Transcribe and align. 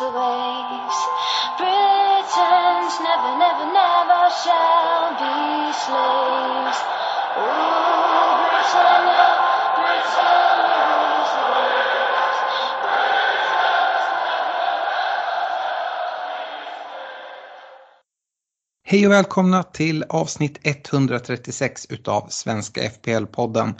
Rules 0.00 0.12
the 0.12 0.18
waves. 0.18 0.98
Britons 1.58 2.94
never, 3.00 3.32
never, 3.38 3.66
never 3.72 4.30
shall 4.42 5.10
be 5.20 5.72
slaves. 5.72 6.78
Ooh, 7.36 8.30
Britannia, 8.40 9.28
Britannia 9.76 10.80
rules 10.88 11.30
the 11.36 11.44
waves. 11.52 12.38
Hej 18.84 19.06
och 19.06 19.12
välkomna 19.12 19.62
till 19.62 20.04
avsnitt 20.08 20.58
136 20.62 21.86
utav 21.90 22.26
Svenska 22.28 22.80
FPL-podden. 22.80 23.74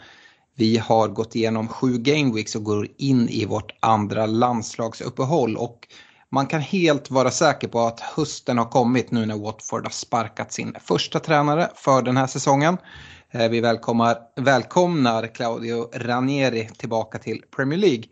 Vi 0.55 0.78
har 0.78 1.08
gått 1.08 1.34
igenom 1.34 1.68
sju 1.68 1.98
gameweeks 1.98 2.56
och 2.56 2.64
går 2.64 2.88
in 2.96 3.28
i 3.28 3.44
vårt 3.44 3.72
andra 3.80 4.27
landslagsuppehåll 4.27 5.56
och 5.56 5.86
man 6.33 6.47
kan 6.47 6.61
helt 6.61 7.11
vara 7.11 7.31
säker 7.31 7.69
på 7.69 7.81
att 7.81 8.00
hösten 8.00 8.59
har 8.59 8.64
kommit 8.64 9.11
nu 9.11 9.27
när 9.27 9.36
Watford 9.36 9.84
har 9.84 9.91
sparkat 9.91 10.53
sin 10.53 10.77
första 10.84 11.20
tränare 11.20 11.70
för 11.75 12.03
den 12.03 12.17
här 12.17 12.27
säsongen. 12.27 12.77
Eh, 13.31 13.48
vi 13.48 13.61
välkomnar, 13.61 14.19
välkomnar 14.36 15.27
Claudio 15.27 15.91
Ranieri 15.95 16.70
tillbaka 16.78 17.19
till 17.19 17.42
Premier 17.56 17.78
League. 17.78 18.05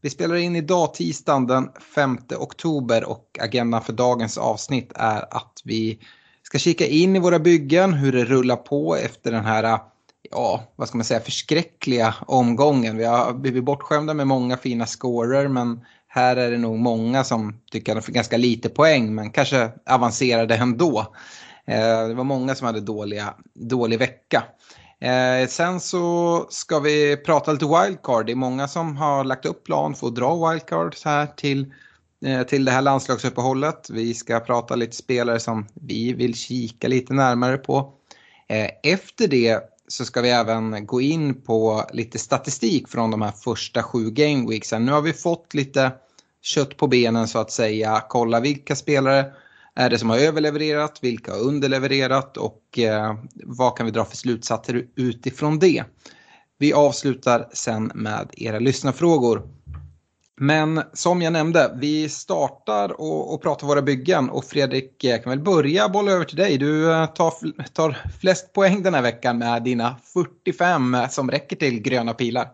Vi 0.00 0.10
spelar 0.10 0.34
in 0.34 0.56
idag 0.56 0.94
tisdagen 0.94 1.46
den 1.46 1.68
5 1.94 2.18
oktober 2.38 3.04
och 3.08 3.38
agendan 3.40 3.82
för 3.82 3.92
dagens 3.92 4.38
avsnitt 4.38 4.92
är 4.94 5.36
att 5.36 5.60
vi 5.64 5.98
ska 6.42 6.58
kika 6.58 6.86
in 6.86 7.16
i 7.16 7.18
våra 7.18 7.38
byggen, 7.38 7.92
hur 7.92 8.12
det 8.12 8.24
rullar 8.24 8.56
på 8.56 8.96
efter 8.96 9.32
den 9.32 9.44
här, 9.44 9.78
ja, 10.30 10.62
vad 10.76 10.88
ska 10.88 10.98
man 10.98 11.04
säga, 11.04 11.20
förskräckliga 11.20 12.14
omgången. 12.26 12.96
Vi 12.96 13.04
har 13.04 13.32
blivit 13.32 13.64
bortskämda 13.64 14.14
med 14.14 14.26
många 14.26 14.56
fina 14.56 14.86
scorer, 14.86 15.48
men 15.48 15.80
här 16.12 16.36
är 16.36 16.50
det 16.50 16.58
nog 16.58 16.78
många 16.78 17.24
som 17.24 17.60
tycker 17.70 17.92
att 17.92 17.98
de 17.98 18.02
fick 18.02 18.14
ganska 18.14 18.36
lite 18.36 18.68
poäng, 18.68 19.14
men 19.14 19.30
kanske 19.30 19.70
avancerade 19.90 20.54
ändå. 20.54 21.14
Eh, 21.66 22.08
det 22.08 22.14
var 22.14 22.24
många 22.24 22.54
som 22.54 22.66
hade 22.66 22.80
dåliga, 22.80 23.34
dålig 23.54 23.98
vecka. 23.98 24.44
Eh, 25.00 25.48
sen 25.48 25.80
så 25.80 26.46
ska 26.50 26.78
vi 26.78 27.16
prata 27.16 27.52
lite 27.52 27.64
wildcard. 27.64 28.26
Det 28.26 28.32
är 28.32 28.36
många 28.36 28.68
som 28.68 28.96
har 28.96 29.24
lagt 29.24 29.46
upp 29.46 29.64
plan 29.64 29.94
för 29.94 30.06
att 30.06 30.14
dra 30.14 30.50
wildcard 30.50 30.96
här 31.04 31.26
till, 31.26 31.72
eh, 32.24 32.42
till 32.42 32.64
det 32.64 32.72
här 32.72 32.82
landslagsuppehållet. 32.82 33.90
Vi 33.90 34.14
ska 34.14 34.40
prata 34.40 34.74
lite 34.74 34.96
spelare 34.96 35.40
som 35.40 35.66
vi 35.74 36.12
vill 36.12 36.34
kika 36.34 36.88
lite 36.88 37.12
närmare 37.12 37.56
på. 37.56 37.92
Eh, 38.48 38.70
efter 38.92 39.28
det 39.28 39.60
så 39.90 40.04
ska 40.04 40.20
vi 40.20 40.30
även 40.30 40.86
gå 40.86 41.00
in 41.00 41.42
på 41.42 41.84
lite 41.92 42.18
statistik 42.18 42.88
från 42.88 43.10
de 43.10 43.22
här 43.22 43.32
första 43.32 43.82
sju 43.82 44.10
gameweeksen. 44.10 44.86
Nu 44.86 44.92
har 44.92 45.02
vi 45.02 45.12
fått 45.12 45.54
lite 45.54 45.92
kött 46.42 46.76
på 46.76 46.86
benen 46.86 47.28
så 47.28 47.38
att 47.38 47.50
säga. 47.50 48.02
Kolla 48.08 48.40
vilka 48.40 48.76
spelare 48.76 49.32
är 49.74 49.90
det 49.90 49.98
som 49.98 50.10
har 50.10 50.18
överlevererat, 50.18 50.98
vilka 51.02 51.32
har 51.32 51.40
underlevererat 51.40 52.36
och 52.36 52.78
eh, 52.78 53.14
vad 53.44 53.76
kan 53.76 53.86
vi 53.86 53.92
dra 53.92 54.04
för 54.04 54.16
slutsatser 54.16 54.86
utifrån 54.96 55.58
det. 55.58 55.84
Vi 56.58 56.72
avslutar 56.72 57.48
sen 57.52 57.92
med 57.94 58.30
era 58.36 58.58
lyssnarfrågor. 58.58 59.48
Men 60.42 60.80
som 60.92 61.22
jag 61.22 61.32
nämnde, 61.32 61.76
vi 61.80 62.08
startar 62.08 63.00
och, 63.00 63.34
och 63.34 63.42
pratar 63.42 63.66
våra 63.66 63.82
byggen 63.82 64.30
och 64.30 64.44
Fredrik, 64.44 65.04
jag 65.04 65.24
kan 65.24 65.30
väl 65.30 65.40
börja 65.40 65.88
bolla 65.88 66.12
över 66.12 66.24
till 66.24 66.36
dig. 66.36 66.58
Du 66.58 66.92
eh, 66.92 67.06
tar, 67.06 67.32
tar 67.72 67.96
flest 68.20 68.52
poäng 68.52 68.82
den 68.82 68.94
här 68.94 69.02
veckan 69.02 69.38
med 69.38 69.62
dina 69.62 69.96
45 70.44 70.94
eh, 70.94 71.08
som 71.08 71.30
räcker 71.30 71.56
till 71.56 71.82
gröna 71.82 72.12
pilar. 72.12 72.48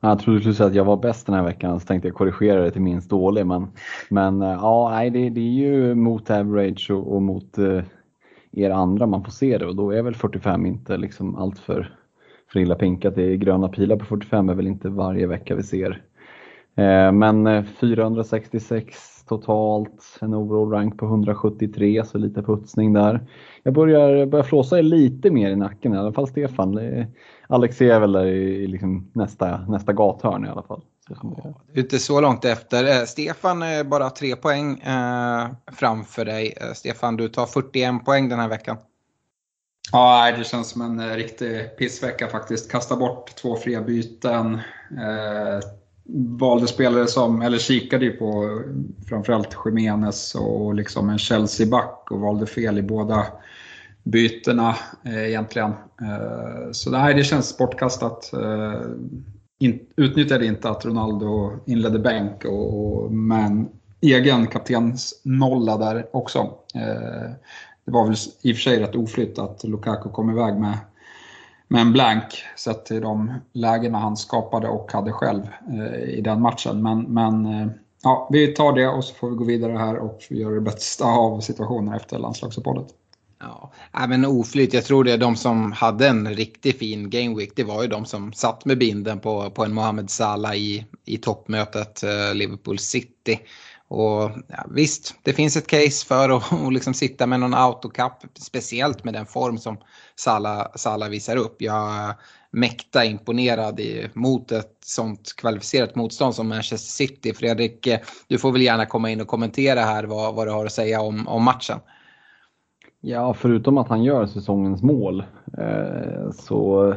Jag 0.00 0.18
trodde 0.18 0.38
du 0.38 0.42
skulle 0.42 0.54
säga 0.54 0.66
att 0.66 0.74
jag 0.74 0.84
var 0.84 0.96
bäst 0.96 1.26
den 1.26 1.34
här 1.34 1.42
veckan 1.42 1.80
så 1.80 1.86
tänkte 1.86 2.08
jag 2.08 2.14
korrigera 2.14 2.62
det 2.62 2.70
till 2.70 2.82
minst 2.82 3.10
dålig. 3.10 3.46
Men, 3.46 3.66
men 4.08 4.40
ja, 4.40 4.90
nej, 4.90 5.10
det, 5.10 5.30
det 5.30 5.40
är 5.40 5.52
ju 5.52 5.94
mot 5.94 6.30
average 6.30 6.90
och, 6.90 7.14
och 7.14 7.22
mot 7.22 7.58
eh, 7.58 7.82
er 8.52 8.70
andra 8.70 9.06
man 9.06 9.24
får 9.24 9.32
se 9.32 9.58
det 9.58 9.66
och 9.66 9.76
då 9.76 9.90
är 9.90 10.02
väl 10.02 10.14
45 10.14 10.66
inte 10.66 10.96
liksom 10.96 11.36
allt 11.36 11.58
för, 11.58 11.96
för 12.52 12.60
illa 12.60 12.74
pinkat. 12.74 13.14
Det 13.14 13.22
är 13.22 13.34
gröna 13.34 13.68
pilar 13.68 13.96
på 13.96 14.04
45 14.04 14.48
är 14.48 14.54
väl 14.54 14.66
inte 14.66 14.88
varje 14.88 15.26
vecka 15.26 15.54
vi 15.54 15.62
ser. 15.62 16.02
Eh, 16.76 17.12
men 17.12 17.46
eh, 17.46 17.64
466 17.80 19.24
totalt, 19.28 20.18
en 20.20 20.34
overall 20.34 20.70
rank 20.70 20.98
på 20.98 21.06
173 21.06 22.04
så 22.04 22.18
lite 22.18 22.42
putsning 22.42 22.92
där. 22.92 23.26
Jag 23.62 23.74
börjar, 23.74 24.26
börjar 24.26 24.44
flåsa 24.44 24.76
lite 24.76 25.30
mer 25.30 25.50
i 25.50 25.56
nacken 25.56 25.94
i 25.94 25.96
alla 25.96 26.12
fall 26.12 26.28
Stefan. 26.28 26.78
Alex 27.46 27.80
är 27.80 28.00
väl 28.00 28.12
där 28.12 28.26
i, 28.26 28.64
i 28.64 28.66
liksom 28.66 29.10
nästa, 29.12 29.66
nästa 29.68 29.92
gathörn 29.92 30.46
i 30.46 30.48
alla 30.48 30.62
fall. 30.62 30.82
Är. 31.10 31.78
Inte 31.80 31.98
så 31.98 32.20
långt 32.20 32.44
efter. 32.44 32.84
Eh, 32.84 33.04
Stefan 33.04 33.62
är 33.62 33.84
bara 33.84 34.10
tre 34.10 34.36
poäng 34.36 34.78
eh, 34.80 35.46
framför 35.72 36.24
dig. 36.24 36.54
Eh, 36.60 36.72
Stefan, 36.72 37.16
du 37.16 37.28
tar 37.28 37.46
41 37.46 38.04
poäng 38.04 38.28
den 38.28 38.38
här 38.38 38.48
veckan. 38.48 38.76
Ja, 39.92 40.32
det 40.38 40.44
känns 40.44 40.70
som 40.70 40.82
en 40.82 41.00
eh, 41.00 41.16
riktig 41.16 41.76
pissvecka 41.76 42.28
faktiskt. 42.28 42.70
Kasta 42.70 42.96
bort 42.96 43.34
två 43.34 43.56
fria 43.56 43.80
byten. 43.80 44.54
Eh, 44.90 45.60
valde 46.40 46.66
spelare 46.66 47.06
som, 47.06 47.42
eller 47.42 47.58
kikade 47.58 48.04
ju 48.04 48.12
på 48.12 48.62
framförallt 49.08 49.56
Jiménez 49.64 50.34
och 50.34 50.74
liksom 50.74 51.10
en 51.10 51.18
Chelsea-back 51.18 52.10
och 52.10 52.20
valde 52.20 52.46
fel 52.46 52.78
i 52.78 52.82
båda 52.82 53.26
bytena 54.02 54.76
eh, 55.04 55.28
egentligen. 55.28 55.70
Eh, 56.00 56.70
så 56.72 56.90
nej, 56.90 57.14
det 57.14 57.24
känns 57.24 57.58
bortkastat. 57.58 58.32
Eh, 58.32 58.80
in, 59.58 59.80
utnyttjade 59.96 60.46
inte 60.46 60.70
att 60.70 60.84
Ronaldo 60.84 61.52
inledde 61.66 61.98
bänk 61.98 62.44
och, 62.44 62.84
och 62.84 63.12
men 63.12 63.68
egen 64.00 64.24
egen 64.24 64.46
kaptensnolla 64.46 65.76
där 65.76 66.06
också. 66.12 66.38
Eh, 66.74 67.30
det 67.84 67.90
var 67.90 68.04
väl 68.04 68.16
i 68.42 68.52
och 68.52 68.56
för 68.56 68.62
sig 68.62 68.80
rätt 68.80 68.94
oflytt 68.94 69.38
att 69.38 69.64
Lukaku 69.64 70.08
kom 70.08 70.30
iväg 70.30 70.54
med, 70.54 70.78
med 71.74 71.80
en 71.80 71.92
blank 71.92 72.44
sett 72.56 72.86
till 72.86 73.00
de 73.00 73.32
lägena 73.52 73.98
han 73.98 74.16
skapade 74.16 74.68
och 74.68 74.92
hade 74.92 75.12
själv 75.12 75.42
eh, 75.72 76.02
i 76.08 76.20
den 76.20 76.42
matchen. 76.42 76.82
Men, 76.82 77.02
men 77.02 77.46
eh, 77.46 77.68
ja, 78.02 78.28
vi 78.32 78.46
tar 78.46 78.72
det 78.72 78.88
och 78.88 79.04
så 79.04 79.14
får 79.14 79.30
vi 79.30 79.36
gå 79.36 79.44
vidare 79.44 79.72
här 79.72 79.96
och 79.96 80.22
göra 80.30 80.54
det 80.54 80.60
bästa 80.60 81.04
av 81.04 81.40
situationen 81.40 81.94
efter 81.94 82.18
landslagsuppehållet. 82.18 82.86
Ja, 83.40 84.06
men 84.08 84.24
oflyt. 84.24 84.74
Jag 84.74 84.84
tror 84.84 85.04
det 85.04 85.12
är 85.12 85.18
de 85.18 85.36
som 85.36 85.72
hade 85.72 86.08
en 86.08 86.34
riktigt 86.34 86.78
fin 86.78 87.10
game 87.10 87.36
week. 87.36 87.52
Det 87.56 87.64
var 87.64 87.82
ju 87.82 87.88
de 87.88 88.04
som 88.04 88.32
satt 88.32 88.64
med 88.64 88.78
binden 88.78 89.20
på, 89.20 89.50
på 89.50 89.64
en 89.64 89.74
Mohamed 89.74 90.10
Salah 90.10 90.56
i, 90.56 90.86
i 91.04 91.16
toppmötet 91.16 92.02
eh, 92.02 92.34
Liverpool 92.34 92.78
City. 92.78 93.40
Och 93.94 94.30
ja, 94.48 94.64
visst, 94.70 95.14
det 95.22 95.32
finns 95.32 95.56
ett 95.56 95.66
case 95.66 96.06
för 96.06 96.36
att 96.36 96.52
och 96.64 96.72
liksom 96.72 96.94
sitta 96.94 97.26
med 97.26 97.40
någon 97.40 97.54
autocup, 97.54 98.12
speciellt 98.34 99.04
med 99.04 99.14
den 99.14 99.26
form 99.26 99.58
som 99.58 99.76
Salah, 100.16 100.66
Sala 100.74 101.08
visar 101.08 101.36
upp. 101.36 101.56
Jag 101.58 101.94
är 101.94 102.14
mäkta 102.50 103.04
imponerad 103.04 103.80
i, 103.80 104.08
mot 104.14 104.52
ett 104.52 104.76
sånt 104.84 105.36
kvalificerat 105.36 105.94
motstånd 105.94 106.34
som 106.34 106.48
Manchester 106.48 107.06
City. 107.06 107.34
Fredrik, 107.34 107.86
eh, 107.86 107.98
du 108.28 108.38
får 108.38 108.52
väl 108.52 108.62
gärna 108.62 108.86
komma 108.86 109.10
in 109.10 109.20
och 109.20 109.26
kommentera 109.26 109.80
här 109.80 110.04
vad, 110.04 110.34
vad 110.34 110.46
du 110.46 110.50
har 110.50 110.66
att 110.66 110.72
säga 110.72 111.00
om, 111.00 111.28
om 111.28 111.44
matchen. 111.44 111.78
Ja, 113.00 113.34
förutom 113.34 113.78
att 113.78 113.88
han 113.88 114.02
gör 114.02 114.26
säsongens 114.26 114.82
mål 114.82 115.24
eh, 115.58 116.30
så 116.30 116.90
eh, 116.90 116.96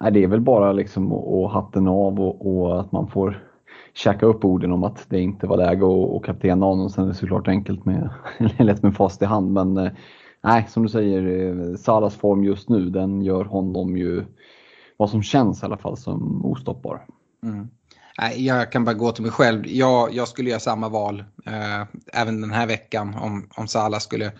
nej, 0.00 0.12
det 0.12 0.22
är 0.22 0.28
väl 0.28 0.40
bara 0.40 0.72
liksom 0.72 1.12
att 1.12 1.52
hatten 1.52 1.88
av 1.88 2.20
och, 2.20 2.46
och 2.46 2.80
att 2.80 2.92
man 2.92 3.08
får 3.08 3.51
käka 3.94 4.26
upp 4.26 4.44
orden 4.44 4.72
om 4.72 4.84
att 4.84 5.06
det 5.08 5.20
inte 5.20 5.46
var 5.46 5.56
läge 5.56 6.16
att 6.16 6.22
kaptena 6.24 6.66
honom. 6.66 6.90
sen 6.90 7.04
är 7.04 7.08
det 7.08 7.14
såklart 7.14 7.48
enkelt 7.48 7.84
med, 7.84 8.10
lätt 8.58 8.82
med 8.82 8.96
fast 8.96 9.22
i 9.22 9.24
hand. 9.24 9.52
Men 9.52 9.76
eh, 9.76 9.92
nej, 10.40 10.66
som 10.68 10.82
du 10.82 10.88
säger, 10.88 11.48
eh, 11.48 11.76
Salas 11.76 12.16
form 12.16 12.44
just 12.44 12.68
nu 12.68 12.90
den 12.90 13.22
gör 13.22 13.44
honom 13.44 13.96
ju 13.96 14.24
vad 14.96 15.10
som 15.10 15.22
känns 15.22 15.62
i 15.62 15.66
alla 15.66 15.76
fall 15.76 15.96
som 15.96 16.44
ostoppbar. 16.44 17.06
Mm. 17.42 17.68
Jag 18.36 18.72
kan 18.72 18.84
bara 18.84 18.94
gå 18.94 19.12
till 19.12 19.22
mig 19.22 19.32
själv. 19.32 19.66
Jag, 19.66 20.14
jag 20.14 20.28
skulle 20.28 20.50
göra 20.50 20.60
samma 20.60 20.88
val 20.88 21.24
eh, 21.46 21.82
även 22.12 22.40
den 22.40 22.50
här 22.50 22.66
veckan 22.66 23.14
om, 23.14 23.48
om 23.56 23.68
Salah 23.68 24.00
skulle, 24.00 24.32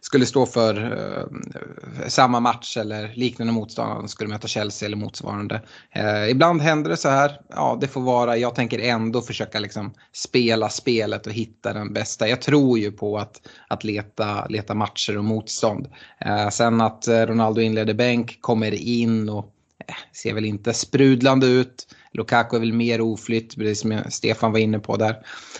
skulle 0.00 0.26
stå 0.26 0.46
för 0.46 0.74
eh, 0.74 2.08
samma 2.08 2.40
match 2.40 2.76
eller 2.76 3.12
liknande 3.14 3.52
motstånd. 3.52 4.10
Skulle 4.10 4.30
möta 4.30 4.48
Chelsea 4.48 4.86
eller 4.86 4.96
motsvarande. 4.96 5.62
Eh, 5.90 6.30
ibland 6.30 6.62
händer 6.62 6.90
det 6.90 6.96
så 6.96 7.08
här. 7.08 7.40
Ja, 7.48 7.78
det 7.80 7.88
får 7.88 8.00
vara. 8.00 8.36
Jag 8.36 8.54
tänker 8.54 8.78
ändå 8.78 9.22
försöka 9.22 9.60
liksom 9.60 9.94
spela 10.12 10.68
spelet 10.68 11.26
och 11.26 11.32
hitta 11.32 11.72
den 11.72 11.92
bästa. 11.92 12.28
Jag 12.28 12.42
tror 12.42 12.78
ju 12.78 12.92
på 12.92 13.18
att, 13.18 13.40
att 13.68 13.84
leta, 13.84 14.46
leta 14.46 14.74
matcher 14.74 15.18
och 15.18 15.24
motstånd. 15.24 15.88
Eh, 16.18 16.48
sen 16.48 16.80
att 16.80 17.08
eh, 17.08 17.26
Ronaldo 17.26 17.60
inleder 17.60 17.94
bänk, 17.94 18.40
kommer 18.40 18.74
in 18.74 19.28
och 19.28 19.52
eh, 19.88 19.94
ser 20.12 20.34
väl 20.34 20.44
inte 20.44 20.72
sprudlande 20.72 21.46
ut. 21.46 21.86
Lukaku 22.12 22.56
är 22.56 22.60
väl 22.60 22.72
mer 22.72 23.00
oflytt, 23.00 23.56
precis 23.56 23.80
som 23.80 24.00
Stefan 24.08 24.52
var 24.52 24.58
inne 24.58 24.78
på 24.78 24.96
där. 24.96 25.16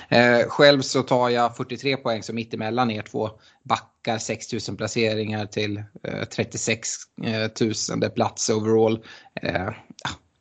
Eh, 0.09 0.49
själv 0.49 0.83
så 0.83 1.03
tar 1.03 1.29
jag 1.29 1.57
43 1.57 1.97
poäng 1.97 2.23
som 2.23 2.35
mittemellan 2.35 2.91
er 2.91 3.03
två 3.03 3.31
backar 4.05 4.19
6 4.19 4.69
000 4.69 4.77
placeringar 4.77 5.47
till 5.47 5.83
eh, 6.03 6.25
36 6.25 6.89
000 8.01 8.11
plats 8.11 8.51
overall. 8.51 9.05
Eh, 9.43 9.69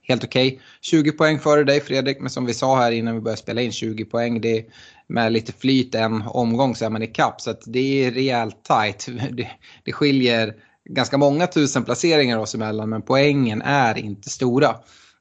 helt 0.02 0.24
okej. 0.24 0.48
Okay. 0.48 0.60
20 0.82 1.12
poäng 1.12 1.40
före 1.40 1.64
dig 1.64 1.80
Fredrik, 1.80 2.20
men 2.20 2.30
som 2.30 2.46
vi 2.46 2.54
sa 2.54 2.78
här 2.78 2.92
innan 2.92 3.16
vi 3.16 3.22
började 3.22 3.42
spela 3.42 3.62
in 3.62 3.72
20 3.72 4.06
poäng. 4.06 4.42
Det 4.42 4.58
är 4.58 4.66
med 5.08 5.32
lite 5.32 5.54
flyt 5.54 5.96
en 5.96 6.22
omgång 6.22 6.76
så 6.76 6.86
är 6.86 6.90
man 6.90 7.04
i 7.04 7.08
kapp 7.08 7.42
så 7.42 7.54
det 7.66 8.06
är 8.06 8.12
rejält 8.12 8.64
tight. 8.64 9.08
Det, 9.32 9.48
det 9.84 9.92
skiljer 9.92 10.54
ganska 10.90 11.18
många 11.18 11.48
tusen 11.48 11.84
placeringar 11.84 12.38
oss 12.38 12.56
emellan 12.56 12.90
men 12.90 13.02
poängen 13.02 13.62
är 13.62 13.98
inte 13.98 14.30
stora. 14.30 14.76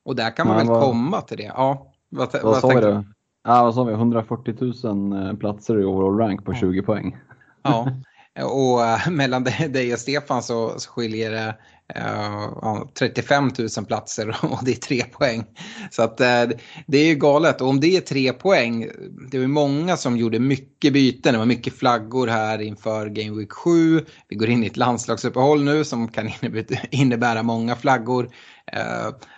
Och 0.05 0.17
där 0.17 0.37
kan 0.37 0.46
man 0.49 0.56
väl 0.56 0.67
vad, 0.67 0.82
komma 0.82 1.20
till 1.20 1.37
det. 1.37 1.52
Ja, 1.55 1.93
vad, 2.08 2.32
vad, 2.32 2.43
vad 2.43 2.61
sa 2.61 2.69
vi 2.69 2.81
då? 2.81 3.05
Ja, 3.44 3.64
vad 3.64 3.75
sa 3.75 3.85
vi? 3.85 3.93
140 3.93 4.55
000 4.85 5.26
eh, 5.26 5.35
platser 5.35 5.81
i 5.81 5.85
overall 5.85 6.19
rank 6.19 6.44
på 6.44 6.52
ja. 6.52 6.56
20 6.56 6.82
poäng. 6.82 7.17
Ja, 7.62 7.88
och 8.44 8.87
eh, 8.87 9.11
mellan 9.11 9.44
dig 9.44 9.93
och 9.93 9.99
Stefan 9.99 10.43
så, 10.43 10.79
så 10.79 10.90
skiljer 10.90 11.31
det 11.31 11.55
eh, 11.94 12.87
35 12.99 13.50
000 13.58 13.87
platser 13.87 14.37
och 14.43 14.58
det 14.64 14.70
är 14.70 14.76
tre 14.76 15.05
poäng. 15.05 15.44
Så 15.90 16.02
att 16.02 16.20
eh, 16.20 16.44
det 16.87 16.99
är 16.99 17.06
ju 17.06 17.14
galet. 17.14 17.61
Och 17.61 17.69
om 17.69 17.81
det 17.81 17.96
är 17.96 18.00
tre 18.00 18.32
poäng, 18.32 18.88
det 19.31 19.38
var 19.38 19.46
många 19.46 19.96
som 19.96 20.17
gjorde 20.17 20.38
mycket 20.38 20.93
byten. 20.93 21.32
Det 21.32 21.38
var 21.38 21.46
mycket 21.46 21.79
flaggor 21.79 22.26
här 22.26 22.61
inför 22.61 23.06
Game 23.06 23.38
Week 23.38 23.52
7. 23.52 24.05
Vi 24.29 24.37
går 24.37 24.49
in 24.49 24.64
i 24.64 24.67
ett 24.67 24.76
landslagsuppehåll 24.76 25.64
nu 25.64 25.85
som 25.85 26.08
kan 26.08 26.31
innebära 26.90 27.43
många 27.43 27.76
flaggor 27.76 28.31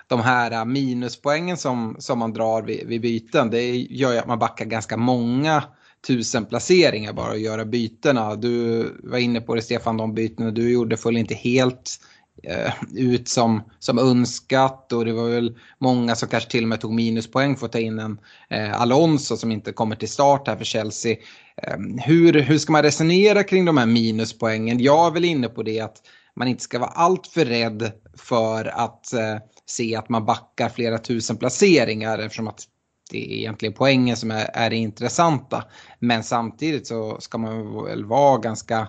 de 0.07 0.21
här 0.21 0.65
minuspoängen 0.65 1.57
som, 1.57 1.97
som 1.99 2.19
man 2.19 2.33
drar 2.33 2.63
vid, 2.63 2.87
vid 2.87 3.01
byten, 3.01 3.51
det 3.51 3.77
gör 3.77 4.13
ju 4.13 4.19
att 4.19 4.27
man 4.27 4.39
backar 4.39 4.65
ganska 4.65 4.97
många 4.97 5.63
tusen 6.07 6.47
placeringar 6.47 7.13
bara 7.13 7.33
att 7.33 7.41
göra 7.41 7.65
bytena. 7.65 8.37
Du 8.37 8.85
var 9.03 9.19
inne 9.19 9.41
på 9.41 9.55
det 9.55 9.63
Stefan, 9.63 9.97
de 9.97 10.15
bytena 10.15 10.51
du 10.51 10.73
gjorde 10.73 10.97
föll 10.97 11.17
inte 11.17 11.35
helt 11.35 12.01
eh, 12.43 12.73
ut 12.95 13.29
som, 13.29 13.63
som 13.79 13.99
önskat 13.99 14.93
och 14.93 15.05
det 15.05 15.13
var 15.13 15.29
väl 15.29 15.59
många 15.79 16.17
som 16.17 16.29
kanske 16.29 16.51
till 16.51 16.65
och 16.65 16.69
med 16.69 16.81
tog 16.81 16.95
minuspoäng 16.95 17.57
för 17.57 17.67
att 17.67 17.73
ta 17.73 17.79
in 17.79 17.99
en 17.99 18.19
eh, 18.51 18.81
Alonso 18.81 19.37
som 19.37 19.53
inte 19.53 19.73
kommer 19.73 19.97
till 19.97 20.09
start 20.09 20.49
här 20.49 20.57
för 20.57 20.65
Chelsea. 20.65 21.17
Eh, 21.63 21.79
hur, 22.05 22.33
hur 22.33 22.59
ska 22.59 22.73
man 22.73 22.83
resonera 22.83 23.43
kring 23.43 23.65
de 23.65 23.77
här 23.77 23.87
minuspoängen? 23.87 24.81
Jag 24.81 25.07
är 25.07 25.11
väl 25.11 25.25
inne 25.25 25.49
på 25.49 25.63
det 25.63 25.81
att 25.81 25.97
man 26.37 26.49
inte 26.49 26.63
ska 26.63 26.79
vara 26.79 26.91
alltför 26.91 27.45
rädd 27.45 27.93
för 28.17 28.65
att 28.65 29.13
eh, 29.13 29.37
se 29.67 29.97
att 29.97 30.09
man 30.09 30.27
backar 30.27 30.69
flera 30.69 30.99
tusen 30.99 31.37
placeringar 31.37 32.19
eftersom 32.19 32.49
att 32.49 32.65
det 33.11 33.33
är 33.33 33.39
egentligen 33.39 33.73
poängen 33.73 34.17
som 34.17 34.31
är, 34.31 34.51
är 34.55 34.71
det 34.71 34.77
intressanta. 34.77 35.65
Men 35.99 36.23
samtidigt 36.23 36.87
så 36.87 37.21
ska 37.21 37.39
man 37.39 37.85
väl 37.85 38.05
vara 38.05 38.39
ganska 38.39 38.89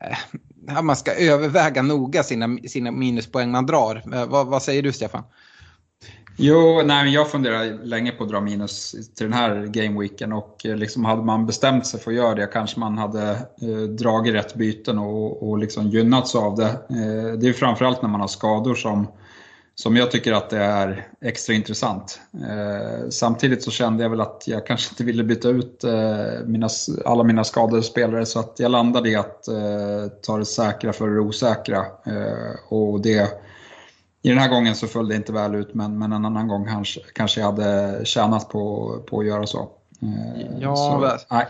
eh, 0.00 0.82
man 0.82 0.96
ska 0.96 1.12
överväga 1.12 1.82
noga 1.82 2.22
sina, 2.22 2.58
sina 2.68 2.90
minuspoäng 2.90 3.50
man 3.50 3.66
drar. 3.66 4.02
Eh, 4.14 4.26
vad, 4.26 4.46
vad 4.46 4.62
säger 4.62 4.82
du 4.82 4.92
Stefan? 4.92 5.22
Jo, 6.36 6.82
nej, 6.84 7.14
jag 7.14 7.30
funderar 7.30 7.84
länge 7.84 8.12
på 8.12 8.24
att 8.24 8.30
dra 8.30 8.40
minus 8.40 8.94
till 9.14 9.26
den 9.26 9.32
här 9.32 9.66
gameweeken 9.66 10.32
och 10.32 10.66
eh, 10.66 10.76
liksom 10.76 11.04
hade 11.04 11.22
man 11.22 11.46
bestämt 11.46 11.86
sig 11.86 12.00
för 12.00 12.10
att 12.10 12.16
göra 12.16 12.34
det 12.34 12.46
kanske 12.46 12.80
man 12.80 12.98
hade 12.98 13.30
eh, 13.62 13.82
dragit 13.98 14.34
rätt 14.34 14.54
byten 14.54 14.98
och, 14.98 15.48
och 15.48 15.58
liksom 15.58 15.88
gynnats 15.88 16.34
av 16.34 16.56
det. 16.56 16.68
Eh, 16.68 17.38
det 17.38 17.48
är 17.48 17.52
framförallt 17.52 18.02
när 18.02 18.08
man 18.08 18.20
har 18.20 18.28
skador 18.28 18.74
som 18.74 19.06
som 19.74 19.96
jag 19.96 20.10
tycker 20.10 20.32
att 20.32 20.50
det 20.50 20.58
är 20.58 21.06
extra 21.20 21.54
intressant. 21.54 22.20
Eh, 22.34 23.08
samtidigt 23.10 23.62
så 23.62 23.70
kände 23.70 24.02
jag 24.02 24.10
väl 24.10 24.20
att 24.20 24.44
jag 24.46 24.66
kanske 24.66 24.92
inte 24.92 25.04
ville 25.04 25.24
byta 25.24 25.48
ut 25.48 25.84
eh, 25.84 26.46
mina, 26.46 26.68
alla 27.04 27.24
mina 27.24 27.44
skadade 27.44 27.82
spelare 27.82 28.26
så 28.26 28.40
att 28.40 28.54
jag 28.58 28.70
landade 28.70 29.10
i 29.10 29.16
att 29.16 29.48
eh, 29.48 30.06
ta 30.22 30.38
det 30.38 30.44
säkra 30.44 30.92
för 30.92 31.08
det 31.08 31.20
osäkra. 31.20 31.78
Eh, 32.06 32.72
och 32.72 33.00
det, 33.00 33.28
I 34.22 34.28
den 34.28 34.38
här 34.38 34.48
gången 34.48 34.74
så 34.74 34.86
föll 34.86 35.08
det 35.08 35.16
inte 35.16 35.32
väl 35.32 35.54
ut 35.54 35.74
men, 35.74 35.98
men 35.98 36.12
en 36.12 36.24
annan 36.24 36.48
gång 36.48 36.66
kanske, 36.66 37.00
kanske 37.14 37.40
jag 37.40 37.46
hade 37.46 38.00
tjänat 38.04 38.48
på, 38.48 38.96
på 39.06 39.20
att 39.20 39.26
göra 39.26 39.46
så. 39.46 39.70
Eh, 40.02 40.58
ja, 40.60 40.76
så, 40.76 41.18
nej 41.34 41.46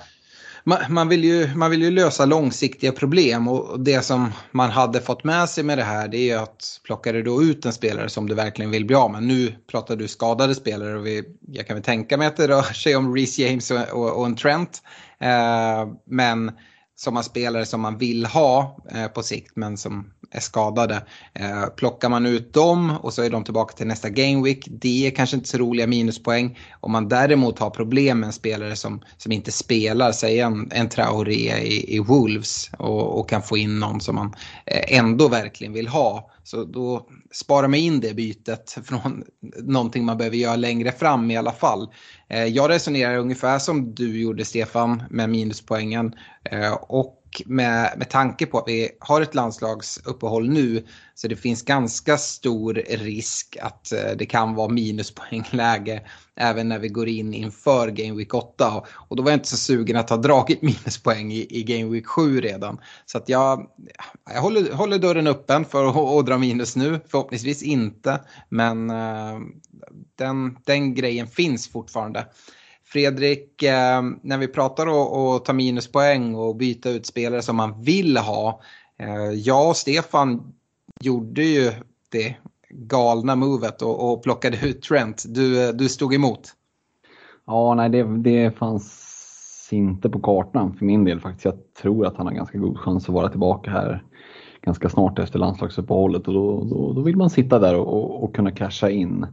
man, 0.65 0.79
man, 0.89 1.09
vill 1.09 1.25
ju, 1.25 1.55
man 1.55 1.71
vill 1.71 1.83
ju 1.83 1.91
lösa 1.91 2.25
långsiktiga 2.25 2.93
problem 2.93 3.49
och 3.49 3.81
det 3.81 4.03
som 4.03 4.33
man 4.51 4.71
hade 4.71 5.01
fått 5.01 5.25
med 5.25 5.49
sig 5.49 5.65
med 5.65 5.79
det 5.79 5.85
här 5.85 6.09
det 6.09 6.17
är 6.17 6.25
ju 6.25 6.33
att 6.33 6.81
plockar 6.85 7.13
du 7.13 7.23
då 7.23 7.43
ut 7.43 7.67
en 7.67 7.73
spelare 7.73 8.09
som 8.09 8.29
du 8.29 8.35
verkligen 8.35 8.71
vill 8.71 8.85
bli 8.85 8.97
av 8.97 9.11
med. 9.11 9.23
Nu 9.23 9.55
pratar 9.71 9.97
du 9.97 10.09
skadade 10.09 10.55
spelare 10.55 10.99
och 10.99 11.07
vi, 11.07 11.25
jag 11.49 11.67
kan 11.67 11.77
väl 11.77 11.85
tänka 11.85 12.17
mig 12.17 12.27
att 12.27 12.37
det 12.37 12.49
rör 12.49 12.63
sig 12.63 12.97
om 12.97 13.15
Reece 13.15 13.39
James 13.39 13.71
och, 13.71 13.89
och, 13.93 14.19
och 14.19 14.27
en 14.27 14.37
Trent. 14.37 14.83
Eh, 15.21 15.89
men 16.07 16.53
som 17.03 17.17
har 17.17 17.23
spelare 17.23 17.67
som 17.67 17.81
man 17.81 17.99
vill 17.99 18.27
ha 18.27 18.77
eh, 18.95 19.07
på 19.07 19.23
sikt 19.23 19.57
men 19.57 19.77
som 19.77 20.11
är 20.31 20.41
skadade. 20.41 21.03
Eh, 21.35 21.67
plockar 21.77 22.09
man 22.09 22.27
ut 22.27 22.53
dem 22.53 22.97
och 23.03 23.13
så 23.13 23.23
är 23.23 23.31
de 23.31 23.45
tillbaka 23.45 23.77
till 23.77 23.87
nästa 23.87 24.09
game 24.09 24.45
week. 24.45 24.69
Det 24.71 25.07
är 25.07 25.11
kanske 25.11 25.37
inte 25.37 25.49
så 25.49 25.59
roliga 25.59 25.87
minuspoäng. 25.87 26.59
Om 26.81 26.93
man 26.93 27.09
däremot 27.09 27.59
har 27.59 27.71
problem 27.71 28.21
med 28.21 28.27
en 28.27 28.33
spelare 28.33 28.77
som, 28.77 29.03
som 29.17 29.33
inte 29.33 29.53
spelar, 29.53 30.13
säg 30.13 30.41
en, 30.41 30.69
en 30.73 30.89
Traoré 30.89 31.59
i, 31.59 31.97
i 31.97 31.99
Wolves 31.99 32.71
och, 32.79 33.21
och, 33.21 33.29
kan 33.29 33.43
få 33.43 33.57
in 33.57 33.81
någon 33.81 34.01
som 34.01 34.15
man 34.15 34.35
eh, 34.67 34.99
ändå 34.99 35.29
verkligen 35.29 35.73
vill 35.73 35.89
ha. 35.89 36.31
Så 36.45 36.65
då 36.65 37.09
Spara 37.33 37.69
mig 37.69 37.81
in 37.81 38.01
det 38.01 38.15
bytet 38.15 38.79
från 38.85 39.25
någonting 39.63 40.05
man 40.05 40.19
behöver 40.19 40.37
göra 40.37 40.57
längre 40.57 40.93
fram 40.93 41.31
i 41.31 41.37
alla 41.37 41.53
fall. 41.53 41.89
Eh, 42.29 42.45
jag 42.45 42.71
resonerar 42.71 43.17
ungefär 43.17 43.59
som 43.59 43.95
du 43.95 44.21
gjorde 44.21 44.45
Stefan 44.45 45.03
med 45.11 45.31
minuspoängen. 45.31 46.13
Eh, 46.51 46.73
och 46.73 47.22
och 47.33 47.51
med, 47.51 47.95
med 47.97 48.11
tanke 48.11 48.47
på 48.47 48.59
att 48.59 48.65
vi 48.69 48.91
har 49.01 49.21
ett 49.21 49.35
landslagsuppehåll 49.35 50.51
nu 50.51 50.85
så 51.15 51.29
det 51.29 51.37
finns 51.37 51.63
ganska 51.63 52.19
stor 52.19 52.75
risk 52.89 53.57
att 53.63 53.93
eh, 53.93 54.11
det 54.17 54.27
kan 54.27 54.55
vara 54.55 54.69
minuspoängläge 54.69 56.03
även 56.37 56.69
när 56.69 56.79
vi 56.79 56.89
går 56.89 57.09
in 57.09 57.35
inför 57.35 57.89
Game 57.89 58.19
Week 58.19 58.35
8. 58.35 58.83
Och 59.09 59.17
då 59.17 59.23
var 59.23 59.31
jag 59.31 59.37
inte 59.37 59.49
så 59.49 59.57
sugen 59.57 59.97
att 59.97 60.11
ha 60.11 60.17
dragit 60.17 60.63
minuspoäng 60.63 61.33
i, 61.33 61.47
i 61.51 61.63
Game 61.63 61.91
Week 61.91 62.07
7 62.07 62.41
redan. 62.41 62.81
Så 63.07 63.19
att 63.19 63.29
jag, 63.29 63.67
jag 64.35 64.41
håller, 64.41 64.73
håller 64.73 64.99
dörren 64.99 65.27
öppen 65.27 65.65
för 65.65 65.89
att, 65.89 65.97
att 65.97 66.27
dra 66.27 66.39
minus 66.39 66.77
nu. 66.77 67.01
Förhoppningsvis 67.09 67.63
inte. 67.63 68.21
Men 68.49 68.91
eh, 68.91 69.39
den, 70.17 70.59
den 70.65 70.95
grejen 70.95 71.27
finns 71.27 71.69
fortfarande. 71.69 72.27
Fredrik, 72.93 73.63
eh, 73.63 74.03
när 74.23 74.39
vi 74.39 74.49
pratar 74.49 74.87
om 74.87 75.37
att 75.37 75.45
ta 75.45 75.53
minuspoäng 75.53 76.35
och 76.35 76.57
byta 76.57 76.91
ut 76.91 77.07
spelare 77.07 77.43
som 77.43 77.57
man 77.57 77.83
vill 77.83 78.17
ha. 78.17 78.61
Eh, 78.99 79.31
jag 79.31 79.69
och 79.69 79.77
Stefan 79.77 80.53
gjorde 81.01 81.43
ju 81.43 81.73
det 82.11 82.37
galna 82.71 83.37
movet 83.37 83.83
och, 83.83 84.13
och 84.13 84.23
plockade 84.23 84.57
ut 84.67 84.83
Trent. 84.83 85.25
Du, 85.27 85.69
eh, 85.69 85.75
du 85.75 85.89
stod 85.89 86.15
emot. 86.15 86.41
Ja, 87.47 87.75
nej 87.75 87.89
det, 87.89 88.03
det 88.03 88.51
fanns 88.51 89.69
inte 89.73 90.11
på 90.11 90.21
kartan 90.21 90.77
för 90.77 90.85
min 90.85 91.05
del 91.05 91.21
faktiskt. 91.21 91.45
Jag 91.45 91.75
tror 91.83 92.07
att 92.07 92.17
han 92.17 92.27
har 92.27 92.35
ganska 92.35 92.59
god 92.59 92.79
chans 92.79 93.09
att 93.09 93.15
vara 93.15 93.29
tillbaka 93.29 93.71
här 93.71 94.05
ganska 94.63 94.89
snart 94.89 95.19
efter 95.19 95.39
landslagsuppehållet 95.39 96.29
och 96.29 96.35
då, 96.35 96.65
då, 96.65 96.93
då 96.93 97.01
vill 97.01 97.17
man 97.17 97.31
sitta 97.31 97.59
där 97.59 97.77
och, 97.77 98.25
och 98.25 98.35
kunna 98.35 98.51
casha 98.51 98.91
in. 98.91 99.27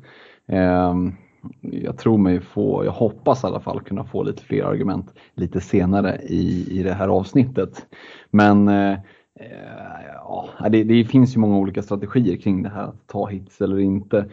Um, 0.47 1.15
jag 1.61 1.97
tror 1.97 2.17
mig 2.17 2.41
få, 2.41 2.85
jag 2.85 2.91
hoppas 2.91 3.43
i 3.43 3.47
alla 3.47 3.59
fall 3.59 3.81
kunna 3.81 4.03
få 4.03 4.23
lite 4.23 4.43
fler 4.43 4.63
argument 4.63 5.13
lite 5.33 5.61
senare 5.61 6.19
i, 6.21 6.67
i 6.79 6.83
det 6.83 6.93
här 6.93 7.07
avsnittet. 7.07 7.85
Men 8.31 8.67
eh, 8.67 8.91
eh, 9.39 10.05
ja, 10.15 10.49
det, 10.71 10.83
det, 10.83 11.05
finns 11.05 11.35
ju 11.35 11.39
många 11.39 11.57
olika 11.57 11.81
strategier 11.81 12.37
kring 12.37 12.63
det 12.63 12.69
här 12.69 12.83
att 12.83 13.07
ta 13.07 13.27
hits 13.27 13.61
eller 13.61 13.79
inte. 13.79 14.25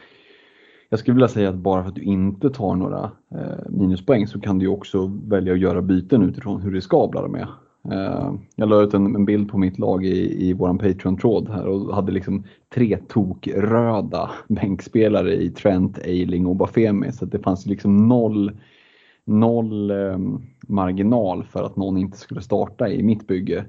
jag 0.89 0.99
skulle 0.99 1.15
vilja 1.15 1.29
säga 1.29 1.49
att 1.49 1.55
bara 1.55 1.83
för 1.83 1.89
att 1.89 1.95
du 1.95 2.03
inte 2.03 2.51
tar 2.51 2.75
några 2.75 3.11
eh, 3.35 3.69
minuspoäng 3.69 4.27
så 4.27 4.41
kan 4.41 4.59
du 4.59 4.69
också 4.69 5.07
välja 5.25 5.53
att 5.53 5.59
göra 5.59 5.83
byten 5.83 6.23
utifrån 6.23 6.61
hur 6.61 6.73
riskabla 6.73 7.23
de 7.23 7.35
är. 7.35 7.49
Eh, 7.93 8.35
jag 8.57 8.69
la 8.69 8.83
ut 8.83 8.95
en, 8.95 9.14
en, 9.14 9.25
bild 9.25 9.49
på 9.49 9.59
mitt 9.59 9.78
lag 9.78 10.05
i, 10.05 10.49
i 10.49 10.52
vår 10.52 10.69
Patreon-tråd 10.69 11.49
här 11.49 11.66
och 11.66 11.95
hade 11.95 12.12
liksom 12.12 12.45
tre 12.75 12.99
tokröda 13.09 14.31
bänkspelare 14.49 15.35
i 15.35 15.50
Trent, 15.50 15.99
Eiling 15.99 16.47
och 16.47 16.57
Bafemi 16.57 17.12
så 17.12 17.25
det 17.25 17.38
fanns 17.38 17.66
liksom 17.66 18.09
noll, 18.09 18.52
noll 19.25 19.90
eh, 19.90 20.19
marginal 20.69 21.45
för 21.45 21.62
att 21.62 21.76
någon 21.76 21.97
inte 21.97 22.19
skulle 22.19 22.40
starta 22.40 22.88
i 22.88 23.02
mitt 23.02 23.26
bygge. 23.26 23.64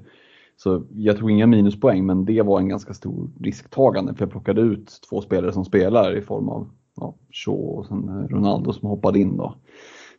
Så 0.56 0.82
jag 0.90 1.18
tog 1.18 1.30
inga 1.30 1.46
minuspoäng 1.46 2.06
men 2.06 2.24
det 2.24 2.42
var 2.42 2.60
en 2.60 2.68
ganska 2.68 2.94
stor 2.94 3.30
risktagande 3.40 4.14
för 4.14 4.22
jag 4.22 4.30
plockade 4.30 4.60
ut 4.60 5.00
två 5.10 5.20
spelare 5.20 5.52
som 5.52 5.64
spelar 5.64 6.16
i 6.16 6.20
form 6.20 6.48
av 6.48 6.68
ja, 6.96 7.14
Shaw 7.30 7.78
och 7.78 7.86
sen 7.86 8.08
eh, 8.08 8.28
Ronaldo 8.28 8.72
som 8.72 8.88
hoppade 8.88 9.18
in 9.18 9.36
då. 9.36 9.54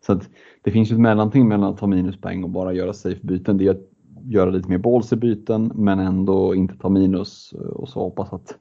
Så 0.05 0.13
att 0.13 0.29
det 0.61 0.71
finns 0.71 0.91
ju 0.91 0.93
ett 0.93 1.01
mellanting 1.01 1.47
mellan 1.47 1.73
att 1.73 1.77
ta 1.77 1.87
minuspoäng 1.87 2.43
och 2.43 2.49
bara 2.49 2.73
göra 2.73 2.93
safe-byten. 2.93 3.57
Det 3.57 3.65
är 3.67 3.71
att 3.71 3.89
göra 4.23 4.49
lite 4.49 4.69
mer 4.69 4.77
balls 4.77 5.13
i 5.13 5.15
byten 5.15 5.71
men 5.75 5.99
ändå 5.99 6.55
inte 6.55 6.77
ta 6.77 6.89
minus 6.89 7.53
och 7.53 7.89
så 7.89 7.99
hoppas 7.99 8.33
att 8.33 8.55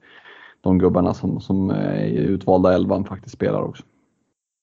de 0.60 0.78
gubbarna 0.78 1.14
som, 1.14 1.40
som 1.40 1.70
är 1.70 2.06
utvalda 2.06 2.74
elvan 2.74 3.04
faktiskt 3.04 3.34
spelar 3.34 3.62
också. 3.62 3.82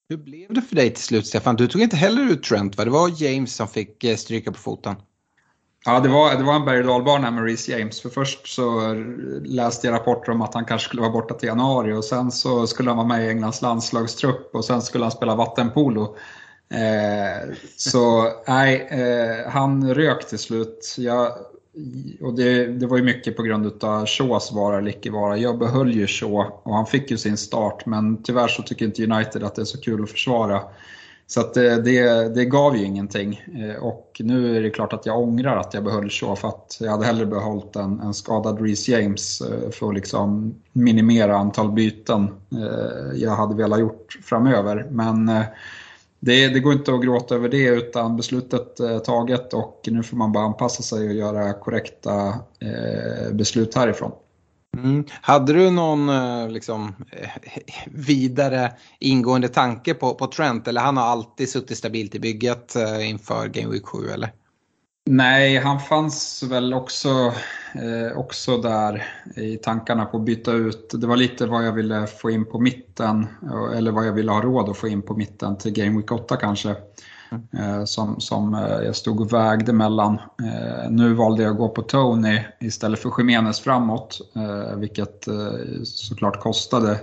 Hur 0.09 0.17
blev 0.17 0.53
det 0.53 0.61
för 0.61 0.75
dig 0.75 0.89
till 0.89 1.03
slut 1.03 1.27
Stefan? 1.27 1.55
Du 1.55 1.67
tog 1.67 1.81
inte 1.81 1.95
heller 1.95 2.31
ut 2.31 2.43
Trent 2.43 2.77
va? 2.77 2.85
Det 2.85 2.91
var 2.91 3.23
James 3.23 3.55
som 3.55 3.67
fick 3.67 4.03
eh, 4.03 4.15
stryka 4.15 4.51
på 4.51 4.57
foten. 4.57 4.95
Ja, 5.85 5.99
det 5.99 6.09
var, 6.09 6.37
det 6.37 6.43
var 6.43 6.55
en 6.55 6.65
berg 6.65 6.79
och 6.79 6.85
dalbana 6.85 7.31
med 7.31 7.43
Reece 7.43 7.69
James. 7.69 8.01
För 8.01 8.09
först 8.09 8.47
så 8.47 8.93
läste 9.43 9.87
jag 9.87 9.93
rapporter 9.93 10.31
om 10.31 10.41
att 10.41 10.53
han 10.53 10.65
kanske 10.65 10.87
skulle 10.87 11.01
vara 11.01 11.11
borta 11.11 11.33
till 11.33 11.47
januari 11.47 11.93
och 11.93 12.03
sen 12.03 12.31
så 12.31 12.67
skulle 12.67 12.89
han 12.89 12.97
vara 12.97 13.07
med 13.07 13.25
i 13.25 13.29
Englands 13.29 13.61
landslagstrupp 13.61 14.55
och 14.55 14.65
sen 14.65 14.81
skulle 14.81 15.03
han 15.03 15.11
spela 15.11 15.35
vattenpolo. 15.35 16.15
Eh, 16.69 17.53
så 17.77 18.31
nej, 18.47 18.87
eh, 18.91 19.51
han 19.51 19.93
rök 19.93 20.27
till 20.27 20.39
slut. 20.39 20.95
Jag, 20.97 21.31
och 22.21 22.33
det, 22.33 22.67
det, 22.67 22.87
var 22.87 22.97
ju 22.97 23.03
mycket 23.03 23.37
på 23.37 23.43
grund 23.43 23.83
av 23.83 24.05
Shaws 24.05 24.51
vara 24.51 24.77
eller 24.77 24.89
icke 24.89 25.11
vara. 25.11 25.37
Jag 25.37 25.57
behöll 25.57 25.91
ju 25.91 26.07
Shaw 26.07 26.45
och 26.63 26.75
han 26.75 26.85
fick 26.85 27.11
ju 27.11 27.17
sin 27.17 27.37
start 27.37 27.85
men 27.85 28.23
tyvärr 28.23 28.47
så 28.47 28.63
tycker 28.63 28.85
inte 28.85 29.03
United 29.03 29.43
att 29.43 29.55
det 29.55 29.61
är 29.61 29.65
så 29.65 29.81
kul 29.81 30.03
att 30.03 30.09
försvara. 30.09 30.61
Så 31.27 31.39
att 31.39 31.53
det, 31.53 31.81
det, 31.81 32.35
det, 32.35 32.45
gav 32.45 32.77
ju 32.77 32.85
ingenting. 32.85 33.41
Eh, 33.55 33.83
och 33.83 34.21
nu 34.23 34.57
är 34.57 34.61
det 34.61 34.69
klart 34.69 34.93
att 34.93 35.05
jag 35.05 35.19
ångrar 35.19 35.57
att 35.57 35.73
jag 35.73 35.83
behöll 35.83 36.09
Shaw 36.09 36.35
för 36.35 36.47
att 36.47 36.77
jag 36.79 36.91
hade 36.91 37.05
hellre 37.05 37.25
behållit 37.25 37.75
en, 37.75 37.99
en 37.99 38.13
skadad 38.13 38.61
Reece 38.61 38.87
James 38.87 39.41
eh, 39.41 39.69
för 39.69 39.87
att 39.87 39.95
liksom 39.95 40.55
minimera 40.73 41.37
antal 41.37 41.71
byten 41.71 42.27
jag 43.15 43.31
hade 43.31 43.55
velat 43.55 43.79
gjort 43.79 44.19
framöver. 44.23 44.87
Men 44.91 45.29
det, 46.25 46.47
det, 46.47 46.59
går 46.59 46.73
inte 46.73 46.93
att 46.93 47.03
gråta 47.03 47.35
över 47.35 47.49
det 47.49 47.67
utan 47.67 48.17
beslutet 48.17 48.79
är 48.79 48.99
taget 48.99 49.53
och 49.53 49.81
nu 49.87 50.03
får 50.03 50.17
man 50.17 50.31
bara 50.31 50.45
anpassa 50.45 50.83
sig 50.83 51.07
och 51.07 51.13
göra 51.13 51.53
korrekta 51.53 52.27
eh, 52.59 53.33
beslut 53.33 53.75
härifrån. 53.75 54.11
Mm. 54.77 55.03
Hade 55.21 55.53
du 55.53 55.71
någon 55.71 56.09
eh, 56.09 56.49
liksom, 56.49 56.95
vidare 57.85 58.71
ingående 58.99 59.47
tanke 59.47 59.93
på, 59.93 60.13
på 60.13 60.27
Trent 60.27 60.67
eller 60.67 60.81
han 60.81 60.97
har 60.97 61.05
alltid 61.05 61.49
suttit 61.49 61.77
stabilt 61.77 62.15
i 62.15 62.19
bygget 62.19 62.75
inför 63.01 63.47
Game 63.47 63.71
Week 63.71 63.85
7 63.85 63.97
eller? 64.09 64.29
Nej, 65.09 65.57
han 65.57 65.79
fanns 65.79 66.43
väl 66.43 66.73
också, 66.73 67.33
eh, 67.73 68.17
också 68.17 68.57
där 68.57 69.03
i 69.35 69.57
tankarna 69.57 70.05
på 70.05 70.17
att 70.17 70.23
byta 70.23 70.51
ut. 70.51 70.93
Det 70.93 71.07
var 71.07 71.15
lite 71.15 71.45
vad 71.45 71.65
jag 71.65 71.71
ville 71.71 72.07
få 72.07 72.31
in 72.31 72.45
på 72.45 72.59
mitten 72.59 73.27
eller 73.75 73.91
vad 73.91 74.07
jag 74.07 74.13
ville 74.13 74.31
ha 74.31 74.41
råd 74.41 74.69
att 74.69 74.77
få 74.77 74.87
in 74.87 75.01
på 75.01 75.15
mitten 75.15 75.57
till 75.57 75.71
Game 75.71 75.97
Week 75.97 76.11
8 76.11 76.35
kanske. 76.35 76.75
Mm. 77.51 77.87
som, 77.87 78.19
som 78.19 78.53
eh, 78.53 78.85
jag 78.85 78.95
stod 78.95 79.21
och 79.21 79.33
vägde 79.33 79.73
mellan. 79.73 80.13
Eh, 80.13 80.89
nu 80.89 81.13
valde 81.13 81.43
jag 81.43 81.51
att 81.51 81.57
gå 81.57 81.69
på 81.69 81.81
Tony 81.81 82.39
istället 82.59 82.99
för 82.99 83.13
Jiménez 83.17 83.59
framåt, 83.59 84.21
vilket 84.75 85.27
såklart 85.83 86.39
kostade 86.39 86.99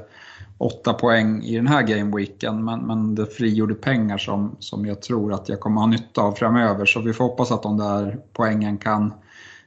8 0.63 0.93
poäng 0.93 1.43
i 1.43 1.57
den 1.57 1.67
här 1.67 1.83
gameweeken 1.83 2.65
men, 2.65 2.81
men 2.81 3.15
det 3.15 3.27
frigjorde 3.27 3.75
pengar 3.75 4.19
som, 4.19 4.57
som 4.59 4.87
jag 4.87 5.03
tror 5.03 5.33
att 5.33 5.49
jag 5.49 5.61
kommer 5.61 5.81
ha 5.81 5.87
nytta 5.87 6.21
av 6.21 6.33
framöver. 6.33 6.87
Så 6.87 7.01
vi 7.01 7.13
får 7.13 7.25
hoppas 7.25 7.51
att 7.51 7.63
de 7.63 7.77
där 7.77 8.19
poängen 8.33 8.79
kan 8.79 9.15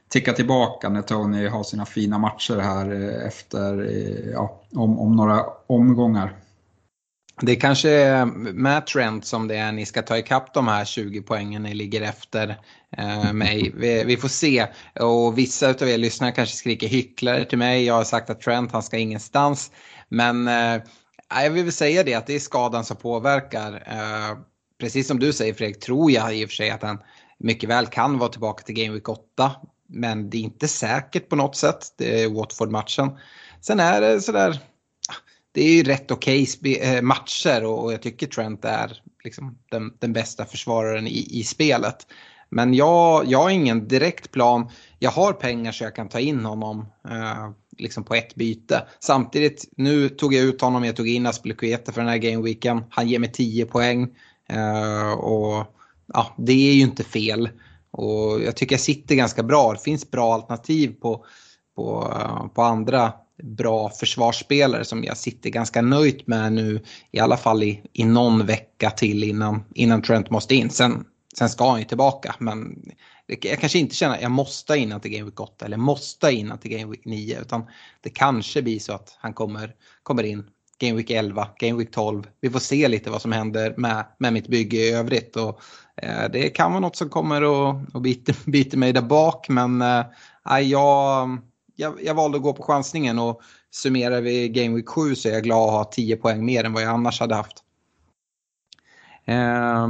ticka 0.08 0.32
tillbaka 0.32 0.88
när 0.88 1.02
Tony 1.02 1.46
har 1.46 1.62
sina 1.62 1.86
fina 1.86 2.18
matcher 2.18 2.58
här 2.58 2.92
eh, 2.92 3.26
efter, 3.26 3.82
eh, 3.82 4.30
ja, 4.32 4.62
om, 4.74 4.98
om 4.98 5.16
några 5.16 5.44
omgångar. 5.66 6.32
Det 7.40 7.56
kanske 7.56 7.90
är 7.90 8.24
med 8.24 8.86
Trent 8.86 9.26
som 9.26 9.48
det 9.48 9.56
är 9.56 9.72
ni 9.72 9.86
ska 9.86 10.02
ta 10.02 10.18
ikapp 10.18 10.54
de 10.54 10.68
här 10.68 10.84
20 10.84 11.22
poängen 11.22 11.62
ni 11.62 11.74
ligger 11.74 12.02
efter 12.02 12.58
eh, 12.96 13.32
mig. 13.32 13.72
Vi, 13.76 14.04
vi, 14.04 14.16
får 14.16 14.28
se. 14.28 14.66
Och 15.00 15.38
vissa 15.38 15.68
av 15.68 15.88
er 15.88 15.98
lyssnare 15.98 16.32
kanske 16.32 16.56
skriker 16.56 16.88
hycklare 16.88 17.44
till 17.44 17.58
mig. 17.58 17.84
Jag 17.84 17.94
har 17.94 18.04
sagt 18.04 18.30
att 18.30 18.40
Trent 18.40 18.72
han 18.72 18.82
ska 18.82 18.96
ingenstans. 18.96 19.70
Men 20.08 20.48
eh, 20.48 20.82
jag 21.28 21.50
vill 21.50 21.64
väl 21.64 21.72
säga 21.72 22.02
det 22.02 22.14
att 22.14 22.26
det 22.26 22.34
är 22.34 22.38
skadan 22.38 22.84
som 22.84 22.96
påverkar. 22.96 23.72
Eh, 23.86 24.38
precis 24.80 25.08
som 25.08 25.18
du 25.18 25.32
säger 25.32 25.54
Fredrik 25.54 25.80
tror 25.80 26.10
jag 26.10 26.36
i 26.36 26.44
och 26.44 26.48
för 26.48 26.54
sig 26.54 26.70
att 26.70 26.82
han 26.82 26.98
mycket 27.38 27.68
väl 27.70 27.86
kan 27.86 28.18
vara 28.18 28.28
tillbaka 28.28 28.62
till 28.62 28.74
Game 28.74 28.94
Week 28.94 29.08
8. 29.08 29.52
Men 29.88 30.30
det 30.30 30.36
är 30.36 30.42
inte 30.42 30.68
säkert 30.68 31.28
på 31.28 31.36
något 31.36 31.56
sätt. 31.56 31.94
Det 31.98 32.22
är 32.22 32.28
Watford-matchen. 32.28 33.18
Sen 33.60 33.80
är 33.80 34.00
det 34.00 34.20
sådär 34.20 34.60
det 35.56 35.62
är 35.62 35.72
ju 35.72 35.82
rätt 35.82 36.10
okej 36.10 36.46
okay 36.60 36.74
eh, 36.74 37.02
matcher 37.02 37.64
och, 37.64 37.92
jag 37.92 38.02
tycker 38.02 38.26
Trent 38.26 38.64
är 38.64 39.02
liksom 39.24 39.58
den, 39.70 39.92
den 39.98 40.12
bästa 40.12 40.44
försvararen 40.44 41.06
i, 41.06 41.28
i 41.30 41.44
spelet. 41.44 42.06
Men 42.48 42.74
jag, 42.74 43.26
jag 43.26 43.38
har 43.38 43.50
ingen 43.50 43.88
direkt 43.88 44.30
plan. 44.30 44.70
Jag 44.98 45.10
har 45.10 45.32
pengar 45.32 45.72
så 45.72 45.84
jag 45.84 45.94
kan 45.94 46.08
ta 46.08 46.20
in 46.20 46.44
honom 46.44 46.86
eh, 47.08 47.50
liksom 47.78 48.04
på 48.04 48.14
ett 48.14 48.34
byte. 48.34 48.86
Samtidigt, 49.00 49.68
nu 49.76 50.08
tog 50.08 50.34
jag 50.34 50.44
ut 50.44 50.60
honom, 50.60 50.84
jag 50.84 50.96
tog 50.96 51.08
in 51.08 51.26
Aspelekueta 51.26 51.92
för 51.92 52.00
den 52.00 52.10
här 52.10 52.18
gameweeken. 52.18 52.84
Han 52.90 53.08
ger 53.08 53.18
mig 53.18 53.32
10 53.32 53.66
poäng. 53.66 54.08
Uh, 54.52 55.12
och 55.12 55.64
ja, 56.12 56.34
det 56.38 56.52
är 56.52 56.74
ju 56.74 56.80
inte 56.80 57.04
fel. 57.04 57.48
Och 57.90 58.42
jag 58.42 58.56
tycker 58.56 58.74
jag 58.74 58.80
sitter 58.80 59.14
ganska 59.14 59.42
bra. 59.42 59.72
Det 59.72 59.82
finns 59.82 60.10
bra 60.10 60.34
alternativ 60.34 60.94
på, 61.00 61.24
på, 61.76 62.12
uh, 62.14 62.48
på 62.54 62.62
andra 62.62 63.12
bra 63.42 63.90
försvarsspelare 63.90 64.84
som 64.84 65.04
jag 65.04 65.16
sitter 65.16 65.50
ganska 65.50 65.82
nöjt 65.82 66.26
med 66.26 66.52
nu 66.52 66.80
i 67.10 67.18
alla 67.18 67.36
fall 67.36 67.62
i, 67.62 67.82
i 67.92 68.04
någon 68.04 68.46
vecka 68.46 68.90
till 68.90 69.24
innan, 69.24 69.64
innan 69.74 70.02
Trent 70.02 70.30
måste 70.30 70.54
in. 70.54 70.70
Sen, 70.70 71.04
sen 71.38 71.48
ska 71.48 71.70
han 71.70 71.78
ju 71.78 71.84
tillbaka 71.84 72.34
men 72.38 72.82
jag 73.26 73.60
kanske 73.60 73.78
inte 73.78 73.94
känner 73.94 74.14
att 74.14 74.22
jag 74.22 74.30
måste 74.30 74.76
innan 74.76 75.00
till 75.00 75.10
Game 75.10 75.24
Week 75.24 75.40
8 75.40 75.64
eller 75.64 75.76
måste 75.76 76.32
innan 76.32 76.58
till 76.58 76.70
Game 76.70 76.90
Week 76.90 77.04
9 77.04 77.40
utan 77.40 77.66
det 78.00 78.10
kanske 78.10 78.62
blir 78.62 78.78
så 78.78 78.92
att 78.92 79.16
han 79.18 79.32
kommer, 79.32 79.74
kommer 80.02 80.22
in 80.22 80.44
Game 80.78 80.96
Week 80.96 81.10
11, 81.10 81.48
Game 81.58 81.78
Week 81.78 81.90
12. 81.90 82.22
Vi 82.40 82.50
får 82.50 82.58
se 82.58 82.88
lite 82.88 83.10
vad 83.10 83.22
som 83.22 83.32
händer 83.32 83.74
med, 83.76 84.06
med 84.18 84.32
mitt 84.32 84.48
bygge 84.48 84.76
i 84.76 84.90
övrigt. 84.90 85.36
Och, 85.36 85.60
eh, 85.96 86.30
det 86.32 86.48
kan 86.48 86.70
vara 86.70 86.80
något 86.80 86.96
som 86.96 87.08
kommer 87.08 87.42
och, 87.42 87.74
och 87.94 88.00
biter, 88.00 88.36
biter 88.50 88.78
mig 88.78 88.92
där 88.92 89.02
bak 89.02 89.48
men 89.48 89.82
eh, 89.82 90.04
jag, 90.62 91.38
jag, 91.76 91.94
jag 92.02 92.14
valde 92.14 92.36
att 92.36 92.42
gå 92.42 92.52
på 92.52 92.62
chansningen 92.62 93.18
och 93.18 93.40
summerar 93.70 94.20
vi 94.20 94.48
Game 94.48 94.76
Week 94.76 94.88
7 94.88 95.14
så 95.14 95.28
är 95.28 95.32
jag 95.32 95.44
glad 95.44 95.68
att 95.68 95.74
ha 95.74 95.84
10 95.84 96.16
poäng 96.16 96.44
mer 96.44 96.64
än 96.64 96.72
vad 96.72 96.82
jag 96.82 96.90
annars 96.90 97.20
hade 97.20 97.34
haft. 97.34 97.62
Eh, 99.24 99.88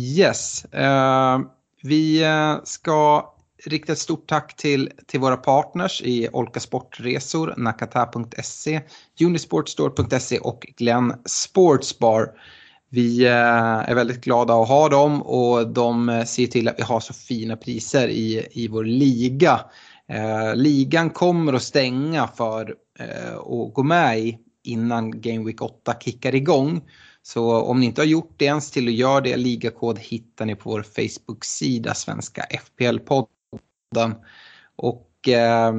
yes, 0.00 0.66
uh, 0.74 1.46
vi 1.82 2.24
eh, 2.24 2.56
ska 2.64 3.32
rikta 3.64 3.92
ett 3.92 3.98
stort 3.98 4.28
tack 4.28 4.56
till, 4.56 4.90
till 5.06 5.20
våra 5.20 5.36
partners 5.36 6.02
i 6.04 6.28
Olka 6.32 6.60
Sportresor, 6.60 7.54
nakata.se, 7.56 8.80
unisportstore.se 9.20 10.38
och 10.38 10.66
Glenn 10.76 11.14
Sportsbar. 11.24 12.30
Vi 12.88 13.24
eh, 13.24 13.90
är 13.90 13.94
väldigt 13.94 14.24
glada 14.24 14.54
att 14.54 14.68
ha 14.68 14.88
dem 14.88 15.22
och 15.22 15.68
de 15.68 16.24
ser 16.26 16.46
till 16.46 16.68
att 16.68 16.78
vi 16.78 16.82
har 16.82 17.00
så 17.00 17.14
fina 17.14 17.56
priser 17.56 18.08
i, 18.08 18.46
i 18.50 18.68
vår 18.68 18.84
liga. 18.84 19.60
Ligan 20.54 21.10
kommer 21.10 21.52
att 21.52 21.62
stänga 21.62 22.26
för 22.26 22.74
att 23.36 23.74
gå 23.74 23.82
med 23.82 24.18
i 24.18 24.38
innan 24.64 25.20
Game 25.20 25.44
Week 25.44 25.62
8 25.62 25.94
kickar 26.00 26.34
igång. 26.34 26.82
Så 27.26 27.62
om 27.62 27.80
ni 27.80 27.86
inte 27.86 28.00
har 28.00 28.06
gjort 28.06 28.34
det 28.36 28.44
ens 28.44 28.70
till 28.70 28.88
att 28.88 28.94
göra 28.94 29.20
det, 29.20 29.36
ligakod 29.36 29.98
hittar 29.98 30.46
ni 30.46 30.54
på 30.54 30.70
vår 30.70 30.82
Facebook-sida 30.82 31.94
Svenska 31.94 32.46
FPL-podden. 32.50 34.14
Och 34.76 35.28
eh, 35.28 35.72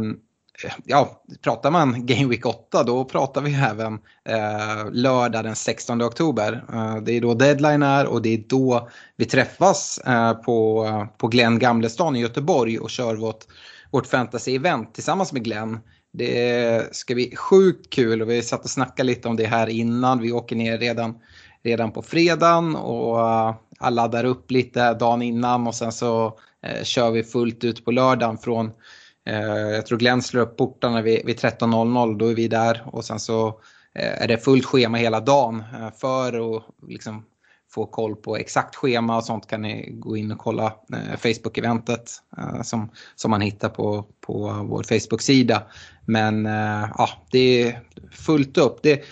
ja, 0.85 1.23
pratar 1.41 1.71
man 1.71 2.05
Game 2.05 2.29
Week 2.29 2.45
8 2.45 2.83
då 2.83 3.05
pratar 3.05 3.41
vi 3.41 3.53
även 3.53 3.93
eh, 4.29 4.91
lördag 4.91 5.43
den 5.43 5.55
16 5.55 6.01
oktober. 6.01 6.65
Eh, 6.73 6.97
det 6.97 7.11
är 7.11 7.21
då 7.21 7.33
deadline 7.33 7.83
är 7.83 8.05
och 8.05 8.21
det 8.21 8.33
är 8.33 8.43
då 8.47 8.89
vi 9.15 9.25
träffas 9.25 9.97
eh, 9.97 10.33
på, 10.33 10.87
på 11.17 11.27
Glenn 11.27 11.59
Gamlestan 11.59 12.15
i 12.15 12.19
Göteborg 12.19 12.79
och 12.79 12.89
kör 12.89 13.15
vårt 13.15 13.45
vårt 13.91 14.07
fantasy-event 14.07 14.93
tillsammans 14.93 15.33
med 15.33 15.43
Glenn 15.43 15.79
Det 16.13 16.95
ska 16.95 17.13
bli 17.13 17.35
sjukt 17.35 17.89
kul 17.89 18.21
och 18.21 18.29
vi 18.29 18.41
satt 18.41 18.63
och 18.63 18.69
snackade 18.69 19.07
lite 19.07 19.27
om 19.27 19.35
det 19.35 19.45
här 19.45 19.67
innan. 19.67 20.21
Vi 20.21 20.31
åker 20.31 20.55
ner 20.55 20.77
redan, 20.77 21.19
redan 21.67 21.91
på 21.91 22.01
fredagen 22.01 22.75
och 22.75 23.19
eh, 23.19 23.55
jag 23.79 23.93
laddar 23.93 24.24
upp 24.24 24.51
lite 24.51 24.93
dagen 24.93 25.21
innan 25.21 25.67
och 25.67 25.75
sen 25.75 25.91
så 25.91 26.39
eh, 26.63 26.83
kör 26.83 27.12
vi 27.12 27.24
fullt 27.24 27.63
ut 27.63 27.86
på 27.86 27.91
lördagen 27.91 28.38
från 28.38 28.71
eh, 29.25 29.39
jag 29.50 29.86
tror 29.86 29.97
Glenn 29.97 30.21
slår 30.21 30.41
upp 30.41 30.57
portarna 30.57 31.01
vid, 31.01 31.25
vid 31.25 31.39
13.00, 31.39 32.17
då 32.17 32.27
är 32.27 32.36
vi 32.36 32.47
där 32.47 32.83
och 32.86 33.05
sen 33.05 33.19
så 33.19 33.59
är 33.93 34.27
det 34.27 34.38
fullt 34.38 34.65
schema 34.65 34.97
hela 34.97 35.19
dagen 35.19 35.63
för 36.01 36.55
att 36.57 36.63
liksom 36.88 37.25
få 37.71 37.86
koll 37.86 38.15
på 38.15 38.38
exakt 38.38 38.75
schema 38.75 39.17
och 39.17 39.24
sånt 39.24 39.47
kan 39.47 39.62
ni 39.62 39.91
gå 39.91 40.17
in 40.17 40.31
och 40.31 40.38
kolla 40.38 40.74
Facebook-eventet 41.17 42.21
som, 42.63 42.89
som 43.15 43.31
man 43.31 43.41
hittar 43.41 43.69
på, 43.69 44.05
på 44.21 44.65
vår 44.69 44.83
Facebook-sida. 44.83 45.63
Men 46.05 46.45
ja, 46.97 47.09
det 47.31 47.62
är 47.62 47.81
fullt 48.12 48.57
upp. 48.57 48.79
Det, 48.83 49.03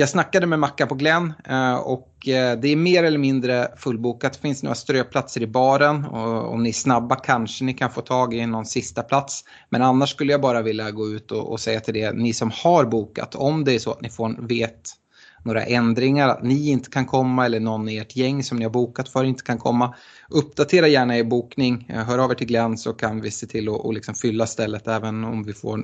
jag 0.00 0.08
snackade 0.08 0.46
med 0.46 0.58
Macka 0.58 0.86
på 0.86 0.94
Glenn 0.94 1.32
eh, 1.48 1.74
och 1.74 2.28
eh, 2.28 2.58
det 2.58 2.68
är 2.68 2.76
mer 2.76 3.04
eller 3.04 3.18
mindre 3.18 3.68
fullbokat. 3.76 4.32
Det 4.32 4.38
finns 4.38 4.62
några 4.62 4.74
ströplatser 4.74 5.42
i 5.42 5.46
baren 5.46 6.04
och 6.04 6.52
om 6.52 6.62
ni 6.62 6.68
är 6.68 6.72
snabba 6.72 7.16
kanske 7.16 7.64
ni 7.64 7.74
kan 7.74 7.90
få 7.90 8.00
tag 8.00 8.34
i 8.34 8.46
någon 8.46 8.66
sista 8.66 9.02
plats. 9.02 9.44
Men 9.68 9.82
annars 9.82 10.10
skulle 10.10 10.32
jag 10.32 10.40
bara 10.40 10.62
vilja 10.62 10.90
gå 10.90 11.08
ut 11.08 11.32
och, 11.32 11.52
och 11.52 11.60
säga 11.60 11.80
till 11.80 11.94
det, 11.94 12.12
ni 12.12 12.32
som 12.32 12.50
har 12.54 12.84
bokat, 12.84 13.34
om 13.34 13.64
det 13.64 13.74
är 13.74 13.78
så 13.78 13.90
att 13.90 14.00
ni 14.00 14.10
får 14.10 14.46
vet 14.48 14.80
några 15.42 15.62
ändringar, 15.64 16.28
att 16.28 16.42
ni 16.42 16.70
inte 16.70 16.90
kan 16.90 17.06
komma 17.06 17.46
eller 17.46 17.60
någon 17.60 17.88
i 17.88 17.96
ert 17.96 18.16
gäng 18.16 18.44
som 18.44 18.58
ni 18.58 18.64
har 18.64 18.70
bokat 18.70 19.08
för 19.08 19.24
inte 19.24 19.42
kan 19.42 19.58
komma. 19.58 19.94
Uppdatera 20.28 20.88
gärna 20.88 21.18
er 21.18 21.24
bokning, 21.24 21.86
eh, 21.88 22.04
hör 22.04 22.18
av 22.18 22.30
er 22.30 22.34
till 22.34 22.46
Glenn 22.46 22.78
så 22.78 22.92
kan 22.92 23.20
vi 23.20 23.30
se 23.30 23.46
till 23.46 23.68
att 23.68 23.80
och 23.80 23.94
liksom 23.94 24.14
fylla 24.14 24.46
stället 24.46 24.88
även 24.88 25.24
om 25.24 25.42
vi 25.42 25.52
får 25.52 25.80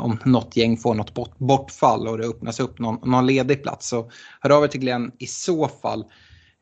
om 0.00 0.18
något 0.24 0.56
gäng 0.56 0.76
får 0.76 0.94
något 0.94 1.14
bort, 1.14 1.38
bortfall 1.38 2.08
och 2.08 2.18
det 2.18 2.26
öppnas 2.26 2.60
upp 2.60 2.78
någon, 2.78 3.10
någon 3.10 3.26
ledig 3.26 3.62
plats. 3.62 3.88
Så 3.88 4.10
hör 4.40 4.50
av 4.50 4.64
er 4.64 4.68
till 4.68 4.80
Glenn 4.80 5.12
i 5.18 5.26
så 5.26 5.68
fall. 5.68 6.00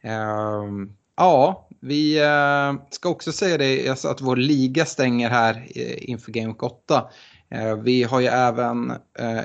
Uh, 0.05 0.89
ja, 1.17 1.69
vi 1.81 2.21
uh, 2.21 2.83
ska 2.91 3.09
också 3.09 3.33
säga 3.33 3.59
det 3.59 3.89
alltså 3.89 4.09
att 4.09 4.21
vår 4.21 4.37
liga 4.37 4.85
stänger 4.87 5.31
här 5.31 5.55
uh, 5.55 6.11
inför 6.11 6.33
Game 6.33 6.55
8. 6.59 7.05
Vi 7.83 8.03
har 8.03 8.21
ju 8.21 8.27
även 8.27 8.93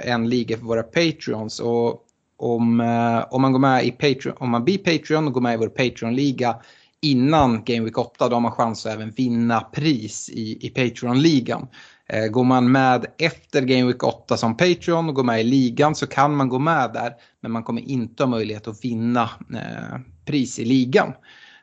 en 0.04 0.30
liga 0.30 0.58
för 0.58 0.66
våra 0.66 0.84
Patreons 0.84 1.60
och 1.60 2.07
om, 2.38 2.82
eh, 2.82 3.26
om 3.34 3.42
man 3.42 3.52
går 3.52 3.60
med 3.60 3.86
i 3.86 3.92
Patreon, 3.92 4.36
om 4.40 4.50
man 4.50 4.64
blir 4.64 4.78
Patreon 4.78 5.28
och 5.28 5.34
går 5.34 5.42
med 5.42 5.54
i 5.54 5.58
vår 5.58 5.68
Patreon-liga 5.68 6.56
innan 7.02 7.64
Game 7.64 7.86
Week 7.86 7.98
8 7.98 8.30
då 8.30 8.36
har 8.36 8.42
man 8.42 8.52
chans 8.52 8.86
att 8.86 8.94
även 8.94 9.12
vinna 9.12 9.62
pris 9.62 10.30
i, 10.30 10.68
i 10.68 10.70
Patreon-ligan. 10.70 11.68
Eh, 12.10 12.28
går 12.28 12.44
man 12.44 12.72
med 12.72 13.06
efter 13.18 13.62
Game 13.62 13.88
Week 13.88 14.04
8 14.04 14.38
som 14.38 14.58
Patreon 14.58 15.10
och 15.10 15.16
går 15.16 15.24
med 15.24 15.42
i 15.42 15.44
ligan 15.44 15.96
så 15.96 16.08
kan 16.08 16.36
man 16.36 16.50
gå 16.50 16.60
med 16.60 16.94
där 16.94 17.14
men 17.42 17.52
man 17.52 17.64
kommer 17.64 17.82
inte 17.82 18.24
ha 18.24 18.30
möjlighet 18.30 18.68
att 18.68 18.86
vinna 18.86 19.30
eh, 19.54 20.00
pris 20.26 20.60
i 20.60 20.66
ligan. 20.66 21.14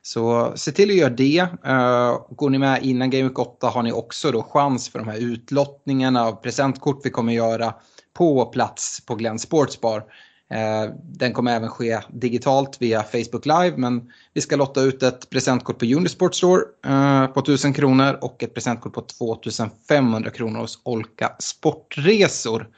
Så 0.03 0.53
se 0.57 0.73
till 0.73 0.91
att 0.91 0.97
göra 0.97 1.11
det. 1.11 1.39
Eh, 1.67 2.19
går 2.31 2.51
ni 2.51 2.59
med 2.59 2.83
innan 2.83 3.11
Game 3.11 3.25
Week 3.25 3.39
8 3.39 3.69
har 3.69 3.83
ni 3.83 3.93
också 3.93 4.31
då 4.31 4.43
chans 4.43 4.89
för 4.89 4.99
de 4.99 5.09
här 5.09 5.19
utlottningarna 5.19 6.25
av 6.25 6.33
presentkort 6.33 7.01
vi 7.05 7.11
kommer 7.11 7.33
göra 7.33 7.75
på 8.13 8.45
plats 8.45 9.07
på 9.07 9.15
Glenn 9.15 9.39
Sportsbar. 9.39 10.03
Eh, 10.51 10.91
den 11.03 11.33
kommer 11.33 11.57
även 11.57 11.69
ske 11.69 12.01
digitalt 12.09 12.77
via 12.81 13.03
Facebook 13.03 13.47
Live 13.47 13.77
men 13.77 14.11
vi 14.35 14.41
ska 14.41 14.57
lotta 14.57 14.81
ut 14.81 15.03
ett 15.03 15.31
presentkort 15.31 15.79
på 15.79 15.85
Unisport 15.85 16.35
Store 16.35 16.63
eh, 16.87 17.27
på 17.27 17.41
1000 17.41 17.73
kronor 17.73 18.19
och 18.21 18.43
ett 18.43 18.55
presentkort 18.55 18.93
på 18.93 19.01
2500 19.01 20.31
kronor 20.31 20.61
hos 20.61 20.81
Olka 20.83 21.33
Sportresor. 21.39 22.69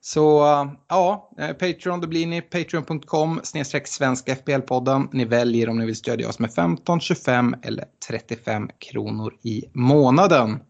Så 0.00 0.44
eh, 0.44 0.72
ja, 0.88 1.30
Patreon, 1.36 2.00
då 2.00 2.08
blir 2.08 2.26
ni 2.26 2.40
patreon.com 2.40 3.40
snedstreck 3.42 3.86
svenska 3.88 4.34
FPL-podden. 4.34 5.08
Ni 5.12 5.24
väljer 5.24 5.68
om 5.68 5.78
ni 5.78 5.86
vill 5.86 5.96
stödja 5.96 6.28
oss 6.28 6.38
med 6.38 6.54
15, 6.54 7.00
25 7.00 7.54
eller 7.62 7.84
35 8.08 8.70
kronor 8.78 9.34
i 9.42 9.64
månaden. 9.72 10.60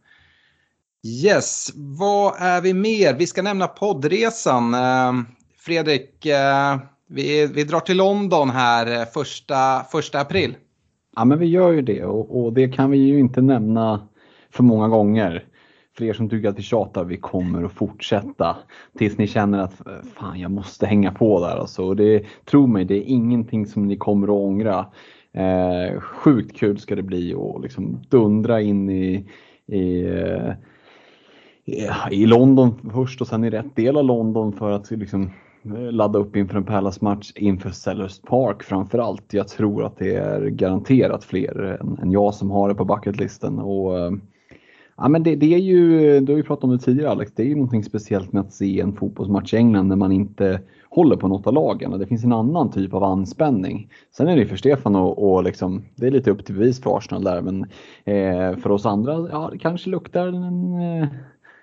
Yes, 1.06 1.70
vad 1.74 2.34
är 2.38 2.60
vi 2.60 2.74
mer? 2.74 3.14
Vi 3.14 3.26
ska 3.26 3.42
nämna 3.42 3.66
poddresan. 3.66 4.74
Fredrik, 5.64 6.26
eh, 6.26 6.78
vi, 7.08 7.46
vi 7.46 7.64
drar 7.64 7.80
till 7.80 7.96
London 7.96 8.50
här 8.50 9.00
eh, 9.00 9.06
första, 9.14 9.84
första 9.92 10.20
april. 10.20 10.56
Ja 11.16 11.24
men 11.24 11.38
vi 11.38 11.46
gör 11.46 11.72
ju 11.72 11.82
det 11.82 12.04
och, 12.04 12.44
och, 12.44 12.52
det 12.52 12.68
kan 12.68 12.90
vi 12.90 12.98
ju 12.98 13.18
inte 13.18 13.40
nämna 13.40 14.08
för 14.50 14.62
många 14.62 14.88
gånger. 14.88 15.44
För 15.96 16.04
er 16.04 16.12
som 16.12 16.28
tycker 16.28 16.48
att 16.48 16.58
vi 16.58 16.62
tjatar, 16.62 17.04
vi 17.04 17.16
kommer 17.16 17.64
att 17.64 17.72
fortsätta 17.72 18.56
tills 18.98 19.18
ni 19.18 19.26
känner 19.26 19.58
att 19.58 19.86
eh, 19.86 19.92
fan 20.14 20.40
jag 20.40 20.50
måste 20.50 20.86
hänga 20.86 21.12
på 21.12 21.40
där. 21.40 21.56
Alltså. 21.56 21.94
det, 21.94 22.24
tro 22.44 22.66
mig, 22.66 22.84
det 22.84 22.94
är 22.94 23.02
ingenting 23.02 23.66
som 23.66 23.86
ni 23.86 23.96
kommer 23.96 24.26
att 24.26 24.44
ångra. 24.44 24.86
Eh, 25.32 26.00
sjukt 26.00 26.56
kul 26.56 26.78
ska 26.78 26.94
det 26.94 27.02
bli 27.02 27.34
och 27.34 27.60
liksom 27.60 28.02
dundra 28.08 28.60
in 28.60 28.90
i, 28.90 29.28
i 29.66 30.06
i 32.10 32.26
London 32.26 32.90
först 32.92 33.20
och 33.20 33.26
sen 33.26 33.44
i 33.44 33.50
rätt 33.50 33.76
del 33.76 33.96
av 33.96 34.04
London 34.04 34.52
för 34.52 34.70
att 34.70 34.90
liksom 34.90 35.30
ladda 35.72 36.18
upp 36.18 36.36
inför 36.36 36.56
en 36.56 36.64
Palace-match 36.64 37.32
inför 37.36 37.70
Sellers 37.70 38.20
Park 38.20 38.62
framförallt. 38.62 39.34
Jag 39.34 39.48
tror 39.48 39.84
att 39.84 39.96
det 39.96 40.14
är 40.14 40.46
garanterat 40.46 41.24
fler 41.24 41.78
än, 42.02 42.10
jag 42.10 42.34
som 42.34 42.50
har 42.50 42.68
det 42.68 42.74
på 42.74 42.84
bucketlisten. 42.84 43.58
Och, 43.58 43.98
eh, 43.98 44.12
ja, 44.96 45.08
men 45.08 45.22
det, 45.22 45.36
det, 45.36 45.54
är 45.54 45.58
ju, 45.58 46.20
du 46.20 46.32
har 46.32 46.36
ju 46.36 46.42
pratat 46.42 46.64
om 46.64 46.70
det 46.70 46.78
tidigare 46.78 47.10
Alex, 47.10 47.32
det 47.34 47.42
är 47.42 47.46
ju 47.46 47.54
någonting 47.54 47.84
speciellt 47.84 48.32
med 48.32 48.40
att 48.40 48.52
se 48.52 48.80
en 48.80 48.92
fotbollsmatch 48.92 49.54
i 49.54 49.56
England 49.56 49.88
när 49.88 49.96
man 49.96 50.12
inte 50.12 50.60
håller 50.88 51.16
på 51.16 51.28
något 51.28 51.46
av 51.46 51.52
lagen 51.52 51.92
och 51.92 51.98
det 51.98 52.06
finns 52.06 52.24
en 52.24 52.32
annan 52.32 52.70
typ 52.70 52.94
av 52.94 53.04
anspänning. 53.04 53.88
Sen 54.16 54.28
är 54.28 54.36
det 54.36 54.46
för 54.46 54.56
Stefan 54.56 54.96
och, 54.96 55.34
och 55.34 55.44
liksom, 55.44 55.84
det 55.96 56.06
är 56.06 56.10
lite 56.10 56.30
upp 56.30 56.44
till 56.44 56.54
bevis 56.54 56.82
för 56.82 56.96
Arsenal 56.96 57.24
där 57.24 57.42
men 57.42 57.62
eh, 58.04 58.56
för 58.58 58.70
oss 58.70 58.86
andra, 58.86 59.28
ja 59.32 59.48
det 59.52 59.58
kanske 59.58 59.90
luktar 59.90 60.26
en 60.26 60.74
eh, 60.80 61.08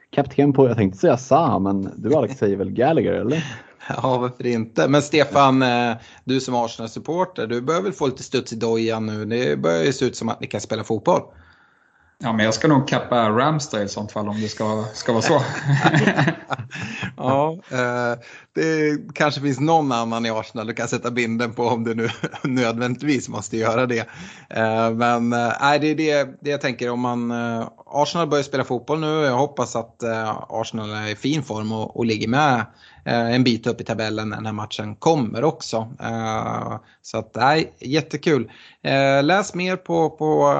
kapten 0.09 0.53
på, 0.53 0.67
jag 0.67 0.77
tänkte 0.77 0.99
säga 0.99 1.17
Sa, 1.17 1.59
men 1.59 1.89
du 1.95 2.15
Alex 2.15 2.37
säger 2.37 2.57
väl 2.57 2.71
Gallagher 2.71 3.13
eller? 3.13 3.43
Ja, 3.87 4.17
varför 4.17 4.47
inte? 4.47 4.87
Men 4.87 5.01
Stefan, 5.01 5.61
eh, 5.61 5.95
du 6.23 6.39
som 6.39 6.55
Arsenal-supporter, 6.55 7.47
du 7.47 7.61
börjar 7.61 7.81
väl 7.81 7.93
få 7.93 8.07
lite 8.07 8.23
studs 8.23 8.53
i 8.53 8.55
dojan 8.55 9.05
nu. 9.05 9.25
Det 9.25 9.57
börjar 9.57 9.83
ju 9.83 9.93
se 9.93 10.05
ut 10.05 10.15
som 10.15 10.29
att 10.29 10.41
ni 10.41 10.47
kan 10.47 10.61
spela 10.61 10.83
fotboll. 10.83 11.21
Ja, 12.23 12.33
men 12.33 12.45
jag 12.45 12.53
ska 12.53 12.67
nog 12.67 12.87
kappa 12.87 13.29
Ramsdale 13.29 13.83
i 13.83 13.87
sånt 13.87 14.11
fall 14.11 14.29
om 14.29 14.41
det 14.41 14.47
ska, 14.47 14.85
ska 14.93 15.11
vara 15.11 15.21
så. 15.21 15.33
ja, 17.17 17.57
eh, 17.71 18.19
det 18.55 18.97
kanske 19.13 19.41
finns 19.41 19.59
någon 19.59 19.91
annan 19.91 20.25
i 20.25 20.29
Arsenal 20.29 20.67
du 20.67 20.73
kan 20.73 20.87
sätta 20.87 21.11
binden 21.11 21.53
på 21.53 21.63
om 21.63 21.83
du 21.83 21.95
nu 21.95 22.09
nödvändigtvis 22.43 23.29
måste 23.29 23.57
göra 23.57 23.85
det. 23.85 24.07
Eh, 24.49 24.91
men 24.91 25.33
eh, 25.33 25.53
nej, 25.61 25.79
det 25.79 25.87
är 25.87 25.95
det, 25.95 26.37
det 26.41 26.49
jag 26.49 26.61
tänker 26.61 26.89
om 26.89 26.99
man... 26.99 27.31
Eh, 27.31 27.67
Arsenal 27.85 28.27
börjar 28.27 28.43
spela 28.43 28.63
fotboll 28.63 28.99
nu. 28.99 29.21
Jag 29.21 29.37
hoppas 29.37 29.75
att 29.75 30.03
eh, 30.03 30.43
Arsenal 30.49 30.89
är 30.89 31.11
i 31.11 31.15
fin 31.15 31.43
form 31.43 31.71
och, 31.71 31.97
och 31.97 32.05
ligger 32.05 32.27
med 32.27 32.65
en 33.05 33.43
bit 33.43 33.67
upp 33.67 33.81
i 33.81 33.83
tabellen 33.83 34.35
när 34.41 34.51
matchen 34.51 34.95
kommer 34.95 35.43
också. 35.43 35.87
Så 37.01 37.17
att 37.17 37.35
nej, 37.35 37.73
jättekul. 37.79 38.51
Läs 39.23 39.53
mer 39.53 39.75
på, 39.75 40.09
på, 40.09 40.53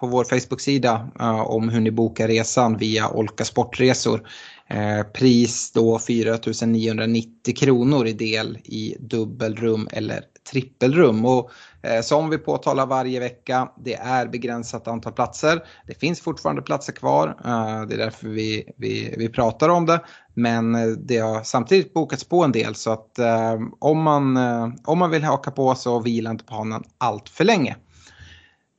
på 0.00 0.06
vår 0.06 0.24
Facebook-sida 0.24 1.08
eh, 1.20 1.40
om 1.40 1.68
hur 1.68 1.80
ni 1.80 1.90
bokar 1.90 2.28
resan 2.28 2.76
via 2.76 3.08
Olka 3.08 3.44
Sportresor. 3.44 4.28
Eh, 4.68 5.02
pris 5.02 5.72
då 5.72 5.98
4 5.98 6.38
990 6.66 7.54
kronor 7.56 8.06
i 8.06 8.12
del 8.12 8.58
i 8.64 8.96
dubbelrum 9.00 9.88
eller 9.92 10.20
trippelrum. 10.50 11.24
Och 11.24 11.50
Eh, 11.82 12.00
som 12.00 12.30
vi 12.30 12.38
påtalar 12.38 12.86
varje 12.86 13.20
vecka, 13.20 13.68
det 13.76 13.94
är 13.94 14.26
begränsat 14.26 14.88
antal 14.88 15.12
platser. 15.12 15.62
Det 15.86 15.94
finns 15.94 16.20
fortfarande 16.20 16.62
platser 16.62 16.92
kvar, 16.92 17.28
eh, 17.44 17.82
det 17.82 17.94
är 17.94 17.98
därför 17.98 18.28
vi, 18.28 18.72
vi, 18.76 19.14
vi 19.18 19.28
pratar 19.28 19.68
om 19.68 19.86
det. 19.86 20.00
Men 20.34 20.74
eh, 20.74 20.86
det 20.86 21.18
har 21.18 21.42
samtidigt 21.42 21.94
bokats 21.94 22.24
på 22.24 22.44
en 22.44 22.52
del 22.52 22.74
så 22.74 22.92
att 22.92 23.18
eh, 23.18 23.58
om 23.78 24.02
man, 24.02 24.36
om 24.84 24.98
man 24.98 25.10
vill 25.10 25.24
haka 25.24 25.50
på 25.50 25.74
så 25.74 26.00
vila 26.00 26.30
inte 26.30 26.44
på 26.44 26.54
hanen 26.54 26.82
allt 26.98 27.28
för 27.28 27.44
länge. 27.44 27.76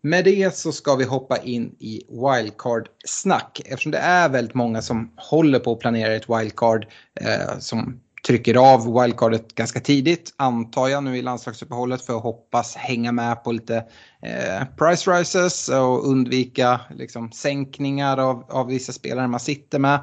Med 0.04 0.26
det 0.26 0.56
så 0.56 0.72
ska 0.72 0.96
vi 0.96 1.04
hoppa 1.04 1.38
in 1.38 1.76
i 1.80 2.02
wildcard-snack 2.10 3.62
eftersom 3.66 3.92
det 3.92 3.98
är 3.98 4.30
väldigt 4.30 4.54
många 4.54 4.82
som 4.82 5.12
håller 5.16 5.60
på 5.60 5.72
att 5.72 5.80
planera 5.80 6.14
ett 6.14 6.30
wildcard 6.30 6.88
eh, 7.22 7.60
som 7.60 8.00
trycker 8.28 8.74
av 8.74 9.02
wildcardet 9.02 9.56
ganska 9.56 9.80
tidigt, 9.80 10.34
antar 10.38 10.88
jag 10.88 11.04
nu 11.04 11.18
i 11.18 11.22
landslagsuppehållet 11.22 12.02
för 12.02 12.18
att 12.18 12.24
hoppas 12.24 12.76
hänga 12.76 13.12
med 13.12 13.44
på 13.44 13.52
lite 13.52 13.76
eh, 14.22 14.64
price 14.78 15.12
rises 15.12 15.70
och 15.70 16.08
undvika 16.10 16.82
liksom, 16.96 17.32
sänkningar 17.32 18.18
av, 18.18 18.46
av 18.50 18.68
vissa 18.68 18.94
spelare 18.94 19.28
man 19.28 19.40
sitter 19.40 19.80
med. 19.80 20.00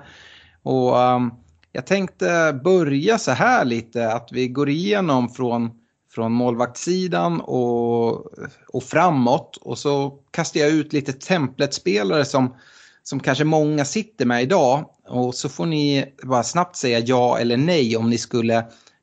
Och 0.63 0.97
um, 0.97 1.35
jag 1.73 1.87
tänkte 1.87 2.61
börja 2.65 3.19
så 3.19 3.31
här 3.31 3.65
lite, 3.65 4.13
att 4.13 4.29
vi 4.33 4.49
går 4.49 4.69
igenom 4.69 5.29
från, 5.29 5.71
från 6.19 6.33
målvaktssidan 6.33 7.41
och, 7.41 8.27
och 8.69 8.83
framåt 8.83 9.57
och 9.57 9.79
så 9.79 10.19
kastar 10.31 10.61
jag 10.61 10.71
ut 10.71 10.93
lite 10.93 11.13
templetspelare 11.13 12.25
som 12.25 12.57
som 13.03 13.21
kanske 13.21 13.45
många 13.45 13.85
sitter 13.85 14.27
med 14.27 14.43
idag. 14.43 14.91
Och 15.07 15.35
så 15.35 15.49
får 15.49 15.67
ni 15.67 16.15
bara 16.23 16.43
snabbt 16.43 16.77
säga 16.77 16.99
ja 16.99 17.39
eller 17.39 17.57
nej 17.57 17.97
om 17.97 18.11
ni 18.11 18.19
skulle 18.19 18.57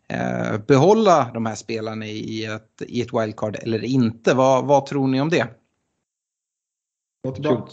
eh, 0.07 0.57
behålla 0.67 1.31
de 1.33 1.45
här 1.45 1.55
spelarna 1.55 2.05
i 2.05 2.45
ett, 2.45 2.81
i 2.81 3.01
ett 3.01 3.13
wildcard 3.13 3.55
eller 3.61 3.83
inte. 3.83 4.33
Vad, 4.33 4.65
vad 4.65 4.85
tror 4.85 5.07
ni 5.07 5.21
om 5.21 5.29
det? 5.29 5.47
Låter 7.23 7.41
bra. 7.41 7.69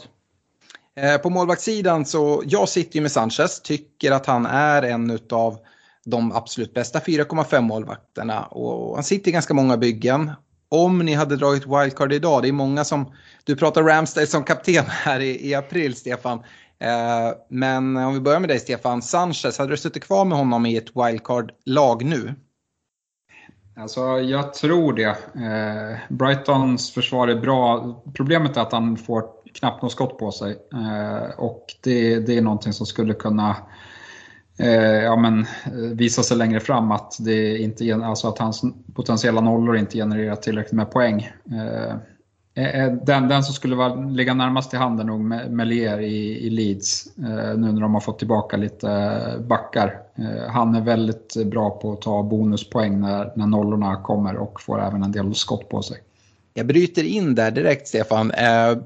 Eh, 0.97 1.19
på 1.19 1.31
målvaktssidan 1.31 2.05
så, 2.05 2.43
jag 2.47 2.69
sitter 2.69 2.97
ju 2.97 3.03
med 3.03 3.13
Sanchez, 3.13 3.61
tycker 3.61 4.13
att 4.13 4.27
han 4.27 4.47
är 4.47 4.83
en 4.83 5.19
av 5.31 5.59
de 6.07 6.33
absolut 6.33 6.75
bästa 6.75 6.99
4,5 6.99 7.61
målvakterna 7.61 8.43
och 8.43 8.95
han 8.95 9.05
sitter 9.05 9.29
i 9.29 9.33
ganska 9.33 9.55
många 9.55 9.77
byggen. 9.77 10.31
Om 10.69 10.99
ni 10.99 11.15
hade 11.15 11.37
dragit 11.37 11.67
wildcard 11.67 12.13
idag, 12.13 12.43
det 12.43 12.49
är 12.49 12.53
många 12.53 12.85
som, 12.85 13.13
du 13.45 13.57
pratar 13.57 13.83
Ramsdale 13.83 14.27
som 14.27 14.45
kapten 14.45 14.85
här 14.89 15.21
i, 15.21 15.49
i 15.49 15.55
april 15.55 15.95
Stefan. 15.95 16.39
Eh, 16.79 17.37
men 17.49 17.97
om 17.97 18.15
vi 18.15 18.21
börjar 18.21 18.41
med 18.41 18.49
dig 18.49 18.59
Stefan, 18.59 19.03
Sanchez, 19.03 19.59
hade 19.59 19.71
du 19.71 19.77
suttit 19.77 20.05
kvar 20.05 20.25
med 20.25 20.39
honom 20.39 20.67
i 20.67 20.77
ett 20.77 20.97
wildcard-lag 20.97 22.05
nu? 22.05 22.35
Alltså, 23.77 24.01
jag 24.21 24.55
tror 24.55 24.93
det. 24.93 25.09
Eh, 25.35 25.99
Brightons 26.09 26.91
försvar 26.91 27.29
är 27.29 27.41
bra. 27.41 27.95
Problemet 28.15 28.57
är 28.57 28.61
att 28.61 28.73
han 28.73 28.97
får 28.97 29.25
knappt 29.55 29.83
något 29.83 29.93
skott 29.93 30.19
på 30.19 30.33
sig. 30.33 30.59
Eh, 30.73 31.39
och 31.39 31.67
det, 31.83 32.21
det, 32.21 32.39
är 32.39 32.43
någonting 32.43 32.73
som 32.73 32.87
skulle 32.87 33.15
kunna 33.15 33.51
eh, 33.51 33.57
Eh, 34.63 35.03
ja, 35.03 35.17
men, 35.17 35.41
eh, 35.41 35.73
visa 35.73 36.23
sig 36.23 36.37
längre 36.37 36.61
fram 36.61 36.91
att, 36.91 37.17
det 37.21 37.59
inte, 37.59 37.95
alltså 37.95 38.29
att 38.29 38.39
hans 38.39 38.63
potentiella 38.95 39.41
nollor 39.41 39.77
inte 39.77 39.99
genererar 39.99 40.37
tillräckligt 40.37 40.73
med 40.73 40.91
poäng. 40.91 41.31
Eh, 42.55 42.93
den, 43.03 43.29
den 43.29 43.43
som 43.43 43.55
skulle 43.55 43.77
vara, 43.77 43.95
ligga 43.95 44.35
närmast 44.35 44.75
i 44.75 44.77
handen 44.77 45.07
nog 45.07 45.21
Melier 45.51 46.01
i, 46.01 46.47
i 46.47 46.51
Leeds 46.51 47.07
eh, 47.19 47.59
nu 47.59 47.73
när 47.73 47.81
de 47.81 47.95
har 47.95 48.01
fått 48.01 48.19
tillbaka 48.19 48.57
lite 48.57 48.91
eh, 48.91 49.41
backar. 49.41 49.99
Eh, 50.15 50.51
han 50.51 50.75
är 50.75 50.81
väldigt 50.81 51.37
bra 51.47 51.71
på 51.71 51.93
att 51.93 52.01
ta 52.01 52.23
bonuspoäng 52.23 53.01
när, 53.01 53.33
när 53.37 53.47
nollorna 53.47 53.97
kommer 53.97 54.37
och 54.37 54.61
får 54.61 54.83
även 54.83 55.03
en 55.03 55.13
del 55.13 55.35
skott 55.35 55.69
på 55.69 55.83
sig. 55.83 55.99
Jag 56.55 56.67
bryter 56.67 57.05
in 57.05 57.35
där 57.35 57.51
direkt 57.51 57.89
Stefan. 57.89 58.33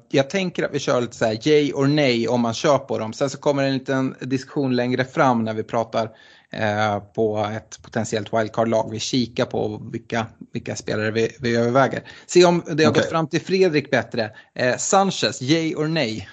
Jag 0.08 0.30
tänker 0.30 0.62
att 0.62 0.74
vi 0.74 0.78
kör 0.78 1.00
lite 1.00 1.16
så 1.16 1.24
här 1.24 1.48
yay 1.48 1.72
or 1.72 1.86
nej 1.86 2.28
om 2.28 2.40
man 2.40 2.54
kör 2.54 2.78
på 2.78 2.98
dem. 2.98 3.12
Sen 3.12 3.30
så 3.30 3.38
kommer 3.38 3.62
en 3.62 3.74
liten 3.74 4.14
diskussion 4.20 4.76
längre 4.76 5.04
fram 5.04 5.44
när 5.44 5.54
vi 5.54 5.62
pratar 5.62 6.10
Eh, 6.50 6.98
på 6.98 7.48
ett 7.56 7.82
potentiellt 7.82 8.32
wildcard-lag. 8.32 8.90
Vi 8.90 9.00
kikar 9.00 9.44
på 9.44 9.82
vilka, 9.92 10.26
vilka 10.52 10.76
spelare 10.76 11.10
vi, 11.10 11.36
vi 11.40 11.56
överväger. 11.56 12.02
Se 12.26 12.44
om 12.44 12.62
det 12.66 12.84
har 12.84 12.90
okay. 12.90 13.02
gått 13.02 13.10
fram 13.10 13.26
till 13.26 13.40
Fredrik 13.40 13.90
bättre. 13.90 14.30
Eh, 14.54 14.76
Sanchez, 14.76 15.42
yay 15.42 15.74
or 15.74 15.86
nej? 15.88 16.28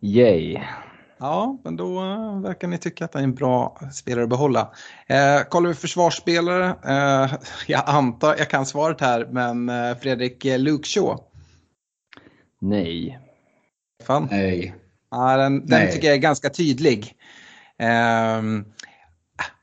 Yay. 0.00 0.58
Ja, 1.18 1.58
men 1.64 1.76
då 1.76 2.02
uh, 2.02 2.40
verkar 2.40 2.68
ni 2.68 2.78
tycka 2.78 3.04
att 3.04 3.14
han 3.14 3.22
är 3.22 3.24
en 3.24 3.34
bra 3.34 3.80
spelare 3.92 4.24
att 4.24 4.30
behålla. 4.30 4.74
Eh, 5.06 5.42
kollar 5.48 5.68
vi 5.68 5.74
försvarsspelare, 5.74 6.66
eh, 6.84 7.34
jag 7.66 7.82
antar, 7.86 8.36
jag 8.38 8.50
kan 8.50 8.66
svaret 8.66 9.00
här, 9.00 9.28
men 9.30 9.68
eh, 9.68 9.96
Fredrik 9.96 10.44
eh, 10.44 10.58
Luke 10.58 10.88
Shaw? 10.88 11.18
Nej. 12.60 13.18
Fan. 14.04 14.28
Nej. 14.30 14.74
Ja, 15.10 15.36
den, 15.36 15.60
den 15.60 15.80
Nej. 15.80 15.92
tycker 15.92 16.06
jag 16.06 16.16
är 16.16 16.20
ganska 16.20 16.50
tydlig. 16.50 17.14
Um, 18.38 18.64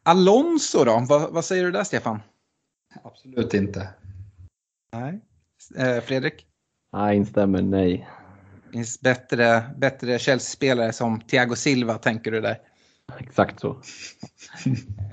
Alonso 0.04 0.84
då? 0.84 1.06
Vad, 1.10 1.34
vad, 1.34 1.46
säger 1.46 1.64
du 1.64 1.72
där 1.72 1.84
Stefan? 1.84 2.20
Absolut 3.04 3.54
inte. 3.54 3.90
Nej. 4.94 5.22
Eh, 5.78 6.02
Fredrik? 6.02 6.46
Jag 6.92 7.16
instämmer, 7.16 7.62
nej. 7.62 8.10
Finns 8.74 9.02
bättre, 9.02 9.64
bättre 9.78 10.20
Chelsea-spelare 10.20 10.94
som 10.94 11.22
Thiago 11.22 11.56
Silva 11.56 11.98
tänker 11.98 12.32
du 12.32 12.42
där? 12.42 12.60
Exakt 13.20 13.60
så. 13.60 13.82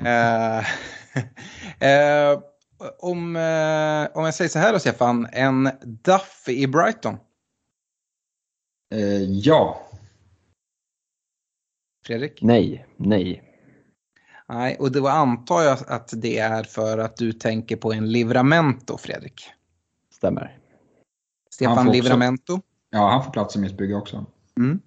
eh, 0.05 0.59
eh, 1.91 2.41
om, 2.99 3.37
eh, 3.37 4.17
om 4.19 4.25
jag 4.25 4.35
säger 4.35 4.49
så 4.49 4.59
här 4.59 4.73
då 4.73 4.79
Stefan, 4.79 5.29
en 5.33 5.71
Duffy 5.83 6.53
i 6.53 6.67
Brighton? 6.67 7.17
Eh, 8.95 9.23
ja. 9.23 9.83
Fredrik? 12.07 12.43
Nej, 12.43 12.87
nej. 12.97 13.43
Nej, 14.49 14.77
och 14.77 14.93
då 14.93 15.09
antar 15.09 15.63
jag 15.63 15.79
att 15.87 16.11
det 16.17 16.39
är 16.39 16.63
för 16.63 16.99
att 16.99 17.17
du 17.17 17.33
tänker 17.33 17.77
på 17.77 17.93
en 17.93 18.13
Livramento, 18.13 18.99
Fredrik. 18.99 19.51
Stämmer. 20.11 20.59
Stefan 21.51 21.93
Livramento. 21.93 22.61
Ja, 22.91 23.09
han 23.11 23.25
får 23.25 23.31
plats 23.31 23.57
i 23.57 23.59
mitt 23.59 23.79
bygge 23.79 23.95
också. 23.95 24.27
Mm. 24.59 24.81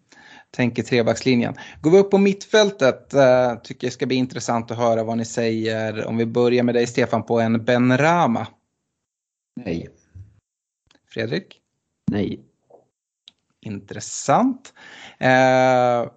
Tänker 0.51 0.83
trebackslinjen. 0.83 1.53
Går 1.81 1.91
vi 1.91 1.97
upp 1.97 2.11
på 2.11 2.17
mittfältet 2.17 3.13
uh, 3.13 3.61
tycker 3.63 3.87
jag 3.87 3.93
ska 3.93 4.05
bli 4.05 4.15
intressant 4.15 4.71
att 4.71 4.77
höra 4.77 5.03
vad 5.03 5.17
ni 5.17 5.25
säger. 5.25 6.05
Om 6.05 6.17
vi 6.17 6.25
börjar 6.25 6.63
med 6.63 6.75
dig 6.75 6.87
Stefan 6.87 7.23
på 7.23 7.39
en 7.39 7.65
Ben 7.65 7.97
Rama. 7.97 8.47
Nej. 9.55 9.89
Fredrik? 11.07 11.61
Nej. 12.11 12.39
Intressant. 13.61 14.73
Uh, 15.21 16.11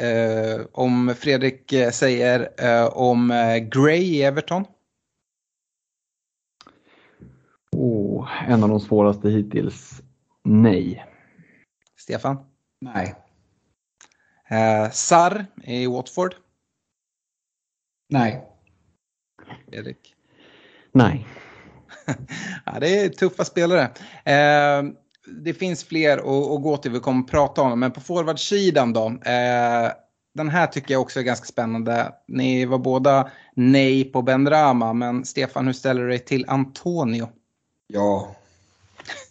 Eh, 0.00 0.60
om 0.72 1.14
Fredrik 1.16 1.74
säger 1.92 2.48
om 2.98 3.28
Gray 3.72 4.02
i 4.02 4.22
Everton? 4.22 4.64
Oh, 7.76 8.28
en 8.48 8.62
av 8.62 8.68
de 8.68 8.80
svåraste 8.80 9.28
hittills. 9.30 10.02
Nej. 10.42 11.06
Stefan? 12.00 12.36
Nej. 12.80 13.14
Eh, 14.48 14.90
Sar 14.90 15.46
i 15.64 15.86
Watford? 15.86 16.34
Nej. 18.08 18.44
Fredrik? 19.68 20.14
Nej. 20.92 21.26
ja, 22.66 22.80
det 22.80 22.98
är 22.98 23.08
tuffa 23.08 23.44
spelare. 23.44 23.82
Eh, 24.24 24.82
det 25.26 25.54
finns 25.54 25.84
fler 25.84 26.18
att, 26.18 26.50
att 26.50 26.62
gå 26.62 26.76
till, 26.76 26.90
vi 26.90 27.00
kommer 27.00 27.20
att 27.20 27.30
prata 27.30 27.62
om 27.62 27.80
men 27.80 27.92
på 27.92 28.00
forwardsidan 28.00 28.92
då. 28.92 29.06
Eh, 29.06 29.92
den 30.34 30.48
här 30.48 30.66
tycker 30.66 30.94
jag 30.94 31.00
också 31.00 31.20
är 31.20 31.24
ganska 31.24 31.46
spännande. 31.46 32.14
Ni 32.28 32.64
var 32.64 32.78
båda 32.78 33.30
nej 33.54 34.04
på 34.04 34.22
Bendrama, 34.22 34.92
men 34.92 35.24
Stefan, 35.24 35.66
hur 35.66 35.72
ställer 35.72 36.02
du 36.02 36.08
dig 36.08 36.18
till 36.18 36.44
Antonio? 36.48 37.28
Ja. 37.86 38.36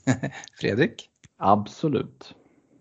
Fredrik? 0.59 1.09
Absolut. 1.37 2.35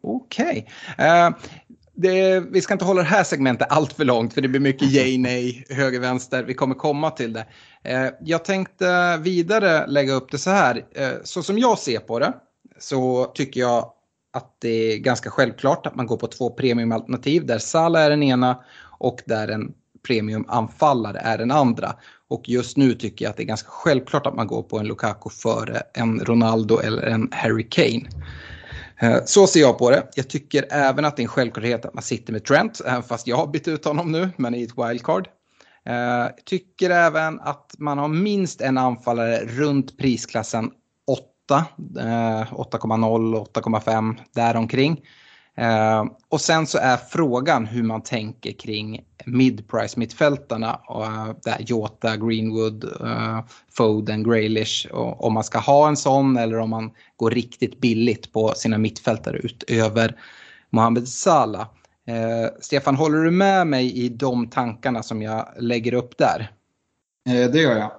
Okej. 0.08 0.66
Okay. 0.94 1.06
Eh, 1.06 2.42
vi 2.50 2.60
ska 2.60 2.72
inte 2.72 2.84
hålla 2.84 3.02
det 3.02 3.08
här 3.08 3.24
segmentet 3.24 3.66
allt 3.70 3.92
för 3.92 4.04
långt 4.04 4.34
för 4.34 4.40
det 4.40 4.48
blir 4.48 4.60
mycket 4.60 4.88
yay, 4.88 5.18
nej, 5.18 5.64
höger, 5.70 6.00
vänster. 6.00 6.42
Vi 6.42 6.54
kommer 6.54 6.74
komma 6.74 7.10
till 7.10 7.32
det. 7.32 7.46
Eh, 7.84 8.08
jag 8.20 8.44
tänkte 8.44 9.18
vidare 9.22 9.86
lägga 9.86 10.12
upp 10.12 10.30
det 10.30 10.38
så 10.38 10.50
här. 10.50 10.84
Eh, 10.94 11.10
så 11.24 11.42
som 11.42 11.58
jag 11.58 11.78
ser 11.78 11.98
på 11.98 12.18
det 12.18 12.32
så 12.78 13.24
tycker 13.24 13.60
jag 13.60 13.92
att 14.32 14.56
det 14.60 14.92
är 14.92 14.98
ganska 14.98 15.30
självklart 15.30 15.86
att 15.86 15.96
man 15.96 16.06
går 16.06 16.16
på 16.16 16.26
två 16.26 16.50
premiumalternativ 16.50 17.46
där 17.46 17.58
Salah 17.58 18.02
är 18.02 18.10
den 18.10 18.22
ena 18.22 18.58
och 18.98 19.20
där 19.26 19.48
en 19.48 19.72
premiumanfallare 20.06 21.18
är 21.18 21.38
den 21.38 21.50
andra. 21.50 21.94
Och 22.28 22.48
just 22.48 22.76
nu 22.76 22.94
tycker 22.94 23.24
jag 23.24 23.30
att 23.30 23.36
det 23.36 23.42
är 23.42 23.46
ganska 23.46 23.68
självklart 23.70 24.26
att 24.26 24.34
man 24.34 24.46
går 24.46 24.62
på 24.62 24.78
en 24.78 24.86
Lukaku 24.86 25.30
före 25.30 25.82
en 25.94 26.20
Ronaldo 26.20 26.78
eller 26.78 27.02
en 27.02 27.28
Harry 27.32 27.68
Kane. 27.70 28.08
Eh, 28.98 29.24
så 29.24 29.46
ser 29.46 29.60
jag 29.60 29.78
på 29.78 29.90
det. 29.90 30.08
Jag 30.14 30.28
tycker 30.28 30.66
även 30.70 31.04
att 31.04 31.16
det 31.16 31.20
är 31.20 31.24
en 31.24 31.28
självklarhet 31.28 31.84
att 31.84 31.94
man 31.94 32.02
sitter 32.02 32.32
med 32.32 32.44
Trent, 32.44 32.80
även 32.86 33.02
fast 33.02 33.26
jag 33.26 33.36
har 33.36 33.46
bytt 33.46 33.68
ut 33.68 33.84
honom 33.84 34.12
nu, 34.12 34.30
men 34.36 34.54
i 34.54 34.62
ett 34.62 34.78
wildcard. 34.78 35.28
Eh, 35.86 35.94
jag 35.94 36.44
tycker 36.44 36.90
även 36.90 37.40
att 37.40 37.74
man 37.78 37.98
har 37.98 38.08
minst 38.08 38.60
en 38.60 38.78
anfallare 38.78 39.44
runt 39.44 39.98
prisklassen 39.98 40.70
8, 41.48 41.64
8,0, 42.50 43.46
8,5 43.54 44.16
däromkring. 44.34 45.00
Eh, 45.58 46.04
och 46.28 46.40
sen 46.40 46.66
så 46.66 46.78
är 46.78 46.96
frågan 46.96 47.66
hur 47.66 47.82
man 47.82 48.02
tänker 48.02 48.52
kring 48.52 49.04
mid-price 49.26 49.98
mittfältarna. 49.98 50.80
Uh, 50.90 51.30
där 51.44 51.56
Jota, 51.60 52.16
Greenwood, 52.16 52.84
uh, 52.84 53.40
Foden, 53.70 54.22
Graylish. 54.22 54.86
Och, 54.92 55.24
om 55.24 55.32
man 55.32 55.44
ska 55.44 55.58
ha 55.58 55.88
en 55.88 55.96
sån 55.96 56.36
eller 56.36 56.58
om 56.58 56.70
man 56.70 56.90
går 57.16 57.30
riktigt 57.30 57.80
billigt 57.80 58.32
på 58.32 58.52
sina 58.56 58.78
mittfältare 58.78 59.36
utöver 59.38 60.16
Mohamed 60.70 61.08
Salah. 61.08 61.66
Uh, 62.10 62.48
Stefan, 62.60 62.96
håller 62.96 63.18
du 63.18 63.30
med 63.30 63.66
mig 63.66 63.96
i 63.96 64.08
de 64.08 64.50
tankarna 64.50 65.02
som 65.02 65.22
jag 65.22 65.48
lägger 65.58 65.94
upp 65.94 66.18
där? 66.18 66.52
det 67.24 67.58
gör 67.58 67.76
jag. 67.76 67.92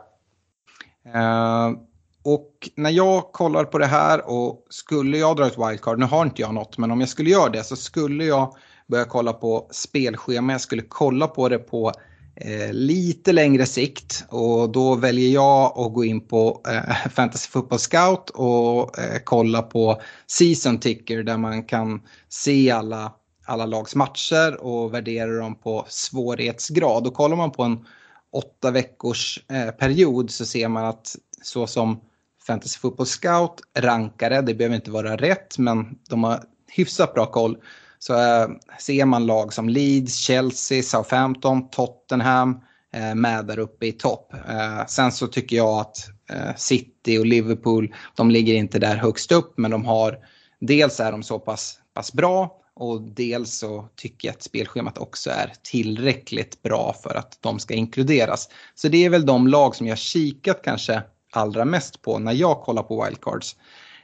Och 2.23 2.69
när 2.75 2.89
jag 2.89 3.32
kollar 3.32 3.63
på 3.65 3.77
det 3.77 3.86
här 3.86 4.29
och 4.29 4.65
skulle 4.69 5.17
jag 5.17 5.38
dra 5.38 5.47
ett 5.47 5.58
wildcard, 5.58 5.99
nu 5.99 6.05
har 6.05 6.25
inte 6.25 6.41
jag 6.41 6.53
något, 6.53 6.77
men 6.77 6.91
om 6.91 6.99
jag 6.99 7.10
skulle 7.10 7.29
göra 7.29 7.49
det 7.49 7.63
så 7.63 7.75
skulle 7.75 8.25
jag 8.25 8.55
börja 8.88 9.05
kolla 9.05 9.34
på 9.34 9.67
spelschema. 9.71 10.51
Jag 10.51 10.62
skulle 10.62 10.82
kolla 10.82 11.27
på 11.27 11.49
det 11.49 11.60
på 11.60 11.91
eh, 12.36 12.73
lite 12.73 13.32
längre 13.32 13.65
sikt 13.65 14.25
och 14.29 14.71
då 14.71 14.95
väljer 14.95 15.29
jag 15.29 15.79
att 15.79 15.93
gå 15.93 16.05
in 16.05 16.27
på 16.27 16.62
eh, 16.67 17.08
Fantasy 17.10 17.49
Football 17.49 17.79
Scout 17.79 18.29
och 18.29 18.99
eh, 18.99 19.19
kolla 19.23 19.62
på 19.62 20.01
Season 20.27 20.79
Ticker 20.79 21.23
där 21.23 21.38
man 21.38 21.63
kan 21.63 22.01
se 22.29 22.71
alla 22.71 23.13
alla 23.49 23.65
lags 23.65 23.95
matcher 23.95 24.63
och 24.63 24.93
värdera 24.93 25.39
dem 25.39 25.55
på 25.55 25.86
svårighetsgrad. 25.88 27.08
Och 27.08 27.13
kollar 27.13 27.36
man 27.36 27.51
på 27.51 27.63
en 27.63 27.86
åtta 28.32 28.71
veckors 28.71 29.43
eh, 29.51 29.71
period 29.71 30.32
så 30.32 30.45
ser 30.45 30.67
man 30.67 30.86
att 30.86 31.15
så 31.43 31.67
som 31.67 32.01
Fantasy 32.49 32.79
Football 32.79 33.05
Scout 33.05 33.62
rankare, 33.77 34.41
det 34.41 34.53
behöver 34.53 34.75
inte 34.75 34.91
vara 34.91 35.17
rätt 35.17 35.57
men 35.57 35.97
de 36.09 36.23
har 36.23 36.43
hyfsat 36.67 37.13
bra 37.13 37.25
koll. 37.25 37.57
Så 37.99 38.13
eh, 38.13 38.47
ser 38.79 39.05
man 39.05 39.25
lag 39.25 39.53
som 39.53 39.69
Leeds, 39.69 40.15
Chelsea, 40.15 40.83
Southampton, 40.83 41.69
Tottenham 41.69 42.59
eh, 42.93 43.15
med 43.15 43.45
där 43.45 43.59
uppe 43.59 43.85
i 43.85 43.91
topp. 43.91 44.33
Eh, 44.49 44.85
sen 44.85 45.12
så 45.12 45.27
tycker 45.27 45.55
jag 45.55 45.79
att 45.79 45.97
eh, 46.29 46.55
City 46.55 47.17
och 47.17 47.25
Liverpool, 47.25 47.95
de 48.15 48.31
ligger 48.31 48.53
inte 48.53 48.79
där 48.79 48.95
högst 48.95 49.31
upp 49.31 49.53
men 49.57 49.71
de 49.71 49.85
har, 49.85 50.17
dels 50.59 50.99
är 50.99 51.12
de 51.12 51.23
så 51.23 51.39
pass, 51.39 51.79
pass 51.93 52.13
bra 52.13 52.55
och 52.75 53.01
dels 53.01 53.53
så 53.53 53.89
tycker 53.95 54.27
jag 54.27 54.35
att 54.35 54.43
spelschemat 54.43 54.97
också 54.97 55.29
är 55.29 55.53
tillräckligt 55.63 56.62
bra 56.62 56.95
för 57.03 57.15
att 57.15 57.38
de 57.41 57.59
ska 57.59 57.73
inkluderas. 57.73 58.49
Så 58.75 58.88
det 58.88 59.05
är 59.05 59.09
väl 59.09 59.25
de 59.25 59.47
lag 59.47 59.75
som 59.75 59.88
jag 59.88 59.97
kikat 59.97 60.62
kanske 60.63 61.03
allra 61.31 61.65
mest 61.65 62.01
på 62.01 62.19
när 62.19 62.33
jag 62.33 62.61
kollar 62.61 62.83
på 62.83 63.05
wildcards. 63.05 63.55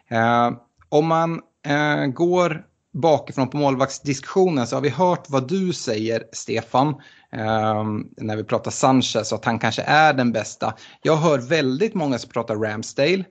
Eh, 0.07 0.51
om 0.89 1.07
man 1.07 1.41
eh, 1.67 2.05
går 2.05 2.65
bakifrån 2.93 3.49
på 3.49 3.57
målvaktsdiskussionen 3.57 4.67
så 4.67 4.75
har 4.75 4.81
vi 4.81 4.89
hört 4.89 5.29
vad 5.29 5.47
du 5.47 5.73
säger 5.73 6.23
Stefan 6.31 6.88
eh, 7.31 7.83
när 8.17 8.35
vi 8.35 8.43
pratar 8.43 8.71
Sanchez 8.71 9.31
och 9.31 9.39
att 9.39 9.45
han 9.45 9.59
kanske 9.59 9.81
är 9.81 10.13
den 10.13 10.31
bästa. 10.31 10.73
Jag 11.01 11.15
hör 11.15 11.39
väldigt 11.39 11.93
många 11.93 12.17
som 12.17 12.29
pratar 12.29 12.55
Ramsdale. 12.55 13.23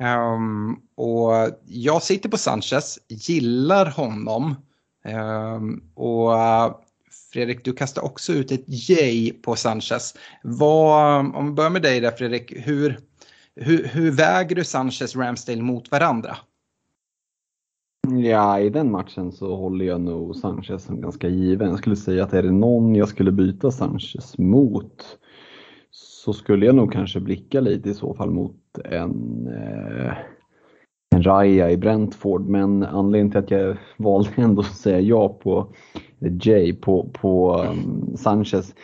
Um, 0.00 0.80
och 0.96 1.32
jag 1.66 2.02
sitter 2.02 2.28
på 2.28 2.36
Sanchez, 2.36 2.98
gillar 3.08 3.86
honom. 3.86 4.54
Um, 5.04 5.82
och 5.94 6.32
Fredrik, 7.32 7.64
du 7.64 7.72
kastar 7.72 8.04
också 8.04 8.32
ut 8.32 8.52
ett 8.52 8.64
J 8.66 9.32
på 9.42 9.56
Sanchez. 9.56 10.14
Vad, 10.42 11.36
om 11.36 11.46
vi 11.46 11.52
börjar 11.52 11.70
med 11.70 11.82
dig 11.82 12.00
där 12.00 12.10
Fredrik, 12.10 12.52
hur, 12.56 12.98
hur, 13.60 13.84
hur 13.84 14.10
väger 14.10 14.56
du 14.56 14.64
Sanchez 14.64 15.16
Ramsdale 15.16 15.62
mot 15.62 15.90
varandra? 15.90 16.36
Ja, 18.08 18.60
i 18.60 18.70
den 18.70 18.90
matchen 18.90 19.32
så 19.32 19.56
håller 19.56 19.84
jag 19.84 20.00
nog 20.00 20.36
Sanchez 20.36 20.84
som 20.84 21.00
ganska 21.00 21.28
given. 21.28 21.68
Jag 21.68 21.78
skulle 21.78 21.96
säga 21.96 22.24
att 22.24 22.32
är 22.32 22.42
det 22.42 22.50
någon 22.50 22.94
jag 22.94 23.08
skulle 23.08 23.32
byta 23.32 23.70
Sanchez 23.70 24.38
mot 24.38 25.18
så 25.90 26.32
skulle 26.32 26.66
jag 26.66 26.74
nog 26.74 26.92
kanske 26.92 27.20
blicka 27.20 27.60
lite 27.60 27.90
i 27.90 27.94
så 27.94 28.14
fall 28.14 28.30
mot 28.30 28.56
en, 28.84 29.46
eh, 29.46 30.12
en 31.14 31.22
Raya 31.22 31.70
i 31.70 31.76
Brentford. 31.76 32.46
Men 32.46 32.82
anledningen 32.82 33.30
till 33.30 33.38
att 33.38 33.50
jag 33.50 33.76
valde 33.96 34.30
ändå 34.36 34.60
att 34.60 34.76
säga 34.76 35.00
ja 35.00 35.28
på 35.28 35.74
Jay 36.18 36.72
på, 36.72 37.10
på 37.12 37.62
um, 37.62 38.16
Sanchez 38.16 38.74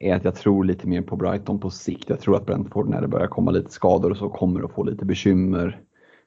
är 0.00 0.14
att 0.14 0.24
jag 0.24 0.34
tror 0.34 0.64
lite 0.64 0.88
mer 0.88 1.02
på 1.02 1.16
Brighton 1.16 1.60
på 1.60 1.70
sikt. 1.70 2.08
Jag 2.08 2.20
tror 2.20 2.36
att 2.36 2.46
Brentford 2.46 2.88
när 2.88 3.00
det 3.00 3.08
börjar 3.08 3.26
komma 3.26 3.50
lite 3.50 3.70
skador 3.70 4.10
och 4.10 4.16
så 4.16 4.28
kommer 4.28 4.62
att 4.64 4.72
få 4.72 4.84
lite 4.84 5.04
bekymmer. 5.04 5.80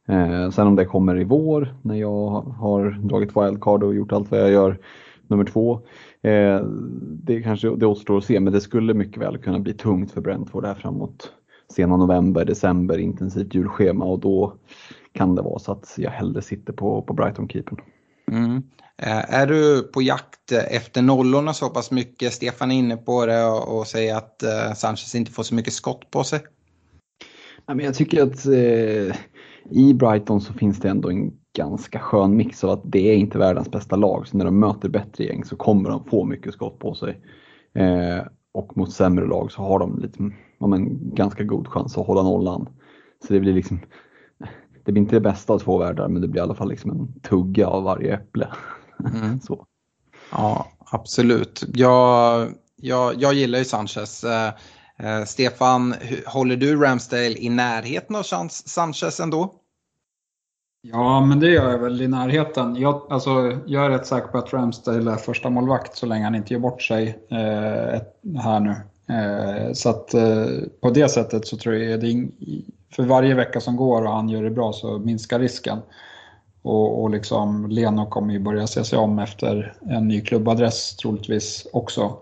Eh, 0.07 0.49
sen 0.49 0.67
om 0.67 0.75
det 0.75 0.85
kommer 0.85 1.19
i 1.19 1.23
vår 1.23 1.75
när 1.81 1.95
jag 1.95 2.29
har 2.41 2.89
dragit 2.89 3.37
wildcard 3.37 3.83
och 3.83 3.95
gjort 3.95 4.11
allt 4.11 4.31
vad 4.31 4.39
jag 4.39 4.51
gör 4.51 4.77
nummer 5.27 5.43
två. 5.43 5.81
Eh, 6.21 6.61
det 7.23 7.41
kanske 7.41 7.75
det 7.75 7.85
återstår 7.85 8.17
att 8.17 8.23
se 8.23 8.39
men 8.39 8.53
det 8.53 8.61
skulle 8.61 8.93
mycket 8.93 9.21
väl 9.21 9.37
kunna 9.37 9.59
bli 9.59 9.73
tungt 9.73 10.11
för 10.11 10.21
Brentford 10.21 10.65
här 10.65 10.73
framåt 10.73 11.31
sena 11.69 11.97
november, 11.97 12.45
december, 12.45 12.97
intensivt 12.97 13.55
julschema 13.55 14.05
och 14.05 14.19
då 14.19 14.53
kan 15.11 15.35
det 15.35 15.41
vara 15.41 15.59
så 15.59 15.71
att 15.71 15.95
jag 15.97 16.11
hellre 16.11 16.41
sitter 16.41 16.73
på, 16.73 17.01
på 17.01 17.13
Brighton-keepern. 17.13 17.77
Mm. 18.31 18.63
Eh, 19.01 19.33
är 19.33 19.47
du 19.47 19.83
på 19.83 20.01
jakt 20.01 20.51
efter 20.51 21.01
nollorna 21.01 21.53
så 21.53 21.69
pass 21.69 21.91
mycket? 21.91 22.33
Stefan 22.33 22.71
är 22.71 22.75
inne 22.75 22.97
på 22.97 23.25
det 23.25 23.45
och 23.45 23.87
säger 23.87 24.15
att 24.15 24.43
eh, 24.43 24.73
Sanchez 24.75 25.15
inte 25.15 25.31
får 25.31 25.43
så 25.43 25.55
mycket 25.55 25.73
skott 25.73 26.11
på 26.11 26.23
sig. 26.23 26.39
Jag 27.65 27.95
tycker 27.95 28.23
att 28.23 28.45
eh, 28.45 29.15
i 29.71 29.93
Brighton 29.93 30.41
så 30.41 30.53
finns 30.53 30.79
det 30.79 30.89
ändå 30.89 31.09
en 31.09 31.31
ganska 31.57 31.99
skön 31.99 32.37
mix 32.37 32.63
av 32.63 32.69
att 32.69 32.81
det 32.83 33.11
är 33.11 33.15
inte 33.15 33.37
världens 33.37 33.71
bästa 33.71 33.95
lag. 33.95 34.27
Så 34.27 34.37
när 34.37 34.45
de 34.45 34.59
möter 34.59 34.89
bättre 34.89 35.23
gäng 35.23 35.43
så 35.43 35.55
kommer 35.55 35.89
de 35.89 36.05
få 36.05 36.25
mycket 36.25 36.53
skott 36.53 36.79
på 36.79 36.93
sig. 36.93 37.21
och 38.53 38.77
mot 38.77 38.91
sämre 38.91 39.27
lag 39.27 39.51
så 39.51 39.61
har 39.61 39.79
de 39.79 39.99
lite, 39.99 40.31
ja, 40.59 40.75
en 40.75 41.15
ganska 41.15 41.43
god 41.43 41.67
chans 41.67 41.97
att 41.97 42.07
hålla 42.07 42.23
nollan. 42.23 42.69
Så 43.27 43.33
det 43.33 43.39
blir 43.39 43.53
liksom 43.53 43.79
det 44.87 44.93
blir 44.93 45.01
inte 45.01 45.15
det 45.15 45.21
bästa 45.21 45.53
av 45.53 45.59
två 45.59 45.77
världar 45.77 46.07
men 46.07 46.21
det 46.21 46.27
blir 46.27 46.41
i 46.41 46.43
alla 46.43 46.55
fall 46.55 46.69
liksom 46.69 46.91
en 46.91 47.19
tugga 47.19 47.67
av 47.67 47.83
varje 47.83 48.13
äpple. 48.13 48.47
Mm. 49.15 49.39
Så. 49.43 49.65
Ja, 50.31 50.67
absolut. 50.91 51.63
Jag, 51.73 52.47
jag, 52.75 53.21
jag 53.21 53.33
gillar 53.33 53.59
ju 53.59 53.65
Sanchez. 53.65 54.23
Eh, 54.23 54.53
eh, 54.97 55.23
Stefan, 55.25 55.95
håller 56.25 56.55
du 56.55 56.75
Ramsdale 56.75 57.37
i 57.37 57.49
närheten 57.49 58.15
av 58.15 58.23
Sanchez 58.49 59.19
ändå? 59.19 59.53
Ja, 60.81 61.21
men 61.21 61.39
det 61.39 61.49
gör 61.49 61.71
jag 61.71 61.79
väl 61.79 62.01
i 62.01 62.07
närheten. 62.07 62.75
Jag, 62.75 63.07
alltså, 63.09 63.59
jag 63.65 63.85
är 63.85 63.89
rätt 63.89 64.07
säker 64.07 64.27
på 64.27 64.37
att 64.37 64.53
Ramsdale 64.53 65.11
är 65.11 65.15
första 65.15 65.49
målvakt 65.49 65.97
så 65.97 66.05
länge 66.05 66.23
han 66.23 66.35
inte 66.35 66.53
gör 66.53 66.61
bort 66.61 66.81
sig 66.81 67.19
eh, 67.29 68.01
här 68.41 68.59
nu. 68.59 68.75
Eh, 69.09 69.73
så 69.73 69.89
att 69.89 70.13
eh, 70.13 70.45
på 70.81 70.89
det 70.89 71.09
sättet 71.09 71.47
så 71.47 71.57
tror 71.57 71.75
jag 71.75 71.93
att 71.93 72.31
för 72.95 73.03
varje 73.03 73.35
vecka 73.35 73.59
som 73.59 73.75
går 73.75 74.01
och 74.01 74.11
han 74.11 74.29
gör 74.29 74.43
det 74.43 74.49
bra 74.49 74.73
så 74.73 74.97
minskar 74.97 75.39
risken. 75.39 75.77
Och, 76.61 77.03
och 77.03 77.09
liksom 77.09 77.69
Leno 77.69 78.05
kommer 78.05 78.33
ju 78.33 78.39
börja 78.39 78.67
se 78.67 78.83
sig 78.83 78.99
om 78.99 79.19
efter 79.19 79.73
en 79.89 80.07
ny 80.07 80.21
klubbadress 80.21 80.95
troligtvis 80.95 81.67
också. 81.73 82.17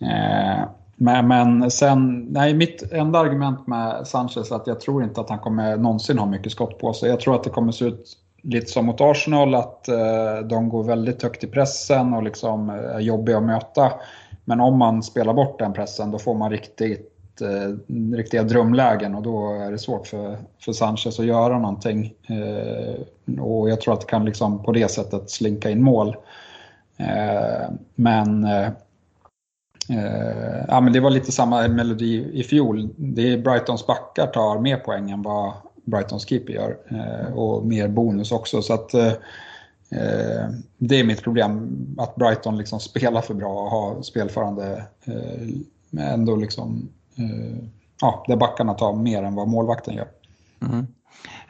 Eh, 0.00 0.64
men, 0.96 1.28
men 1.28 1.70
sen, 1.70 2.26
nej 2.30 2.54
mitt 2.54 2.92
enda 2.92 3.18
argument 3.18 3.66
med 3.66 4.06
Sanchez 4.06 4.50
är 4.50 4.56
att 4.56 4.66
jag 4.66 4.80
tror 4.80 5.04
inte 5.04 5.20
att 5.20 5.30
han 5.30 5.38
kommer 5.38 5.76
någonsin 5.76 6.18
ha 6.18 6.26
mycket 6.26 6.52
skott 6.52 6.78
på 6.78 6.92
sig. 6.92 7.10
Jag 7.10 7.20
tror 7.20 7.34
att 7.34 7.44
det 7.44 7.50
kommer 7.50 7.72
se 7.72 7.84
ut 7.84 8.18
lite 8.42 8.66
som 8.66 8.86
mot 8.86 9.00
Arsenal, 9.00 9.54
att 9.54 9.88
eh, 9.88 10.38
de 10.44 10.68
går 10.68 10.84
väldigt 10.84 11.22
högt 11.22 11.44
i 11.44 11.46
pressen 11.46 12.14
och 12.14 12.22
liksom 12.22 12.70
eh, 12.70 12.76
är 12.76 13.00
jobbiga 13.00 13.36
att 13.36 13.42
möta. 13.42 13.92
Men 14.44 14.60
om 14.60 14.78
man 14.78 15.02
spelar 15.02 15.34
bort 15.34 15.58
den 15.58 15.72
pressen 15.72 16.10
då 16.10 16.18
får 16.18 16.34
man 16.34 16.50
riktigt 16.50 17.40
eh, 17.40 17.96
riktiga 18.16 18.42
drömlägen 18.42 19.14
och 19.14 19.22
då 19.22 19.54
är 19.54 19.70
det 19.70 19.78
svårt 19.78 20.06
för, 20.06 20.38
för 20.64 20.72
Sanchez 20.72 21.20
att 21.20 21.26
göra 21.26 21.58
någonting. 21.58 22.14
Eh, 22.26 23.40
och 23.40 23.70
jag 23.70 23.80
tror 23.80 23.94
att 23.94 24.00
det 24.00 24.06
kan 24.06 24.24
liksom 24.24 24.62
på 24.62 24.72
det 24.72 24.90
sättet 24.90 25.30
slinka 25.30 25.70
in 25.70 25.82
mål. 25.82 26.16
Eh, 26.96 27.70
men 27.94 28.44
eh, 28.44 28.68
eh, 29.90 30.64
ja, 30.68 30.80
men 30.80 30.92
det 30.92 31.00
var 31.00 31.10
lite 31.10 31.32
samma 31.32 31.68
melodi 31.68 32.30
i 32.32 32.42
fjol. 32.42 32.88
Det 32.96 33.32
är 33.32 33.38
Brightons 33.38 33.86
backar 33.86 34.26
tar 34.26 34.58
mer 34.58 34.76
poäng 34.76 35.10
än 35.10 35.22
vad 35.22 35.52
Brightons 35.84 36.28
keeper 36.28 36.52
gör 36.52 36.76
eh, 36.88 37.32
och 37.34 37.66
mer 37.66 37.88
bonus 37.88 38.32
också. 38.32 38.62
Så 38.62 38.74
att, 38.74 38.94
eh, 38.94 39.12
Eh, 39.92 40.50
det 40.78 41.00
är 41.00 41.04
mitt 41.04 41.22
problem, 41.22 41.76
att 41.98 42.14
Brighton 42.16 42.58
liksom 42.58 42.80
spelar 42.80 43.20
för 43.20 43.34
bra 43.34 43.62
och 43.64 43.70
har 43.70 44.02
spelförande 44.02 44.84
men 45.90 46.06
ändå 46.06 46.36
liksom 46.36 46.88
eh, 47.16 47.64
ja, 48.00 48.24
där 48.26 48.36
backarna 48.36 48.74
tar 48.74 48.92
mer 48.92 49.22
än 49.22 49.34
vad 49.34 49.48
målvakten 49.48 49.94
gör. 49.94 50.08
Mm. 50.62 50.86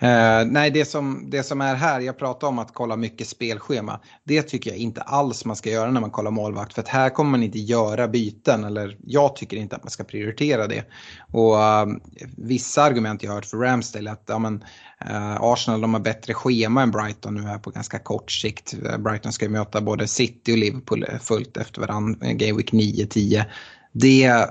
Eh, 0.03 0.45
nej, 0.47 0.71
det 0.71 0.85
som, 0.85 1.31
det 1.31 1.43
som 1.43 1.61
är 1.61 1.75
här, 1.75 2.01
jag 2.01 2.19
pratar 2.19 2.49
om 2.49 2.59
att 2.59 2.75
kolla 2.75 2.97
mycket 2.97 3.29
spelschema. 3.29 4.01
Det 4.25 4.43
tycker 4.43 4.71
jag 4.71 4.79
inte 4.79 5.01
alls 5.03 5.45
man 5.45 5.57
ska 5.57 5.71
göra 5.71 5.91
när 5.91 6.01
man 6.01 6.11
kollar 6.11 6.31
målvakt. 6.31 6.75
För 6.75 6.83
att 6.83 6.89
här 6.89 7.11
kommer 7.11 7.31
man 7.31 7.43
inte 7.43 7.59
göra 7.59 8.09
byten. 8.09 8.65
Eller 8.65 8.97
jag 9.07 9.37
tycker 9.37 9.57
inte 9.57 9.77
att 9.77 9.85
man 9.85 9.91
ska 9.91 10.05
prioritera 10.05 10.67
det. 10.67 10.85
Och 11.33 11.55
uh, 11.55 11.87
vissa 12.37 12.83
argument 12.83 13.23
jag 13.23 13.31
har 13.31 13.35
hört 13.35 13.47
för 13.47 13.57
Ramsdale 13.57 14.11
är 14.11 14.13
att 14.13 14.25
ja, 14.27 14.39
men, 14.39 14.65
uh, 15.11 15.43
Arsenal 15.43 15.81
de 15.81 15.95
har 15.95 16.01
bättre 16.01 16.35
schema 16.35 16.83
än 16.83 16.91
Brighton 16.91 17.35
nu 17.35 17.43
här 17.43 17.59
på 17.59 17.71
ganska 17.71 17.99
kort 17.99 18.31
sikt. 18.31 18.75
Eh, 18.85 18.99
Brighton 18.99 19.33
ska 19.33 19.45
ju 19.45 19.51
möta 19.51 19.81
både 19.81 20.07
City 20.07 20.53
och 20.53 20.59
Liverpool 20.59 21.07
fullt 21.21 21.57
efter 21.57 21.81
varandra. 21.81 22.33
Game 22.33 22.57
Week 22.57 22.73
9-10. 22.73 23.45
Det 23.93 24.47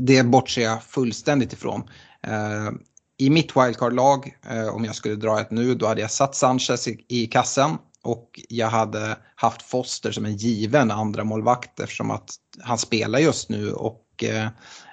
det 0.00 0.22
bortser 0.22 0.62
jag 0.62 0.82
fullständigt 0.82 1.52
ifrån. 1.52 1.82
Eh, 2.22 2.70
i 3.18 3.30
mitt 3.30 3.56
wildcard-lag, 3.56 4.36
eh, 4.50 4.68
om 4.68 4.84
jag 4.84 4.94
skulle 4.94 5.16
dra 5.16 5.40
ett 5.40 5.50
nu, 5.50 5.74
då 5.74 5.86
hade 5.86 6.00
jag 6.00 6.10
satt 6.10 6.34
Sanchez 6.34 6.88
i, 6.88 7.04
i 7.08 7.26
kassen 7.26 7.70
och 8.02 8.40
jag 8.48 8.68
hade 8.68 9.16
haft 9.34 9.62
Foster 9.62 10.12
som 10.12 10.24
en 10.24 10.36
given 10.36 10.90
andra 10.90 11.24
målvakt 11.24 11.80
eftersom 11.80 12.10
att 12.10 12.30
han 12.62 12.78
spelar 12.78 13.18
just 13.18 13.48
nu 13.48 13.72
och 13.72 14.24
eh, 14.24 14.48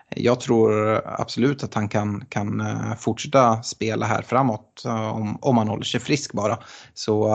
jag 0.10 0.40
tror 0.40 1.02
absolut 1.06 1.64
att 1.64 1.74
han 1.74 1.90
kan, 1.90 2.26
kan 2.30 2.62
eh, 2.62 2.96
fortsätta 3.00 3.64
spela 3.64 4.06
här 4.06 4.22
framåt 4.22 4.86
eh, 4.86 5.16
om, 5.16 5.38
om 5.42 5.58
han 5.58 5.68
håller 5.68 5.84
sig 5.84 6.00
frisk 6.00 6.34
bara. 6.34 6.60
Så 6.94 7.28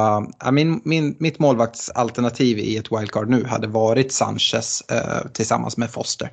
äh, 0.44 0.52
min, 0.52 0.80
min, 0.84 1.16
mitt 1.18 1.38
målvaktsalternativ 1.38 2.58
i 2.58 2.76
ett 2.76 2.92
wildcard 2.92 3.28
nu 3.28 3.44
hade 3.44 3.66
varit 3.66 4.12
Sanchez 4.12 4.82
äh, 4.90 5.30
tillsammans 5.32 5.76
med 5.76 5.90
Foster. 5.90 6.32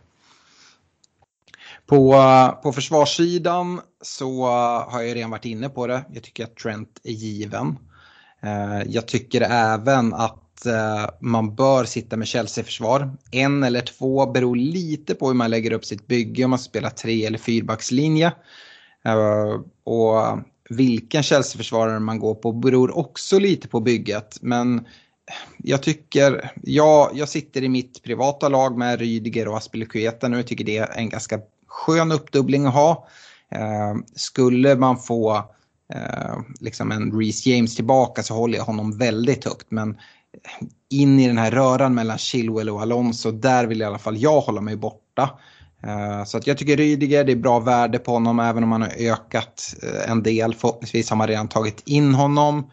På, 1.87 2.15
på 2.63 2.73
försvarssidan 2.73 3.81
så 4.01 4.45
eh, 4.45 4.91
har 4.91 5.01
jag 5.01 5.15
redan 5.15 5.29
varit 5.29 5.45
inne 5.45 5.69
på 5.69 5.87
det. 5.87 6.05
Jag 6.13 6.23
tycker 6.23 6.43
att 6.43 6.55
Trent 6.55 7.01
är 7.03 7.11
given. 7.11 7.77
Eh, 8.43 8.81
jag 8.87 9.07
tycker 9.07 9.41
även 9.41 10.13
att 10.13 10.65
eh, 10.65 11.09
man 11.19 11.55
bör 11.55 11.83
sitta 11.83 12.17
med 12.17 12.27
Chelsea-försvar. 12.27 13.17
En 13.31 13.63
eller 13.63 13.81
två 13.81 14.25
beror 14.25 14.55
lite 14.55 15.15
på 15.15 15.27
hur 15.27 15.33
man 15.33 15.51
lägger 15.51 15.71
upp 15.71 15.85
sitt 15.85 16.07
bygge, 16.07 16.43
om 16.43 16.49
man 16.49 16.59
spelar 16.59 16.89
tre 16.89 17.25
eller 17.25 17.37
fyrbackslinje. 17.37 18.31
Och 19.83 20.39
vilken 20.69 21.23
Chelsea-försvarare 21.23 21.99
man 21.99 22.19
går 22.19 22.35
på 22.35 22.51
beror 22.51 22.97
också 22.97 23.39
lite 23.39 23.67
på 23.67 23.79
bygget. 23.79 24.37
Men 24.41 24.85
jag 25.57 25.83
tycker, 25.83 26.51
ja, 26.63 27.11
jag 27.13 27.29
sitter 27.29 27.63
i 27.63 27.69
mitt 27.69 28.03
privata 28.03 28.49
lag 28.49 28.77
med 28.77 28.99
Rydiger 28.99 29.47
och 29.47 29.57
Aspelekueta 29.57 30.27
nu. 30.27 30.37
Jag 30.37 30.47
tycker 30.47 30.65
det 30.65 30.77
är 30.77 30.97
en 30.97 31.09
ganska 31.09 31.39
skön 31.67 32.11
uppdubbling 32.11 32.65
att 32.65 32.73
ha. 32.73 33.07
Eh, 33.51 33.95
skulle 34.15 34.75
man 34.75 34.97
få 34.97 35.35
eh, 35.93 36.37
liksom 36.59 36.91
en 36.91 37.19
Reece 37.19 37.45
James 37.45 37.75
tillbaka 37.75 38.23
så 38.23 38.33
håller 38.33 38.57
jag 38.57 38.65
honom 38.65 38.97
väldigt 38.97 39.45
högt. 39.45 39.67
Men 39.69 39.97
in 40.89 41.19
i 41.19 41.27
den 41.27 41.37
här 41.37 41.51
röran 41.51 41.95
mellan 41.95 42.17
Chilwell 42.17 42.69
och 42.69 42.81
Alonso, 42.81 43.31
där 43.31 43.65
vill 43.65 43.81
i 43.81 43.85
alla 43.85 43.99
fall 43.99 44.17
jag 44.17 44.41
hålla 44.41 44.61
mig 44.61 44.75
borta. 44.75 45.29
Eh, 45.83 46.23
så 46.23 46.37
att 46.37 46.47
jag 46.47 46.57
tycker 46.57 46.77
Rydiger, 46.77 47.23
det 47.23 47.31
är 47.31 47.35
bra 47.35 47.59
värde 47.59 47.99
på 47.99 48.11
honom 48.11 48.39
även 48.39 48.63
om 48.63 48.71
han 48.71 48.81
har 48.81 48.93
ökat 48.97 49.75
eh, 49.83 50.11
en 50.11 50.23
del. 50.23 50.55
Förhoppningsvis 50.55 51.09
har 51.09 51.17
man 51.17 51.27
redan 51.27 51.47
tagit 51.47 51.83
in 51.85 52.13
honom. 52.13 52.71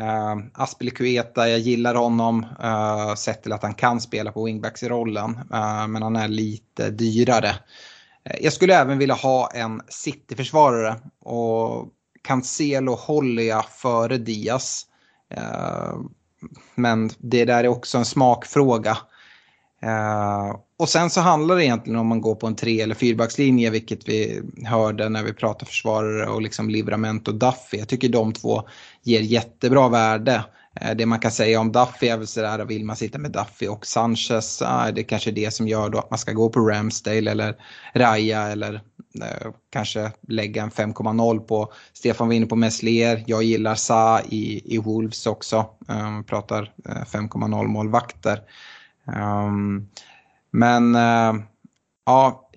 Eh, 0.00 0.36
Aspelikueta, 0.54 1.48
jag 1.48 1.58
gillar 1.58 1.94
honom 1.94 2.46
sett 3.16 3.42
till 3.42 3.52
att 3.52 3.62
han 3.62 3.74
kan 3.74 4.00
spela 4.00 4.32
på 4.32 4.44
wingbacks-rollen. 4.44 5.38
Men 5.88 6.02
han 6.02 6.16
är 6.16 6.28
lite 6.28 6.90
dyrare. 6.90 7.54
Eh, 8.24 8.36
jag 8.40 8.52
skulle 8.52 8.76
även 8.76 8.98
vilja 8.98 9.14
ha 9.14 9.50
en 9.54 9.82
City-försvarare. 9.88 10.96
Och 11.20 11.88
Cancelo 12.22 12.94
håller 12.94 13.42
jag 13.42 13.64
före 13.64 14.18
Diaz. 14.18 14.86
Eh, 15.34 15.94
men 16.74 17.10
det 17.18 17.44
där 17.44 17.64
är 17.64 17.68
också 17.68 17.98
en 17.98 18.04
smakfråga. 18.04 18.98
Eh, 19.82 20.56
och 20.78 20.88
sen 20.88 21.10
så 21.10 21.20
handlar 21.20 21.56
det 21.56 21.64
egentligen 21.64 21.98
om 21.98 22.06
man 22.06 22.20
går 22.20 22.34
på 22.34 22.46
en 22.46 22.56
tre 22.56 22.80
eller 22.80 22.94
fyrbackslinje, 22.94 23.70
vilket 23.70 24.08
vi 24.08 24.42
hörde 24.66 25.08
när 25.08 25.22
vi 25.22 25.32
pratade 25.32 25.66
försvarare 25.66 26.26
och 26.28 26.42
liksom 26.42 26.70
Livramento 26.70 27.30
och 27.30 27.38
Duffy. 27.38 27.78
Jag 27.78 27.88
tycker 27.88 28.08
de 28.08 28.32
två 28.32 28.62
ger 29.02 29.20
jättebra 29.20 29.88
värde. 29.88 30.44
Eh, 30.80 30.96
det 30.96 31.06
man 31.06 31.18
kan 31.18 31.30
säga 31.30 31.60
om 31.60 31.72
Duffy 31.72 32.08
är 32.08 32.16
väl 32.16 32.26
sådär, 32.26 32.64
vill 32.64 32.84
man 32.84 32.96
sitta 32.96 33.18
med 33.18 33.32
Duffy 33.32 33.68
och 33.68 33.86
Sanchez, 33.86 34.62
eh, 34.62 34.86
det 34.94 35.00
är 35.00 35.04
kanske 35.04 35.30
är 35.30 35.32
det 35.32 35.54
som 35.54 35.68
gör 35.68 35.90
då 35.90 35.98
att 35.98 36.10
man 36.10 36.18
ska 36.18 36.32
gå 36.32 36.48
på 36.48 36.60
Ramsdale 36.60 37.30
eller 37.30 37.56
Raya 37.94 38.42
eller 38.42 38.74
eh, 39.22 39.52
kanske 39.70 40.12
lägga 40.28 40.62
en 40.62 40.70
5,0 40.70 41.40
på 41.40 41.72
Stefan 41.92 42.28
var 42.28 42.34
inne 42.34 42.46
på 42.46 42.56
Meslier. 42.56 43.24
Jag 43.26 43.42
gillar 43.42 43.74
Sa 43.74 44.20
i, 44.20 44.74
i 44.74 44.78
Wolves 44.78 45.26
också, 45.26 45.66
um, 45.88 46.24
pratar 46.24 46.72
5,0 46.84 47.66
målvakter. 47.66 48.40
Um, 49.06 49.88
men 50.50 50.96
uh, 50.96 51.42
ja, 52.06 52.50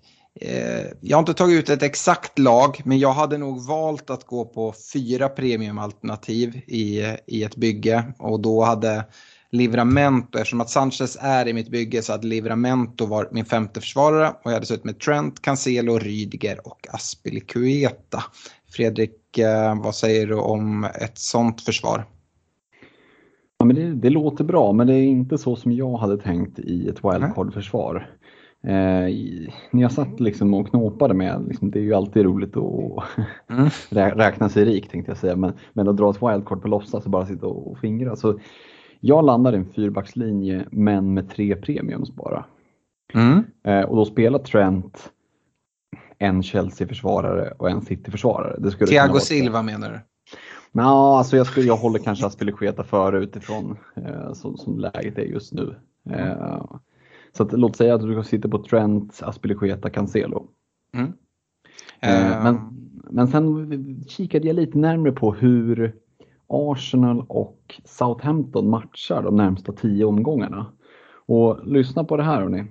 jag 1.02 1.18
har 1.18 1.20
inte 1.20 1.34
tagit 1.34 1.60
ut 1.60 1.70
ett 1.70 1.84
exakt 1.84 2.40
lag, 2.40 2.82
men 2.86 3.00
jag 3.00 3.14
hade 3.14 3.38
nog 3.38 3.68
valt 3.68 4.10
att 4.10 4.24
gå 4.24 4.46
på 4.46 4.74
fyra 4.94 5.30
premiumalternativ 5.30 6.56
i, 6.68 7.16
i 7.28 7.44
ett 7.44 7.56
bygge 7.56 8.14
och 8.20 8.40
då 8.40 8.64
hade 8.64 9.06
Livramento, 9.52 10.38
eftersom 10.38 10.62
att 10.62 10.70
Sanchez 10.70 11.18
är 11.22 11.48
i 11.48 11.54
mitt 11.54 11.70
bygge 11.70 12.02
så 12.02 12.12
hade 12.12 12.28
Livramento 12.28 13.06
varit 13.06 13.32
min 13.32 13.46
femte 13.46 13.82
försvarare 13.82 14.30
och 14.30 14.52
jag 14.52 14.54
hade 14.54 14.66
suttit 14.66 14.86
med 14.86 15.00
Trent, 15.00 15.42
Cancelo, 15.42 16.00
Rydiger 16.00 16.68
och 16.68 16.88
Aspilicueta. 16.92 18.24
Fredrik, 18.70 19.40
uh, 19.40 19.84
vad 19.84 19.96
säger 19.96 20.28
du 20.28 20.36
om 20.36 20.84
ett 20.84 21.18
sånt 21.18 21.62
försvar? 21.62 22.06
Ja, 23.58 23.66
men 23.66 23.76
det, 23.76 23.94
det, 23.94 24.10
låter 24.10 24.44
bra, 24.44 24.74
men 24.74 24.88
det 24.88 24.94
är 24.94 25.04
inte 25.04 25.38
så 25.38 25.56
som 25.56 25.72
jag 25.72 25.98
hade 25.98 26.18
tänkt 26.18 26.60
i 26.60 26.88
ett 26.90 27.04
wildcard-försvar. 27.04 28.15
Eh, 28.68 29.50
när 29.72 29.82
jag 29.82 29.92
satt 29.92 30.20
liksom 30.20 30.54
och 30.54 30.68
knåpade 30.68 31.14
med, 31.14 31.46
liksom, 31.48 31.72
det 31.72 31.80
är 31.80 31.84
ju 31.84 31.94
alltid 31.94 32.24
roligt 32.24 32.58
att 32.58 33.04
mm. 33.50 33.70
räkna 33.90 34.50
sig 34.50 34.66
rik 34.66 34.90
tänkte 34.90 35.12
jag 35.12 35.18
säga, 35.18 35.36
men, 35.36 35.54
men 35.74 35.88
att 35.88 35.98
dra 35.98 36.10
ett 36.10 36.22
wildcard 36.22 36.62
på 36.62 36.68
låtsas 36.68 37.06
och 37.06 37.12
bara 37.12 37.26
sitta 37.26 37.48
och, 37.48 37.78
fingra. 37.78 38.16
Så 38.16 38.40
jag 39.00 39.26
landade 39.26 39.58
i 39.58 39.60
en 39.60 39.74
fyrbackslinje 39.74 40.66
men 40.72 41.14
med 41.14 41.30
tre 41.30 41.56
premiums 41.56 42.16
bara. 42.16 42.46
Mm. 43.14 43.44
Eh, 43.64 43.82
och 43.82 43.96
då 43.96 44.06
spelar 44.06 44.40
Trent 44.40 45.12
en 46.18 46.44
Chelsea-försvarare 46.44 47.54
och 47.58 47.70
en 47.70 47.82
City-försvarare. 47.82 48.72
Thiago 48.72 49.20
Silva 49.20 49.62
menar 49.62 49.90
du? 49.90 50.00
Ja, 50.72 51.18
alltså 51.18 51.38
jag, 51.38 51.48
skulle, 51.48 51.68
jag 51.68 51.78
håller 51.78 52.00
kanske 52.00 52.26
Aspelekueta 52.26 52.84
före 52.84 53.20
utifrån 53.20 53.78
eh, 53.96 54.34
som, 54.34 54.58
som 54.58 54.80
läget 54.80 55.18
är 55.18 55.24
just 55.24 55.54
nu. 55.54 55.76
Eh, 56.10 56.64
så 57.38 57.44
att, 57.44 57.54
låt 57.54 57.76
säga 57.76 57.96
att 57.96 58.02
du 58.02 58.24
sitter 58.24 58.50
på 58.50 58.64
Trent, 58.64 59.20
Aspelekueta, 59.24 59.90
Cancelo. 59.90 60.48
Mm. 60.94 61.14
Eh, 62.00 62.44
men, 62.44 62.60
men 63.10 63.28
sen 63.28 64.04
kikade 64.08 64.48
jag 64.48 64.56
lite 64.56 64.78
närmre 64.78 65.12
på 65.12 65.34
hur 65.34 65.96
Arsenal 66.48 67.26
och 67.28 67.82
Southampton 67.84 68.70
matchar 68.70 69.24
de 69.24 69.36
närmsta 69.36 69.72
tio 69.72 70.06
omgångarna. 70.06 70.66
Och 71.28 71.68
lyssna 71.68 72.04
på 72.04 72.18
det 72.18 72.24
här 72.24 72.42
hörni. 72.42 72.64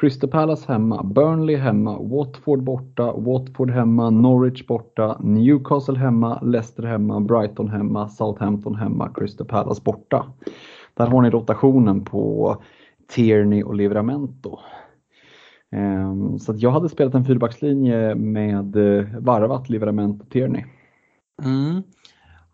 Crystal 0.00 0.30
Palace 0.30 0.72
hemma, 0.72 1.02
Burnley 1.02 1.56
hemma, 1.56 1.98
Watford 1.98 2.62
borta, 2.62 3.12
Watford 3.12 3.70
hemma, 3.70 4.10
Norwich 4.10 4.66
borta, 4.66 5.16
Newcastle 5.20 5.98
hemma, 5.98 6.40
Leicester 6.42 6.82
hemma, 6.82 7.20
Brighton 7.20 7.68
hemma, 7.68 8.08
Southampton 8.08 8.74
hemma, 8.74 9.08
Crystal 9.14 9.46
Palace 9.46 9.82
borta. 9.84 10.26
Där 10.94 11.06
har 11.06 11.22
ni 11.22 11.30
rotationen 11.30 12.04
på 12.04 12.56
Tierney 13.10 13.62
och 13.62 13.74
Livramento. 13.74 14.58
Ehm, 15.72 16.38
så 16.38 16.54
jag 16.56 16.70
hade 16.70 16.88
spelat 16.88 17.14
en 17.14 17.24
fyrbackslinje 17.24 18.14
med 18.14 18.76
eh, 18.76 19.04
varvat 19.18 19.68
Livramento 19.68 20.24
och 20.24 20.30
Tierney. 20.30 20.64
Mm. 21.42 21.82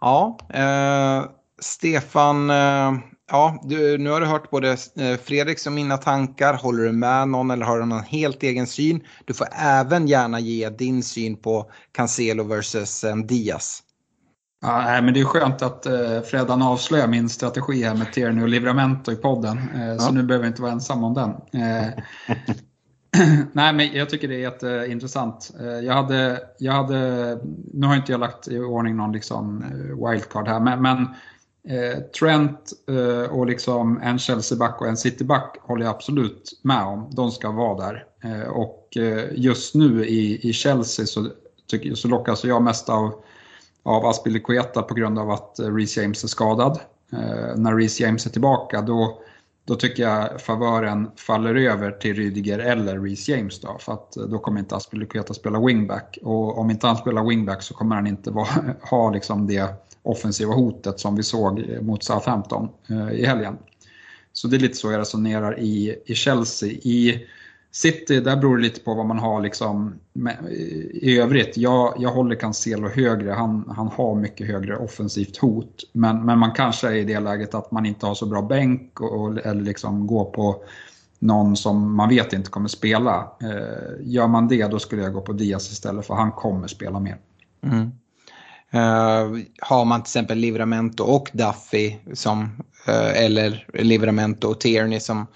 Ja, 0.01 0.39
eh, 0.49 1.31
Stefan, 1.61 2.51
eh, 2.51 2.93
Ja, 3.31 3.61
du, 3.65 3.99
nu 3.99 4.11
har 4.11 4.21
du 4.21 4.27
hört 4.27 4.51
både 4.51 4.71
eh, 4.97 5.17
Fredriks 5.25 5.67
och 5.67 5.73
mina 5.73 5.97
tankar. 5.97 6.55
Håller 6.55 6.85
du 6.85 6.93
med 6.93 7.29
någon 7.29 7.51
eller 7.51 7.67
har 7.67 7.79
du 7.79 7.87
någon 7.87 8.03
helt 8.03 8.43
egen 8.43 8.67
syn? 8.67 9.01
Du 9.25 9.35
får 9.35 9.47
även 9.53 10.07
gärna 10.07 10.41
ge 10.41 10.69
din 10.69 11.03
syn 11.03 11.37
på 11.37 11.71
Cancelo 11.93 12.45
versus 12.45 13.05
eh, 13.05 13.17
Diaz. 13.17 13.83
Ja, 14.67 14.83
nej, 14.83 15.03
men 15.03 15.15
det 15.15 15.21
är 15.21 15.25
skönt 15.25 15.63
att 15.63 15.87
eh, 15.87 16.21
Fredan 16.21 16.63
avslöjar 16.63 17.09
min 17.09 17.29
strategi 17.29 17.83
här 17.83 17.95
med 17.95 18.13
Tierney 18.13 18.43
och 18.43 18.49
Livramento 18.49 19.13
i 19.13 19.17
podden. 19.17 19.59
Eh, 19.75 19.87
ja. 19.87 19.99
Så 19.99 20.13
nu 20.13 20.23
behöver 20.23 20.45
jag 20.45 20.51
inte 20.51 20.63
vara 20.63 20.73
ensam 20.73 21.05
om 21.05 21.15
den. 21.15 21.31
Eh, 21.63 21.89
nej, 23.53 23.73
men 23.73 23.93
jag 23.93 24.11
tycker 24.11 24.29
det 24.29 24.35
är 24.35 24.39
jätteintressant. 24.39 25.51
Eh, 25.61 25.67
jag 25.67 25.95
hade, 25.95 26.41
jag 26.59 26.73
hade, 26.73 26.99
nu 27.73 27.87
har 27.87 27.97
inte 27.97 28.13
jag 28.13 28.21
lagt 28.21 28.49
i 28.49 28.59
ordning 28.59 28.97
någon 28.97 29.13
liksom 29.13 29.65
wildcard 30.11 30.49
här, 30.49 30.61
men, 30.61 30.83
men 30.83 31.07
Eh, 31.69 31.99
Trent 32.21 32.73
eh, 32.89 33.31
och 33.31 33.47
liksom 33.47 34.01
en 34.03 34.19
Chelsea-back 34.19 34.81
och 34.81 34.87
en 34.87 34.97
City-back 34.97 35.57
håller 35.63 35.85
jag 35.85 35.95
absolut 35.95 36.61
med 36.63 36.83
om. 36.83 37.11
De 37.11 37.31
ska 37.31 37.51
vara 37.51 37.87
där. 37.87 38.05
Eh, 38.25 38.49
och 38.49 38.97
eh, 38.97 39.25
just 39.35 39.75
nu 39.75 40.07
i, 40.07 40.49
i 40.49 40.53
Chelsea 40.53 41.07
så, 41.07 41.27
tycker, 41.67 41.95
så 41.95 42.09
lockas 42.09 42.45
jag 42.45 42.63
mest 42.63 42.89
av, 42.89 43.15
av 43.87 44.07
Aspilicueta 44.07 44.83
på 44.83 44.95
grund 44.95 45.19
av 45.19 45.31
att 45.31 45.59
eh, 45.59 45.75
Reece 45.75 45.97
James 45.97 46.25
är 46.25 46.29
skadad. 46.29 46.81
Eh, 47.13 47.57
när 47.57 47.77
Reece 47.77 48.01
James 48.01 48.27
är 48.27 48.31
tillbaka 48.31 48.81
då, 48.81 49.19
då 49.65 49.75
tycker 49.75 50.03
jag 50.03 50.41
favören 50.41 51.11
faller 51.17 51.55
över 51.55 51.91
till 51.91 52.15
Rydiger 52.15 52.59
eller 52.59 53.01
Reece 53.01 53.29
James. 53.29 53.61
Då, 53.61 53.77
för 53.81 53.93
att 53.93 54.17
eh, 54.17 54.23
då 54.23 54.39
kommer 54.39 54.61
inte 54.61 54.77
Aspilicueta 54.77 55.35
spela 55.35 55.61
wingback. 55.61 56.19
Och 56.23 56.59
om 56.59 56.71
inte 56.71 56.87
han 56.87 56.97
spelar 56.97 57.29
wingback 57.29 57.63
så 57.63 57.75
kommer 57.75 57.97
han 57.97 58.07
inte 58.07 58.31
vara, 58.31 58.49
ha 58.81 59.11
liksom 59.11 59.47
det 59.47 59.75
offensiva 60.03 60.55
hotet 60.55 61.01
som 61.01 61.17
vi 61.17 61.23
såg 61.23 61.59
eh, 61.59 61.81
mot 61.81 62.05
Southampton 62.05 62.69
eh, 62.91 63.11
i 63.11 63.27
helgen. 63.27 63.59
Så 64.33 64.49
det 64.49 64.57
är 64.57 64.61
lite 64.61 64.77
så 64.77 64.93
jag 64.93 65.01
resonerar 65.01 65.59
i, 65.61 66.03
i 66.07 66.15
Chelsea. 66.15 66.69
I 66.69 67.27
City, 67.77 68.21
där 68.21 68.37
beror 68.37 68.57
det 68.57 68.63
lite 68.63 68.81
på 68.81 68.95
vad 68.95 69.07
man 69.07 69.19
har 69.19 69.41
liksom 69.41 69.95
i 70.93 71.19
övrigt. 71.19 71.57
Jag, 71.57 71.95
jag 71.99 72.11
håller 72.11 72.37
Cancelo 72.37 72.89
högre, 72.89 73.31
han, 73.31 73.73
han 73.77 73.89
har 73.89 74.15
mycket 74.15 74.47
högre 74.47 74.77
offensivt 74.77 75.37
hot. 75.37 75.85
Men, 75.93 76.25
men 76.25 76.39
man 76.39 76.53
kanske 76.53 76.89
är 76.89 76.93
i 76.93 77.05
det 77.05 77.21
läget 77.21 77.55
att 77.55 77.71
man 77.71 77.87
inte 77.87 78.07
har 78.07 78.15
så 78.15 78.27
bra 78.27 78.43
bänk 78.43 79.01
och, 79.01 79.39
eller 79.47 79.63
liksom 79.63 80.07
går 80.07 80.25
på 80.25 80.63
någon 81.19 81.57
som 81.57 81.97
man 81.97 82.09
vet 82.09 82.33
inte 82.33 82.51
kommer 82.51 82.69
spela. 82.69 83.33
Eh, 83.43 83.93
gör 84.01 84.27
man 84.27 84.49
det 84.49 84.67
då 84.67 84.79
skulle 84.79 85.03
jag 85.03 85.13
gå 85.13 85.21
på 85.21 85.33
Diaz 85.33 85.73
istället 85.73 86.07
för 86.07 86.15
han 86.15 86.33
kommer 86.33 86.67
spela 86.67 87.01
mer. 87.01 87.17
Mm. 87.63 87.91
Uh, 88.75 89.43
har 89.61 89.85
man 89.85 90.03
till 90.03 90.09
exempel 90.09 90.39
Livramento 90.39 91.05
och 91.05 91.31
Duffy 91.33 91.97
som, 92.13 92.43
uh, 92.89 93.25
eller 93.25 93.67
Livramento 93.73 94.49
och 94.49 94.61
Tierney 94.61 95.01
som, 95.01 95.27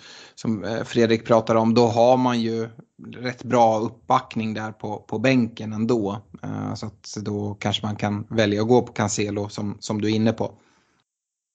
som 0.40 0.64
uh, 0.64 0.84
Fredrik 0.84 1.26
pratar 1.26 1.54
om, 1.54 1.74
då 1.74 1.86
har 1.86 2.16
man 2.16 2.40
ju 2.40 2.68
rätt 3.16 3.44
bra 3.44 3.78
uppbackning 3.78 4.54
där 4.54 4.72
på, 4.72 4.96
på 4.96 5.18
bänken 5.18 5.72
ändå. 5.72 6.18
så 6.74 6.86
att 6.86 7.16
då 7.16 7.56
kanske 7.60 7.86
man 7.86 7.96
kan 7.96 8.26
välja 8.30 8.62
att 8.62 8.68
gå 8.68 8.82
på 8.82 8.92
Cancelo 8.92 9.48
som, 9.48 9.76
som 9.80 10.00
du 10.00 10.08
är 10.08 10.14
inne 10.14 10.32
på. 10.32 10.52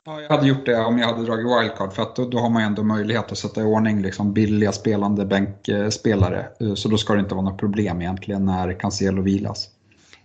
Ja, 0.06 0.22
jag 0.22 0.30
hade 0.30 0.48
gjort 0.48 0.66
det 0.66 0.86
om 0.86 1.00
jag 1.00 1.08
hade 1.08 1.26
dragit 1.26 1.46
wildcard 1.46 1.94
för 1.94 2.02
att 2.02 2.16
då, 2.16 2.30
då 2.30 2.38
har 2.38 2.50
man 2.50 2.64
ändå 2.64 2.84
möjlighet 2.84 3.32
att 3.32 3.38
sätta 3.38 3.62
i 3.62 3.64
ordning 3.64 4.02
liksom 4.02 4.34
billiga 4.34 4.72
spelande 4.72 5.26
bänkspelare. 5.26 6.48
Så 6.76 6.90
då 6.90 6.98
ska 6.98 7.14
det 7.14 7.20
inte 7.20 7.36
vara 7.36 7.46
något 7.46 7.60
problem 7.60 8.02
egentligen 8.02 8.46
när 8.46 8.80
Cancelo 8.80 9.22
vilas. 9.22 9.70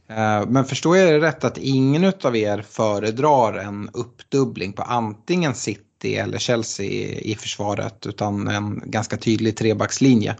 Eh, 0.08 0.46
men 0.48 0.64
förstår 0.64 0.96
jag 0.96 1.12
det 1.12 1.26
rätt 1.26 1.44
att 1.44 1.58
ingen 1.58 2.12
av 2.24 2.36
er 2.36 2.62
föredrar 2.62 3.58
en 3.58 3.90
uppdubbling 3.92 4.72
på 4.72 4.82
antingen 4.82 5.54
City 5.54 5.89
eller 6.04 6.38
Chelsea 6.38 6.86
i 7.18 7.34
försvaret 7.34 8.06
utan 8.06 8.48
en 8.48 8.82
ganska 8.84 9.16
tydlig 9.16 9.56
trebackslinje? 9.56 10.36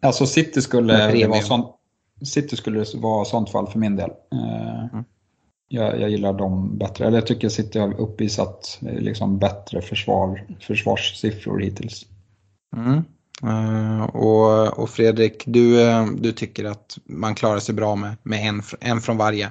Alltså 0.00 0.26
City 0.26 0.62
skulle, 0.62 1.26
vara 1.26 1.42
sånt, 1.42 1.66
City 2.24 2.56
skulle 2.56 2.84
vara 2.94 3.24
sånt 3.24 3.50
fall 3.50 3.66
för 3.66 3.78
min 3.78 3.96
del. 3.96 4.10
Eh, 4.32 4.84
mm. 4.92 5.04
Jag, 5.68 6.00
jag, 6.00 6.10
gillar 6.10 6.32
dem 6.32 6.78
bättre. 6.78 7.06
Eller 7.06 7.18
jag 7.18 7.26
tycker 7.26 7.48
City 7.48 7.78
har 7.78 8.00
uppvisat 8.00 8.78
eh, 8.82 9.00
liksom 9.00 9.38
bättre 9.38 9.82
försvar, 9.82 10.44
försvarssiffror 10.60 11.58
hittills. 11.60 12.06
Mm. 12.76 13.04
Uh, 13.44 14.02
och, 14.02 14.78
och, 14.78 14.90
Fredrik, 14.90 15.42
du, 15.46 15.78
du 16.18 16.32
tycker 16.32 16.64
att 16.64 16.98
man 17.04 17.34
klarar 17.34 17.58
sig 17.58 17.74
bra 17.74 17.96
med, 17.96 18.16
med 18.22 18.48
en, 18.48 18.62
en 18.80 19.00
från 19.00 19.16
varje? 19.16 19.50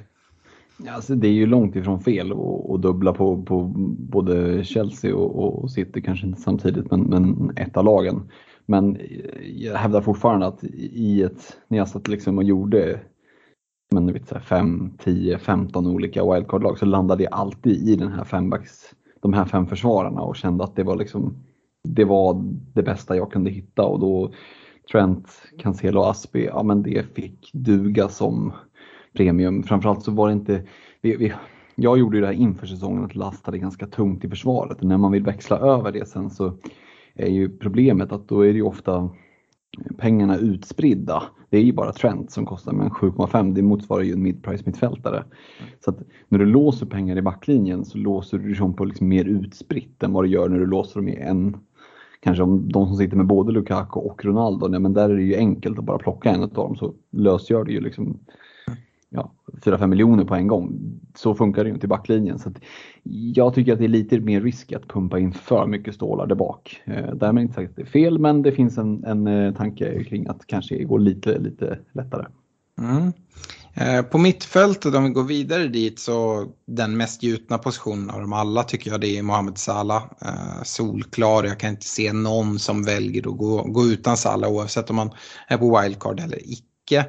Alltså, 0.89 1.15
det 1.15 1.27
är 1.27 1.31
ju 1.31 1.45
långt 1.45 1.75
ifrån 1.75 1.99
fel 1.99 2.31
att 2.69 2.81
dubbla 2.81 3.13
på, 3.13 3.43
på 3.43 3.73
både 3.99 4.63
Chelsea 4.63 5.15
och, 5.15 5.61
och 5.61 5.71
City, 5.71 6.01
kanske 6.01 6.27
inte 6.27 6.41
samtidigt, 6.41 6.91
men, 6.91 7.01
men 7.01 7.53
ett 7.57 7.77
av 7.77 7.85
lagen. 7.85 8.29
Men 8.65 8.97
jag 9.43 9.75
hävdar 9.75 10.01
fortfarande 10.01 10.47
att 10.47 10.63
i 10.73 11.21
ett, 11.21 11.57
när 11.67 11.77
jag 11.77 11.87
satt 11.87 12.07
liksom 12.07 12.37
och 12.37 12.43
gjorde 12.43 12.99
men, 13.91 14.13
vet, 14.13 14.43
5, 14.43 14.93
10, 14.97 15.37
15 15.37 15.87
olika 15.87 16.33
wildcard-lag 16.33 16.77
så 16.77 16.85
landade 16.85 17.23
jag 17.23 17.33
alltid 17.33 17.89
i 17.89 17.95
den 17.95 18.11
här 18.11 18.23
fembacks, 18.23 18.95
de 19.21 19.33
här 19.33 19.45
fem 19.45 19.67
försvararna 19.67 20.21
och 20.21 20.35
kände 20.35 20.63
att 20.63 20.75
det 20.75 20.83
var 20.83 20.95
liksom 20.95 21.35
det 21.83 22.05
var 22.05 22.43
det 22.73 22.83
bästa 22.83 23.15
jag 23.15 23.31
kunde 23.31 23.49
hitta 23.49 23.83
och 23.83 23.99
då 23.99 24.31
Trent, 24.91 25.27
Cancelo 25.59 25.99
och 25.99 26.09
Aspi, 26.09 26.45
ja 26.45 26.63
men 26.63 26.83
det 26.83 27.15
fick 27.15 27.49
duga 27.53 28.09
som 28.09 28.53
premium. 29.15 29.63
Framförallt 29.63 30.03
så 30.03 30.11
var 30.11 30.27
det 30.27 30.33
inte, 30.33 30.63
vi, 31.01 31.15
vi, 31.15 31.33
jag 31.75 31.97
gjorde 31.99 32.17
ju 32.17 32.21
det 32.21 32.27
här 32.27 32.33
inför 32.33 32.67
säsongen 32.67 33.05
att 33.05 33.15
lastade 33.15 33.57
ganska 33.57 33.87
tungt 33.87 34.25
i 34.25 34.29
försvaret 34.29 34.79
och 34.79 34.87
när 34.87 34.97
man 34.97 35.11
vill 35.11 35.23
växla 35.23 35.57
över 35.57 35.91
det 35.91 36.07
sen 36.07 36.29
så 36.29 36.53
är 37.15 37.29
ju 37.29 37.57
problemet 37.57 38.11
att 38.11 38.27
då 38.27 38.41
är 38.41 38.47
det 38.47 38.57
ju 38.57 38.63
ofta 38.63 39.09
pengarna 39.97 40.37
utspridda. 40.37 41.23
Det 41.49 41.57
är 41.57 41.61
ju 41.61 41.73
bara 41.73 41.91
Trent 41.91 42.31
som 42.31 42.45
kostar, 42.45 42.73
men 42.73 42.89
7,5 42.89 43.53
det 43.53 43.61
motsvarar 43.61 44.03
ju 44.03 44.13
en 44.13 44.23
midprice 44.23 44.65
mittfältare. 44.65 45.23
Så 45.83 45.89
att 45.89 45.97
när 46.27 46.39
du 46.39 46.45
låser 46.45 46.85
pengar 46.85 47.17
i 47.17 47.21
backlinjen 47.21 47.85
så 47.85 47.97
låser 47.97 48.37
du 48.37 48.53
dem 48.53 48.73
på 48.73 48.85
liksom 48.85 49.07
mer 49.07 49.25
utspritt 49.25 50.03
än 50.03 50.13
vad 50.13 50.23
du 50.23 50.29
gör 50.29 50.49
när 50.49 50.59
du 50.59 50.65
låser 50.65 50.99
dem 50.99 51.07
i 51.07 51.15
en 51.15 51.57
kanske 52.19 52.43
om 52.43 52.71
de 52.71 52.87
som 52.87 52.95
sitter 52.95 53.17
med 53.17 53.25
både 53.25 53.51
Lukaku 53.51 53.99
och 53.99 54.25
Ronaldo, 54.25 54.67
nej, 54.67 54.79
men 54.79 54.93
där 54.93 55.09
är 55.09 55.15
det 55.15 55.23
ju 55.23 55.35
enkelt 55.35 55.79
att 55.79 55.85
bara 55.85 55.97
plocka 55.97 56.29
en 56.29 56.43
av 56.43 56.49
dem 56.49 56.75
så 56.75 56.93
lösgör 57.11 57.63
det 57.63 57.71
ju 57.71 57.81
liksom 57.81 58.19
ja, 59.09 59.31
4-5 59.61 59.87
miljoner 59.87 60.25
på 60.25 60.35
en 60.35 60.47
gång. 60.47 60.79
Så 61.15 61.35
funkar 61.35 61.63
det 61.63 61.67
ju 61.67 61.73
inte 61.73 61.85
i 61.85 61.89
backlinjen. 61.89 62.39
Så 62.39 62.51
jag 63.33 63.53
tycker 63.53 63.73
att 63.73 63.79
det 63.79 63.85
är 63.85 63.89
lite 63.89 64.19
mer 64.19 64.41
risk 64.41 64.71
att 64.71 64.87
pumpa 64.87 65.19
in 65.19 65.33
för 65.33 65.67
mycket 65.67 65.95
stålar 65.95 66.27
där 66.27 66.35
bak. 66.35 66.81
Eh, 66.85 67.15
därmed 67.15 67.41
inte 67.41 67.53
sagt 67.53 67.69
att 67.69 67.75
det 67.75 67.81
är 67.81 67.85
fel, 67.85 68.19
men 68.19 68.41
det 68.41 68.51
finns 68.51 68.77
en, 68.77 69.03
en 69.03 69.27
eh, 69.27 69.53
tanke 69.53 70.03
kring 70.03 70.27
att 70.27 70.47
kanske 70.47 70.83
gå 70.83 70.97
lite, 70.97 71.39
lite 71.39 71.79
lättare. 71.93 72.25
Mm. 72.79 73.11
Eh, 73.77 74.01
på 74.01 74.17
mittfältet, 74.17 74.95
om 74.95 75.03
vi 75.03 75.09
går 75.09 75.23
vidare 75.23 75.67
dit, 75.67 75.99
så 75.99 76.45
den 76.67 76.97
mest 76.97 77.23
gjutna 77.23 77.57
positionen 77.57 78.09
av 78.09 78.21
dem 78.21 78.33
alla 78.33 78.63
tycker 78.63 78.91
jag 78.91 79.01
det 79.01 79.17
är 79.17 79.23
Mohamed 79.23 79.57
Salah. 79.57 80.03
Eh, 80.21 80.63
solklar, 80.63 81.43
jag 81.43 81.59
kan 81.59 81.69
inte 81.69 81.85
se 81.85 82.13
någon 82.13 82.59
som 82.59 82.83
väljer 82.83 83.27
att 83.31 83.37
gå, 83.37 83.63
gå 83.63 83.85
utan 83.85 84.17
Salah 84.17 84.51
oavsett 84.51 84.89
om 84.89 84.95
man 84.95 85.11
är 85.47 85.57
på 85.57 85.81
wildcard 85.81 86.19
eller 86.19 86.39
icke. 86.43 87.05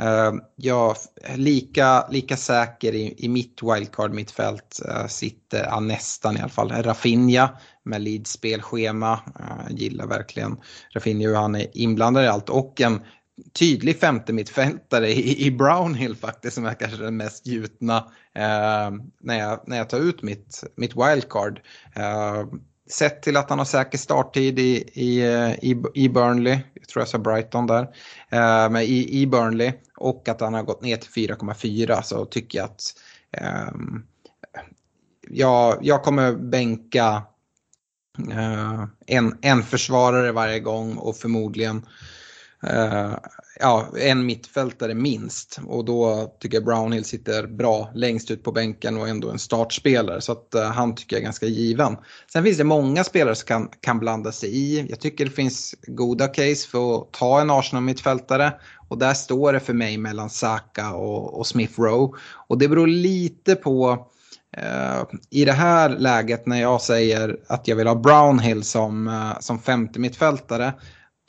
Eh, 0.00 0.32
jag 0.56 0.96
är 1.22 1.36
lika, 1.36 2.08
lika 2.08 2.36
säker 2.36 2.94
i, 2.94 3.14
i 3.18 3.28
mitt 3.28 3.62
wildcard 3.62 4.10
mittfält 4.14 4.80
eh, 4.88 5.06
sitter, 5.06 5.64
ja, 5.64 5.80
nästan 5.80 6.36
i 6.36 6.40
alla 6.40 6.48
fall, 6.48 6.72
Rafinha 6.72 7.58
med 7.84 8.00
Leeds 8.00 8.30
spelschema. 8.30 9.20
Jag 9.38 9.70
eh, 9.70 9.76
gillar 9.76 10.06
verkligen 10.06 10.56
Rafinha 10.94 11.28
hur 11.28 11.36
han 11.36 11.54
är 11.54 11.66
inblandad 11.72 12.24
i 12.24 12.28
allt 12.28 12.48
och 12.48 12.80
en 12.80 13.00
tydlig 13.58 14.00
femte 14.00 14.32
mittfältare 14.32 15.08
i, 15.08 15.46
i 15.46 15.50
Brownhill 15.50 16.16
faktiskt 16.16 16.54
som 16.54 16.66
är 16.66 16.74
kanske 16.74 17.02
den 17.02 17.16
mest 17.16 17.46
gjutna 17.46 17.96
eh, 18.34 18.90
när, 19.20 19.38
jag, 19.38 19.60
när 19.66 19.76
jag 19.76 19.88
tar 19.88 19.98
ut 19.98 20.22
mitt, 20.22 20.64
mitt 20.76 20.96
wildcard. 20.96 21.60
Eh, 21.96 22.44
sett 22.90 23.22
till 23.22 23.36
att 23.36 23.50
han 23.50 23.58
har 23.58 23.66
säker 23.66 23.98
starttid 23.98 24.58
i, 24.58 24.90
i, 24.92 25.20
eh, 25.20 25.50
i, 25.50 25.82
i 25.94 26.08
Burnley, 26.08 26.58
jag 26.74 26.88
tror 26.88 27.00
jag 27.00 27.08
sa 27.08 27.18
Brighton 27.18 27.66
där, 27.66 27.82
eh, 28.28 28.70
men 28.70 28.82
i, 28.82 29.20
i 29.20 29.26
Burnley. 29.26 29.72
Och 29.96 30.28
att 30.28 30.40
han 30.40 30.54
har 30.54 30.62
gått 30.62 30.82
ner 30.82 30.96
till 30.96 31.28
4,4 31.28 32.02
så 32.02 32.24
tycker 32.24 32.58
jag 32.58 32.64
att 32.64 32.82
eh, 33.32 33.72
jag, 35.28 35.78
jag 35.82 36.02
kommer 36.02 36.32
bänka 36.32 37.22
eh, 38.30 38.84
en, 39.06 39.38
en 39.40 39.62
försvarare 39.62 40.32
varje 40.32 40.60
gång 40.60 40.96
och 40.96 41.16
förmodligen 41.16 41.86
Eh, 42.66 43.12
ja, 43.60 43.88
en 43.96 44.26
mittfältare 44.26 44.94
minst. 44.94 45.60
Och 45.66 45.84
då 45.84 46.30
tycker 46.40 46.56
jag 46.56 46.64
Brownhill 46.64 47.04
sitter 47.04 47.46
bra 47.46 47.90
längst 47.94 48.30
ut 48.30 48.44
på 48.44 48.52
bänken 48.52 48.96
och 48.96 49.08
ändå 49.08 49.30
en 49.30 49.38
startspelare. 49.38 50.20
Så 50.20 50.32
att 50.32 50.54
uh, 50.56 50.62
han 50.62 50.94
tycker 50.94 51.16
jag 51.16 51.20
är 51.20 51.24
ganska 51.24 51.46
given. 51.46 51.96
Sen 52.32 52.44
finns 52.44 52.58
det 52.58 52.64
många 52.64 53.04
spelare 53.04 53.34
som 53.34 53.46
kan, 53.46 53.68
kan 53.80 53.98
blanda 53.98 54.32
sig 54.32 54.56
i. 54.56 54.86
Jag 54.90 55.00
tycker 55.00 55.24
det 55.24 55.30
finns 55.30 55.74
goda 55.86 56.28
case 56.28 56.68
för 56.68 56.96
att 56.96 57.12
ta 57.12 57.40
en 57.40 57.50
Arsenal-mittfältare. 57.50 58.52
Och 58.88 58.98
där 58.98 59.14
står 59.14 59.52
det 59.52 59.60
för 59.60 59.74
mig 59.74 59.98
mellan 59.98 60.30
Saka 60.30 60.92
och, 60.92 61.38
och 61.38 61.46
Smith 61.46 61.80
Rowe. 61.80 62.18
Och 62.48 62.58
det 62.58 62.68
beror 62.68 62.86
lite 62.86 63.54
på 63.54 64.06
Uh, 64.58 65.04
I 65.30 65.44
det 65.44 65.52
här 65.52 65.88
läget 65.88 66.46
när 66.46 66.60
jag 66.60 66.80
säger 66.82 67.36
att 67.46 67.68
jag 67.68 67.76
vill 67.76 67.86
ha 67.86 67.94
Brownhill 67.94 68.64
som, 68.64 69.08
uh, 69.08 69.40
som 69.40 69.58
femte 69.58 70.00
mittfältare 70.00 70.72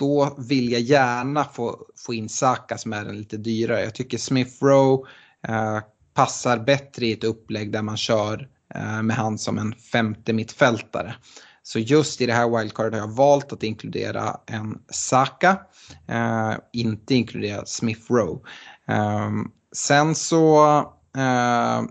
då 0.02 0.36
vill 0.38 0.72
jag 0.72 0.82
gärna 0.82 1.44
få, 1.44 1.80
få 1.98 2.14
in 2.14 2.30
Saka 2.30 2.78
som 2.78 2.94
är 2.94 3.06
den 3.06 3.18
lite 3.18 3.38
dyrare. 3.38 3.84
Jag 3.84 3.96
tycker 3.96 4.18
Smith 4.18 4.64
Rowe 4.64 5.10
eh, 5.48 5.80
passar 6.14 6.58
bättre 6.58 7.06
i 7.06 7.14
ett 7.14 7.24
upplägg 7.24 7.72
där 7.72 7.82
man 7.82 7.98
kör 7.98 8.48
eh, 8.76 9.02
med 9.02 9.16
han 9.16 9.38
som 9.38 9.58
en 9.58 9.74
femte 9.74 10.34
mittfältare. 10.34 11.16
Så 11.64 11.80
just 11.80 12.22
i 12.22 12.26
det 12.26 12.34
här 12.34 12.58
wildcardet 12.58 12.94
har 12.94 13.08
jag 13.08 13.16
valt 13.16 13.54
att 13.54 13.64
inkludera 13.64 14.38
en 14.46 14.82
Saka, 14.90 15.60
eh, 16.08 16.54
inte 16.74 17.16
inkludera 17.16 17.66
Smith 17.66 18.12
Rowe. 18.12 18.40
Ehm, 18.88 19.52
sen 19.76 20.16
så 20.16 20.78
eh, 21.18 21.82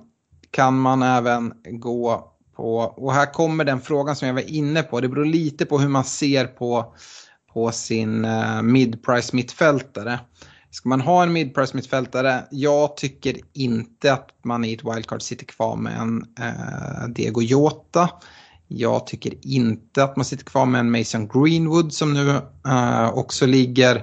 kan 0.50 0.80
man 0.80 1.02
även 1.02 1.52
gå 1.64 2.32
på, 2.56 2.76
och 2.76 3.12
här 3.12 3.32
kommer 3.32 3.64
den 3.64 3.80
frågan 3.80 4.16
som 4.16 4.28
jag 4.28 4.34
var 4.34 4.50
inne 4.50 4.82
på, 4.82 5.00
det 5.00 5.08
beror 5.08 5.24
lite 5.24 5.66
på 5.66 5.78
hur 5.78 5.88
man 5.88 6.04
ser 6.04 6.46
på 6.46 6.94
på 7.54 7.72
sin 7.72 8.24
eh, 8.24 8.62
mid-price 8.62 9.36
mittfältare. 9.36 10.20
Ska 10.70 10.88
man 10.88 11.00
ha 11.00 11.22
en 11.22 11.32
mid-price 11.32 11.76
mittfältare? 11.76 12.44
Jag 12.50 12.96
tycker 12.96 13.36
inte 13.52 14.12
att 14.12 14.28
man 14.42 14.64
i 14.64 14.72
ett 14.72 14.84
wildcard 14.84 15.22
sitter 15.22 15.46
kvar 15.46 15.76
med 15.76 15.96
en 15.96 16.24
eh, 16.40 17.08
Diego 17.08 17.42
Jota. 17.42 18.10
Jag 18.68 19.06
tycker 19.06 19.34
inte 19.42 20.04
att 20.04 20.16
man 20.16 20.24
sitter 20.24 20.44
kvar 20.44 20.66
med 20.66 20.78
en 20.78 20.90
Mason 20.90 21.28
Greenwood 21.28 21.92
som 21.92 22.14
nu 22.14 22.30
eh, 22.68 23.08
också 23.14 23.46
ligger 23.46 23.96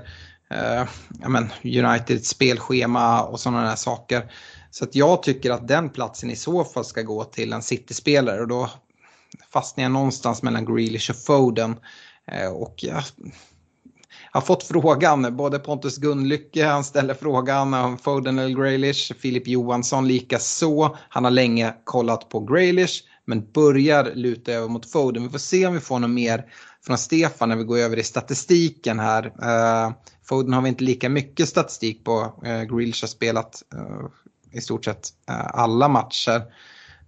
eh, 0.52 0.84
ja, 1.22 1.30
men 1.30 1.50
United 1.64 2.26
spelschema 2.26 3.24
och 3.24 3.40
sådana 3.40 3.70
där 3.70 3.76
saker. 3.76 4.32
Så 4.72 4.84
att 4.84 4.96
jag 4.96 5.24
tycker 5.24 5.52
att 5.52 5.68
den 5.68 5.90
platsen 5.90 6.30
i 6.30 6.36
så 6.36 6.64
fall 6.64 6.86
ska 6.86 7.02
gå 7.02 7.24
till 7.24 7.54
en 7.54 7.62
City-spelare 7.62 8.42
och 8.42 8.48
då 8.48 8.70
fastnar 9.54 9.84
jag 9.84 9.92
någonstans 9.92 10.44
mellan 10.44 10.66
Grealish 10.66 11.10
och 11.10 11.24
Foden. 11.26 11.76
Eh, 12.32 12.52
och 12.52 12.76
jag 12.78 13.04
har 14.32 14.42
fått 14.42 14.64
frågan, 14.64 15.36
både 15.38 15.60
Pontus 15.60 15.98
Gunlycke, 15.98 16.66
han 16.66 16.84
ställer 16.84 17.14
frågan 17.14 17.74
om 17.74 17.98
Foden 17.98 18.40
eller 18.40 18.56
Graylish, 18.56 19.14
Filip 19.20 19.48
Johansson 19.48 20.08
lika 20.08 20.40
så. 20.40 20.98
Han 21.10 21.24
har 21.24 21.32
länge 21.32 21.74
kollat 21.84 22.30
på 22.30 22.40
Graylish 22.40 23.04
men 23.26 23.52
börjar 23.52 24.12
luta 24.16 24.52
över 24.52 24.68
mot 24.68 24.92
Foden. 24.92 25.24
Vi 25.24 25.30
får 25.30 25.40
se 25.40 25.68
om 25.68 25.74
vi 25.74 25.80
får 25.80 26.00
något 26.00 26.10
mer 26.10 26.46
från 26.86 26.98
Stefan 26.98 27.50
när 27.50 27.56
vi 27.56 27.64
går 27.64 27.78
över 27.78 28.00
i 28.00 28.04
statistiken 28.04 29.00
här. 29.00 29.26
Uh, 29.26 29.94
Foden 30.24 30.54
har 30.54 30.62
vi 30.62 30.70
inte 30.70 30.84
lika 30.84 31.10
mycket 31.10 31.50
statistik 31.50 32.04
på. 32.04 32.42
Eh, 32.46 32.52
uh, 32.52 32.64
Grealish 32.64 33.04
har 33.04 33.08
spelat 33.08 33.64
uh, 33.76 34.08
i 34.52 34.62
stort 34.62 34.86
sett 34.86 35.10
uh, 35.30 35.48
alla 35.54 35.88
matcher. 35.88 36.44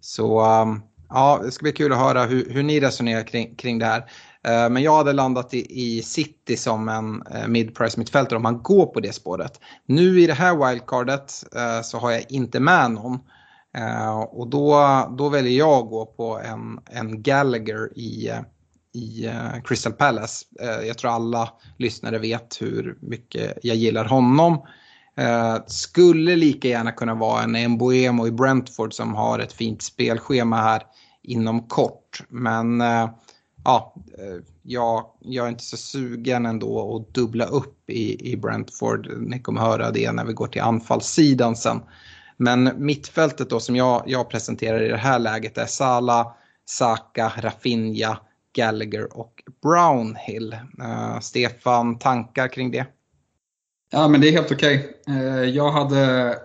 Så 0.02 0.46
um, 0.62 0.82
ja, 1.10 1.42
det 1.44 1.52
ska 1.52 1.64
bli 1.64 1.72
kul 1.72 1.92
att 1.92 2.00
höra 2.00 2.26
hur, 2.26 2.50
hur 2.50 2.64
ni 2.64 2.80
resonerar 2.80 3.24
kring, 3.24 3.56
kring 3.56 3.80
det 3.80 3.86
här. 3.86 4.04
Eh, 4.48 4.70
men 4.70 4.84
jag 4.84 4.98
hade 4.98 5.14
landat 5.14 5.54
i, 5.54 6.02
City 6.02 6.58
som 6.58 6.90
en 6.90 7.24
eh, 7.36 7.48
mid-price 7.48 8.00
mittfältare 8.00 8.38
om 8.38 8.44
man 8.44 8.64
går 8.64 8.86
på 8.86 9.00
det 9.00 9.14
spåret. 9.14 9.60
Nu 9.86 10.22
i 10.22 10.28
det 10.28 10.34
här 10.34 10.68
wildcardet 10.68 11.44
eh, 11.56 11.82
så 11.82 11.98
har 11.98 12.12
jag 12.12 12.26
inte 12.30 12.60
med 12.60 12.92
någon. 12.92 13.20
Och 14.30 14.48
då, 14.48 14.78
då 15.18 15.30
väljer 15.30 15.60
jag 15.60 15.84
att 15.84 15.90
gå 15.90 16.06
på 16.06 16.40
en, 16.40 16.80
en 16.86 17.22
Gallagher 17.22 17.98
i, 17.98 18.32
i 18.94 19.30
Crystal 19.64 19.94
Palace. 19.94 20.46
Jag 20.88 20.98
tror 20.98 21.12
alla 21.12 21.50
lyssnare 21.78 22.18
vet 22.18 22.62
hur 22.62 22.98
mycket 23.02 23.58
jag 23.64 23.76
gillar 23.76 24.06
honom. 24.06 24.62
Skulle 25.68 26.36
lika 26.36 26.68
gärna 26.68 26.92
kunna 26.92 27.16
vara 27.16 27.44
en 27.44 27.72
Mbuemo 27.72 28.28
i 28.28 28.32
Brentford 28.32 28.94
som 28.94 29.16
har 29.16 29.40
ett 29.40 29.54
fint 29.54 29.82
spelschema 29.82 30.56
här 30.56 30.84
inom 31.24 31.68
kort. 31.68 32.24
Men 32.30 32.84
ja, 33.64 33.94
eh, 34.18 34.44
jag, 34.64 35.06
jag 35.20 35.46
är 35.46 35.50
inte 35.50 35.64
så 35.64 35.78
sugen 35.78 36.46
ändå 36.46 36.96
att 36.96 37.14
dubbla 37.14 37.46
upp 37.46 37.90
i, 37.90 38.32
i 38.32 38.38
Brentford. 38.38 39.10
Ni 39.20 39.40
kommer 39.40 39.62
höra 39.62 39.92
det 39.92 40.12
när 40.12 40.26
vi 40.26 40.34
går 40.34 40.48
till 40.48 40.62
anfallssidan 40.62 41.56
sen. 41.56 41.82
Men 42.38 42.72
mittfältet 42.78 43.50
då 43.50 43.60
som 43.60 43.76
jag, 43.76 44.04
jag 44.06 44.30
presenterar 44.30 44.82
i 44.82 44.88
det 44.88 44.98
här 44.98 45.20
läget 45.20 45.58
är 45.58 45.66
Sala, 45.66 46.34
Saka, 46.66 47.32
Rafinha, 47.38 48.18
Gallagher 48.54 49.18
och 49.18 49.44
Brownhill. 49.62 50.54
Uh, 50.80 51.20
Stefan, 51.20 52.00
tankar 52.00 52.48
kring 52.48 52.72
det? 52.72 52.86
Ja, 53.92 54.08
men 54.08 54.22
det 54.22 54.28
är 54.28 54.32
helt 54.32 54.52
okej. 54.52 54.98
Okay. 55.02 55.50
Jag 55.50 55.72
hade, 55.72 56.36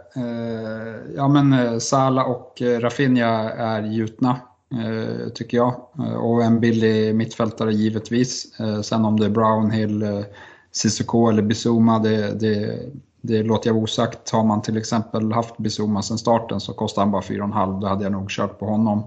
ja 1.17 1.29
men 1.29 1.81
Sala 1.81 2.25
och 2.25 2.63
Rafinha 2.81 3.51
är 3.51 3.83
gjutna, 3.83 4.41
Eh, 4.75 5.29
tycker 5.29 5.57
jag. 5.57 5.75
Eh, 5.99 6.15
och 6.15 6.43
en 6.43 6.61
billig 6.61 7.15
mittfältare 7.15 7.73
givetvis. 7.73 8.61
Eh, 8.61 8.81
sen 8.81 9.05
om 9.05 9.21
det 9.21 9.27
är 9.27 9.31
Brownhill, 9.31 10.25
Cissoko 10.73 11.29
eller 11.29 11.43
Bizuma, 11.43 11.99
det, 11.99 12.41
det, 12.41 12.81
det 13.21 13.43
låter 13.43 13.71
jag 13.71 13.77
osagt. 13.77 14.31
Har 14.31 14.45
man 14.45 14.63
till 14.63 14.77
exempel 14.77 15.33
haft 15.33 15.57
Bizuma 15.57 16.03
sedan 16.03 16.19
starten 16.19 16.61
så 16.61 16.73
kostar 16.73 17.03
han 17.03 17.11
bara 17.11 17.23
4,5. 17.23 17.81
Då 17.81 17.87
hade 17.87 18.03
jag 18.03 18.13
nog 18.13 18.31
kört 18.31 18.59
på 18.59 18.67
honom. 18.67 19.03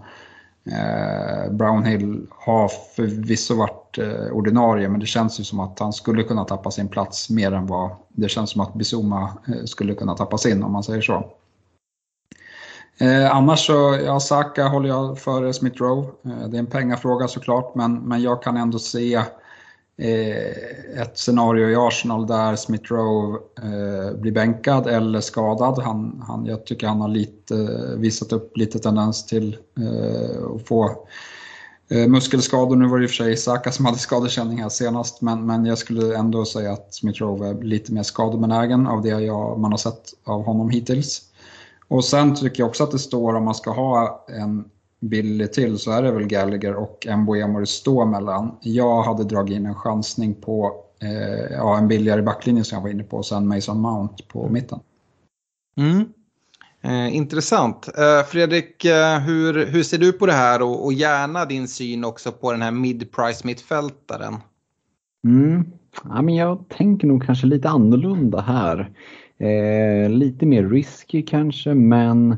Brownhill 1.51 2.27
har 2.29 2.67
förvisso 2.95 3.55
varit 3.55 3.97
ordinarie 4.31 4.89
men 4.89 4.99
det 4.99 5.05
känns 5.05 5.39
ju 5.39 5.43
som 5.43 5.59
att 5.59 5.79
han 5.79 5.93
skulle 5.93 6.23
kunna 6.23 6.45
tappa 6.45 6.71
sin 6.71 6.87
plats 6.87 7.29
mer 7.29 7.51
än 7.51 7.67
vad 7.67 7.89
det 8.09 8.29
känns 8.29 8.49
som 8.49 8.61
att 8.61 8.73
Bizuma 8.73 9.37
skulle 9.65 9.93
kunna 9.93 10.15
tappa 10.15 10.37
sin 10.37 10.63
om 10.63 10.71
man 10.71 10.83
säger 10.83 11.01
så. 11.01 11.31
Eh, 12.99 13.35
annars 13.35 13.65
så, 13.65 13.99
ja, 14.05 14.19
Saka 14.19 14.67
håller 14.67 14.89
jag 14.89 15.19
före 15.19 15.53
Smith 15.53 15.81
Rowe. 15.81 16.07
Eh, 16.25 16.47
det 16.47 16.57
är 16.57 16.59
en 16.59 16.65
pengafråga 16.65 17.27
såklart 17.27 17.75
men, 17.75 17.93
men 17.93 18.21
jag 18.21 18.43
kan 18.43 18.57
ändå 18.57 18.79
se 18.79 19.21
Eh, 19.99 21.01
ett 21.01 21.17
scenario 21.17 21.69
i 21.69 21.75
Arsenal 21.75 22.27
där 22.27 22.55
Smith 22.55 22.93
Rowe 22.93 23.39
eh, 23.57 24.17
blir 24.17 24.31
bänkad 24.31 24.87
eller 24.87 25.21
skadad. 25.21 25.79
Han, 25.83 26.23
han, 26.27 26.45
jag 26.45 26.65
tycker 26.65 26.87
han 26.87 27.01
har 27.01 27.07
lite, 27.07 27.55
visat 27.97 28.33
upp 28.33 28.57
lite 28.57 28.79
tendens 28.79 29.25
till 29.25 29.57
eh, 29.79 30.55
att 30.55 30.67
få 30.67 31.07
eh, 31.89 32.07
muskelskador. 32.07 32.75
Nu 32.75 32.87
var 32.87 32.97
det 32.97 33.03
i 33.03 33.07
och 33.07 33.09
för 33.09 33.23
sig 33.23 33.37
Saka 33.37 33.71
som 33.71 33.85
hade 33.85 33.97
skadekänning 33.97 34.61
här 34.61 34.69
senast 34.69 35.21
men, 35.21 35.45
men 35.45 35.65
jag 35.65 35.77
skulle 35.77 36.17
ändå 36.17 36.45
säga 36.45 36.73
att 36.73 36.93
Smith 36.93 37.21
Rowe 37.21 37.47
är 37.47 37.63
lite 37.63 37.93
mer 37.93 38.03
skadebenägen 38.03 38.87
av 38.87 39.01
det 39.01 39.09
jag, 39.09 39.59
man 39.59 39.71
har 39.71 39.77
sett 39.77 40.13
av 40.23 40.43
honom 40.43 40.69
hittills. 40.69 41.21
Och 41.87 42.05
sen 42.05 42.35
tycker 42.35 42.63
jag 42.63 42.69
också 42.69 42.83
att 42.83 42.91
det 42.91 42.99
står 42.99 43.35
om 43.35 43.43
man 43.43 43.55
ska 43.55 43.71
ha 43.71 44.25
en 44.27 44.65
billig 44.99 45.53
till 45.53 45.77
så 45.77 45.91
är 45.91 46.03
det 46.03 46.11
väl 46.11 46.27
Gallagher 46.27 46.75
och 46.75 47.07
Mbuemo 47.17 47.59
det 47.59 47.65
står 47.65 48.05
mellan. 48.05 48.57
Jag 48.61 49.03
hade 49.03 49.23
dragit 49.23 49.55
in 49.55 49.65
en 49.65 49.75
chansning 49.75 50.33
på 50.33 50.83
eh, 51.01 51.51
ja, 51.51 51.77
en 51.77 51.87
billigare 51.87 52.21
backlinje 52.21 52.63
som 52.63 52.75
jag 52.75 52.83
var 52.83 52.89
inne 52.89 53.03
på 53.03 53.17
och 53.17 53.25
sen 53.25 53.47
Mason 53.47 53.79
Mount 53.81 54.23
på 54.27 54.49
mitten. 54.49 54.79
Mm. 55.77 56.05
Eh, 56.81 57.15
intressant. 57.15 57.87
Eh, 57.97 58.25
Fredrik, 58.25 58.85
eh, 58.85 59.19
hur, 59.19 59.65
hur 59.65 59.83
ser 59.83 59.97
du 59.97 60.11
på 60.11 60.25
det 60.25 60.33
här 60.33 60.61
och, 60.61 60.85
och 60.85 60.93
gärna 60.93 61.45
din 61.45 61.67
syn 61.67 62.05
också 62.05 62.31
på 62.31 62.51
den 62.51 62.61
här 62.61 62.71
mid-price 62.71 63.47
mittfältaren? 63.47 64.35
Mm. 65.27 65.65
Ja, 66.03 66.21
men 66.21 66.35
jag 66.35 66.65
tänker 66.69 67.07
nog 67.07 67.25
kanske 67.25 67.47
lite 67.47 67.69
annorlunda 67.69 68.41
här. 68.41 68.91
Eh, 69.37 70.09
lite 70.09 70.45
mer 70.45 70.63
risky 70.63 71.21
kanske 71.21 71.73
men 71.73 72.37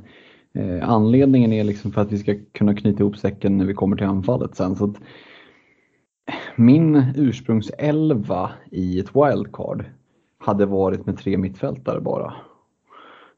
Eh, 0.54 0.89
anledningen 0.89 1.54
är 1.54 1.64
liksom 1.64 1.91
för 1.91 2.02
att 2.02 2.12
vi 2.12 2.18
ska 2.18 2.36
kunna 2.52 2.76
knyta 2.76 3.04
ihop 3.04 3.18
säcken 3.18 3.58
när 3.58 3.66
vi 3.66 3.74
kommer 3.74 3.97
till 3.97 4.06
anfallet 4.06 4.56
sen. 4.56 4.76
Så 4.76 4.86
att, 4.86 4.95
min 6.56 7.04
ursprungselva 7.16 8.52
i 8.72 9.00
ett 9.00 9.16
wildcard 9.16 9.86
hade 10.38 10.66
varit 10.66 11.06
med 11.06 11.18
tre 11.18 11.38
mittfältare 11.38 12.02
bara. 12.02 12.34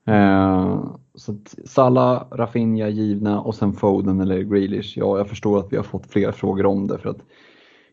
Eh, 0.06 0.86
så 1.16 1.32
att 1.32 1.56
Rafinha 2.32 2.88
givna 2.88 3.42
och 3.42 3.56
sen 3.56 3.74
Foden 3.74 4.22
eller 4.22 4.42
Grealish. 4.42 4.98
Ja, 4.98 5.18
jag 5.18 5.30
förstår 5.30 5.60
att 5.60 5.74
vi 5.74 5.78
har 5.78 5.84
fått 5.84 6.12
flera 6.12 6.32
frågor 6.32 6.66
om 6.66 6.88
det 6.88 6.98
för 6.98 7.10
att 7.10 7.24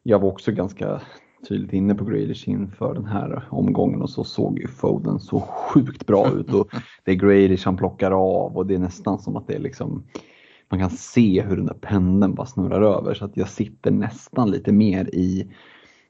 jag 0.02 0.18
var 0.18 0.28
också 0.28 0.52
ganska 0.52 1.00
tydligt 1.48 1.72
inne 1.72 1.94
på 1.94 2.04
Grealish 2.04 2.48
inför 2.48 2.94
den 2.94 3.04
här 3.04 3.44
omgången 3.50 4.02
och 4.02 4.10
så 4.10 4.24
såg 4.24 4.58
ju 4.58 4.68
Foden 4.68 5.20
så 5.20 5.40
sjukt 5.40 6.06
bra 6.06 6.32
ut 6.32 6.54
och 6.54 6.68
det 7.04 7.12
är 7.12 7.16
Grealish 7.16 7.64
han 7.64 7.76
plockar 7.76 8.10
av 8.10 8.56
och 8.56 8.66
det 8.66 8.74
är 8.74 8.78
nästan 8.78 9.18
som 9.18 9.36
att 9.36 9.46
det 9.46 9.54
är 9.54 9.60
liksom 9.60 10.04
man 10.70 10.80
kan 10.80 10.90
se 10.90 11.42
hur 11.42 11.56
den 11.56 11.66
där 11.66 11.74
pendeln 11.80 12.34
bara 12.34 12.46
snurrar 12.46 12.82
över 12.82 13.14
så 13.14 13.24
att 13.24 13.36
jag 13.36 13.48
sitter 13.48 13.90
nästan 13.90 14.50
lite 14.50 14.72
mer 14.72 15.14
i 15.14 15.50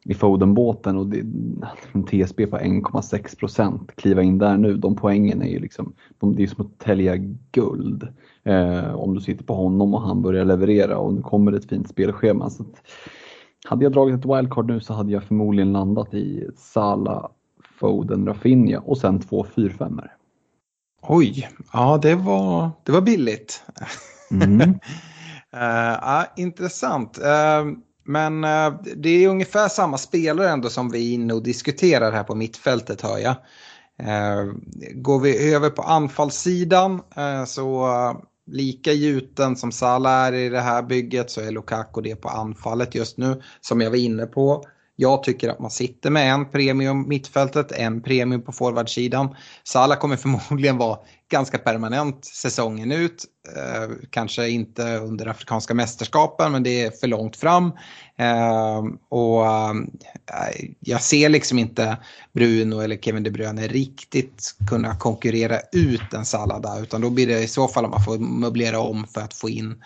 i 0.08 0.14
Foden-båten 0.14 0.96
och 0.96 1.06
det, 1.06 1.20
en 1.92 2.04
TSB 2.04 2.46
på 2.46 2.58
1,6 2.58 3.38
procent. 3.38 3.96
Kliva 3.96 4.22
in 4.22 4.38
där 4.38 4.56
nu, 4.56 4.76
de 4.76 4.96
poängen 4.96 5.42
är 5.42 5.48
ju 5.48 5.58
liksom, 5.58 5.92
de, 6.18 6.36
det 6.36 6.42
är 6.42 6.46
som 6.46 6.66
att 6.66 6.78
tälja 6.78 7.16
guld. 7.52 8.08
Eh, 8.44 8.94
om 8.94 9.14
du 9.14 9.20
sitter 9.20 9.44
på 9.44 9.54
honom 9.54 9.94
och 9.94 10.02
han 10.02 10.22
börjar 10.22 10.44
leverera 10.44 10.98
och 10.98 11.14
nu 11.14 11.22
kommer 11.22 11.52
det 11.52 11.58
ett 11.58 11.68
fint 11.68 11.88
spelschema. 11.88 12.50
Så 12.50 12.62
att, 12.62 12.82
hade 13.66 13.84
jag 13.84 13.92
dragit 13.92 14.18
ett 14.18 14.36
wildcard 14.36 14.66
nu 14.66 14.80
så 14.80 14.94
hade 14.94 15.12
jag 15.12 15.24
förmodligen 15.24 15.72
landat 15.72 16.14
i 16.14 16.48
Sala, 16.56 17.30
Foden, 17.80 18.26
Rafinha 18.26 18.78
och 18.78 18.98
sen 18.98 19.20
två 19.20 19.46
4 19.54 19.90
Oj, 21.02 21.48
ja 21.72 21.98
det 22.02 22.14
var, 22.14 22.70
det 22.84 22.92
var 22.92 23.00
billigt. 23.00 23.62
Mm. 24.30 24.60
uh, 24.60 24.76
ja, 26.02 26.24
intressant. 26.36 27.18
Uh, 27.18 27.72
men 28.04 28.44
uh, 28.44 28.80
det 28.96 29.08
är 29.08 29.28
ungefär 29.28 29.68
samma 29.68 29.98
spelare 29.98 30.50
ändå 30.50 30.68
som 30.68 30.90
vi 30.90 31.10
är 31.10 31.14
inne 31.14 31.34
och 31.34 31.42
diskuterar 31.42 32.12
här 32.12 32.24
på 32.24 32.34
mittfältet 32.34 33.00
hör 33.00 33.18
jag. 33.18 33.34
går 34.94 35.20
vi 35.20 35.54
över 35.54 35.70
på 35.70 35.82
anfallssidan 35.82 37.00
så 37.46 37.88
lika 38.50 38.92
gjuten 38.92 39.56
som 39.56 39.72
Salah 39.72 40.12
är 40.12 40.32
i 40.32 40.48
det 40.48 40.60
här 40.60 40.82
bygget 40.82 41.30
så 41.30 41.40
är 41.40 41.50
Lukaku 41.50 42.00
det 42.00 42.16
på 42.16 42.28
anfallet 42.28 42.94
just 42.94 43.18
nu. 43.18 43.42
Som 43.60 43.80
jag 43.80 43.90
var 43.90 43.96
inne 43.96 44.26
på. 44.26 44.64
Jag 44.96 45.22
tycker 45.22 45.48
att 45.48 45.58
man 45.58 45.70
sitter 45.70 46.10
med 46.10 46.32
en 46.32 46.50
premium 46.50 47.08
mittfältet, 47.08 47.72
en 47.72 48.02
premium 48.02 48.42
på 48.42 48.52
forwardsidan. 48.52 49.36
Salah 49.64 49.98
kommer 49.98 50.16
förmodligen 50.16 50.76
vara 50.78 50.98
ganska 51.28 51.58
permanent 51.58 52.24
säsongen 52.24 52.92
ut. 52.92 53.24
Eh, 53.56 53.94
kanske 54.10 54.48
inte 54.48 54.96
under 54.96 55.26
afrikanska 55.26 55.74
mästerskapen 55.74 56.52
men 56.52 56.62
det 56.62 56.82
är 56.82 56.90
för 56.90 57.06
långt 57.06 57.36
fram. 57.36 57.72
Eh, 58.18 58.84
och 59.08 59.46
eh, 59.46 59.74
jag 60.80 61.02
ser 61.02 61.28
liksom 61.28 61.58
inte 61.58 61.96
Bruno 62.32 62.80
eller 62.80 62.96
Kevin 62.96 63.22
De 63.22 63.30
Bruyne 63.30 63.66
riktigt 63.66 64.54
kunna 64.70 64.96
konkurrera 64.96 65.60
ut 65.72 66.14
en 66.14 66.24
Salada, 66.24 66.74
där 66.74 66.82
utan 66.82 67.00
då 67.00 67.10
blir 67.10 67.26
det 67.26 67.42
i 67.42 67.48
så 67.48 67.68
fall 67.68 67.84
om 67.84 67.90
man 67.90 68.04
får 68.04 68.18
möblera 68.18 68.80
om 68.80 69.06
för 69.06 69.20
att 69.20 69.34
få 69.34 69.48
in 69.48 69.82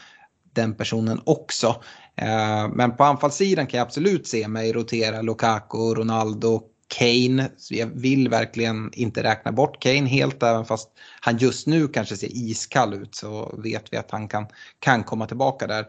den 0.53 0.75
personen 0.75 1.21
också. 1.25 1.83
Eh, 2.17 2.69
men 2.75 2.97
på 2.97 3.05
anfallssidan 3.05 3.67
kan 3.67 3.79
jag 3.79 3.87
absolut 3.87 4.27
se 4.27 4.49
mig 4.49 4.73
rotera 4.73 5.23
Lukaku, 5.23 5.95
Ronaldo, 5.95 6.63
Kane. 6.99 7.51
Så 7.57 7.75
jag 7.75 7.87
vill 7.87 8.29
verkligen 8.29 8.91
inte 8.93 9.23
räkna 9.23 9.53
bort 9.53 9.83
Kane 9.83 10.09
helt, 10.09 10.43
även 10.43 10.65
fast 10.65 10.89
han 11.21 11.37
just 11.37 11.67
nu 11.67 11.89
kanske 11.89 12.17
ser 12.17 12.29
iskall 12.33 12.95
ut 12.95 13.15
så 13.15 13.61
vet 13.65 13.85
vi 13.91 13.97
att 13.97 14.11
han 14.11 14.29
kan, 14.29 14.47
kan 14.79 15.05
komma 15.05 15.27
tillbaka 15.27 15.67
där. 15.67 15.87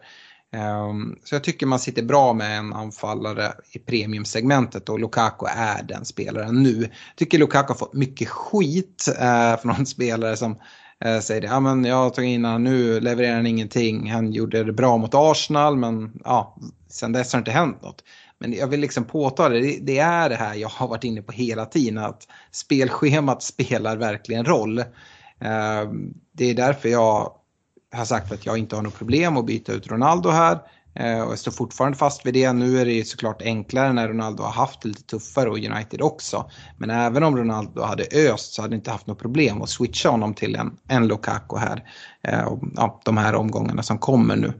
Ehm, 0.54 1.16
så 1.24 1.34
jag 1.34 1.44
tycker 1.44 1.66
man 1.66 1.78
sitter 1.78 2.02
bra 2.02 2.32
med 2.32 2.58
en 2.58 2.72
anfallare 2.72 3.52
i 3.72 3.78
premiumsegmentet 3.78 4.88
och 4.88 5.00
Lukaku 5.00 5.46
är 5.46 5.82
den 5.82 6.04
spelaren 6.04 6.62
nu. 6.62 6.80
Jag 6.80 7.16
tycker 7.16 7.38
Lukaku 7.38 7.68
har 7.68 7.78
fått 7.78 7.94
mycket 7.94 8.28
skit 8.28 9.04
eh, 9.20 9.56
från 9.56 9.86
spelare 9.86 10.36
som 10.36 10.58
eh, 11.04 11.20
säger 11.20 11.40
det. 11.40 11.46
Ja, 11.46 11.60
men 11.60 11.84
jag 11.84 12.14
tog 12.14 12.24
in 12.24 12.44
honom 12.44 12.64
nu, 12.64 13.00
levererar 13.00 13.36
han 13.36 13.46
ingenting. 13.46 14.10
Han 14.10 14.32
gjorde 14.32 14.64
det 14.64 14.72
bra 14.72 14.96
mot 14.96 15.14
Arsenal 15.14 15.76
men 15.76 16.20
ja, 16.24 16.56
sen 16.88 17.12
dess 17.12 17.32
har 17.32 17.38
det 17.38 17.40
inte 17.40 17.50
hänt 17.50 17.82
något. 17.82 18.02
Men 18.38 18.52
jag 18.52 18.66
vill 18.66 18.80
liksom 18.80 19.04
påta 19.04 19.48
det, 19.48 19.78
det 19.80 19.98
är 19.98 20.28
det 20.28 20.36
här 20.36 20.54
jag 20.54 20.68
har 20.68 20.88
varit 20.88 21.04
inne 21.04 21.22
på 21.22 21.32
hela 21.32 21.66
tiden, 21.66 21.98
att 21.98 22.28
spelschemat 22.50 23.42
spelar 23.42 23.96
verkligen 23.96 24.44
roll. 24.44 24.78
Eh, 24.78 25.84
det 26.32 26.50
är 26.50 26.54
därför 26.54 26.88
jag 26.88 27.32
har 27.92 28.04
sagt 28.04 28.32
att 28.32 28.46
jag 28.46 28.58
inte 28.58 28.76
har 28.76 28.82
något 28.82 28.98
problem 28.98 29.36
att 29.36 29.46
byta 29.46 29.72
ut 29.72 29.86
Ronaldo 29.86 30.30
här. 30.30 30.58
Eh, 30.96 31.20
och 31.20 31.32
jag 31.32 31.38
står 31.38 31.52
fortfarande 31.52 31.98
fast 31.98 32.26
vid 32.26 32.34
det. 32.34 32.52
Nu 32.52 32.80
är 32.80 32.84
det 32.84 32.92
ju 32.92 33.04
såklart 33.04 33.42
enklare 33.42 33.92
när 33.92 34.08
Ronaldo 34.08 34.42
har 34.42 34.50
haft 34.50 34.82
det 34.82 34.88
lite 34.88 35.02
tuffare 35.02 35.50
och 35.50 35.58
United 35.58 36.02
också. 36.02 36.50
Men 36.76 36.90
även 36.90 37.22
om 37.22 37.36
Ronaldo 37.36 37.82
hade 37.82 38.04
öst 38.04 38.54
så 38.54 38.62
hade 38.62 38.72
det 38.72 38.76
inte 38.76 38.90
haft 38.90 39.06
något 39.06 39.18
problem 39.18 39.62
att 39.62 39.68
switcha 39.68 40.08
honom 40.08 40.34
till 40.34 40.56
en, 40.56 40.76
en 40.88 41.06
Lukaku 41.06 41.56
här. 41.56 41.84
Eh, 42.22 42.48
ja, 42.76 43.00
de 43.04 43.16
här 43.16 43.34
omgångarna 43.34 43.82
som 43.82 43.98
kommer 43.98 44.36
nu. 44.36 44.52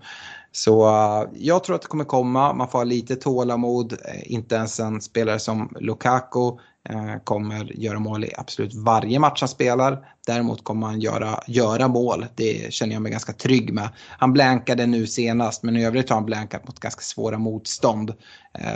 Så 0.56 0.88
eh, 0.88 1.28
jag 1.34 1.64
tror 1.64 1.76
att 1.76 1.82
det 1.82 1.88
kommer 1.88 2.04
komma, 2.04 2.52
man 2.52 2.68
får 2.68 2.78
ha 2.78 2.84
lite 2.84 3.16
tålamod. 3.16 3.92
Eh, 3.92 4.32
inte 4.32 4.54
ens 4.54 4.80
en 4.80 5.00
spelare 5.00 5.38
som 5.38 5.76
Lukaku 5.80 6.48
eh, 6.88 7.16
kommer 7.24 7.72
göra 7.80 7.98
mål 7.98 8.24
i 8.24 8.32
absolut 8.36 8.74
varje 8.74 9.18
match 9.18 9.40
han 9.40 9.48
spelar. 9.48 10.06
Däremot 10.26 10.64
kommer 10.64 10.86
han 10.86 11.00
göra, 11.00 11.40
göra 11.46 11.88
mål, 11.88 12.26
det 12.34 12.72
känner 12.72 12.92
jag 12.92 13.02
mig 13.02 13.12
ganska 13.12 13.32
trygg 13.32 13.72
med. 13.72 13.88
Han 14.18 14.32
blankade 14.32 14.86
nu 14.86 15.06
senast, 15.06 15.62
men 15.62 15.76
i 15.76 15.86
övrigt 15.86 16.08
har 16.08 16.16
han 16.16 16.26
blankat 16.26 16.68
mot 16.68 16.80
ganska 16.80 17.02
svåra 17.02 17.38
motstånd. 17.38 18.12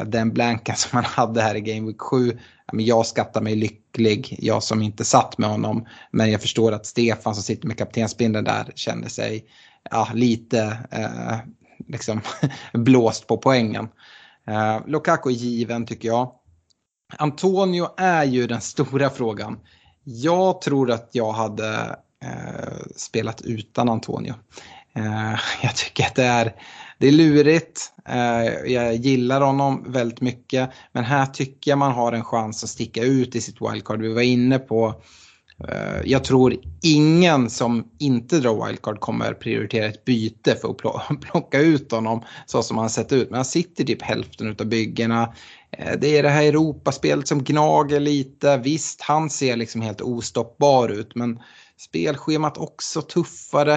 Den 0.06 0.32
blanken 0.32 0.76
som 0.76 0.96
han 0.96 1.04
hade 1.04 1.42
här 1.42 1.54
i 1.54 1.60
Game 1.60 1.86
Week 1.86 2.00
7, 2.00 2.38
jag 2.72 3.06
skattar 3.06 3.40
mig 3.40 3.56
lycklig, 3.56 4.36
jag 4.38 4.62
som 4.62 4.82
inte 4.82 5.04
satt 5.04 5.38
med 5.38 5.50
honom. 5.50 5.86
Men 6.10 6.30
jag 6.30 6.40
förstår 6.40 6.72
att 6.72 6.86
Stefan 6.86 7.34
som 7.34 7.42
sitter 7.42 7.68
med 7.68 7.78
kaptensbindeln 7.78 8.44
där 8.44 8.72
kände 8.74 9.08
sig 9.08 9.44
ja, 9.90 10.08
lite 10.14 10.78
eh, 10.90 11.38
liksom 11.86 12.20
blåst 12.72 13.26
på 13.26 13.36
poängen. 13.36 13.88
Eh, 14.46 14.78
Lukaku 14.86 15.30
är 15.30 15.34
given 15.34 15.86
tycker 15.86 16.08
jag. 16.08 16.32
Antonio 17.16 17.88
är 17.96 18.24
ju 18.24 18.46
den 18.46 18.60
stora 18.60 19.10
frågan. 19.10 19.58
Jag 20.04 20.60
tror 20.60 20.90
att 20.90 21.10
jag 21.12 21.32
hade 21.32 21.96
eh, 22.24 22.86
spelat 22.96 23.42
utan 23.42 23.88
Antonio. 23.88 24.34
Eh, 24.94 25.34
jag 25.62 25.76
tycker 25.76 26.06
att 26.06 26.14
det 26.14 26.24
är, 26.24 26.54
det 26.98 27.08
är 27.08 27.12
lurigt. 27.12 27.92
Eh, 28.08 28.72
jag 28.72 28.94
gillar 28.94 29.40
honom 29.40 29.92
väldigt 29.92 30.20
mycket. 30.20 30.70
Men 30.92 31.04
här 31.04 31.26
tycker 31.26 31.70
jag 31.70 31.78
man 31.78 31.92
har 31.92 32.12
en 32.12 32.24
chans 32.24 32.64
att 32.64 32.70
sticka 32.70 33.02
ut 33.02 33.36
i 33.36 33.40
sitt 33.40 33.60
wildcard. 33.60 34.00
Vi 34.00 34.14
var 34.14 34.22
inne 34.22 34.58
på 34.58 34.88
Eh, 34.88 35.02
Eh, 35.64 36.00
jag 36.04 36.24
tror 36.24 36.56
ingen 36.82 37.50
som 37.50 37.90
inte 37.98 38.38
drar 38.38 38.66
wildcard 38.66 39.00
kommer 39.00 39.34
prioritera 39.34 39.86
ett 39.86 40.04
byte 40.04 40.56
för 40.56 40.70
att 40.70 41.20
plocka 41.20 41.60
ut 41.60 41.92
honom 41.92 42.24
så 42.46 42.62
som 42.62 42.78
han 42.78 42.90
sett 42.90 43.12
ut. 43.12 43.30
Men 43.30 43.36
han 43.36 43.44
sitter 43.44 43.84
typ 43.84 44.02
hälften 44.02 44.56
av 44.60 44.66
byggena. 44.66 45.34
Eh, 45.70 45.98
det 46.00 46.18
är 46.18 46.22
det 46.22 46.28
här 46.28 46.42
Europaspelet 46.42 47.28
som 47.28 47.44
gnager 47.44 48.00
lite. 48.00 48.56
Visst, 48.56 49.02
han 49.02 49.30
ser 49.30 49.56
liksom 49.56 49.80
helt 49.80 50.00
ostoppbar 50.00 50.88
ut 50.88 51.14
men 51.14 51.40
spelschemat 51.76 52.58
också 52.58 53.02
tuffare. 53.02 53.74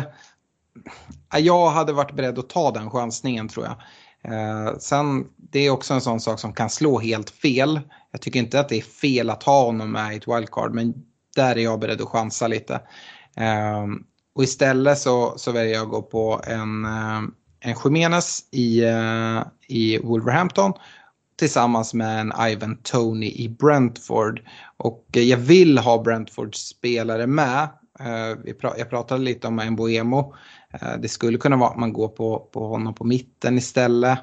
Eh, 1.34 1.40
jag 1.40 1.70
hade 1.70 1.94
varit 1.94 2.16
beredd 2.16 2.40
att 2.40 2.50
ta 2.50 2.72
den 2.72 2.90
chansningen 2.90 3.48
tror 3.48 3.66
jag. 3.66 3.76
Eh, 4.24 4.78
sen, 4.78 5.28
det 5.38 5.60
är 5.60 5.70
också 5.70 5.94
en 5.94 6.02
sån 6.02 6.20
sak 6.20 6.40
som 6.40 6.54
kan 6.54 6.70
slå 6.70 7.00
helt 7.00 7.30
fel. 7.30 7.80
Jag 8.12 8.22
tycker 8.22 8.40
inte 8.40 8.60
att 8.60 8.70
det 8.70 8.78
är 8.78 8.82
fel 8.82 9.30
att 9.30 9.44
ha 9.44 9.66
honom 9.66 9.92
med 9.92 10.14
i 10.14 10.18
ett 10.18 10.28
wildcard 10.28 10.74
men 10.74 10.94
där 11.36 11.58
är 11.58 11.62
jag 11.62 11.80
beredd 11.80 12.02
att 12.02 12.08
chansa 12.08 12.48
lite. 12.48 12.82
Ehm, 13.36 14.04
och 14.36 14.44
istället 14.44 14.98
så, 14.98 15.34
så 15.38 15.52
väljer 15.52 15.74
jag 15.74 15.84
att 15.84 15.90
gå 15.90 16.02
på 16.02 16.42
en, 16.48 16.86
eh, 16.86 17.22
en 17.60 17.76
Jimenez 17.84 18.40
i, 18.52 18.84
eh, 18.84 19.42
i 19.68 19.98
Wolverhampton 20.04 20.74
tillsammans 21.38 21.94
med 21.94 22.20
en 22.20 22.34
Ivan 22.50 22.78
Tony 22.84 23.26
i 23.26 23.50
Brentford. 23.50 24.42
Och 24.78 25.06
eh, 25.14 25.24
jag 25.24 25.38
vill 25.38 25.78
ha 25.78 26.04
Brentfords 26.04 26.60
spelare 26.60 27.28
med. 27.28 27.70
Pra 28.62 28.74
jag 28.78 28.90
pratade 28.90 29.24
lite 29.24 29.48
om 29.48 29.60
en 29.60 29.76
Boemo. 29.76 30.34
det 31.00 31.10
skulle 31.10 31.38
kunna 31.38 31.56
vara 31.56 31.70
att 31.70 31.80
man 31.80 31.94
går 31.94 32.08
på, 32.08 32.50
på 32.54 32.68
honom 32.68 32.94
på 32.94 33.04
mitten 33.04 33.58
istället. 33.58 34.20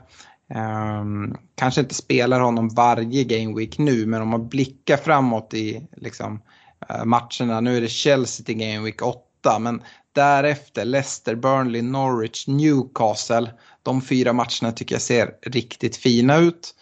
Um, 0.54 1.36
kanske 1.54 1.80
inte 1.80 1.94
spelar 1.94 2.40
honom 2.40 2.68
varje 2.68 3.24
game 3.24 3.54
week 3.54 3.78
nu 3.78 4.06
men 4.06 4.22
om 4.22 4.28
man 4.28 4.48
blickar 4.48 4.96
framåt 4.96 5.54
i 5.54 5.88
liksom, 5.96 6.40
Eh, 6.88 7.04
matcherna. 7.04 7.60
Nu 7.60 7.76
är 7.76 7.80
det 7.80 7.88
Chelsea 7.88 8.44
till 8.44 8.58
Game 8.58 8.80
Week 8.80 9.02
8 9.02 9.58
men 9.58 9.82
därefter 10.12 10.84
Leicester, 10.84 11.34
Burnley, 11.34 11.82
Norwich, 11.82 12.46
Newcastle. 12.46 13.50
De 13.82 14.02
fyra 14.02 14.32
matcherna 14.32 14.72
tycker 14.72 14.94
jag 14.94 15.02
ser 15.02 15.30
riktigt 15.42 15.96
fina 15.96 16.36
ut. 16.36 16.74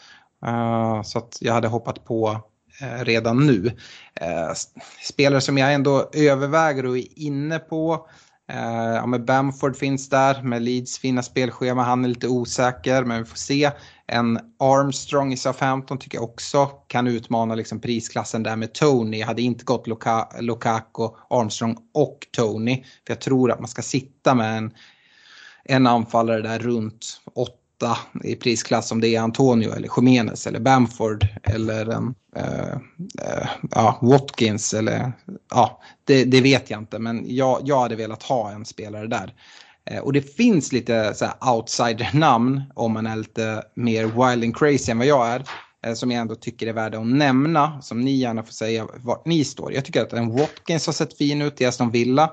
Eh, 0.47 1.03
så 1.03 1.19
att 1.19 1.39
jag 1.41 1.53
hade 1.53 1.69
hoppat 1.69 2.05
på 2.05 2.41
eh, 2.81 3.05
redan 3.05 3.47
nu. 3.47 3.77
Spelare 5.03 5.41
som 5.41 5.59
jag 5.59 5.75
ändå 5.75 6.11
överväger 6.13 6.87
och 6.87 6.99
är 6.99 7.19
inne 7.19 7.59
på 7.59 8.09
ja, 8.95 9.07
med 9.07 9.25
Bamford 9.25 9.77
finns 9.77 10.09
där, 10.09 10.43
med 10.43 10.63
Leeds 10.63 10.99
fina 10.99 11.23
spelschema. 11.23 11.83
Han 11.83 12.05
är 12.05 12.09
lite 12.09 12.29
osäker, 12.29 13.05
men 13.05 13.19
vi 13.19 13.25
får 13.25 13.37
se. 13.37 13.71
En 14.09 14.39
Armstrong 14.59 15.33
i 15.33 15.37
Southampton 15.37 15.99
tycker 15.99 16.19
jag 16.19 16.25
också 16.25 16.67
kan 16.67 17.07
utmana 17.07 17.55
liksom 17.55 17.81
prisklassen 17.81 18.43
där 18.43 18.57
med 18.57 18.75
Tony. 18.75 19.19
Jag 19.19 19.27
hade 19.27 19.43
inte 19.43 19.65
gått 19.65 19.87
Luka, 19.87 20.29
Lukaku, 20.41 21.09
Armstrong 21.31 21.77
och 21.95 22.19
Tony. 22.31 22.77
För 22.77 23.15
jag 23.15 23.21
tror 23.21 23.51
att 23.51 23.61
man 23.61 23.69
ska 23.69 23.83
sitta 23.83 24.35
med 24.35 24.59
en, 24.59 24.71
en 25.65 25.87
anfallare 25.87 26.43
där 26.43 26.59
runt 26.59 27.21
8 27.35 27.57
i 28.25 28.35
prisklass 28.35 28.93
om 28.93 29.01
det 29.01 29.09
är 29.09 29.21
Antonio 29.21 29.73
eller 29.75 29.89
Jimenez 29.97 30.47
eller 30.47 30.61
Bamford 30.61 31.27
eller 31.43 31.87
en, 31.87 32.15
eh, 32.37 32.73
eh, 33.23 33.49
ja, 33.71 33.99
Watkins 34.03 34.75
eller 34.75 35.13
ja, 35.51 35.81
det, 36.05 36.25
det, 36.25 36.41
vet 36.41 36.71
jag 36.71 36.81
inte 36.81 36.99
men 36.99 37.37
jag, 37.37 37.61
jag 37.65 37.81
hade 37.81 37.97
velat 37.97 38.23
ha 38.23 38.51
en 38.51 38.65
spelare 38.65 39.07
där. 39.07 39.35
Eh, 39.91 39.99
och 39.99 40.13
det 40.13 40.37
finns 40.37 40.73
lite 40.73 41.15
outsider-namn 41.41 42.63
om 42.75 42.93
man 42.93 43.07
är 43.07 43.17
lite 43.17 43.63
mer 43.75 44.05
wild 44.05 44.45
and 44.45 44.57
crazy 44.57 44.93
än 44.93 44.99
vad 44.99 45.07
jag 45.07 45.29
är. 45.29 45.45
Eh, 45.87 45.95
som 45.95 46.11
jag 46.11 46.21
ändå 46.21 46.35
tycker 46.35 46.67
är 46.67 46.73
värda 46.73 46.99
att 46.99 47.07
nämna. 47.07 47.83
Som 47.83 48.01
ni 48.01 48.17
gärna 48.17 48.43
får 48.43 48.53
säga 48.53 48.87
vart 48.97 49.27
ni 49.27 49.45
står. 49.45 49.73
Jag 49.73 49.85
tycker 49.85 50.03
att 50.03 50.13
en 50.13 50.37
Watkins 50.37 50.87
har 50.87 50.93
sett 50.93 51.19
fin 51.19 51.43
ut 51.43 51.61
i 51.61 51.65
Aston 51.65 51.91
Villa. 51.91 52.31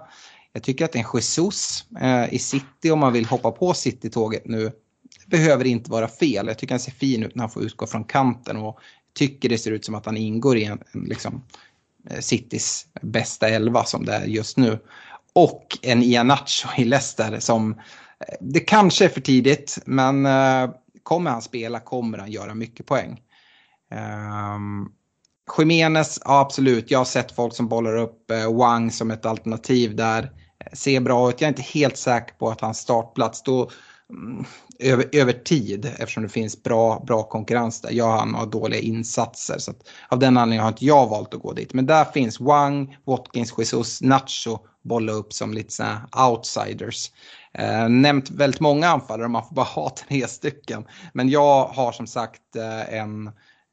Jag 0.53 0.63
tycker 0.63 0.85
att 0.85 0.95
en 0.95 1.05
Jesus 1.13 1.85
eh, 2.01 2.33
i 2.33 2.39
City 2.39 2.91
om 2.91 2.99
man 2.99 3.13
vill 3.13 3.25
hoppa 3.25 3.51
på 3.51 3.73
City-tåget 3.73 4.45
nu 4.45 4.71
behöver 5.27 5.65
inte 5.65 5.91
vara 5.91 6.07
fel. 6.07 6.47
Jag 6.47 6.57
tycker 6.57 6.73
han 6.73 6.79
ser 6.79 6.91
fin 6.91 7.23
ut 7.23 7.35
när 7.35 7.41
han 7.41 7.49
får 7.49 7.63
utgå 7.63 7.87
från 7.87 8.03
kanten 8.03 8.57
och 8.57 8.79
tycker 9.15 9.49
det 9.49 9.57
ser 9.57 9.71
ut 9.71 9.85
som 9.85 9.95
att 9.95 10.05
han 10.05 10.17
ingår 10.17 10.57
i 10.57 10.63
en, 10.63 10.79
liksom, 10.93 11.43
eh, 12.09 12.19
Citys 12.19 12.85
bästa 13.01 13.49
elva 13.49 13.83
som 13.83 14.05
det 14.05 14.13
är 14.13 14.25
just 14.25 14.57
nu 14.57 14.79
och 15.35 15.77
en 15.81 16.03
Ianacho 16.03 16.67
i 16.77 16.85
Leicester 16.85 17.39
som 17.39 17.71
eh, 17.71 18.35
det 18.41 18.59
kanske 18.59 19.05
är 19.05 19.09
för 19.09 19.21
tidigt 19.21 19.77
men 19.85 20.25
eh, 20.25 20.69
kommer 21.03 21.31
han 21.31 21.41
spela 21.41 21.79
kommer 21.79 22.17
han 22.17 22.31
göra 22.31 22.53
mycket 22.53 22.85
poäng. 22.85 23.21
Um, 24.55 24.91
ja, 26.25 26.39
absolut. 26.39 26.91
Jag 26.91 26.99
har 26.99 27.05
sett 27.05 27.31
folk 27.31 27.55
som 27.55 27.67
bollar 27.67 27.97
upp 27.97 28.31
eh, 28.31 28.53
Wang 28.53 28.91
som 28.91 29.11
ett 29.11 29.25
alternativ 29.25 29.95
där. 29.95 30.31
Ser 30.73 30.99
bra 30.99 31.29
ut. 31.29 31.41
Jag 31.41 31.47
är 31.47 31.51
inte 31.51 31.79
helt 31.79 31.97
säker 31.97 32.35
på 32.35 32.49
att 32.49 32.61
hans 32.61 32.77
startplats 32.77 33.43
då 33.43 33.69
Mm, 34.13 34.45
över, 34.79 35.09
över 35.11 35.33
tid 35.33 35.85
eftersom 35.85 36.23
det 36.23 36.29
finns 36.29 36.63
bra, 36.63 37.03
bra 37.07 37.23
konkurrens 37.23 37.81
där. 37.81 37.91
Jag 37.91 38.05
har 38.05 38.25
några 38.25 38.45
dåliga 38.45 38.79
insatser 38.79 39.57
så 39.57 39.71
att, 39.71 39.89
av 40.09 40.19
den 40.19 40.37
anledningen 40.37 40.63
har 40.63 40.71
inte 40.71 40.85
jag 40.85 41.09
valt 41.09 41.33
att 41.33 41.41
gå 41.41 41.53
dit. 41.53 41.73
Men 41.73 41.85
där 41.85 42.05
finns 42.05 42.39
Wang, 42.39 42.97
Watkins, 43.05 43.53
Jesus, 43.57 44.01
Nacho 44.01 44.59
bolla 44.83 45.11
upp 45.11 45.33
som 45.33 45.53
lite 45.53 45.73
sådana 45.73 46.07
outsiders. 46.29 47.11
Eh, 47.53 47.89
nämnt 47.89 48.29
väldigt 48.29 48.59
många 48.59 48.87
anfallare, 48.87 49.27
man 49.27 49.47
får 49.47 49.55
bara 49.55 49.65
ha 49.65 49.89
tre 50.07 50.27
stycken. 50.27 50.85
Men 51.13 51.29
jag 51.29 51.65
har 51.65 51.91
som 51.91 52.07
sagt 52.07 52.55
eh, 52.55 52.93
en, 52.93 53.27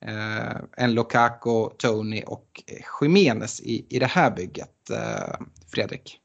eh, 0.06 0.56
en 0.76 0.94
Lukaku, 0.94 1.68
Tony 1.78 2.22
och 2.26 2.62
Jimenez 3.00 3.60
i, 3.60 3.86
i 3.88 3.98
det 3.98 4.06
här 4.06 4.30
bygget, 4.30 4.90
eh, 4.90 5.46
Fredrik. 5.72 6.20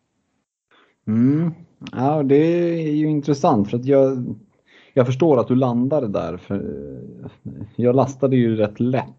Mm. 1.08 1.52
Ja, 1.92 2.24
det 2.24 2.36
är 2.36 2.92
ju 2.92 3.10
intressant 3.10 3.70
för 3.70 3.78
att 3.78 3.86
jag, 3.86 4.36
jag 4.94 5.06
förstår 5.06 5.40
att 5.40 5.48
du 5.48 5.56
landade 5.56 6.08
där. 6.08 6.38
För 6.38 6.56
eh, 6.56 7.52
jag 7.76 7.96
lastade 7.96 8.36
ju 8.36 8.56
rätt 8.56 8.80
lätt 8.80 9.12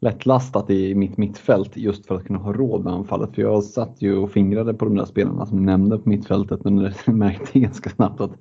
lättlastat 0.00 0.70
i 0.70 0.94
mitt 0.94 1.16
mittfält 1.16 1.76
just 1.76 2.06
för 2.06 2.14
att 2.14 2.24
kunna 2.24 2.38
ha 2.38 2.52
råd 2.52 2.84
med 2.84 2.92
anfallet. 2.92 3.34
För 3.34 3.42
jag 3.42 3.64
satt 3.64 4.02
ju 4.02 4.16
och 4.16 4.30
fingrade 4.30 4.74
på 4.74 4.84
de 4.84 4.96
där 4.96 5.04
spelarna 5.04 5.46
som 5.46 5.66
nämnde 5.66 5.98
på 5.98 6.08
mittfältet 6.08 6.64
men 6.64 6.92
märkte 7.06 7.60
ganska 7.60 7.90
snabbt 7.90 8.20
att 8.20 8.32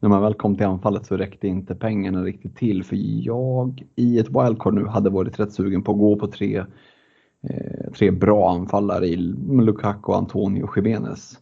när 0.00 0.08
man 0.08 0.22
väl 0.22 0.34
kom 0.34 0.56
till 0.56 0.66
anfallet 0.66 1.06
så 1.06 1.16
räckte 1.16 1.48
inte 1.48 1.74
pengarna 1.74 2.22
riktigt 2.22 2.56
till. 2.56 2.84
För 2.84 2.96
jag 3.26 3.82
i 3.96 4.18
ett 4.18 4.28
wildcard 4.28 4.74
nu 4.74 4.86
hade 4.86 5.10
varit 5.10 5.40
rätt 5.40 5.52
sugen 5.52 5.82
på 5.82 5.92
att 5.92 5.98
gå 5.98 6.16
på 6.16 6.26
tre, 6.26 6.64
eh, 7.42 7.92
tre 7.98 8.10
bra 8.10 8.50
anfallare 8.50 9.06
i 9.06 9.16
Lukaku, 9.60 10.12
Antonio 10.12 10.62
och 10.62 10.76
Jimenez. 10.76 11.38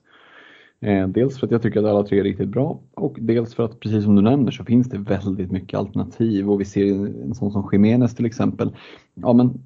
Eh, 0.83 1.09
dels 1.09 1.39
för 1.39 1.47
att 1.47 1.51
jag 1.51 1.63
tycker 1.63 1.81
att 1.81 1.87
alla 1.87 2.03
tre 2.03 2.19
är 2.19 2.25
riktigt 2.25 2.49
bra 2.49 2.81
och 2.95 3.17
dels 3.21 3.55
för 3.55 3.65
att 3.65 3.81
precis 3.81 4.05
som 4.05 4.17
du 4.17 4.23
nämner 4.23 4.51
så 4.51 4.65
finns 4.65 4.89
det 4.89 4.99
väldigt 4.99 5.53
mycket 5.53 5.79
alternativ 5.79 6.51
och 6.51 6.61
vi 6.61 6.65
ser 6.65 6.87
en 7.25 7.35
sån 7.35 7.53
som 7.53 7.69
Jiménez 7.73 8.15
till 8.15 8.27
exempel. 8.27 8.77
Ja 9.15 9.33
men 9.33 9.63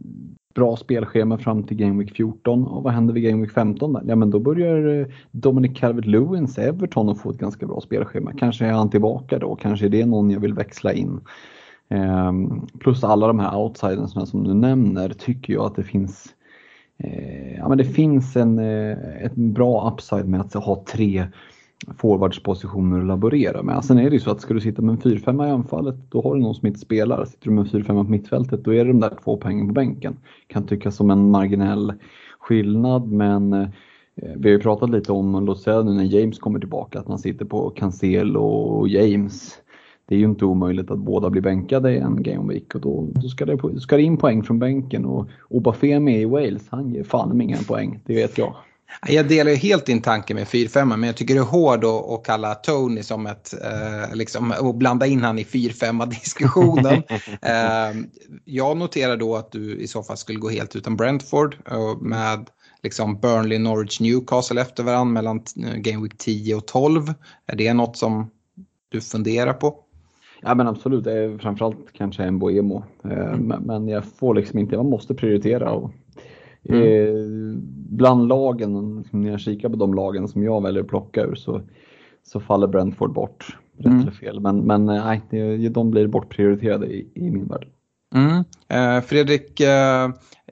bra 0.54 0.76
spelschema 0.76 1.38
fram 1.38 1.62
till 1.62 1.76
Game 1.76 1.98
Week 2.02 2.16
14 2.16 2.66
och 2.66 2.82
vad 2.82 2.92
händer 2.92 3.14
vid 3.14 3.22
Game 3.22 3.42
Week 3.42 3.52
15 3.52 3.92
där? 3.92 4.02
Ja 4.06 4.16
men 4.16 4.30
då 4.30 4.38
börjar 4.38 5.00
eh, 5.00 5.06
Dominic 5.30 5.78
Calvert-Lewins 5.78 6.58
Everton 6.60 7.08
att 7.08 7.20
få 7.20 7.30
ett 7.30 7.38
ganska 7.38 7.66
bra 7.66 7.80
spelschema. 7.80 8.32
Kanske 8.32 8.66
är 8.66 8.72
han 8.72 8.90
tillbaka 8.90 9.38
då, 9.38 9.56
kanske 9.56 9.86
är 9.86 9.90
det 9.90 10.06
någon 10.06 10.30
jag 10.30 10.40
vill 10.40 10.54
växla 10.54 10.92
in. 10.92 11.20
Ehm, 11.88 12.66
plus 12.78 13.04
alla 13.04 13.26
de 13.26 13.38
här 13.38 13.56
outsiderna 13.56 14.26
som 14.26 14.44
du 14.44 14.54
nämner 14.54 15.08
tycker 15.08 15.52
jag 15.52 15.66
att 15.66 15.76
det 15.76 15.82
finns 15.82 16.35
Eh, 16.98 17.56
ja, 17.56 17.68
men 17.68 17.78
det 17.78 17.84
finns 17.84 18.36
en, 18.36 18.58
eh, 18.58 19.24
ett 19.24 19.34
bra 19.34 19.92
upside 19.92 20.28
med 20.28 20.40
att 20.40 20.54
ha 20.54 20.84
tre 20.92 21.26
forwardspositioner 21.98 22.98
att 22.98 23.06
laborera 23.06 23.62
med. 23.62 23.84
Sen 23.84 23.98
är 23.98 24.10
det 24.10 24.16
ju 24.16 24.20
så 24.20 24.30
att 24.30 24.40
ska 24.40 24.54
du 24.54 24.60
sitta 24.60 24.82
med 24.82 24.92
en 24.92 25.00
4-5 25.00 25.46
i 25.46 25.50
anfallet, 25.50 25.96
då 26.08 26.22
har 26.22 26.34
du 26.34 26.40
någon 26.40 26.54
som 26.54 26.66
inte 26.66 26.80
spelar. 26.80 27.24
Sitter 27.24 27.44
du 27.44 27.50
med 27.50 27.64
en 27.64 27.70
4-5 27.70 28.04
på 28.04 28.10
mittfältet, 28.10 28.64
då 28.64 28.74
är 28.74 28.84
det 28.84 28.90
de 28.90 29.00
där 29.00 29.16
två 29.24 29.36
poängen 29.36 29.68
på 29.68 29.74
bänken. 29.74 30.16
Kan 30.46 30.66
tyckas 30.66 30.96
som 30.96 31.10
en 31.10 31.30
marginell 31.30 31.92
skillnad, 32.38 33.12
men 33.12 33.52
eh, 33.52 33.68
vi 34.14 34.48
har 34.48 34.56
ju 34.56 34.60
pratat 34.60 34.90
lite 34.90 35.12
om, 35.12 35.44
låt 35.44 35.60
säga 35.60 35.82
nu 35.82 35.92
när 35.92 36.04
James 36.04 36.38
kommer 36.38 36.58
tillbaka, 36.58 36.98
att 36.98 37.08
man 37.08 37.18
sitter 37.18 37.44
på 37.44 37.70
Cancel 37.70 38.36
och 38.36 38.88
James. 38.88 39.58
Det 40.08 40.14
är 40.14 40.18
ju 40.18 40.24
inte 40.24 40.44
omöjligt 40.44 40.90
att 40.90 40.98
båda 40.98 41.30
blir 41.30 41.42
bänkade 41.42 41.92
i 41.92 41.98
en 41.98 42.22
game 42.22 42.52
week 42.52 42.74
och 42.74 42.80
då, 42.80 43.08
då 43.14 43.28
ska, 43.28 43.44
det, 43.44 43.80
ska 43.80 43.96
det 43.96 44.02
in 44.02 44.16
poäng 44.16 44.42
från 44.42 44.58
bänken 44.58 45.04
och 45.04 45.28
Obafemi 45.48 46.20
i 46.20 46.24
Wales, 46.24 46.62
han 46.70 46.90
ger 46.90 47.04
fan 47.04 47.40
inga 47.40 47.56
poäng, 47.56 48.00
det 48.06 48.14
vet 48.14 48.38
jag. 48.38 48.54
Jag 49.08 49.28
delar 49.28 49.50
ju 49.50 49.56
helt 49.56 49.86
din 49.86 50.02
tanke 50.02 50.34
med 50.34 50.46
4-5 50.46 50.84
men 50.84 51.02
jag 51.02 51.16
tycker 51.16 51.34
det 51.34 51.40
är 51.40 51.44
hård 51.44 51.84
att 51.84 52.26
kalla 52.26 52.54
Tony 52.54 53.02
som 53.02 53.26
ett, 53.26 53.54
eh, 53.64 54.14
liksom, 54.14 54.54
och 54.60 54.74
blanda 54.74 55.06
in 55.06 55.22
han 55.22 55.38
i 55.38 55.44
4-5 55.44 56.06
diskussionen. 56.06 56.94
eh, 57.42 58.06
jag 58.44 58.76
noterar 58.76 59.16
då 59.16 59.36
att 59.36 59.52
du 59.52 59.76
i 59.76 59.86
så 59.86 60.02
fall 60.02 60.16
skulle 60.16 60.38
gå 60.38 60.48
helt 60.48 60.76
utan 60.76 60.96
Brentford 60.96 61.56
med 62.00 62.50
liksom 62.82 63.20
Burnley, 63.20 63.58
Norwich, 63.58 64.00
Newcastle 64.00 64.60
efter 64.60 64.82
varandra 64.82 65.12
mellan 65.12 65.36
eh, 65.36 65.76
Game 65.76 66.02
Week 66.02 66.18
10 66.18 66.54
och 66.54 66.66
12. 66.66 67.14
Är 67.46 67.56
det 67.56 67.74
något 67.74 67.96
som 67.96 68.30
du 68.88 69.00
funderar 69.00 69.52
på? 69.52 69.85
Ja 70.42 70.54
men 70.54 70.66
absolut, 70.66 71.04
det 71.04 71.12
är 71.12 71.38
framförallt 71.38 71.92
kanske 71.92 72.24
en 72.24 72.38
Boemo. 72.38 72.84
Eh, 73.04 73.32
mm. 73.32 73.62
Men 73.62 73.88
jag 73.88 74.04
får 74.04 74.34
liksom 74.34 74.58
inte, 74.58 74.76
man 74.76 74.90
måste 74.90 75.14
prioritera. 75.14 75.72
Och 75.72 75.90
Mm. 76.68 76.82
Eh, 76.82 77.58
bland 77.90 78.28
lagen, 78.28 78.98
liksom, 78.98 79.22
när 79.22 79.30
jag 79.30 79.40
kikar 79.40 79.68
på 79.68 79.76
de 79.76 79.94
lagen 79.94 80.28
som 80.28 80.42
jag 80.42 80.62
väljer 80.62 80.82
att 80.82 80.88
plocka 80.88 81.22
ur 81.22 81.34
så, 81.34 81.60
så 82.22 82.40
faller 82.40 82.66
Brentford 82.66 83.12
bort. 83.12 83.56
Rätt 83.76 83.86
mm. 83.86 84.00
eller 84.00 84.10
fel. 84.10 84.40
Men, 84.40 84.58
men 84.58 84.88
eh, 84.88 85.04
nej, 85.30 85.70
de 85.70 85.90
blir 85.90 86.06
bortprioriterade 86.06 86.86
i, 86.86 87.08
i 87.14 87.30
min 87.30 87.46
värld. 87.46 87.66
Mm. 88.14 89.02
Fredrik, 89.02 89.60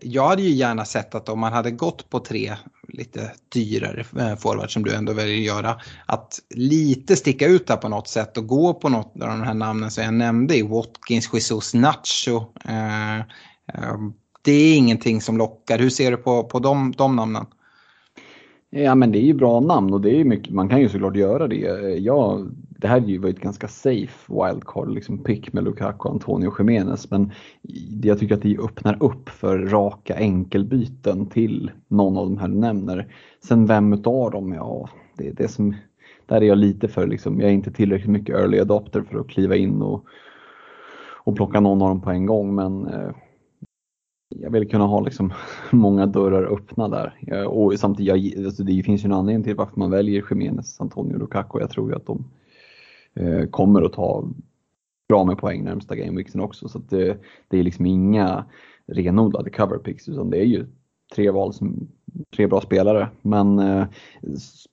jag 0.01 0.29
hade 0.29 0.43
ju 0.43 0.51
gärna 0.51 0.85
sett 0.85 1.15
att 1.15 1.29
om 1.29 1.41
man 1.41 1.53
hade 1.53 1.71
gått 1.71 2.11
på 2.11 2.19
tre 2.19 2.51
lite 2.89 3.33
dyrare 3.55 4.01
eh, 4.01 4.37
forward 4.37 4.73
som 4.73 4.83
du 4.83 4.95
ändå 4.95 5.13
väljer 5.13 5.39
att 5.39 5.57
göra, 5.57 5.77
att 6.07 6.41
lite 6.55 7.17
sticka 7.17 7.47
ut 7.47 7.67
där 7.67 7.77
på 7.77 7.89
något 7.89 8.09
sätt 8.09 8.39
och 8.39 8.47
gå 8.47 8.75
på 8.75 8.89
något 8.89 9.13
av 9.23 9.29
de 9.29 9.43
här 9.43 9.55
namnen 9.55 9.91
som 9.91 10.05
jag 10.05 10.15
nämnde 10.15 10.57
i 10.57 10.63
Watkins, 10.63 11.31
Jesus, 11.33 11.75
Nacho. 11.75 12.45
Eh, 12.65 13.19
eh 13.19 13.97
det 14.43 14.53
är 14.53 14.77
ingenting 14.77 15.21
som 15.21 15.39
lockar. 15.39 15.79
Hur 15.79 15.91
ser 15.91 16.11
du 16.11 16.17
på, 16.17 16.45
på 16.45 16.59
de, 16.59 16.93
de 16.97 17.17
namnen? 17.17 17.47
Ja 18.71 18.95
men 18.95 19.13
det 19.13 19.19
är 19.19 19.27
ju 19.27 19.35
bra 19.35 19.61
namn 19.61 19.93
och 19.93 20.01
det 20.01 20.21
är 20.21 20.25
mycket, 20.25 20.55
man 20.55 20.69
kan 20.69 20.81
ju 20.81 20.89
såklart 20.89 21.17
göra 21.17 21.49
det. 21.49 21.57
Jag 21.99 22.51
det 22.85 22.89
här 22.89 23.01
var 23.01 23.09
ju 23.09 23.31
ett 23.31 23.41
ganska 23.41 23.69
safe 23.69 24.33
wildcard, 24.33 24.89
liksom 24.89 25.19
pick 25.19 25.53
med 25.53 25.65
Lukaku 25.65 26.09
och 26.09 26.11
Antonio 26.11 26.55
Jiménez. 26.59 27.11
Men 27.11 27.33
jag 28.03 28.19
tycker 28.19 28.35
att 28.35 28.43
det 28.43 28.59
öppnar 28.59 29.03
upp 29.03 29.29
för 29.29 29.59
raka 29.59 30.15
enkelbyten 30.15 31.27
till 31.27 31.71
någon 31.89 32.17
av 32.17 32.27
de 32.27 32.39
här 32.39 32.49
du 32.49 32.55
nämner. 32.55 33.15
Sen 33.45 33.67
vem 33.67 33.93
utav 33.93 34.31
dem, 34.31 34.53
ja, 34.53 34.89
det 35.17 35.29
är 35.29 35.33
det 35.33 35.49
som, 35.49 35.75
där 36.27 36.37
är 36.37 36.47
jag 36.47 36.59
lite 36.59 36.89
för 36.89 37.07
liksom, 37.07 37.41
jag 37.41 37.51
är 37.51 37.55
inte 37.55 37.73
tillräckligt 37.73 38.11
mycket 38.11 38.37
early 38.37 38.59
adopter 38.59 39.03
för 39.03 39.19
att 39.19 39.29
kliva 39.29 39.57
in 39.57 39.83
och, 39.83 40.05
och 41.25 41.37
plocka 41.37 41.61
någon 41.61 41.83
av 41.83 41.89
dem 41.89 42.01
på 42.01 42.11
en 42.11 42.27
gång. 42.27 42.55
Men 42.55 42.87
eh, 42.87 43.11
jag 44.29 44.51
vill 44.51 44.69
kunna 44.69 44.87
ha 44.87 45.01
liksom 45.01 45.33
många 45.71 46.07
dörrar 46.07 46.53
öppna 46.55 46.89
där. 46.89 47.47
Och 47.47 47.79
samtidigt, 47.79 48.35
jag, 48.35 48.47
alltså 48.47 48.65
det 48.65 48.83
finns 48.83 49.05
ju 49.05 49.07
en 49.07 49.13
anledning 49.13 49.45
till 49.45 49.57
varför 49.57 49.79
man 49.81 49.91
väljer 49.91 50.25
Jiménez, 50.31 50.81
Antonio 50.81 51.15
och 51.15 51.21
Lukaku. 51.21 51.61
Jag 51.61 51.71
tror 51.71 51.91
ju 51.91 51.97
att 51.97 52.07
de 52.07 52.25
eh, 53.15 53.47
kommer 53.47 53.83
att 53.83 53.93
ta 53.93 54.29
bra 55.09 55.25
med 55.25 55.39
poäng 55.39 55.65
närmsta 55.65 55.97
gameweeksen 55.97 56.41
också. 56.41 56.69
Så 56.69 56.79
det, 56.79 57.19
det, 57.49 57.59
är 57.59 57.63
liksom 57.63 57.87
inga 57.87 58.45
renodlade 58.87 59.51
cover 59.51 59.79
picks 59.79 60.09
utan 60.09 60.31
det 60.31 60.39
är 60.39 60.45
ju 60.45 60.67
tre 61.15 61.31
val 61.31 61.53
som 61.53 61.89
tre 62.37 62.47
bra 62.47 62.61
spelare. 62.61 63.09
Men 63.23 63.59
eh, 63.59 63.87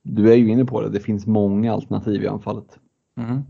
du 0.04 0.32
är 0.32 0.36
ju 0.36 0.50
inne 0.50 0.66
på 0.66 0.82
det, 0.82 0.90
det 0.90 1.00
finns 1.00 1.28
många 1.28 1.74
alternativ 1.74 2.24
i 2.24 2.28
anfallet. 2.28 2.80
Mm. 3.18 3.42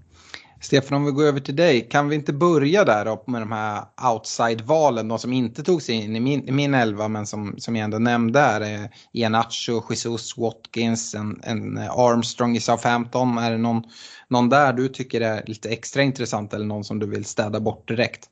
Stefan, 0.61 0.97
om 0.97 1.05
vi 1.05 1.11
går 1.11 1.23
över 1.23 1.39
till 1.39 1.55
dig, 1.55 1.87
kan 1.89 2.09
vi 2.09 2.15
inte 2.15 2.33
börja 2.33 2.85
där 2.85 3.05
då 3.05 3.23
med 3.27 3.41
de 3.41 3.51
här 3.51 3.83
outside-valen, 4.13 5.07
de 5.07 5.19
som 5.19 5.33
inte 5.33 5.63
tog 5.63 5.81
sig 5.81 5.95
in 5.95 6.15
i 6.15 6.19
min, 6.19 6.47
i 6.47 6.51
min 6.51 6.73
elva 6.73 7.07
men 7.07 7.27
som, 7.27 7.55
som 7.57 7.75
jag 7.75 7.83
ändå 7.83 7.99
nämnde 7.99 8.39
här, 8.39 8.61
eh, 8.61 8.85
Ianacho, 9.13 9.81
Jesus, 9.89 10.37
Watkins, 10.37 11.15
en, 11.15 11.39
en 11.43 11.77
eh, 11.77 11.91
Armstrong 11.91 12.55
i 12.55 12.59
Southampton. 12.59 13.37
Är 13.37 13.51
det 13.51 13.57
någon, 13.57 13.83
någon 14.27 14.49
där 14.49 14.73
du 14.73 14.87
tycker 14.87 15.21
är 15.21 15.43
lite 15.45 15.69
extra 15.69 16.01
intressant 16.01 16.53
eller 16.53 16.65
någon 16.65 16.83
som 16.83 16.99
du 16.99 17.07
vill 17.07 17.25
städa 17.25 17.59
bort 17.59 17.87
direkt? 17.87 18.29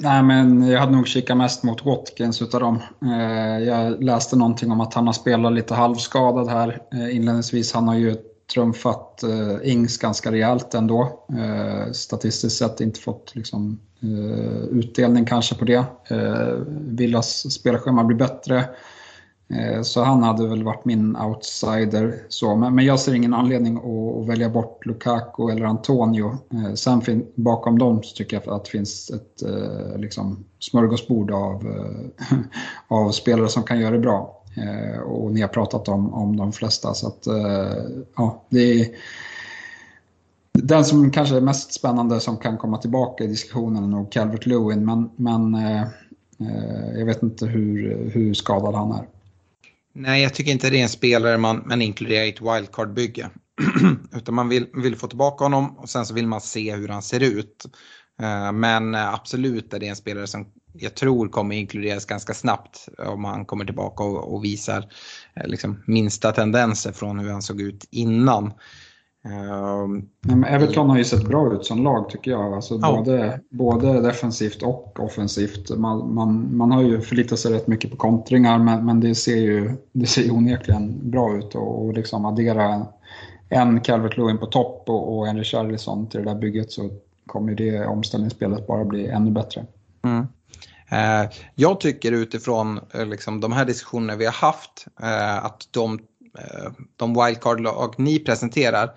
Nej, 0.00 0.22
men 0.22 0.68
jag 0.68 0.80
hade 0.80 0.92
nog 0.92 1.08
kikat 1.08 1.36
mest 1.36 1.62
mot 1.62 1.84
Watkins 1.84 2.42
utav 2.42 2.60
dem. 2.60 2.82
Eh, 3.02 3.58
jag 3.58 4.02
läste 4.04 4.36
någonting 4.36 4.70
om 4.70 4.80
att 4.80 4.94
han 4.94 5.06
har 5.06 5.14
spelat 5.14 5.52
lite 5.52 5.74
halvskadad 5.74 6.48
här 6.48 6.78
eh, 6.92 7.16
inledningsvis. 7.16 7.72
Han 7.72 7.88
har 7.88 7.94
ju 7.94 8.16
trumfat 8.54 9.22
eh, 9.22 9.70
Ings 9.72 9.98
ganska 9.98 10.32
rejält 10.32 10.74
ändå. 10.74 11.26
Eh, 11.38 11.92
statistiskt 11.92 12.58
sett 12.58 12.80
inte 12.80 13.00
fått 13.00 13.34
liksom, 13.34 13.80
eh, 14.02 14.62
utdelning 14.62 15.24
kanske 15.24 15.54
på 15.54 15.64
det. 15.64 15.84
Eh, 16.10 16.54
Villas 16.68 17.52
spelschema 17.52 18.04
blir 18.04 18.16
bättre. 18.16 18.64
Eh, 19.50 19.82
så 19.82 20.02
han 20.02 20.22
hade 20.22 20.48
väl 20.48 20.62
varit 20.62 20.84
min 20.84 21.16
outsider. 21.16 22.14
Så, 22.28 22.56
men, 22.56 22.74
men 22.74 22.84
jag 22.84 23.00
ser 23.00 23.14
ingen 23.14 23.34
anledning 23.34 23.76
att, 23.76 24.22
att 24.22 24.28
välja 24.28 24.48
bort 24.48 24.86
Lukaku 24.86 25.50
eller 25.50 25.64
Antonio. 25.64 26.38
Eh, 26.52 26.74
sen 26.74 27.00
fin, 27.00 27.26
bakom 27.34 27.78
dem 27.78 28.02
så 28.02 28.16
tycker 28.16 28.42
jag 28.44 28.54
att 28.54 28.64
det 28.64 28.70
finns 28.70 29.10
ett 29.10 29.42
eh, 29.42 29.98
liksom, 29.98 30.44
smörgåsbord 30.58 31.30
av, 31.30 31.66
eh, 31.66 32.38
av 32.88 33.10
spelare 33.10 33.48
som 33.48 33.62
kan 33.62 33.80
göra 33.80 33.90
det 33.90 33.98
bra. 33.98 34.37
Eh, 34.58 35.00
och 35.00 35.32
ni 35.32 35.40
har 35.40 35.48
pratat 35.48 35.88
om, 35.88 36.14
om 36.14 36.36
de 36.36 36.52
flesta. 36.52 36.94
Så 36.94 37.06
att, 37.06 37.26
eh, 37.26 37.72
ja, 38.16 38.44
det 38.48 38.80
är 38.80 38.88
den 40.52 40.84
som 40.84 41.10
kanske 41.10 41.36
är 41.36 41.40
mest 41.40 41.72
spännande 41.72 42.20
som 42.20 42.36
kan 42.36 42.58
komma 42.58 42.78
tillbaka 42.78 43.24
i 43.24 43.26
diskussionen 43.26 43.84
är 43.84 43.88
nog 43.88 44.12
Calvert 44.12 44.46
Lewin. 44.46 44.84
Men, 44.84 45.10
men 45.16 45.54
eh, 45.54 45.82
eh 45.82 46.98
jag 46.98 47.06
vet 47.06 47.22
inte 47.22 47.46
hur, 47.46 48.10
hur 48.10 48.34
skadad 48.34 48.74
han 48.74 48.92
är. 48.92 49.06
Nej, 49.92 50.22
jag 50.22 50.34
tycker 50.34 50.52
inte 50.52 50.70
det 50.70 50.78
är 50.78 50.82
en 50.82 50.88
spelare 50.88 51.38
man, 51.38 51.62
man 51.66 51.82
inkluderar 51.82 52.24
i 52.24 52.28
ett 52.28 52.40
wildcard-bygge. 52.40 53.30
Utan 54.16 54.34
man 54.34 54.48
vill, 54.48 54.66
vill 54.74 54.96
få 54.96 55.06
tillbaka 55.06 55.44
honom 55.44 55.78
och 55.78 55.88
sen 55.88 56.06
så 56.06 56.14
vill 56.14 56.26
man 56.26 56.40
se 56.40 56.76
hur 56.76 56.88
han 56.88 57.02
ser 57.02 57.22
ut. 57.22 57.64
Eh, 58.22 58.52
men 58.52 58.94
absolut 58.94 59.74
är 59.74 59.78
det 59.78 59.88
en 59.88 59.96
spelare 59.96 60.26
som 60.26 60.46
jag 60.72 60.94
tror 60.94 61.28
kommer 61.28 61.56
inkluderas 61.56 62.04
ganska 62.04 62.34
snabbt 62.34 62.88
om 62.98 63.24
han 63.24 63.44
kommer 63.44 63.64
tillbaka 63.64 64.04
och, 64.04 64.34
och 64.34 64.44
visar 64.44 64.88
eh, 65.34 65.46
liksom, 65.46 65.82
minsta 65.86 66.32
tendenser 66.32 66.92
från 66.92 67.18
hur 67.18 67.30
han 67.30 67.42
såg 67.42 67.60
ut 67.60 67.88
innan. 67.90 68.52
Um, 69.24 70.44
Everton 70.44 70.90
har 70.90 70.98
ju 70.98 71.04
sett 71.04 71.28
bra 71.28 71.54
ut 71.54 71.64
som 71.64 71.84
lag 71.84 72.10
tycker 72.10 72.30
jag. 72.30 72.54
Alltså 72.54 72.78
ja. 72.82 72.96
både, 72.96 73.40
både 73.50 74.00
defensivt 74.00 74.62
och 74.62 75.00
offensivt. 75.00 75.78
Man, 75.78 76.14
man, 76.14 76.56
man 76.56 76.72
har 76.72 76.82
ju 76.82 77.00
förlitat 77.00 77.38
sig 77.38 77.52
rätt 77.52 77.66
mycket 77.66 77.90
på 77.90 77.96
kontringar 77.96 78.58
men, 78.58 78.86
men 78.86 79.00
det 79.00 79.14
ser 79.14 79.36
ju 79.36 79.76
det 79.92 80.06
ser 80.06 80.32
onekligen 80.32 81.10
bra 81.10 81.36
ut 81.36 81.54
och, 81.54 81.84
och 81.84 81.94
liksom 81.94 82.24
addera 82.24 82.86
en 83.48 83.80
Calvert 83.80 84.16
Lewin 84.16 84.38
på 84.38 84.46
topp 84.46 84.84
och, 84.86 85.18
och 85.18 85.28
en 85.28 85.38
Richarlison 85.38 86.08
till 86.08 86.24
det 86.24 86.30
där 86.30 86.40
bygget 86.40 86.72
så 86.72 86.90
kommer 87.26 87.54
det 87.54 87.86
omställningsspelet 87.86 88.66
bara 88.66 88.84
bli 88.84 89.06
ännu 89.06 89.30
bättre. 89.30 89.66
Mm. 90.02 90.26
Eh, 90.88 91.30
jag 91.54 91.80
tycker 91.80 92.12
utifrån 92.12 92.80
eh, 92.94 93.06
liksom, 93.06 93.40
de 93.40 93.52
här 93.52 93.64
diskussionerna 93.64 94.16
vi 94.16 94.24
har 94.24 94.32
haft 94.32 94.86
eh, 95.02 95.44
att 95.44 95.68
de, 95.70 95.98
eh, 96.38 96.72
de 96.96 97.14
wildcard-lag 97.14 97.94
ni 97.98 98.18
presenterar 98.18 98.90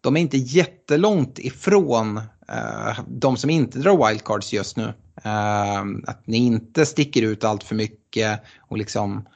de 0.00 0.16
är 0.16 0.20
inte 0.20 0.36
jättelångt 0.36 1.38
ifrån 1.38 2.16
eh, 2.48 2.98
de 3.08 3.36
som 3.36 3.50
inte 3.50 3.78
drar 3.78 4.08
wildcards 4.08 4.52
just 4.52 4.76
nu. 4.76 4.92
Eh, 5.24 5.80
att 6.06 6.26
ni 6.26 6.36
inte 6.36 6.86
sticker 6.86 7.22
ut 7.22 7.44
allt 7.44 7.64
för 7.64 7.74
mycket 7.74 8.40
och 8.58 8.78
liksom 8.78 9.28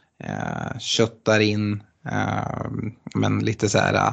köttar 0.79 1.41
in 1.41 1.83
men 3.15 3.39
lite 3.39 3.69
så 3.69 3.79
här 3.79 4.13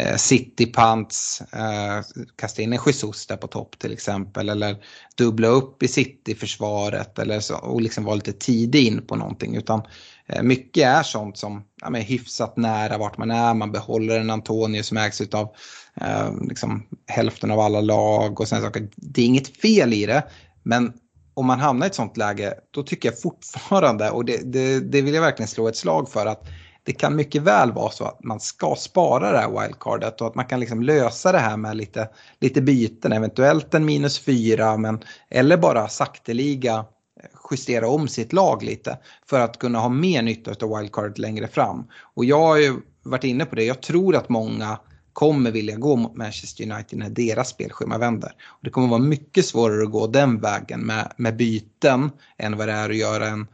uh, 0.00 0.16
city 0.16 0.66
pants, 0.66 1.42
eh, 1.52 2.00
kasta 2.36 2.62
in 2.62 2.72
en 2.72 2.78
Jesus 2.86 3.26
där 3.26 3.36
på 3.36 3.46
topp 3.46 3.78
till 3.78 3.92
exempel. 3.92 4.48
Eller 4.48 4.76
dubbla 5.16 5.48
upp 5.48 5.82
i 5.82 5.88
city-försvaret 5.88 7.18
eller 7.18 7.40
så, 7.40 7.56
och 7.56 7.82
liksom 7.82 8.04
vara 8.04 8.14
lite 8.14 8.32
tidig 8.32 8.86
in 8.86 9.06
på 9.06 9.16
någonting. 9.16 9.56
Utan 9.56 9.82
eh, 10.26 10.42
mycket 10.42 10.86
är 10.86 11.02
sånt 11.02 11.38
som 11.38 11.64
ja, 11.80 11.90
men 11.90 12.02
hyfsat 12.02 12.56
nära 12.56 12.98
vart 12.98 13.18
man 13.18 13.30
är. 13.30 13.54
Man 13.54 13.72
behåller 13.72 14.20
en 14.20 14.30
Antonio 14.30 14.82
som 14.82 14.96
ägs 14.96 15.20
av 15.20 15.54
eh, 16.00 16.32
liksom, 16.48 16.86
hälften 17.06 17.50
av 17.50 17.60
alla 17.60 17.80
lag 17.80 18.40
och 18.40 18.48
sådana 18.48 18.66
saker. 18.66 18.88
Det 18.96 19.22
är 19.22 19.26
inget 19.26 19.56
fel 19.56 19.92
i 19.92 20.06
det. 20.06 20.22
Men 20.62 20.92
om 21.34 21.46
man 21.46 21.60
hamnar 21.60 21.86
i 21.86 21.88
ett 21.88 21.94
sånt 21.94 22.16
läge, 22.16 22.54
då 22.70 22.82
tycker 22.82 23.08
jag 23.08 23.20
fortfarande, 23.20 24.10
och 24.10 24.24
det, 24.24 24.52
det, 24.52 24.80
det 24.80 25.02
vill 25.02 25.14
jag 25.14 25.22
verkligen 25.22 25.48
slå 25.48 25.68
ett 25.68 25.76
slag 25.76 26.10
för, 26.10 26.26
att 26.26 26.46
det 26.84 26.92
kan 26.92 27.16
mycket 27.16 27.42
väl 27.42 27.72
vara 27.72 27.90
så 27.90 28.04
att 28.04 28.24
man 28.24 28.40
ska 28.40 28.74
spara 28.78 29.32
det 29.32 29.38
här 29.38 29.60
wildcardet 29.60 30.20
och 30.20 30.26
att 30.26 30.34
man 30.34 30.44
kan 30.44 30.60
liksom 30.60 30.82
lösa 30.82 31.32
det 31.32 31.38
här 31.38 31.56
med 31.56 31.76
lite, 31.76 32.08
lite 32.40 32.62
byten, 32.62 33.12
eventuellt 33.12 33.74
en 33.74 33.84
minus 33.84 34.18
fyra, 34.18 34.76
men, 34.76 35.00
eller 35.30 35.56
bara 35.56 35.88
sakteliga 35.88 36.74
eh, 37.20 37.28
justera 37.50 37.88
om 37.88 38.08
sitt 38.08 38.32
lag 38.32 38.62
lite 38.62 38.98
för 39.26 39.40
att 39.40 39.58
kunna 39.58 39.78
ha 39.78 39.88
mer 39.88 40.22
nytta 40.22 40.66
av 40.66 40.78
wildcardet 40.78 41.18
längre 41.18 41.48
fram. 41.48 41.86
Och 42.14 42.24
jag 42.24 42.38
har 42.38 42.56
ju 42.56 42.74
varit 43.02 43.24
inne 43.24 43.44
på 43.44 43.56
det, 43.56 43.64
jag 43.64 43.82
tror 43.82 44.16
att 44.16 44.28
många 44.28 44.78
kommer 45.12 45.50
vilja 45.50 45.76
gå 45.76 45.96
mot 45.96 46.16
Manchester 46.16 46.72
United 46.72 46.98
när 46.98 47.10
deras 47.10 47.48
spelschema 47.48 47.98
vänder. 47.98 48.32
Och 48.44 48.60
det 48.62 48.70
kommer 48.70 48.88
vara 48.88 49.00
mycket 49.00 49.46
svårare 49.46 49.82
att 49.82 49.90
gå 49.90 50.06
den 50.06 50.40
vägen 50.40 50.80
med, 50.80 51.12
med 51.16 51.36
byten 51.36 52.10
än 52.38 52.56
vad 52.56 52.68
det 52.68 52.72
är 52.72 52.90
att 52.90 52.96
göra 52.96 53.26
en, 53.26 53.46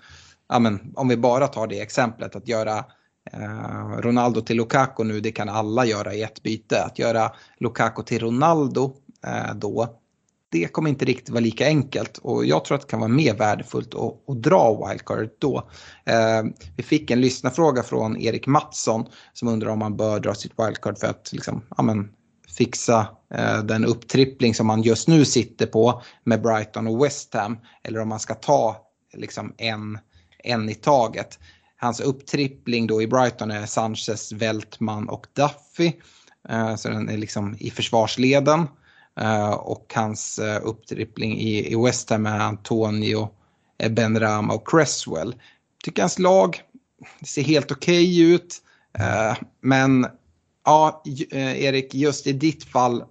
ja 0.49 0.59
men, 0.59 0.93
om 0.97 1.09
vi 1.09 1.17
bara 1.17 1.47
tar 1.47 1.67
det 1.67 1.81
exemplet, 1.81 2.37
att 2.37 2.49
göra 2.49 2.85
Eh, 3.33 3.99
Ronaldo 3.99 4.41
till 4.41 4.57
Lukaku 4.57 5.05
nu, 5.05 5.21
det 5.21 5.33
kan 5.33 5.49
alla 5.49 5.85
göra 5.85 6.15
i 6.15 6.23
ett 6.23 6.43
byte. 6.43 6.85
Att 6.85 6.99
göra 6.99 7.33
Lukaku 7.59 8.03
till 8.03 8.19
Ronaldo 8.19 8.97
eh, 9.27 9.55
då, 9.55 10.01
det 10.51 10.73
kommer 10.73 10.91
inte 10.91 11.05
riktigt 11.05 11.29
vara 11.29 11.41
lika 11.41 11.67
enkelt 11.67 12.19
och 12.19 12.45
jag 12.45 12.65
tror 12.65 12.75
att 12.75 12.81
det 12.81 12.91
kan 12.91 13.01
vara 13.01 13.09
mer 13.09 13.35
värdefullt 13.35 13.95
att, 13.95 14.29
att 14.29 14.43
dra 14.43 14.87
wildcard 14.89 15.29
då. 15.39 15.71
Eh, 16.05 16.43
vi 16.77 16.83
fick 16.83 17.11
en 17.11 17.21
lyssnarfråga 17.21 17.83
från 17.83 18.17
Erik 18.17 18.47
Mattsson 18.47 19.07
som 19.33 19.49
undrar 19.49 19.71
om 19.71 19.79
man 19.79 19.97
bör 19.97 20.21
dra 20.21 20.35
sitt 20.35 20.53
wildcard 20.59 20.99
för 20.99 21.07
att 21.07 21.33
liksom, 21.33 21.63
amen, 21.69 22.09
fixa 22.57 23.07
eh, 23.35 23.63
den 23.63 23.85
upptrippling 23.85 24.55
som 24.55 24.67
man 24.67 24.83
just 24.83 25.09
nu 25.09 25.25
sitter 25.25 25.67
på 25.67 26.03
med 26.25 26.43
Brighton 26.43 26.87
och 26.87 27.05
West 27.05 27.35
Ham 27.35 27.59
eller 27.85 28.01
om 28.01 28.09
man 28.09 28.21
ska 28.21 28.35
ta 28.35 28.77
liksom, 29.15 29.55
en, 29.59 29.99
en 30.39 30.69
i 30.69 30.75
taget. 30.75 31.39
Hans 31.83 32.01
upptrippling 32.01 32.87
då 32.87 33.03
i 33.03 33.07
Brighton 33.07 33.51
är 33.51 33.67
Sanchez, 33.67 34.33
Weltman 34.33 35.09
och 35.09 35.27
Duffy. 35.33 35.93
Eh, 36.49 36.77
så 36.77 36.89
den 36.89 37.09
är 37.09 37.17
liksom 37.17 37.57
i 37.59 37.71
försvarsleden. 37.71 38.69
Eh, 39.21 39.51
och 39.51 39.93
hans 39.95 40.39
eh, 40.39 40.61
upptrippling 40.63 41.39
i, 41.39 41.77
West 41.85 42.11
Ham 42.11 42.27
är 42.27 42.39
Antonio, 42.39 43.29
Benrama 43.79 43.95
Ben 43.95 44.21
Rama 44.21 44.55
och 44.55 44.69
Cresswell. 44.69 45.35
Tycker 45.85 46.03
hans 46.03 46.19
lag 46.19 46.61
ser 47.23 47.43
helt 47.43 47.73
okej 47.73 48.05
okay 48.05 48.35
ut. 48.35 48.57
men 49.61 50.07
ja, 50.65 51.03
Erik, 51.33 51.95
just 51.95 52.27
i 52.27 52.33
ditt 52.33 52.65
fall 52.65 53.05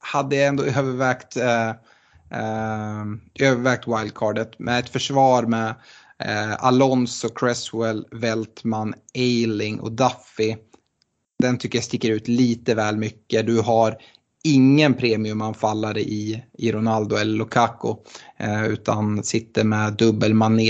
hade 0.00 0.36
jag 0.36 0.46
ändå 0.46 0.62
övervägt, 0.64 1.36
övervägt 3.40 3.88
wildcardet 3.88 4.58
med 4.58 4.78
ett 4.78 4.88
försvar 4.88 5.42
med 5.42 5.74
Eh, 6.24 6.64
Alonso, 6.64 7.28
Cresswell, 7.28 8.06
Veltman, 8.10 8.94
Eiling 9.14 9.80
och 9.80 9.92
Duffy. 9.92 10.56
Den 11.38 11.58
tycker 11.58 11.78
jag 11.78 11.84
sticker 11.84 12.10
ut 12.10 12.28
lite 12.28 12.74
väl 12.74 12.96
mycket. 12.96 13.46
Du 13.46 13.60
har 13.60 13.96
ingen 14.44 14.94
premiumanfallare 14.94 16.00
i, 16.00 16.44
i 16.58 16.72
Ronaldo 16.72 17.16
eller 17.16 17.38
Lukaku. 17.38 17.94
Eh, 18.36 18.64
utan 18.64 19.24
sitter 19.24 19.64
med 19.64 19.92
dubbel 19.92 20.34
mané 20.34 20.62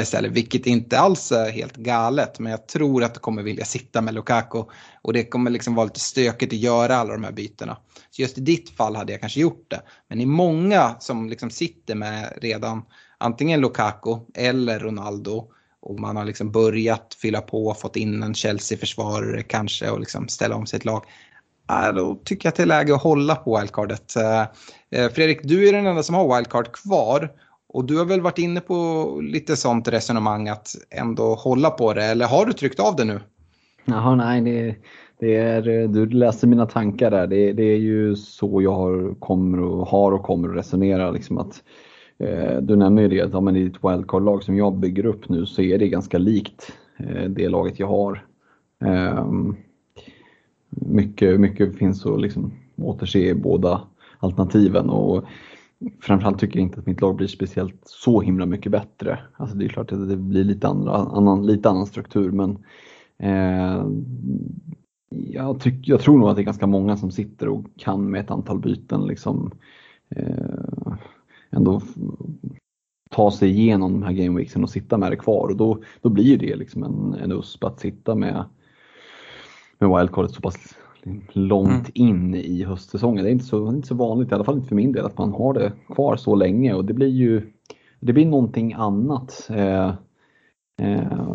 istället, 0.00 0.32
vilket 0.32 0.66
inte 0.66 0.98
alls 0.98 1.32
är 1.32 1.50
helt 1.50 1.76
galet. 1.76 2.38
Men 2.38 2.50
jag 2.50 2.68
tror 2.68 3.04
att 3.04 3.14
du 3.14 3.20
kommer 3.20 3.42
vilja 3.42 3.64
sitta 3.64 4.00
med 4.00 4.14
Lukaku. 4.14 4.64
Och 5.02 5.12
det 5.12 5.24
kommer 5.24 5.50
liksom 5.50 5.74
vara 5.74 5.86
lite 5.86 6.00
stökigt 6.00 6.52
att 6.52 6.58
göra 6.58 6.96
alla 6.96 7.12
de 7.12 7.24
här 7.24 7.32
bytena. 7.32 7.76
Så 8.10 8.22
just 8.22 8.38
i 8.38 8.40
ditt 8.40 8.70
fall 8.70 8.96
hade 8.96 9.12
jag 9.12 9.20
kanske 9.20 9.40
gjort 9.40 9.70
det. 9.70 9.82
Men 10.08 10.20
i 10.20 10.26
många 10.26 10.96
som 11.00 11.28
liksom 11.28 11.50
sitter 11.50 11.94
med 11.94 12.38
redan 12.42 12.82
antingen 13.20 13.60
Lukaku 13.60 14.16
eller 14.34 14.78
Ronaldo 14.78 15.44
och 15.80 16.00
man 16.00 16.16
har 16.16 16.24
liksom 16.24 16.52
börjat 16.52 17.16
fylla 17.22 17.40
på, 17.40 17.74
fått 17.74 17.96
in 17.96 18.22
en 18.22 18.34
Chelsea-försvarare 18.34 19.42
kanske 19.42 19.90
och 19.90 20.00
liksom 20.00 20.28
ställa 20.28 20.56
om 20.56 20.66
sitt 20.66 20.84
lag 20.84 21.04
då 21.94 22.20
tycker 22.24 22.46
jag 22.46 22.50
att 22.50 22.56
det 22.56 22.62
är 22.62 22.66
läge 22.66 22.94
att 22.94 23.02
hålla 23.02 23.34
på 23.34 23.58
wildcardet. 23.58 24.16
Eh, 24.16 24.40
eh, 25.00 25.10
Fredrik, 25.12 25.40
du 25.42 25.68
är 25.68 25.72
den 25.72 25.86
enda 25.86 26.02
som 26.02 26.14
har 26.14 26.36
wildcard 26.36 26.72
kvar. 26.72 27.30
Och 27.72 27.84
du 27.84 27.98
har 27.98 28.04
väl 28.04 28.20
varit 28.20 28.38
inne 28.38 28.60
på 28.60 29.18
lite 29.22 29.56
sånt 29.56 29.88
resonemang 29.88 30.48
att 30.48 30.68
ändå 30.90 31.34
hålla 31.34 31.70
på 31.70 31.94
det, 31.94 32.04
eller 32.04 32.26
har 32.26 32.46
du 32.46 32.52
tryckt 32.52 32.80
av 32.80 32.96
det 32.96 33.04
nu? 33.04 33.20
Jaha, 33.84 34.14
nej, 34.14 34.40
det, 34.40 34.76
det 35.20 35.36
är, 35.36 35.68
eh, 35.68 35.88
du 35.88 36.06
läste 36.06 36.46
mina 36.46 36.66
tankar 36.66 37.10
där. 37.10 37.26
Det, 37.26 37.52
det 37.52 37.62
är 37.62 37.78
ju 37.78 38.16
så 38.16 38.62
jag 38.62 38.72
har, 38.72 39.14
kommer 39.20 39.60
och, 39.60 39.86
har 39.86 40.12
och 40.12 40.22
kommer 40.22 40.48
att 40.48 40.56
resonera. 40.56 41.10
Liksom 41.10 41.38
att, 41.38 41.62
Eh, 42.20 42.60
du 42.60 42.76
nämner 42.76 43.02
ju 43.02 43.08
det, 43.08 43.20
att 43.20 43.32
ja, 43.32 43.40
men 43.40 43.56
i 43.56 43.62
ett 43.62 43.84
wildcard-lag 43.84 44.42
som 44.42 44.56
jag 44.56 44.76
bygger 44.76 45.06
upp 45.06 45.28
nu 45.28 45.46
så 45.46 45.62
är 45.62 45.78
det 45.78 45.88
ganska 45.88 46.18
likt 46.18 46.72
eh, 46.96 47.30
det 47.30 47.48
laget 47.48 47.78
jag 47.78 47.86
har. 47.86 48.24
Ehm, 48.84 49.56
mycket, 50.70 51.40
mycket 51.40 51.78
finns 51.78 52.06
att 52.06 52.20
liksom 52.20 52.52
återse 52.76 53.18
i 53.18 53.34
båda 53.34 53.82
alternativen. 54.18 54.90
Och 54.90 55.24
framförallt 56.00 56.38
tycker 56.38 56.58
jag 56.58 56.66
inte 56.66 56.80
att 56.80 56.86
mitt 56.86 57.00
lag 57.00 57.16
blir 57.16 57.26
speciellt 57.26 57.80
så 57.84 58.20
himla 58.20 58.46
mycket 58.46 58.72
bättre. 58.72 59.18
Alltså 59.36 59.56
det 59.56 59.64
är 59.64 59.68
klart 59.68 59.92
att 59.92 60.08
det 60.08 60.16
blir 60.16 60.44
lite, 60.44 60.68
andra, 60.68 60.92
annan, 60.92 61.46
lite 61.46 61.70
annan 61.70 61.86
struktur 61.86 62.30
men 62.30 62.58
eh, 63.18 63.84
jag, 65.10 65.60
tyck, 65.60 65.88
jag 65.88 66.00
tror 66.00 66.18
nog 66.18 66.28
att 66.28 66.36
det 66.36 66.42
är 66.42 66.44
ganska 66.44 66.66
många 66.66 66.96
som 66.96 67.10
sitter 67.10 67.48
och 67.48 67.64
kan 67.76 68.10
med 68.10 68.20
ett 68.20 68.30
antal 68.30 68.58
byten 68.58 69.06
liksom 69.06 69.50
eh, 70.08 70.94
ändå 71.50 71.82
ta 73.10 73.30
sig 73.30 73.50
igenom 73.50 73.92
de 73.92 74.02
här 74.02 74.12
gameweeksen 74.12 74.62
och 74.62 74.70
sitta 74.70 74.98
med 74.98 75.12
det 75.12 75.16
kvar 75.16 75.48
och 75.48 75.56
då, 75.56 75.82
då 76.00 76.08
blir 76.08 76.38
det 76.38 76.56
liksom 76.56 76.82
en, 76.82 77.14
en 77.22 77.32
USP 77.32 77.64
att 77.64 77.80
sitta 77.80 78.14
med 78.14 78.44
med 79.78 79.98
wildcardet 79.98 80.30
så 80.30 80.40
pass 80.40 80.56
långt 81.32 81.70
mm. 81.70 81.92
in 81.94 82.34
i 82.34 82.64
höstsäsongen. 82.64 83.24
Det 83.24 83.30
är 83.30 83.32
inte 83.32 83.44
så, 83.44 83.68
inte 83.68 83.88
så 83.88 83.94
vanligt, 83.94 84.30
i 84.30 84.34
alla 84.34 84.44
fall 84.44 84.56
inte 84.56 84.68
för 84.68 84.76
min 84.76 84.92
del, 84.92 85.06
att 85.06 85.18
man 85.18 85.32
har 85.32 85.54
det 85.54 85.72
kvar 85.94 86.16
så 86.16 86.34
länge 86.34 86.74
och 86.74 86.84
det 86.84 86.94
blir 86.94 87.08
ju 87.08 87.52
det 88.00 88.12
blir 88.12 88.26
någonting 88.26 88.72
annat. 88.72 89.50
Eh, 89.50 89.94
eh, 90.82 91.28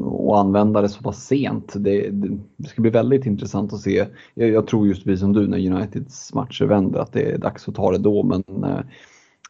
och 0.00 0.40
använda 0.40 0.80
det 0.80 0.88
så 0.88 1.02
pass 1.02 1.26
sent. 1.26 1.72
Det, 1.76 2.10
det, 2.10 2.38
det, 2.56 2.68
ska 2.68 2.82
bli 2.82 2.90
väldigt 2.90 3.26
intressant 3.26 3.72
att 3.72 3.80
se. 3.80 4.06
Jag, 4.34 4.48
jag, 4.48 4.66
tror 4.66 4.86
just 4.86 5.06
vi 5.06 5.16
som 5.16 5.32
du 5.32 5.46
när 5.46 5.72
Uniteds 5.72 6.34
matcher 6.34 6.64
vänder 6.64 7.00
att 7.00 7.12
det 7.12 7.22
är 7.22 7.38
dags 7.38 7.68
att 7.68 7.74
ta 7.74 7.90
det 7.90 7.98
då 7.98 8.22
men 8.22 8.64
eh, 8.64 8.80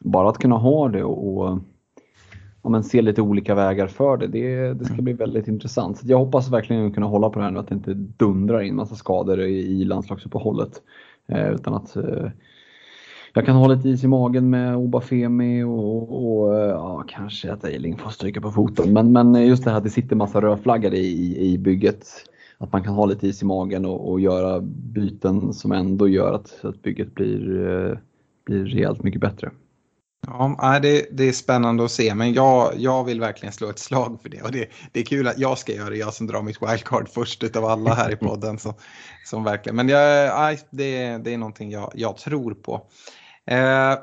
bara 0.05 0.29
att 0.29 0.39
kunna 0.39 0.57
ha 0.57 0.89
det 0.89 1.05
och, 1.05 1.29
och 1.29 1.59
ja, 2.63 2.71
men 2.71 2.83
se 2.83 3.03
lite 3.03 3.23
olika 3.23 3.55
vägar 3.55 3.87
för 3.87 4.17
det. 4.17 4.27
Det, 4.27 4.75
det 4.75 4.85
ska 4.85 4.95
mm. 4.95 5.05
bli 5.05 5.13
väldigt 5.13 5.49
intressant. 5.49 5.99
Så 5.99 6.07
jag 6.07 6.19
hoppas 6.19 6.51
verkligen 6.51 6.93
kunna 6.93 7.07
hålla 7.07 7.31
på 7.31 7.39
det 7.39 7.45
här 7.45 7.53
nu, 7.53 7.59
att 7.59 7.69
det 7.69 7.75
inte 7.75 7.95
dundrar 7.95 8.61
in 8.61 8.77
massa 8.77 8.95
skador 8.95 9.41
i, 9.41 9.59
i 9.59 9.85
landslagsuppehållet. 9.85 10.83
Eh, 11.29 11.51
utan 11.51 11.75
att 11.75 11.97
eh, 11.97 12.31
jag 13.35 13.47
kan 13.47 13.57
ha 13.57 13.67
lite 13.67 13.89
is 13.89 14.05
i 14.05 14.09
magen 14.09 14.51
med 14.51 14.77
Obafemi 14.77 15.63
och, 15.63 16.43
och 16.43 16.55
ja, 16.55 17.05
kanske 17.09 17.53
att 17.53 17.65
Eiling 17.65 17.99
får 17.99 18.11
stryka 18.11 18.41
på 18.41 18.51
foten. 18.51 18.93
Men, 18.93 19.13
men 19.13 19.47
just 19.47 19.65
det 19.65 19.71
här 19.71 19.77
att 19.77 19.85
det 19.85 19.91
sitter 19.91 20.17
massa 20.17 20.41
rödflaggade 20.41 20.97
i, 20.97 21.53
i 21.53 21.59
bygget. 21.59 22.07
Att 22.59 22.73
man 22.73 22.83
kan 22.83 22.95
ha 22.95 23.07
lite 23.07 23.29
is 23.29 23.43
i 23.43 23.45
magen 23.45 23.87
och, 23.87 24.11
och 24.11 24.21
göra 24.21 24.61
byten 24.61 25.53
som 25.53 25.73
ändå 25.73 26.09
gör 26.09 26.33
att, 26.33 26.65
att 26.65 26.83
bygget 26.83 27.15
blir, 27.15 27.67
eh, 27.67 27.99
blir 28.45 28.65
rejält 28.65 29.03
mycket 29.03 29.21
bättre. 29.21 29.51
Ja, 30.27 30.79
det, 30.83 31.07
det 31.11 31.29
är 31.29 31.33
spännande 31.33 31.85
att 31.85 31.91
se, 31.91 32.15
men 32.15 32.33
jag, 32.33 32.73
jag 32.77 33.05
vill 33.05 33.21
verkligen 33.21 33.53
slå 33.53 33.71
ett 33.71 33.79
slag 33.79 34.19
för 34.23 34.29
det. 34.29 34.43
Och 34.43 34.53
det, 34.53 34.69
det 34.93 35.01
är 35.01 35.05
kul 35.05 35.29
att 35.29 35.39
jag 35.39 35.59
ska 35.59 35.73
göra 35.73 35.91
det, 35.91 35.97
jag 35.97 36.15
som 36.15 36.27
drar 36.27 36.43
mitt 36.43 36.63
wildcard 36.63 37.09
först 37.09 37.57
av 37.57 37.65
alla 37.65 37.95
här 37.95 38.13
i 38.13 38.17
podden. 38.17 38.59
Som, 38.59 38.75
som 39.25 39.45
verkligen, 39.45 39.77
men 39.77 39.89
jag, 39.89 40.59
det, 40.71 41.17
det 41.17 41.35
är 41.35 41.39
någonting 41.39 41.71
jag, 41.71 41.93
jag 41.95 42.17
tror 42.17 42.55
på. 42.55 42.87
Eh, 43.47 43.95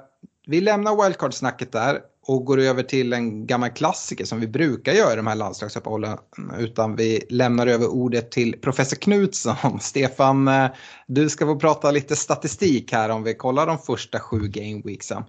vi 0.47 0.61
lämnar 0.61 1.03
wildcard-snacket 1.03 1.71
där 1.71 1.99
och 2.25 2.45
går 2.45 2.59
över 2.59 2.83
till 2.83 3.13
en 3.13 3.47
gammal 3.47 3.69
klassiker 3.69 4.25
som 4.25 4.39
vi 4.39 4.47
brukar 4.47 4.93
göra 4.93 5.13
i 5.13 5.15
de 5.15 5.27
här 5.27 5.35
landslagsuppehållen. 5.35 6.17
Utan 6.57 6.95
vi 6.95 7.25
lämnar 7.29 7.67
över 7.67 7.87
ordet 7.87 8.31
till 8.31 8.53
professor 8.61 8.95
Knutsson. 8.95 9.79
Stefan, 9.81 10.47
eh, 10.47 10.69
du 11.07 11.29
ska 11.29 11.45
få 11.45 11.59
prata 11.59 11.91
lite 11.91 12.15
statistik 12.15 12.91
här 12.91 13.09
om 13.09 13.23
vi 13.23 13.33
kollar 13.33 13.67
de 13.67 13.77
första 13.77 14.19
sju 14.19 14.39
gameweeksen. 14.39 15.23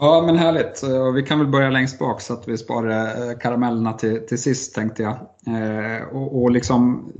Ja, 0.00 0.22
men 0.26 0.36
härligt. 0.36 0.82
Vi 1.14 1.22
kan 1.22 1.38
väl 1.38 1.48
börja 1.48 1.70
längst 1.70 1.98
bak 1.98 2.20
så 2.20 2.32
att 2.32 2.48
vi 2.48 2.58
sparar 2.58 3.30
eh, 3.30 3.38
karamellerna 3.38 3.92
till, 3.92 4.26
till 4.26 4.42
sist 4.42 4.74
tänkte 4.74 5.02
jag. 5.02 5.12
Eh, 5.46 6.08
och, 6.12 6.42
och 6.42 6.50
liksom, 6.50 7.12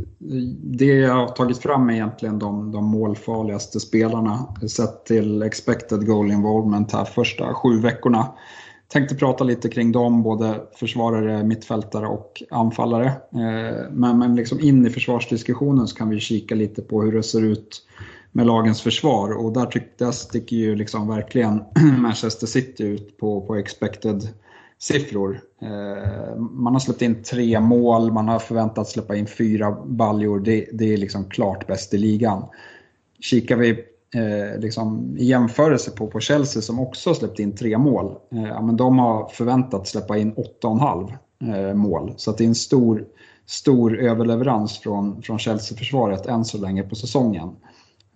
det 0.62 0.84
jag 0.84 1.14
har 1.14 1.28
tagit 1.28 1.58
fram 1.58 1.90
är 1.90 1.94
egentligen 1.94 2.38
de, 2.38 2.72
de 2.72 2.84
målfarligaste 2.84 3.80
spelarna 3.80 4.54
sett 4.68 5.04
till 5.04 5.42
expected 5.42 6.06
goal 6.06 6.32
involvement 6.32 6.92
här 6.92 7.04
första 7.04 7.54
sju 7.54 7.80
veckorna. 7.80 8.26
Tänkte 8.88 9.14
prata 9.14 9.44
lite 9.44 9.68
kring 9.68 9.92
dem, 9.92 10.22
både 10.22 10.60
försvarare, 10.74 11.44
mittfältare 11.44 12.06
och 12.06 12.42
anfallare. 12.50 13.06
Eh, 13.06 13.90
men, 13.90 14.18
men 14.18 14.36
liksom 14.36 14.60
in 14.60 14.86
i 14.86 14.90
försvarsdiskussionen 14.90 15.86
så 15.88 15.96
kan 15.96 16.08
vi 16.08 16.20
kika 16.20 16.54
lite 16.54 16.82
på 16.82 17.02
hur 17.02 17.12
det 17.12 17.22
ser 17.22 17.44
ut 17.44 17.82
med 18.36 18.46
lagens 18.46 18.82
försvar 18.82 19.30
och 19.30 19.52
där 19.52 19.66
tyckte 19.66 20.04
jag 20.04 20.14
sticker 20.14 20.56
ju 20.56 20.76
liksom 20.76 21.08
verkligen 21.08 21.64
Manchester 21.98 22.46
City 22.46 22.84
ut 22.84 23.18
på, 23.18 23.40
på 23.40 23.56
expected 23.56 24.28
siffror. 24.78 25.40
Eh, 25.62 26.36
man 26.36 26.72
har 26.72 26.80
släppt 26.80 27.02
in 27.02 27.22
tre 27.22 27.60
mål, 27.60 28.12
man 28.12 28.28
har 28.28 28.38
förväntat 28.38 28.88
släppa 28.88 29.16
in 29.16 29.26
fyra 29.26 29.76
baljor. 29.84 30.40
Det, 30.40 30.68
det 30.72 30.92
är 30.92 30.96
liksom 30.96 31.24
klart 31.24 31.66
bäst 31.66 31.94
i 31.94 31.98
ligan. 31.98 32.44
Kikar 33.20 33.56
vi 33.56 33.70
eh, 34.14 34.60
liksom, 34.60 35.16
i 35.18 35.24
jämförelse 35.24 35.90
på, 35.90 36.06
på 36.06 36.20
Chelsea 36.20 36.62
som 36.62 36.80
också 36.80 37.14
släppt 37.14 37.38
in 37.38 37.56
tre 37.56 37.78
mål, 37.78 38.16
eh, 38.32 38.62
men 38.62 38.76
de 38.76 38.98
har 38.98 39.28
förväntat 39.28 39.88
släppa 39.88 40.18
in 40.18 40.34
8,5 40.34 41.68
eh, 41.68 41.74
mål. 41.74 42.14
Så 42.16 42.32
det 42.32 42.44
är 42.44 42.48
en 42.48 42.54
stor, 42.54 43.04
stor 43.46 43.98
överleverans 43.98 44.78
från, 44.78 45.22
från 45.22 45.38
Chelsea-försvaret 45.38 46.26
än 46.26 46.44
så 46.44 46.58
länge 46.58 46.82
på 46.82 46.94
säsongen. 46.94 47.50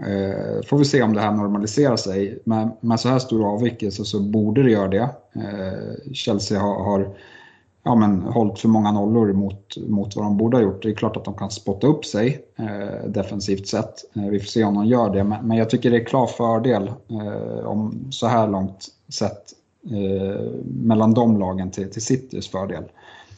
Eh, 0.07 0.63
får 0.67 0.79
vi 0.79 0.85
se 0.85 1.03
om 1.03 1.15
det 1.15 1.21
här 1.21 1.33
normaliserar 1.33 1.97
sig. 1.97 2.39
Men 2.45 2.71
med 2.81 3.01
så 3.01 3.09
här 3.09 3.19
stor 3.19 3.53
avvikelse 3.53 4.05
så 4.05 4.21
borde 4.21 4.63
det 4.63 4.71
göra 4.71 4.89
det. 4.89 5.09
Eh, 5.33 6.13
Chelsea 6.13 6.61
har, 6.61 6.85
har 6.85 7.17
ja, 7.83 7.95
men, 7.95 8.21
hållit 8.21 8.59
för 8.59 8.69
många 8.69 8.93
nollor 8.93 9.33
mot, 9.33 9.77
mot 9.89 10.17
vad 10.17 10.25
de 10.25 10.37
borde 10.37 10.57
ha 10.57 10.63
gjort. 10.63 10.83
Det 10.83 10.89
är 10.89 10.95
klart 10.95 11.17
att 11.17 11.25
de 11.25 11.35
kan 11.35 11.51
spotta 11.51 11.87
upp 11.87 12.05
sig 12.05 12.45
eh, 12.57 13.09
defensivt 13.09 13.67
sett. 13.67 14.17
Eh, 14.17 14.23
vi 14.23 14.41
får 14.41 14.47
se 14.47 14.65
om 14.65 14.75
de 14.75 14.87
gör 14.87 15.11
det. 15.11 15.25
Men, 15.25 15.47
men 15.47 15.57
jag 15.57 15.71
tycker 15.71 15.91
det 15.91 15.97
är 15.97 16.05
klar 16.05 16.27
fördel 16.27 16.93
eh, 17.09 17.67
om 17.67 18.07
så 18.11 18.27
här 18.27 18.49
långt 18.49 18.89
sett 19.09 19.53
eh, 19.91 20.41
mellan 20.65 21.15
de 21.15 21.39
lagen 21.39 21.71
till, 21.71 21.91
till 21.91 22.03
Citys 22.03 22.49
fördel. 22.49 22.85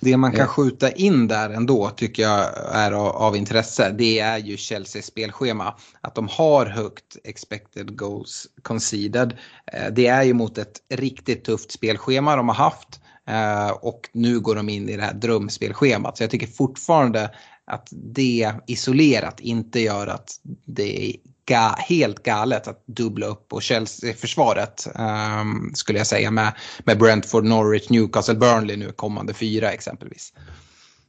Det 0.05 0.17
man 0.17 0.33
kan 0.33 0.47
skjuta 0.47 0.91
in 0.91 1.29
där 1.29 1.51
ändå 1.51 1.91
tycker 1.91 2.23
jag 2.23 2.51
är 2.73 2.93
av, 2.93 3.37
intresse. 3.37 3.95
Det 3.99 4.19
är 4.19 4.39
ju 4.39 4.57
Chelseas 4.57 5.07
spelschema. 5.07 5.75
Att 6.01 6.15
de 6.15 6.29
har 6.29 6.67
högt 6.67 7.17
expected 7.25 7.97
goals 7.97 8.47
conceded. 8.63 9.37
Eh, 9.73 9.93
det 9.93 10.07
är 10.07 10.23
ju 10.23 10.35
mot 10.35 10.59
ett 10.59 10.81
riktigt 10.95 11.45
tufft 11.45 11.73
spelschema 11.73 12.37
de 12.37 12.49
har 12.49 12.57
haft. 12.57 13.01
Eh, 13.29 13.71
och 13.71 14.09
nu 14.13 14.41
går 14.41 14.55
de 14.55 14.69
in 14.69 14.89
i 14.89 14.97
det 14.97 15.03
här 15.03 15.15
drömspelschemat. 15.15 16.17
Så 16.17 16.23
jag 16.23 16.31
tycker 16.31 16.47
fortfarande 16.47 17.31
att 17.65 17.89
det 17.91 18.53
isolerat 18.67 19.41
inte 19.41 19.81
gör 19.81 20.07
att 20.07 20.31
det 20.67 21.17
ga 21.45 21.75
helt 21.79 22.23
galet 22.23 22.69
att 22.69 22.83
dubbla 22.87 23.27
upp 23.27 23.53
och 23.53 23.63
Chelsea-försvaret 23.63 24.87
um, 24.95 25.73
skulle 25.75 25.99
jag 25.99 26.07
säga 26.07 26.31
med, 26.31 26.53
med 26.85 26.99
Brentford, 26.99 27.45
Norwich, 27.45 27.91
Newcastle, 27.91 28.35
Burnley 28.35 28.77
nu 28.77 28.93
kommande 28.93 29.35
fyra 29.35 29.71
exempelvis. 29.71 30.33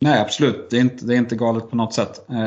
Nej, 0.04 0.22
absolut. 0.22 0.68
Det 0.70 0.78
är 0.78 0.82
inte, 0.82 1.06
det 1.06 1.14
är 1.14 1.18
inte 1.18 1.36
galet 1.36 1.70
på 1.70 1.76
något 1.76 1.94
sätt. 1.94 2.30
Eh, 2.30 2.38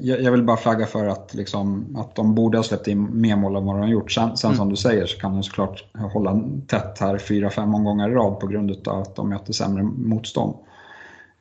jag, 0.00 0.22
jag, 0.22 0.32
vill 0.32 0.42
bara 0.42 0.56
flagga 0.56 0.86
för 0.86 1.06
att, 1.06 1.34
liksom, 1.34 1.96
att 1.98 2.14
de 2.14 2.34
borde 2.34 2.58
ha 2.58 2.62
släppt 2.62 2.88
in 2.88 3.20
mer 3.20 3.36
mål 3.36 3.56
än 3.56 3.64
vad 3.64 3.74
de 3.74 3.80
har 3.80 3.88
gjort. 3.88 4.12
Sen, 4.12 4.36
sen 4.36 4.48
mm. 4.48 4.58
som 4.58 4.68
du 4.68 4.76
säger 4.76 5.06
så 5.06 5.18
kan 5.18 5.32
de 5.32 5.42
såklart 5.42 5.84
hålla 6.12 6.40
tätt 6.66 6.98
här 6.98 7.18
fyra, 7.18 7.50
fem 7.50 7.74
omgångar 7.74 8.10
i 8.10 8.12
rad 8.12 8.40
på 8.40 8.46
grund 8.46 8.88
av 8.88 9.02
att 9.02 9.16
de 9.16 9.28
möter 9.28 9.52
sämre 9.52 9.82
motstånd. 9.82 10.54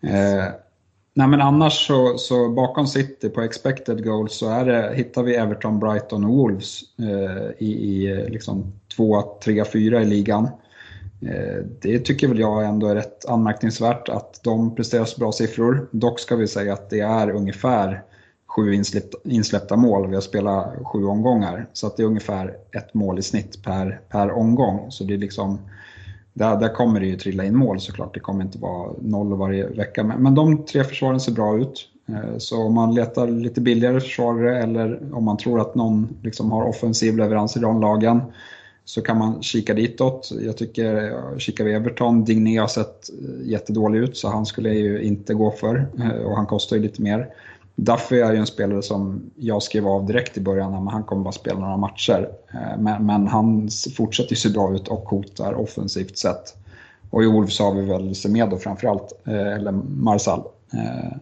Eh, 0.01 0.45
Nej 1.17 1.27
men 1.27 1.41
annars 1.41 1.87
så, 1.87 2.17
så, 2.17 2.49
bakom 2.49 2.87
City 2.87 3.29
på 3.29 3.41
expected 3.41 4.03
goals 4.03 4.37
så 4.37 4.49
är 4.49 4.65
det, 4.65 4.95
hittar 4.95 5.23
vi 5.23 5.35
Everton, 5.35 5.79
Brighton 5.79 6.25
och 6.25 6.33
Wolves 6.33 6.81
eh, 6.99 7.51
i, 7.57 7.71
i 7.71 8.11
eh, 8.11 8.29
liksom 8.29 8.73
2, 8.95 9.21
3, 9.43 9.65
4 9.65 10.01
i 10.01 10.05
ligan. 10.05 10.43
Eh, 11.21 11.63
det 11.81 11.99
tycker 11.99 12.27
väl 12.27 12.39
jag 12.39 12.65
ändå 12.65 12.87
är 12.87 12.95
rätt 12.95 13.25
anmärkningsvärt 13.25 14.09
att 14.09 14.43
de 14.43 14.75
presterar 14.75 15.05
så 15.05 15.19
bra 15.19 15.31
siffror. 15.31 15.89
Dock 15.91 16.19
ska 16.19 16.35
vi 16.35 16.47
säga 16.47 16.73
att 16.73 16.89
det 16.89 16.99
är 16.99 17.29
ungefär 17.29 18.03
sju 18.47 18.73
insläppta, 18.73 19.17
insläppta 19.23 19.75
mål. 19.75 20.07
Vi 20.07 20.15
har 20.15 20.21
spelat 20.21 20.75
sju 20.85 21.05
omgångar. 21.05 21.67
Så 21.73 21.87
att 21.87 21.97
det 21.97 22.03
är 22.03 22.07
ungefär 22.07 22.57
ett 22.71 22.93
mål 22.93 23.19
i 23.19 23.21
snitt 23.21 23.63
per, 23.63 24.01
per 24.09 24.31
omgång. 24.31 24.91
Så 24.91 25.03
det 25.03 25.13
är 25.13 25.17
liksom 25.17 25.59
där, 26.35 26.59
där 26.59 26.73
kommer 26.73 26.99
det 26.99 27.05
ju 27.05 27.17
trilla 27.17 27.43
in 27.43 27.55
mål 27.55 27.79
såklart. 27.79 28.13
Det 28.13 28.19
kommer 28.19 28.43
inte 28.43 28.57
vara 28.57 28.91
noll 29.01 29.33
varje 29.37 29.67
vecka. 29.67 30.03
Men, 30.03 30.23
men 30.23 30.35
de 30.35 30.65
tre 30.65 30.83
försvaren 30.83 31.19
ser 31.19 31.31
bra 31.31 31.57
ut. 31.57 31.87
Eh, 32.09 32.37
så 32.37 32.63
om 32.63 32.73
man 32.73 32.95
letar 32.95 33.27
lite 33.27 33.61
billigare 33.61 33.99
försvarare 33.99 34.63
eller 34.63 34.99
om 35.13 35.23
man 35.23 35.37
tror 35.37 35.61
att 35.61 35.75
någon 35.75 36.17
liksom 36.23 36.51
har 36.51 36.63
offensiv 36.63 37.17
leverans 37.17 37.57
i 37.57 37.59
de 37.59 37.81
lagen 37.81 38.21
så 38.85 39.01
kan 39.01 39.17
man 39.17 39.41
kika 39.41 39.73
ditåt. 39.73 40.31
Jag 40.41 40.57
tycker, 40.57 41.13
kikar 41.39 41.63
vi 41.63 41.73
Everton, 41.73 42.25
Digné 42.25 42.57
har 42.57 42.67
sett 42.67 43.09
eh, 43.09 43.49
jättedålig 43.51 43.99
ut 43.99 44.17
så 44.17 44.29
han 44.29 44.45
skulle 44.45 44.69
jag 44.69 44.77
ju 44.77 45.01
inte 45.01 45.33
gå 45.33 45.51
för 45.51 45.87
eh, 45.99 46.25
och 46.25 46.35
han 46.35 46.45
kostar 46.45 46.75
ju 46.75 46.81
lite 46.81 47.01
mer. 47.01 47.27
Duffy 47.75 48.19
är 48.19 48.33
ju 48.33 48.39
en 48.39 48.47
spelare 48.47 48.81
som 48.81 49.31
jag 49.35 49.63
skrev 49.63 49.87
av 49.87 50.05
direkt 50.05 50.37
i 50.37 50.41
början, 50.41 50.71
men 50.71 50.87
han 50.87 51.03
kommer 51.03 51.23
bara 51.23 51.31
spela 51.31 51.59
några 51.59 51.77
matcher. 51.77 52.29
Eh, 52.53 52.77
men, 52.79 53.05
men 53.05 53.27
han 53.27 53.69
fortsätter 53.97 54.35
se 54.35 54.49
bra 54.49 54.75
ut 54.75 54.87
och 54.87 55.09
hotar 55.09 55.53
offensivt 55.53 56.17
sett. 56.17 56.55
Och 57.09 57.23
i 57.23 57.27
Wolves 57.27 57.59
har 57.59 57.73
vi 57.73 57.81
väl 57.81 58.15
Semedo 58.15 58.57
framförallt, 58.57 59.13
eh, 59.27 59.53
eller 59.53 59.71
Marsal. 59.71 60.43
Eh, 60.73 61.17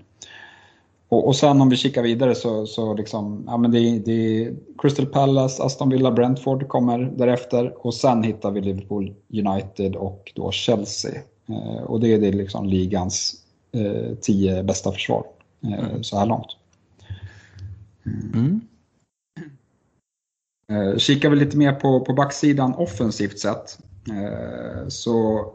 och, 1.10 1.28
och 1.28 1.36
sen 1.36 1.62
om 1.62 1.70
vi 1.70 1.76
kikar 1.76 2.04
vidare 2.04 2.36
så, 2.36 2.66
så 2.66 2.94
liksom, 2.94 3.44
ja 3.48 3.58
men 3.58 3.72
det, 3.72 4.00
det 4.00 4.12
är 4.46 4.54
Crystal 4.78 5.06
Palace, 5.06 5.64
Aston 5.64 5.90
Villa, 5.90 6.12
Brentford 6.12 6.68
kommer 6.68 7.00
därefter 7.00 7.86
och 7.86 7.94
sen 7.94 8.24
hittar 8.24 8.52
vi 8.52 8.62
Liverpool, 8.62 9.14
United 9.34 9.96
och 9.96 10.32
då 10.36 10.52
Chelsea. 10.52 11.22
Och 11.86 12.00
det 12.00 12.14
är 12.14 12.20
det 12.20 12.32
liksom 12.32 12.66
ligans 12.66 13.34
eh, 13.72 14.16
tio 14.22 14.64
bästa 14.64 14.92
försvar. 14.92 15.24
Eh, 15.64 16.02
så 16.02 16.18
här 16.18 16.26
långt. 16.26 16.58
Mm. 18.06 18.62
Eh, 20.72 20.98
kikar 20.98 21.30
vi 21.30 21.36
lite 21.36 21.58
mer 21.58 21.74
på, 21.74 22.00
på 22.00 22.14
backsidan 22.14 22.74
offensivt 22.74 23.40
sett. 23.40 23.80
Eh, 24.10 24.88
så 24.88 25.46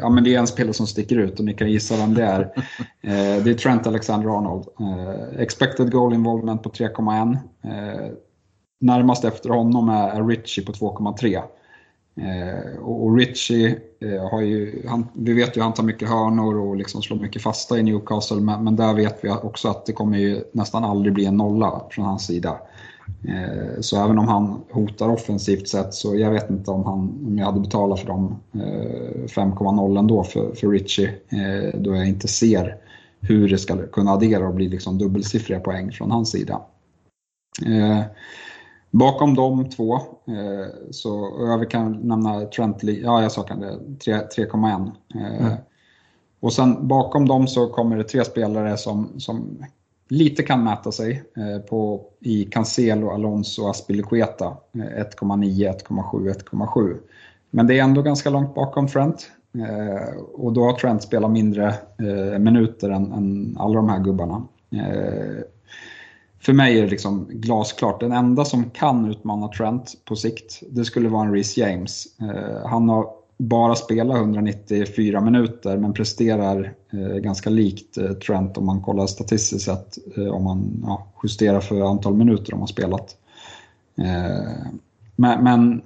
ja, 0.00 0.08
men 0.10 0.24
det 0.24 0.34
är 0.34 0.38
en 0.38 0.46
spelare 0.46 0.74
som 0.74 0.86
sticker 0.86 1.16
ut 1.16 1.38
och 1.38 1.44
ni 1.44 1.54
kan 1.54 1.70
gissa 1.70 1.96
vem 1.96 2.14
det 2.14 2.24
är. 2.24 2.66
Det 3.44 3.50
är 3.50 3.54
Trent 3.54 3.86
Alexander-Arnold. 3.86 4.66
Expected 5.38 5.92
goal 5.92 6.14
involvement 6.14 6.62
på 6.62 6.70
3,1. 6.70 7.38
Närmast 8.80 9.24
efter 9.24 9.50
honom 9.50 9.88
är 9.88 10.24
Richie 10.24 10.64
på 10.64 10.72
2,3. 10.72 11.42
Eh, 12.16 12.78
och 12.78 13.16
Richie 13.16 13.78
eh, 14.00 14.30
har 14.30 14.40
ju, 14.40 14.82
han, 14.88 15.06
vi 15.14 15.32
vet 15.32 15.56
ju 15.56 15.60
att 15.60 15.64
han 15.64 15.74
tar 15.74 15.82
mycket 15.82 16.08
hörnor 16.08 16.58
och 16.58 16.76
liksom 16.76 17.02
slår 17.02 17.16
mycket 17.16 17.42
fasta 17.42 17.78
i 17.78 17.82
Newcastle, 17.82 18.40
men, 18.40 18.64
men, 18.64 18.76
där 18.76 18.94
vet 18.94 19.18
vi 19.22 19.30
också 19.30 19.68
att 19.68 19.86
det 19.86 19.92
kommer 19.92 20.18
ju 20.18 20.44
nästan 20.52 20.84
aldrig 20.84 21.14
bli 21.14 21.24
en 21.24 21.36
nolla 21.36 21.82
från 21.90 22.04
hans 22.04 22.26
sida. 22.26 22.58
Eh, 23.28 23.80
så 23.80 24.04
även 24.04 24.18
om 24.18 24.28
han 24.28 24.60
hotar 24.70 25.08
offensivt 25.08 25.68
sett 25.68 25.94
så 25.94 26.16
jag 26.16 26.30
vet 26.30 26.50
inte 26.50 26.70
om, 26.70 26.84
han, 26.84 26.98
om 27.26 27.38
jag 27.38 27.46
hade 27.46 27.60
betalat 27.60 28.00
för 28.00 28.06
de 28.06 28.36
5,0 28.52 29.92
eh, 29.92 29.98
ändå 29.98 30.24
för, 30.24 30.54
för 30.54 30.68
Richie, 30.68 31.08
eh, 31.08 31.80
då 31.80 31.96
jag 31.96 32.08
inte 32.08 32.28
ser 32.28 32.76
hur 33.20 33.48
det 33.48 33.58
ska 33.58 33.86
kunna 33.86 34.10
addera 34.10 34.48
och 34.48 34.54
bli 34.54 34.68
liksom 34.68 34.98
dubbelsiffriga 34.98 35.60
poäng 35.60 35.92
från 35.92 36.10
hans 36.10 36.30
sida. 36.30 36.60
Eh, 37.66 38.00
Bakom 38.92 39.34
de 39.34 39.70
två, 39.70 39.94
eh, 39.94 40.90
så 40.90 41.36
jag 41.38 41.70
kan 41.70 41.92
nämna 41.92 42.40
Trentley, 42.40 43.02
ja 43.02 43.22
jag 43.22 43.32
sa 43.32 43.42
kan 43.42 43.60
det, 43.60 43.78
3,1. 44.04 44.90
Eh, 45.14 45.46
mm. 45.46 45.52
Och 46.40 46.52
sen 46.52 46.88
bakom 46.88 47.28
dem 47.28 47.46
så 47.46 47.66
kommer 47.68 47.96
det 47.96 48.04
tre 48.04 48.24
spelare 48.24 48.76
som, 48.76 49.20
som 49.20 49.64
lite 50.08 50.42
kan 50.42 50.64
mäta 50.64 50.92
sig 50.92 51.22
eh, 51.36 51.62
på, 51.62 52.00
i 52.20 52.44
Cancelo, 52.44 53.10
Alonso 53.10 53.62
och 53.62 53.70
Aspilicueta. 53.70 54.56
1,9, 54.72 55.74
1,7, 55.88 56.34
1,7. 56.34 56.96
Men 57.50 57.66
det 57.66 57.78
är 57.78 57.82
ändå 57.82 58.02
ganska 58.02 58.30
långt 58.30 58.54
bakom 58.54 58.88
Trent. 58.88 59.30
Eh, 59.58 60.16
och 60.18 60.52
då 60.52 60.64
har 60.64 60.72
Trent 60.72 61.02
spelat 61.02 61.30
mindre 61.30 61.66
eh, 61.98 62.38
minuter 62.38 62.90
än, 62.90 63.12
än 63.12 63.56
alla 63.60 63.74
de 63.74 63.88
här 63.88 63.98
gubbarna. 63.98 64.42
Eh, 64.70 65.42
för 66.42 66.52
mig 66.52 66.78
är 66.78 66.82
det 66.82 66.90
liksom 66.90 67.28
glasklart. 67.30 68.00
Den 68.00 68.12
enda 68.12 68.44
som 68.44 68.70
kan 68.70 69.10
utmana 69.10 69.48
Trent 69.48 69.92
på 70.04 70.16
sikt, 70.16 70.62
det 70.70 70.84
skulle 70.84 71.08
vara 71.08 71.26
en 71.26 71.32
Reece 71.32 71.56
James. 71.56 72.06
Eh, 72.20 72.68
han 72.68 72.88
har 72.88 73.06
bara 73.38 73.74
spelat 73.74 74.16
194 74.16 75.20
minuter 75.20 75.76
men 75.76 75.92
presterar 75.92 76.74
eh, 76.92 77.16
ganska 77.16 77.50
likt 77.50 77.98
eh, 77.98 78.10
Trent 78.10 78.58
om 78.58 78.66
man 78.66 78.80
kollar 78.80 79.06
statistiskt 79.06 79.64
sett, 79.64 79.98
eh, 80.16 80.26
om 80.26 80.44
man 80.44 80.82
ja, 80.86 81.06
justerar 81.22 81.60
för 81.60 81.90
antal 81.90 82.14
minuter 82.14 82.50
de 82.50 82.60
har 82.60 82.66
spelat. 82.66 83.16
Eh, 83.98 84.72
men, 85.16 85.44
men 85.44 85.82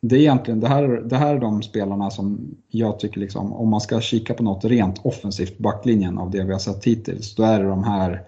det 0.00 0.16
är 0.16 0.20
egentligen 0.20 0.60
det 0.60 0.68
här, 0.68 0.88
det 0.88 1.16
här 1.16 1.34
är 1.34 1.40
de 1.40 1.62
spelarna 1.62 2.10
som 2.10 2.54
jag 2.68 2.98
tycker, 2.98 3.20
liksom, 3.20 3.52
om 3.52 3.68
man 3.68 3.80
ska 3.80 4.00
kika 4.00 4.34
på 4.34 4.42
något 4.42 4.64
rent 4.64 5.06
offensivt 5.06 5.58
backlinjen 5.58 6.18
av 6.18 6.30
det 6.30 6.44
vi 6.44 6.52
har 6.52 6.58
sett 6.58 6.84
hittills, 6.84 7.34
då 7.34 7.42
är 7.42 7.62
det 7.62 7.68
de 7.68 7.84
här 7.84 8.22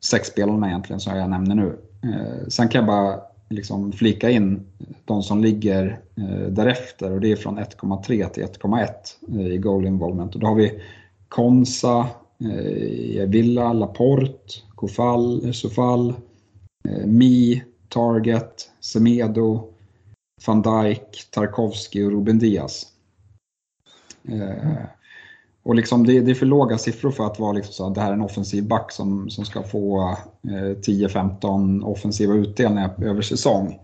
sex 0.00 0.28
spelarna 0.28 0.68
egentligen 0.68 1.00
som 1.00 1.16
jag 1.16 1.30
nämner 1.30 1.54
nu. 1.54 1.78
Eh, 2.02 2.48
sen 2.48 2.68
kan 2.68 2.78
jag 2.78 2.86
bara 2.86 3.20
liksom 3.48 3.92
flika 3.92 4.30
in 4.30 4.66
de 5.04 5.22
som 5.22 5.42
ligger 5.42 6.00
eh, 6.16 6.48
därefter 6.48 7.12
och 7.12 7.20
det 7.20 7.32
är 7.32 7.36
från 7.36 7.58
1,3 7.58 8.28
till 8.28 8.44
1,1 8.44 8.88
eh, 9.28 9.46
i 9.46 9.58
goal 9.58 9.86
involvement. 9.86 10.34
Och 10.34 10.40
då 10.40 10.46
har 10.46 10.54
vi 10.54 10.80
Konsa, 11.28 12.08
Villa, 13.26 13.72
Laporte, 13.72 14.60
Kofall, 14.74 15.54
Sofall, 15.54 16.14
Mi, 17.04 17.62
Target, 17.88 18.70
Semedo, 18.80 19.68
van 20.46 20.62
Dijk, 20.62 21.30
Tarkovsky 21.30 22.04
och 22.04 22.10
Ruben 22.10 22.38
Diaz. 22.38 22.86
Och 25.62 25.74
liksom 25.74 26.06
det, 26.06 26.20
det, 26.20 26.30
är 26.30 26.34
för 26.34 26.46
låga 26.46 26.78
siffror 26.78 27.10
för 27.10 27.26
att 27.26 27.38
vara 27.38 27.52
liksom 27.52 27.72
så 27.72 27.86
att 27.86 27.94
det 27.94 28.00
här 28.00 28.08
är 28.08 28.14
en 28.14 28.20
offensiv 28.20 28.68
back 28.68 28.92
som, 28.92 29.30
som 29.30 29.44
ska 29.44 29.62
få 29.62 30.16
eh, 30.42 30.76
10-15 30.76 31.82
offensiva 31.84 32.34
utdelningar 32.34 32.94
över 33.02 33.22
säsong. 33.22 33.78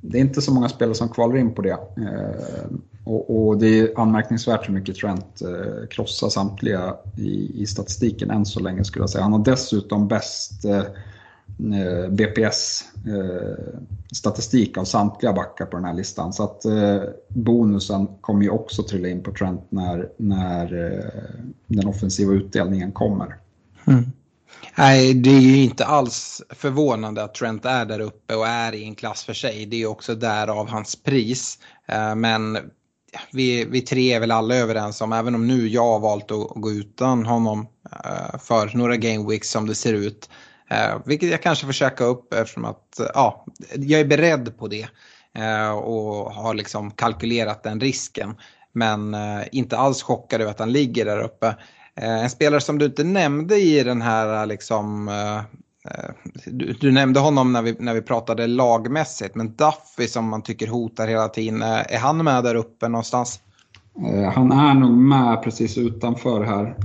Det 0.00 0.18
är 0.18 0.22
inte 0.22 0.42
så 0.42 0.54
många 0.54 0.68
spelare 0.68 0.94
som 0.94 1.08
kvalar 1.08 1.36
in 1.36 1.54
på 1.54 1.62
det. 1.62 1.70
Eh, 1.70 2.76
och, 3.04 3.48
och, 3.48 3.58
det 3.58 3.80
är 3.80 4.00
anmärkningsvärt 4.00 4.68
hur 4.68 4.74
mycket 4.74 4.96
Trent 4.96 5.42
eh, 5.42 5.86
krossar 5.90 6.28
samtliga 6.28 6.94
i, 7.16 7.62
i 7.62 7.66
statistiken 7.66 8.30
än 8.30 8.46
så 8.46 8.60
länge 8.60 8.84
skulle 8.84 9.02
jag 9.02 9.10
säga. 9.10 9.22
Han 9.22 9.32
har 9.32 9.44
dessutom 9.44 10.08
bäst 10.08 10.64
eh, 10.64 10.82
Eh, 11.58 12.08
BPS-statistik 12.08 14.76
eh, 14.76 14.80
av 14.80 14.84
samtliga 14.84 15.32
backar 15.32 15.66
på 15.66 15.76
den 15.76 15.84
här 15.84 15.94
listan. 15.94 16.32
Så 16.32 16.44
att 16.44 16.64
eh, 16.64 17.02
bonusen 17.28 18.08
kommer 18.20 18.42
ju 18.42 18.50
också 18.50 18.82
trilla 18.82 19.08
in 19.08 19.22
på 19.22 19.32
Trent 19.32 19.66
när, 19.68 20.08
när 20.16 20.68
den 21.66 21.86
offensiva 21.86 22.32
utdelningen 22.32 22.92
kommer. 22.92 23.36
Mm. 23.86 24.04
Nej, 24.78 25.14
det 25.14 25.30
är 25.30 25.40
ju 25.40 25.62
inte 25.62 25.84
alls 25.84 26.42
förvånande 26.50 27.24
att 27.24 27.34
Trent 27.34 27.64
är 27.64 27.84
där 27.84 28.00
uppe 28.00 28.34
och 28.34 28.46
är 28.46 28.74
i 28.74 28.84
en 28.84 28.94
klass 28.94 29.24
för 29.24 29.34
sig. 29.34 29.66
Det 29.66 29.82
är 29.82 29.86
också 29.86 30.14
därav 30.14 30.68
hans 30.68 30.96
pris. 30.96 31.58
Men 32.16 32.58
vi, 33.32 33.64
vi 33.64 33.80
tre 33.80 34.12
är 34.12 34.20
väl 34.20 34.30
alla 34.30 34.54
överens 34.54 35.00
om, 35.00 35.12
även 35.12 35.34
om 35.34 35.46
nu 35.46 35.68
jag 35.68 35.84
har 35.84 36.00
valt 36.00 36.30
att 36.30 36.48
gå 36.54 36.70
utan 36.70 37.26
honom 37.26 37.66
för 38.40 38.76
några 38.76 38.96
game 38.96 39.30
weeks 39.30 39.50
som 39.50 39.66
det 39.66 39.74
ser 39.74 39.92
ut, 39.92 40.28
Eh, 40.72 40.98
vilket 41.04 41.30
jag 41.30 41.42
kanske 41.42 41.66
får 41.66 41.72
käka 41.72 42.04
upp 42.04 42.34
eftersom 42.34 42.64
att 42.64 43.00
ja, 43.14 43.44
jag 43.76 44.00
är 44.00 44.04
beredd 44.04 44.58
på 44.58 44.68
det. 44.68 44.86
Eh, 45.34 45.70
och 45.70 46.32
har 46.32 46.54
liksom 46.54 46.90
kalkylerat 46.90 47.62
den 47.62 47.80
risken. 47.80 48.34
Men 48.72 49.14
eh, 49.14 49.42
inte 49.52 49.78
alls 49.78 50.02
chockad 50.02 50.40
över 50.40 50.50
att 50.50 50.58
han 50.58 50.72
ligger 50.72 51.04
där 51.04 51.20
uppe. 51.20 51.46
Eh, 51.96 52.22
en 52.22 52.30
spelare 52.30 52.60
som 52.60 52.78
du 52.78 52.84
inte 52.84 53.04
nämnde 53.04 53.56
i 53.56 53.82
den 53.82 54.02
här 54.02 54.40
eh, 54.40 54.46
liksom 54.46 55.08
eh, 55.08 55.36
eh, 55.92 56.10
du, 56.44 56.72
du, 56.72 56.92
nämnde 56.92 57.20
honom 57.20 57.52
när 57.52 57.62
vi, 57.62 57.76
när 57.78 57.94
vi 57.94 58.02
pratade 58.02 58.46
lagmässigt, 58.46 59.34
men 59.34 59.54
Duffy 59.56 60.08
som 60.08 60.28
man 60.28 60.42
tycker 60.42 60.66
hotar 60.66 61.08
hela 61.08 61.28
tiden, 61.28 61.62
är 61.62 61.98
han 61.98 62.24
med 62.24 62.44
där 62.44 62.54
uppe 62.54 62.88
någonstans? 62.88 63.40
Han 64.34 64.52
är 64.52 64.74
nog 64.74 64.90
med 64.90 65.42
precis 65.42 65.78
utanför 65.78 66.44
här 66.44 66.76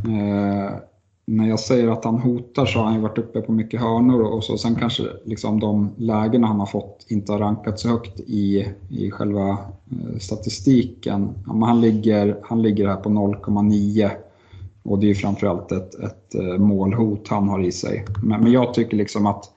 när 1.28 1.48
jag 1.48 1.60
säger 1.60 1.88
att 1.88 2.06
han 2.06 2.20
hotar 2.20 2.66
så 2.66 2.80
har 2.80 2.86
han 2.86 2.96
ju 2.96 3.02
varit 3.02 3.18
uppe 3.18 3.42
på 3.42 3.52
mycket 3.52 3.82
hörnor 3.82 4.22
och 4.22 4.44
så. 4.44 4.58
Sen 4.58 4.76
kanske 4.76 5.04
liksom 5.26 5.60
de 5.60 5.90
lägena 5.98 6.48
han 6.48 6.60
har 6.60 6.66
fått 6.66 7.06
inte 7.08 7.32
har 7.32 7.40
rankat 7.40 7.80
så 7.80 7.90
högt 7.90 8.20
i, 8.20 8.68
i 8.90 9.12
själva 9.12 9.50
eh, 9.50 10.18
statistiken. 10.20 11.30
Ja, 11.48 11.66
han, 11.66 11.82
ligger, 11.82 12.40
han 12.44 12.62
ligger 12.62 12.88
här 12.88 12.96
på 12.96 13.10
0,9 13.10 14.10
och 14.84 15.00
det 15.00 15.06
är 15.06 15.10
ju 15.10 15.16
framförallt 15.16 15.72
ett, 15.72 15.96
ett 15.96 16.36
eh, 16.36 16.58
målhot 16.58 17.28
han 17.28 17.50
har 17.50 17.64
i 17.64 17.72
sig. 17.72 18.06
Men, 18.24 18.44
men 18.44 18.52
jag 18.52 18.74
tycker 18.74 18.98
liksom 18.98 19.26
att 19.26 19.52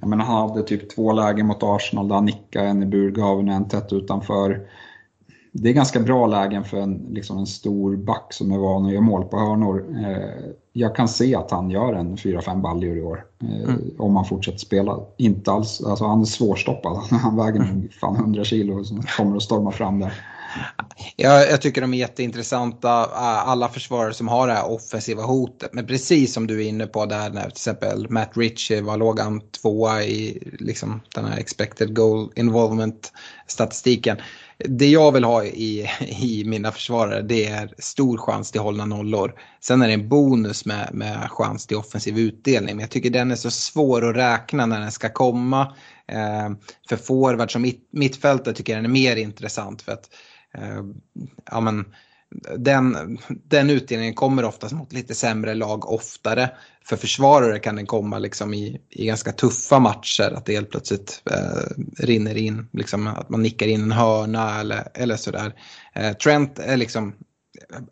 jag 0.00 0.08
menar, 0.08 0.24
han 0.24 0.48
hade 0.48 0.62
typ 0.62 0.94
två 0.94 1.12
lägen 1.12 1.46
mot 1.46 1.62
Arsenal 1.62 2.08
där 2.08 2.14
han 2.14 2.24
nickade, 2.24 2.68
en 2.68 2.82
i 2.82 2.86
burgaven 2.86 3.48
och 3.48 3.54
en 3.54 3.68
tätt 3.68 3.92
utanför 3.92 4.60
det 5.56 5.68
är 5.68 5.72
ganska 5.72 6.00
bra 6.00 6.26
lägen 6.26 6.64
för 6.64 6.76
en, 6.76 7.06
liksom 7.10 7.38
en 7.38 7.46
stor 7.46 7.96
back 7.96 8.26
som 8.30 8.52
är 8.52 8.58
van 8.58 8.86
att 8.86 8.92
göra 8.92 9.02
mål 9.02 9.24
på 9.24 9.38
hörnor. 9.38 9.86
Eh, 10.04 10.50
jag 10.72 10.96
kan 10.96 11.08
se 11.08 11.34
att 11.34 11.50
han 11.50 11.70
gör 11.70 11.92
en 11.92 12.16
4-5 12.16 12.60
baljor 12.60 12.96
i 12.96 13.02
år. 13.02 13.24
Eh, 13.42 13.70
mm. 13.70 13.90
Om 13.98 14.16
han 14.16 14.24
fortsätter 14.24 14.58
spela. 14.58 14.98
Inte 15.16 15.52
alls, 15.52 15.82
alltså 15.84 16.04
han 16.04 16.20
är 16.20 16.24
svårstoppad. 16.24 16.96
Han 17.10 17.36
väger 17.36 17.60
mm. 17.60 17.88
fan 18.00 18.16
100 18.16 18.44
kilo 18.44 18.80
och 18.80 18.86
kommer 19.16 19.36
att 19.36 19.42
storma 19.42 19.72
fram 19.72 20.00
där. 20.00 20.12
Jag, 21.16 21.50
jag, 21.50 21.62
tycker 21.62 21.80
de 21.80 21.94
är 21.94 21.98
jätteintressanta, 21.98 22.90
alla 23.44 23.68
försvarare 23.68 24.14
som 24.14 24.28
har 24.28 24.46
det 24.46 24.52
här 24.52 24.70
offensiva 24.70 25.22
hotet. 25.22 25.70
Men 25.72 25.86
precis 25.86 26.32
som 26.32 26.46
du 26.46 26.64
är 26.64 26.68
inne 26.68 26.86
på 26.86 27.06
där 27.06 27.30
när 27.30 27.42
till 27.42 27.50
exempel 27.50 28.06
Matt 28.10 28.36
Ritchie 28.36 28.82
var 28.82 28.96
låg 28.96 29.20
han 29.20 29.40
tvåa 29.62 30.02
i 30.02 30.48
liksom, 30.60 31.00
den 31.14 31.24
här 31.24 31.38
expected 31.38 31.96
goal 31.96 32.28
involvement 32.36 33.12
statistiken 33.46 34.16
det 34.58 34.86
jag 34.86 35.12
vill 35.12 35.24
ha 35.24 35.44
i, 35.44 35.90
i 36.00 36.44
mina 36.46 36.72
försvarare 36.72 37.22
det 37.22 37.46
är 37.46 37.74
stor 37.78 38.18
chans 38.18 38.50
till 38.50 38.60
hållna 38.60 38.84
nollor. 38.84 39.34
Sen 39.60 39.82
är 39.82 39.86
det 39.88 39.94
en 39.94 40.08
bonus 40.08 40.66
med, 40.66 40.90
med 40.92 41.30
chans 41.30 41.66
till 41.66 41.76
offensiv 41.76 42.18
utdelning. 42.18 42.76
Men 42.76 42.80
jag 42.80 42.90
tycker 42.90 43.10
den 43.10 43.30
är 43.30 43.36
så 43.36 43.50
svår 43.50 44.10
att 44.10 44.16
räkna 44.16 44.66
när 44.66 44.80
den 44.80 44.92
ska 44.92 45.08
komma. 45.08 45.76
Eh, 46.08 46.50
för 46.88 46.96
forward 46.96 47.52
som 47.52 47.62
mitt, 47.62 47.88
mittfältare 47.92 48.54
tycker 48.54 48.72
jag 48.72 48.78
den 48.78 48.90
är 48.90 48.94
mer 48.94 49.16
intressant. 49.16 49.82
för 49.82 49.92
att 49.92 50.08
eh, 50.58 50.82
ja, 51.50 51.60
men, 51.60 51.84
den, 52.58 53.18
den 53.28 53.70
utdelningen 53.70 54.14
kommer 54.14 54.44
oftast 54.44 54.74
mot 54.74 54.92
lite 54.92 55.14
sämre 55.14 55.54
lag 55.54 55.90
oftare. 55.90 56.50
För 56.86 56.96
försvarare 56.96 57.58
kan 57.58 57.76
den 57.76 57.86
komma 57.86 58.18
liksom 58.18 58.54
i, 58.54 58.80
i 58.90 59.06
ganska 59.06 59.32
tuffa 59.32 59.78
matcher, 59.78 60.32
att 60.36 60.46
det 60.46 60.52
helt 60.52 60.70
plötsligt 60.70 61.22
eh, 61.30 61.84
rinner 62.04 62.36
in, 62.36 62.68
liksom, 62.72 63.06
att 63.06 63.28
man 63.28 63.42
nickar 63.42 63.66
in 63.66 63.82
en 63.82 63.92
hörna 63.92 64.60
eller, 64.60 64.88
eller 64.94 65.16
sådär. 65.16 65.54
Eh, 65.94 66.12
Trent 66.12 66.58
är 66.58 66.76
liksom, 66.76 67.14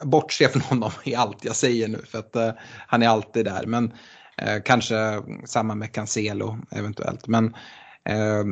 bortse 0.04 0.48
från 0.48 0.62
honom 0.62 0.90
i 1.04 1.14
allt 1.14 1.44
jag 1.44 1.56
säger 1.56 1.88
nu, 1.88 1.98
för 2.08 2.18
att 2.18 2.36
eh, 2.36 2.50
han 2.86 3.02
är 3.02 3.08
alltid 3.08 3.44
där. 3.44 3.66
Men 3.66 3.92
eh, 4.36 4.62
kanske 4.64 5.22
samma 5.44 5.74
med 5.74 5.92
Cancelo 5.92 6.58
eventuellt. 6.70 7.26
Men 7.26 7.54
eh, 8.04 8.44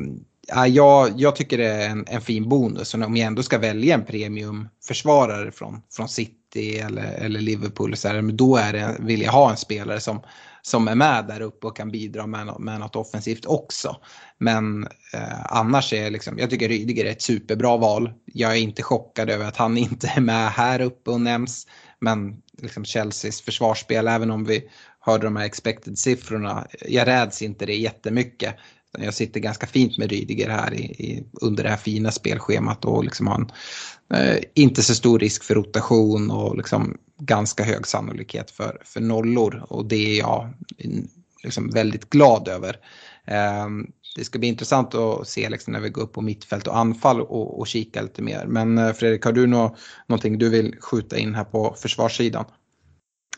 ja, 0.49 0.66
jag, 0.66 1.11
jag 1.16 1.36
tycker 1.36 1.59
det 1.59 1.68
är 1.68 1.91
en, 1.91 2.05
en 2.09 2.20
fin 2.20 2.49
bonus. 2.49 2.95
Och 2.95 3.03
om 3.03 3.16
jag 3.16 3.26
ändå 3.26 3.43
ska 3.43 3.59
välja 3.59 3.95
en 3.95 4.05
premiumförsvarare 4.05 5.53
från, 5.53 5.82
från 5.91 6.09
City 6.09 6.39
eller, 6.57 7.12
eller 7.12 7.40
Liverpool, 7.40 7.96
så 7.96 8.09
här, 8.09 8.22
då 8.22 8.57
är 8.57 8.72
det, 8.72 8.96
vill 9.01 9.22
jag 9.22 9.32
ha 9.32 9.51
en 9.51 9.57
spelare 9.57 10.01
som, 10.01 10.22
som 10.62 10.88
är 10.88 10.94
med 10.94 11.26
där 11.28 11.40
uppe 11.40 11.66
och 11.66 11.76
kan 11.76 11.90
bidra 11.90 12.26
med, 12.26 12.61
med 12.61 12.80
något 12.80 12.96
offensivt 12.96 13.46
också. 13.46 13.96
Men 14.38 14.84
eh, 15.14 15.44
annars 15.44 15.92
är 15.92 16.11
liksom, 16.11 16.38
jag 16.38 16.51
tycker 16.51 16.68
Rydiger 16.68 17.05
är 17.05 17.11
ett 17.11 17.22
superbra 17.22 17.76
val. 17.76 18.12
Jag 18.24 18.53
är 18.53 18.57
inte 18.57 18.82
chockad 18.82 19.30
över 19.30 19.44
att 19.44 19.57
han 19.57 19.78
inte 19.78 20.12
är 20.16 20.20
med 20.20 20.51
här 20.51 20.80
uppe 20.80 21.11
och 21.11 21.20
nämns. 21.20 21.66
Men 21.98 22.42
liksom 22.62 22.84
Chelseas 22.84 23.40
försvarsspel, 23.40 24.09
även 24.09 24.30
om 24.30 24.44
vi 24.44 24.70
hörde 25.01 25.24
de 25.24 25.36
här 25.36 25.44
expected-siffrorna, 25.44 26.66
jag 26.88 27.07
räds 27.07 27.42
inte 27.42 27.66
det 27.66 27.76
jättemycket. 27.76 28.57
Jag 28.99 29.14
sitter 29.14 29.41
ganska 29.41 29.66
fint 29.66 29.99
med 29.99 30.11
Rydiger 30.11 30.49
här 30.49 30.74
i, 30.74 30.82
i, 30.82 31.24
under 31.41 31.62
det 31.62 31.70
här 31.70 31.76
fina 31.76 32.11
spelschemat 32.11 32.84
och 32.84 33.05
liksom 33.05 33.26
har 33.26 33.34
en, 33.34 33.51
eh, 34.14 34.43
inte 34.55 34.82
så 34.82 34.95
stor 34.95 35.18
risk 35.18 35.45
för 35.45 35.55
rotation 35.55 36.30
och 36.30 36.57
liksom 36.57 36.97
ganska 37.20 37.64
hög 37.64 37.86
sannolikhet 37.86 38.51
för, 38.51 38.82
för 38.84 39.01
nollor. 39.01 39.64
Och 39.68 39.86
det 39.86 39.97
är 39.97 40.18
jag 40.18 40.49
mm, 40.78 41.09
liksom 41.43 41.70
väldigt 41.70 42.11
glad 42.11 42.49
över. 42.49 42.76
Eh, 43.24 43.68
det 44.16 44.24
ska 44.24 44.38
bli 44.38 44.49
intressant 44.49 44.95
att 44.95 45.28
se 45.28 45.49
liksom 45.49 45.72
när 45.72 45.80
vi 45.80 45.88
går 45.88 46.03
upp 46.03 46.12
på 46.12 46.20
mittfält 46.20 46.66
och 46.66 46.78
anfall 46.78 47.20
och, 47.20 47.61
och 47.61 47.66
kika 47.66 48.03
lite 48.03 48.22
mer. 48.22 48.47
Men 48.47 48.78
eh, 48.78 48.93
Fredrik, 48.93 49.24
har 49.24 49.32
du 49.32 49.47
nå, 49.47 49.76
någonting 50.07 50.38
du 50.38 50.49
vill 50.49 50.76
skjuta 50.80 51.18
in 51.18 51.34
här 51.34 51.45
på 51.45 51.75
försvarssidan? 51.79 52.45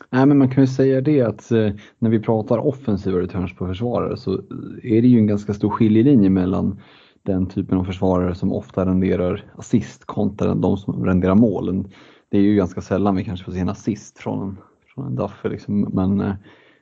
Nej, 0.09 0.25
men 0.25 0.37
man 0.37 0.49
kan 0.49 0.63
ju 0.63 0.67
säga 0.67 1.01
det 1.01 1.21
att 1.21 1.51
eh, 1.51 1.71
när 1.99 2.09
vi 2.09 2.19
pratar 2.19 2.57
offensiva 2.57 3.19
returns 3.19 3.55
på 3.55 3.67
försvarare 3.67 4.17
så 4.17 4.33
eh, 4.33 4.95
är 4.97 5.01
det 5.01 5.07
ju 5.07 5.17
en 5.17 5.27
ganska 5.27 5.53
stor 5.53 5.69
skiljelinje 5.69 6.29
mellan 6.29 6.79
den 7.23 7.47
typen 7.47 7.77
av 7.77 7.83
försvarare 7.83 8.35
som 8.35 8.53
ofta 8.53 8.85
renderar 8.85 9.45
assist 9.57 10.05
kontra 10.05 10.55
de 10.55 10.77
som 10.77 11.05
renderar 11.05 11.35
mål. 11.35 11.87
Det 12.29 12.37
är 12.37 12.41
ju 12.41 12.55
ganska 12.55 12.81
sällan 12.81 13.15
vi 13.15 13.23
kanske 13.23 13.45
får 13.45 13.51
se 13.51 13.59
en 13.59 13.69
assist 13.69 14.19
från 14.19 14.49
en, 14.49 14.57
från 14.93 15.05
en 15.05 15.15
Duffer 15.15 15.49
liksom, 15.49 15.81
men 15.81 16.21
eh, 16.21 16.35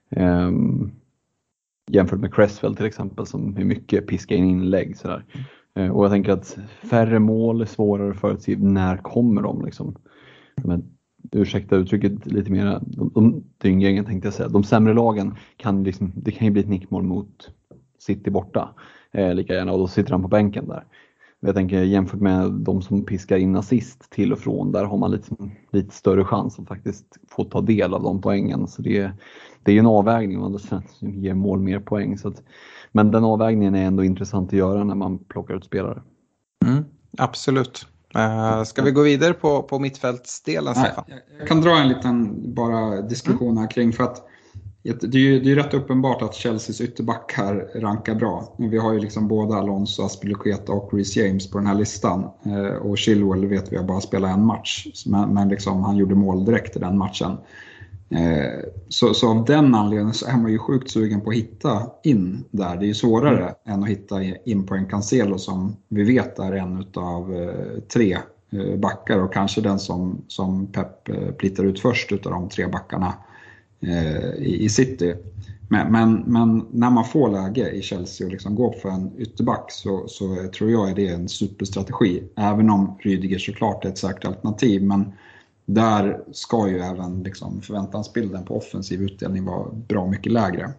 ehm, 0.09 0.91
jämfört 1.91 2.19
med 2.19 2.33
Cresswell 2.33 2.75
till 2.75 2.85
exempel 2.85 3.25
som 3.25 3.57
är 3.57 3.63
mycket 3.63 4.07
piska 4.07 4.35
in 4.35 4.45
inlägg 4.45 4.97
sådär. 4.97 5.25
Eh, 5.75 5.89
och 5.89 6.05
jag 6.05 6.11
tänker 6.11 6.31
att 6.31 6.57
färre 6.89 7.19
mål 7.19 7.61
är 7.61 7.65
svårare 7.65 8.11
att 8.11 8.19
förutse, 8.19 8.57
när 8.57 8.97
kommer 8.97 9.41
de 9.41 9.65
liksom? 9.65 9.95
Men 10.63 10.83
ursäkta 11.31 11.75
uttrycket 11.75 12.25
lite 12.25 12.51
mer, 12.51 12.79
de, 12.81 13.11
de 13.13 13.43
dynggängen 13.57 14.05
tänkte 14.05 14.27
jag 14.27 14.33
säga, 14.33 14.49
de 14.49 14.63
sämre 14.63 14.93
lagen 14.93 15.35
kan 15.57 15.83
liksom, 15.83 16.11
det 16.15 16.31
kan 16.31 16.45
ju 16.45 16.51
bli 16.51 16.61
ett 16.61 16.69
nickmål 16.69 17.03
mot 17.03 17.49
City 17.99 18.29
borta 18.29 18.69
eh, 19.11 19.33
lika 19.33 19.53
gärna 19.53 19.71
och 19.71 19.79
då 19.79 19.87
sitter 19.87 20.11
han 20.11 20.21
på 20.21 20.27
bänken 20.27 20.67
där. 20.67 20.83
Jag 21.39 21.55
tänker 21.55 21.83
jämfört 21.83 22.19
med 22.19 22.51
de 22.51 22.81
som 22.81 23.05
piskar 23.05 23.37
in 23.37 23.55
assist 23.55 24.09
till 24.09 24.33
och 24.33 24.39
från, 24.39 24.71
där 24.71 24.85
har 24.85 24.97
man 24.97 25.11
lite, 25.11 25.35
lite 25.71 25.95
större 25.95 26.25
chans 26.25 26.59
att 26.59 26.67
faktiskt 26.67 27.05
få 27.29 27.43
ta 27.43 27.61
del 27.61 27.93
av 27.93 28.03
de 28.03 28.21
poängen. 28.21 28.67
Så 28.67 28.81
det, 28.81 29.11
det 29.63 29.71
är 29.71 29.79
en 29.79 29.87
avvägning 29.87 30.39
och 30.39 30.61
sen 30.61 30.81
ger 30.99 31.33
mål 31.33 31.59
mer 31.59 31.79
poäng. 31.79 32.17
Så 32.17 32.27
att, 32.27 32.43
men 32.91 33.11
den 33.11 33.23
avvägningen 33.23 33.75
är 33.75 33.85
ändå 33.85 34.03
intressant 34.03 34.49
att 34.49 34.53
göra 34.53 34.83
när 34.83 34.95
man 34.95 35.17
plockar 35.17 35.55
ut 35.55 35.65
spelare. 35.65 36.01
Mm, 36.65 36.83
absolut. 37.17 37.87
Uh, 38.15 38.63
ska 38.63 38.81
vi 38.81 38.91
gå 38.91 39.01
vidare 39.01 39.33
på, 39.33 39.63
på 39.63 39.79
mittfältsdelen, 39.79 40.75
Stefan? 40.75 41.03
Jag 41.39 41.47
kan 41.47 41.61
dra 41.61 41.77
en 41.77 41.87
liten 41.87 42.35
bara 42.53 43.01
diskussion 43.01 43.57
här 43.57 43.71
kring 43.71 43.93
för 43.93 44.03
att 44.03 44.27
det 44.83 45.17
är 45.17 45.21
ju 45.21 45.39
det 45.39 45.51
är 45.51 45.55
rätt 45.55 45.73
uppenbart 45.73 46.21
att 46.21 46.35
Chelseas 46.35 46.81
ytterbackar 46.81 47.79
rankar 47.81 48.15
bra. 48.15 48.55
Vi 48.57 48.77
har 48.77 48.93
ju 48.93 48.99
liksom 48.99 49.27
både 49.27 49.55
Alonso, 49.55 50.03
Aspilicueta 50.03 50.71
och 50.71 50.93
Reece 50.93 51.15
James 51.15 51.51
på 51.51 51.57
den 51.57 51.67
här 51.67 51.75
listan. 51.75 52.29
Eh, 52.45 52.75
och 52.75 52.97
Chilwell 52.97 53.45
vet 53.45 53.71
vi 53.71 53.77
har 53.77 53.83
bara 53.83 54.01
spelat 54.01 54.37
en 54.37 54.45
match, 54.45 54.87
men 55.05 55.49
liksom 55.49 55.83
han 55.83 55.97
gjorde 55.97 56.15
mål 56.15 56.45
direkt 56.45 56.75
i 56.75 56.79
den 56.79 56.97
matchen. 56.97 57.37
Eh, 58.11 58.59
så, 58.89 59.13
så 59.13 59.29
av 59.29 59.45
den 59.45 59.75
anledningen 59.75 60.13
så 60.13 60.27
är 60.27 60.37
man 60.37 60.51
ju 60.51 60.57
sjukt 60.57 60.91
sugen 60.91 61.21
på 61.21 61.29
att 61.29 61.35
hitta 61.35 61.81
in 62.03 62.43
där. 62.51 62.75
Det 62.75 62.85
är 62.85 62.87
ju 62.87 62.93
svårare 62.93 63.43
mm. 63.43 63.53
än 63.65 63.83
att 63.83 63.89
hitta 63.89 64.23
in 64.23 64.65
på 64.65 64.75
en 64.75 64.85
Cancelo 64.85 65.37
som 65.37 65.75
vi 65.87 66.03
vet 66.03 66.39
är 66.39 66.51
en 66.51 66.85
av 66.95 67.35
eh, 67.35 67.81
tre 67.93 68.17
backar 68.77 69.19
och 69.19 69.33
kanske 69.33 69.61
den 69.61 69.79
som, 69.79 70.21
som 70.27 70.67
Pep 70.67 71.09
plittar 71.37 71.63
ut 71.63 71.79
först 71.79 72.11
utav 72.11 72.31
de 72.31 72.49
tre 72.49 72.67
backarna 72.67 73.13
Eh, 73.83 74.33
i, 74.37 74.69
City. 74.69 75.15
Men, 75.67 75.91
men, 75.91 76.13
men, 76.13 76.65
när 76.71 76.89
man 76.89 77.05
får 77.05 77.29
läge 77.29 77.69
i 77.69 77.81
Chelsea 77.81 78.27
och 78.27 78.31
liksom 78.31 78.55
går 78.55 78.71
för 78.71 78.89
en 78.89 79.11
ytterback 79.17 79.71
så, 79.71 80.07
så 80.07 80.47
tror 80.57 80.71
jag 80.71 80.89
att 80.89 80.95
det 80.95 81.07
är 81.07 81.13
en 81.13 81.29
superstrategi. 81.29 82.23
Även 82.35 82.69
om 82.69 82.97
Rydiger 82.99 83.39
såklart 83.39 83.85
är 83.85 83.89
ett 83.89 83.97
säkert 83.97 84.25
alternativ. 84.25 84.83
Men 84.83 85.13
där 85.65 86.19
ska 86.31 86.67
ju 86.67 86.79
även 86.79 87.23
liksom 87.23 87.61
förväntansbilden 87.61 88.45
på 88.45 88.57
offensiv 88.57 89.01
utdelning 89.01 89.45
vara 89.45 89.71
bra 89.71 90.07
mycket 90.07 90.31
lägre. 90.31 90.73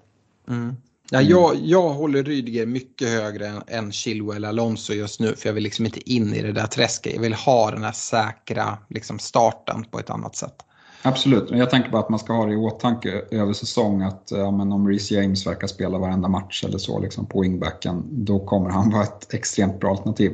Mm. 0.48 0.76
Ja, 1.10 1.20
jag, 1.20 1.56
jag 1.56 1.88
håller 1.88 2.22
Rydiger 2.22 2.66
mycket 2.66 3.08
högre 3.08 3.46
än, 3.46 3.62
än 3.66 3.92
Chilwell 3.92 4.44
Alonso 4.44 4.92
just 4.92 5.20
nu 5.20 5.34
för 5.36 5.48
jag 5.48 5.54
vill 5.54 5.64
liksom 5.64 5.84
inte 5.84 6.10
in 6.12 6.34
i 6.34 6.42
det 6.42 6.52
där 6.52 6.66
träsket. 6.66 7.14
Jag 7.14 7.20
vill 7.20 7.34
ha 7.34 7.70
den 7.70 7.84
här 7.84 7.92
säkra 7.92 8.78
liksom, 8.88 9.18
starten 9.18 9.84
på 9.84 9.98
ett 9.98 10.10
annat 10.10 10.36
sätt. 10.36 10.56
Absolut, 11.04 11.50
men 11.50 11.58
jag 11.58 11.70
tänker 11.70 11.90
bara 11.90 12.02
att 12.02 12.08
man 12.08 12.18
ska 12.18 12.32
ha 12.32 12.46
det 12.46 12.52
i 12.52 12.56
åtanke 12.56 13.22
över 13.30 13.52
säsong 13.52 14.02
att 14.02 14.28
ja, 14.30 14.50
men 14.50 14.72
om 14.72 14.88
Reece 14.88 15.10
James 15.10 15.46
verkar 15.46 15.66
spela 15.66 15.98
varenda 15.98 16.28
match 16.28 16.64
eller 16.64 16.78
så 16.78 17.00
liksom, 17.00 17.26
på 17.26 17.40
wingbacken, 17.40 18.04
då 18.10 18.46
kommer 18.46 18.70
han 18.70 18.90
vara 18.90 19.02
ett 19.02 19.34
extremt 19.34 19.80
bra 19.80 19.90
alternativ. 19.90 20.32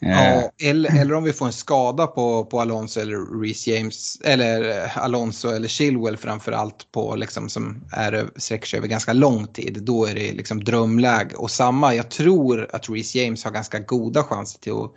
Ja, 0.00 0.08
eh, 0.08 0.70
eller, 0.70 1.00
eller 1.00 1.14
om 1.14 1.24
vi 1.24 1.32
får 1.32 1.46
en 1.46 1.52
skada 1.52 2.06
på, 2.06 2.44
på 2.44 2.60
Alonso 2.60 3.00
eller 3.00 3.40
Reece 3.42 3.66
James, 3.66 4.20
eller 4.24 4.84
eh, 4.84 4.98
Alonso 4.98 5.48
eller 5.48 5.68
Chilwell 5.68 6.16
framförallt 6.16 6.92
på 6.92 7.16
liksom 7.16 7.48
som 7.48 7.84
är, 7.92 8.30
sträcker 8.36 8.66
sig 8.66 8.78
över 8.78 8.88
ganska 8.88 9.12
lång 9.12 9.46
tid, 9.46 9.78
då 9.82 10.06
är 10.06 10.14
det 10.14 10.32
liksom 10.32 10.64
drömläge. 10.64 11.36
Och 11.36 11.50
samma, 11.50 11.94
jag 11.94 12.10
tror 12.10 12.68
att 12.72 12.90
Reece 12.90 13.14
James 13.14 13.44
har 13.44 13.50
ganska 13.50 13.78
goda 13.78 14.22
chanser 14.22 14.60
till 14.60 14.72
att 14.72 14.92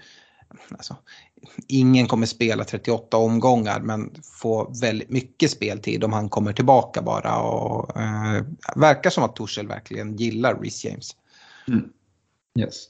Alltså, 0.71 0.95
ingen 1.67 2.07
kommer 2.07 2.25
spela 2.25 2.63
38 2.63 3.17
omgångar 3.17 3.79
men 3.79 4.11
få 4.23 4.73
väldigt 4.81 5.09
mycket 5.09 5.51
speltid 5.51 6.03
om 6.03 6.13
han 6.13 6.29
kommer 6.29 6.53
tillbaka 6.53 7.01
bara. 7.01 7.41
Och, 7.41 7.97
eh, 8.01 8.43
verkar 8.75 9.09
som 9.09 9.23
att 9.23 9.35
Torshäll 9.35 9.67
verkligen 9.67 10.15
gillar 10.15 10.59
Reece 10.59 10.85
James. 10.85 11.15
Mm. 11.67 11.89
Yes. 12.59 12.87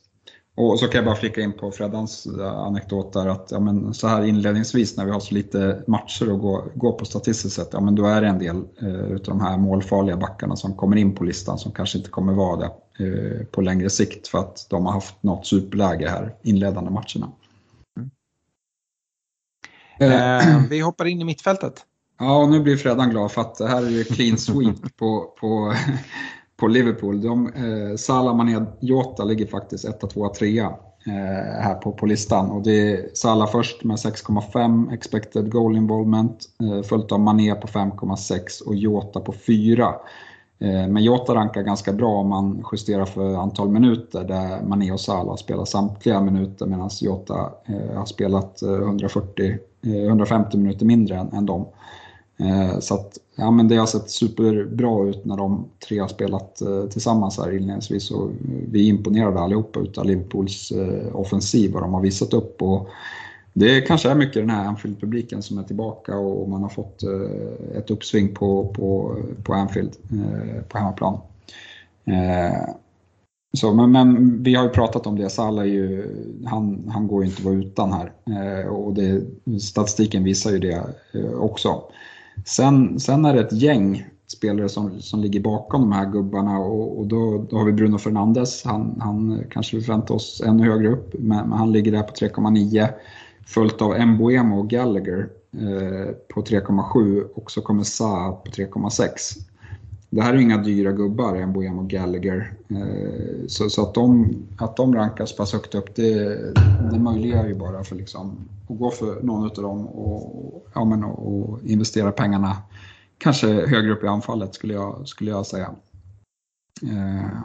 Och 0.55 0.79
så 0.79 0.87
kan 0.87 0.97
jag 0.97 1.05
bara 1.05 1.15
flika 1.15 1.41
in 1.41 1.53
på 1.53 1.71
Freddans 1.71 2.25
eh, 2.25 2.51
anekdot 2.51 3.13
där 3.13 3.27
att 3.27 3.47
ja, 3.51 3.59
men 3.59 3.93
så 3.93 4.07
här 4.07 4.23
inledningsvis 4.23 4.97
när 4.97 5.05
vi 5.05 5.11
har 5.11 5.19
så 5.19 5.33
lite 5.33 5.83
matcher 5.87 6.33
att 6.33 6.39
gå, 6.39 6.65
gå 6.75 6.93
på 6.93 7.05
statistiskt 7.05 7.55
sett, 7.55 7.69
ja 7.71 7.81
men 7.81 7.95
då 7.95 8.05
är 8.05 8.21
det 8.21 8.27
en 8.27 8.39
del 8.39 8.55
eh, 8.81 9.11
utav 9.11 9.37
de 9.37 9.41
här 9.41 9.57
målfarliga 9.57 10.17
backarna 10.17 10.55
som 10.55 10.75
kommer 10.75 10.95
in 10.95 11.15
på 11.15 11.23
listan 11.23 11.57
som 11.57 11.71
kanske 11.71 11.97
inte 11.97 12.09
kommer 12.09 12.33
vara 12.33 12.57
det 12.57 12.71
eh, 13.05 13.45
på 13.45 13.61
längre 13.61 13.89
sikt 13.89 14.27
för 14.27 14.37
att 14.37 14.67
de 14.69 14.85
har 14.85 14.93
haft 14.93 15.23
något 15.23 15.47
superläge 15.47 16.09
här 16.09 16.35
inledande 16.41 16.91
matcherna. 16.91 17.31
Eh, 19.99 20.61
vi 20.69 20.79
hoppar 20.79 21.05
in 21.05 21.21
i 21.21 21.23
mittfältet. 21.23 21.85
Ja, 22.19 22.37
och 22.37 22.49
nu 22.49 22.59
blir 22.59 22.77
Fredan 22.77 23.09
glad 23.09 23.31
för 23.31 23.41
att 23.41 23.55
det 23.55 23.67
här 23.67 23.85
är 23.85 23.89
ju 23.89 24.03
clean 24.03 24.37
sweep 24.37 24.97
på, 24.97 25.33
på, 25.39 25.73
på 26.61 26.67
Liverpool. 26.67 27.21
De, 27.21 27.47
eh, 27.47 27.95
Salah, 27.95 28.35
Mané, 28.35 28.65
Jota 28.79 29.23
ligger 29.23 29.47
faktiskt 29.47 29.85
1, 29.85 30.09
2, 30.09 30.29
3 30.29 30.67
här 31.61 31.73
på, 31.73 31.91
på 31.91 32.05
listan. 32.05 32.51
Och 32.51 32.61
det 32.61 32.91
är 32.91 33.09
Salah 33.13 33.51
först 33.51 33.83
med 33.83 33.95
6,5 33.95 34.93
expected 34.93 35.51
goal 35.51 35.77
involvement, 35.77 36.45
eh, 36.63 36.81
följt 36.81 37.11
av 37.11 37.19
Mané 37.19 37.55
på 37.55 37.67
5,6 37.67 38.61
och 38.65 38.75
Jota 38.75 39.19
på 39.19 39.33
4. 39.33 39.93
Eh, 40.59 40.87
men 40.87 41.03
Jota 41.03 41.35
rankar 41.35 41.61
ganska 41.61 41.93
bra 41.93 42.11
om 42.11 42.29
man 42.29 42.65
justerar 42.71 43.05
för 43.05 43.35
antal 43.35 43.69
minuter 43.69 44.23
där 44.23 44.61
Mané 44.61 44.91
och 44.91 44.99
Salah 44.99 45.35
spelar 45.35 45.65
samtliga 45.65 46.21
minuter 46.21 46.65
medan 46.65 46.89
Jota 47.01 47.51
eh, 47.65 47.97
har 47.97 48.05
spelat 48.05 48.61
eh, 48.61 48.73
140 48.73 49.57
150 49.83 50.57
eh, 50.57 50.61
minuter 50.61 50.85
mindre 50.85 51.17
än, 51.17 51.33
än 51.33 51.45
dem. 51.45 51.65
Eh, 52.41 52.79
så 52.79 52.93
att, 52.93 53.17
ja, 53.35 53.51
men 53.51 53.67
det 53.67 53.75
har 53.75 53.85
sett 53.85 54.09
superbra 54.09 55.09
ut 55.09 55.25
när 55.25 55.37
de 55.37 55.65
tre 55.87 55.99
har 55.99 56.07
spelat 56.07 56.61
eh, 56.61 56.85
tillsammans 56.85 57.37
här 57.37 57.51
inledningsvis. 57.51 58.11
Och 58.11 58.29
vi 58.71 58.85
är 58.85 58.89
imponerade 58.89 59.39
allihopa 59.39 59.79
utav 59.79 60.05
Liverpools 60.05 60.71
eh, 60.71 61.15
offensiv 61.15 61.75
och 61.75 61.81
de 61.81 61.93
har 61.93 62.01
visat 62.01 62.33
upp. 62.33 62.61
Och 62.61 62.89
det 63.53 63.81
kanske 63.81 64.09
är 64.09 64.15
mycket 64.15 64.41
den 64.41 64.49
här 64.49 64.65
Anfield-publiken 64.65 65.41
som 65.41 65.57
är 65.57 65.63
tillbaka 65.63 66.17
och 66.17 66.49
man 66.49 66.61
har 66.61 66.69
fått 66.69 67.03
ett 67.75 67.91
uppsving 67.91 68.33
på, 68.33 68.73
på, 68.73 69.17
på 69.43 69.53
Anfield, 69.53 69.91
på 70.69 70.77
hemmaplan. 70.77 71.17
Så, 73.53 73.73
men, 73.73 73.91
men, 73.91 74.43
vi 74.43 74.55
har 74.55 74.63
ju 74.63 74.69
pratat 74.69 75.07
om 75.07 75.19
det, 75.19 75.29
Salah 75.29 75.63
är 75.63 75.69
ju, 75.69 76.07
han, 76.45 76.89
han 76.93 77.07
går 77.07 77.23
ju 77.23 77.29
inte 77.29 77.39
att 77.39 77.45
vara 77.45 77.55
utan 77.55 77.93
här. 77.93 78.11
Eh, 78.25 78.67
och 78.67 78.93
det, 78.93 79.21
statistiken 79.61 80.23
visar 80.23 80.51
ju 80.51 80.59
det 80.59 80.83
eh, 81.13 81.33
också. 81.33 81.81
Sen, 82.45 82.99
sen 82.99 83.25
är 83.25 83.33
det 83.33 83.39
ett 83.39 83.53
gäng 83.61 84.05
spelare 84.27 84.69
som, 84.69 85.01
som 85.01 85.21
ligger 85.21 85.39
bakom 85.39 85.81
de 85.81 85.91
här 85.91 86.11
gubbarna 86.11 86.59
och, 86.59 86.99
och 86.99 87.07
då, 87.07 87.45
då, 87.49 87.57
har 87.57 87.65
vi 87.65 87.71
Bruno 87.71 87.97
Fernandes. 87.97 88.63
Han, 88.65 88.97
han 88.99 89.43
kanske 89.51 89.77
vi 89.77 89.83
förväntar 89.83 90.15
oss 90.15 90.41
ännu 90.45 90.63
högre 90.63 90.89
upp, 90.89 91.13
men, 91.19 91.49
men 91.49 91.57
han 91.57 91.71
ligger 91.71 91.91
där 91.91 92.03
på 92.03 92.13
3,9. 92.13 92.87
Följt 93.45 93.81
av 93.81 94.07
Mbuemo 94.07 94.59
och 94.59 94.69
Gallagher 94.69 95.29
eh, 95.53 96.13
på 96.33 96.41
3,7 96.41 97.23
och 97.35 97.51
så 97.51 97.61
kommer 97.61 97.83
Sa 97.83 98.41
på 98.45 98.51
3,6 98.51 99.11
det 100.11 100.21
här 100.21 100.33
är 100.33 100.37
inga 100.37 100.57
dyra 100.57 100.91
gubbar, 100.91 101.35
en 101.35 101.53
Bohem 101.53 101.79
och 101.79 101.89
Gallagher. 101.89 102.53
Eh, 102.69 103.47
så, 103.47 103.69
så, 103.69 103.81
att, 103.81 103.93
de, 103.93 104.35
att 104.57 104.75
de 104.75 104.95
rankas 104.95 105.35
pass 105.35 105.53
högt 105.53 105.75
upp, 105.75 105.95
det, 105.95 106.37
det 106.91 106.99
möjliggör 106.99 107.47
ju 107.47 107.55
bara 107.55 107.83
för 107.83 107.95
liksom, 107.95 108.49
att 108.69 108.79
gå 108.79 108.91
för 108.91 109.21
någon 109.21 109.43
av 109.43 109.55
dem 109.55 109.87
och, 109.87 110.67
ja, 110.73 110.85
men, 110.85 111.03
och 111.03 111.59
investera 111.63 112.11
pengarna 112.11 112.57
kanske 113.17 113.47
högre 113.47 113.91
upp 113.91 114.03
i 114.03 114.07
anfallet 114.07 114.55
skulle 114.55 114.73
jag, 114.73 115.07
skulle 115.07 115.31
jag 115.31 115.45
säga. 115.45 115.69
Eh, 116.83 117.41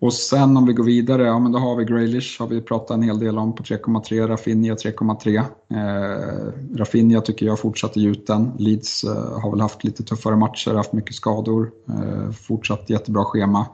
och 0.00 0.12
sen 0.12 0.56
om 0.56 0.66
vi 0.66 0.72
går 0.72 0.84
vidare, 0.84 1.22
ja 1.22 1.38
men 1.38 1.52
då 1.52 1.58
har 1.58 1.76
vi 1.76 1.84
Graylish, 1.84 2.40
har 2.40 2.46
vi 2.46 2.60
pratat 2.60 2.90
en 2.90 3.02
hel 3.02 3.18
del 3.18 3.38
om 3.38 3.54
på 3.54 3.62
3,3, 3.62 4.26
Raffinia 4.26 4.74
3,3. 4.74 5.38
Eh, 5.70 6.76
Raffinia 6.78 7.20
tycker 7.20 7.46
jag 7.46 7.58
fortsatt 7.58 7.96
i 7.96 8.00
gjuten. 8.00 8.52
Leeds 8.58 9.04
eh, 9.04 9.40
har 9.40 9.50
väl 9.50 9.60
haft 9.60 9.84
lite 9.84 10.02
tuffare 10.02 10.36
matcher, 10.36 10.74
haft 10.74 10.92
mycket 10.92 11.14
skador, 11.14 11.70
eh, 11.88 12.30
fortsatt 12.32 12.90
jättebra 12.90 13.24
schema. 13.24 13.66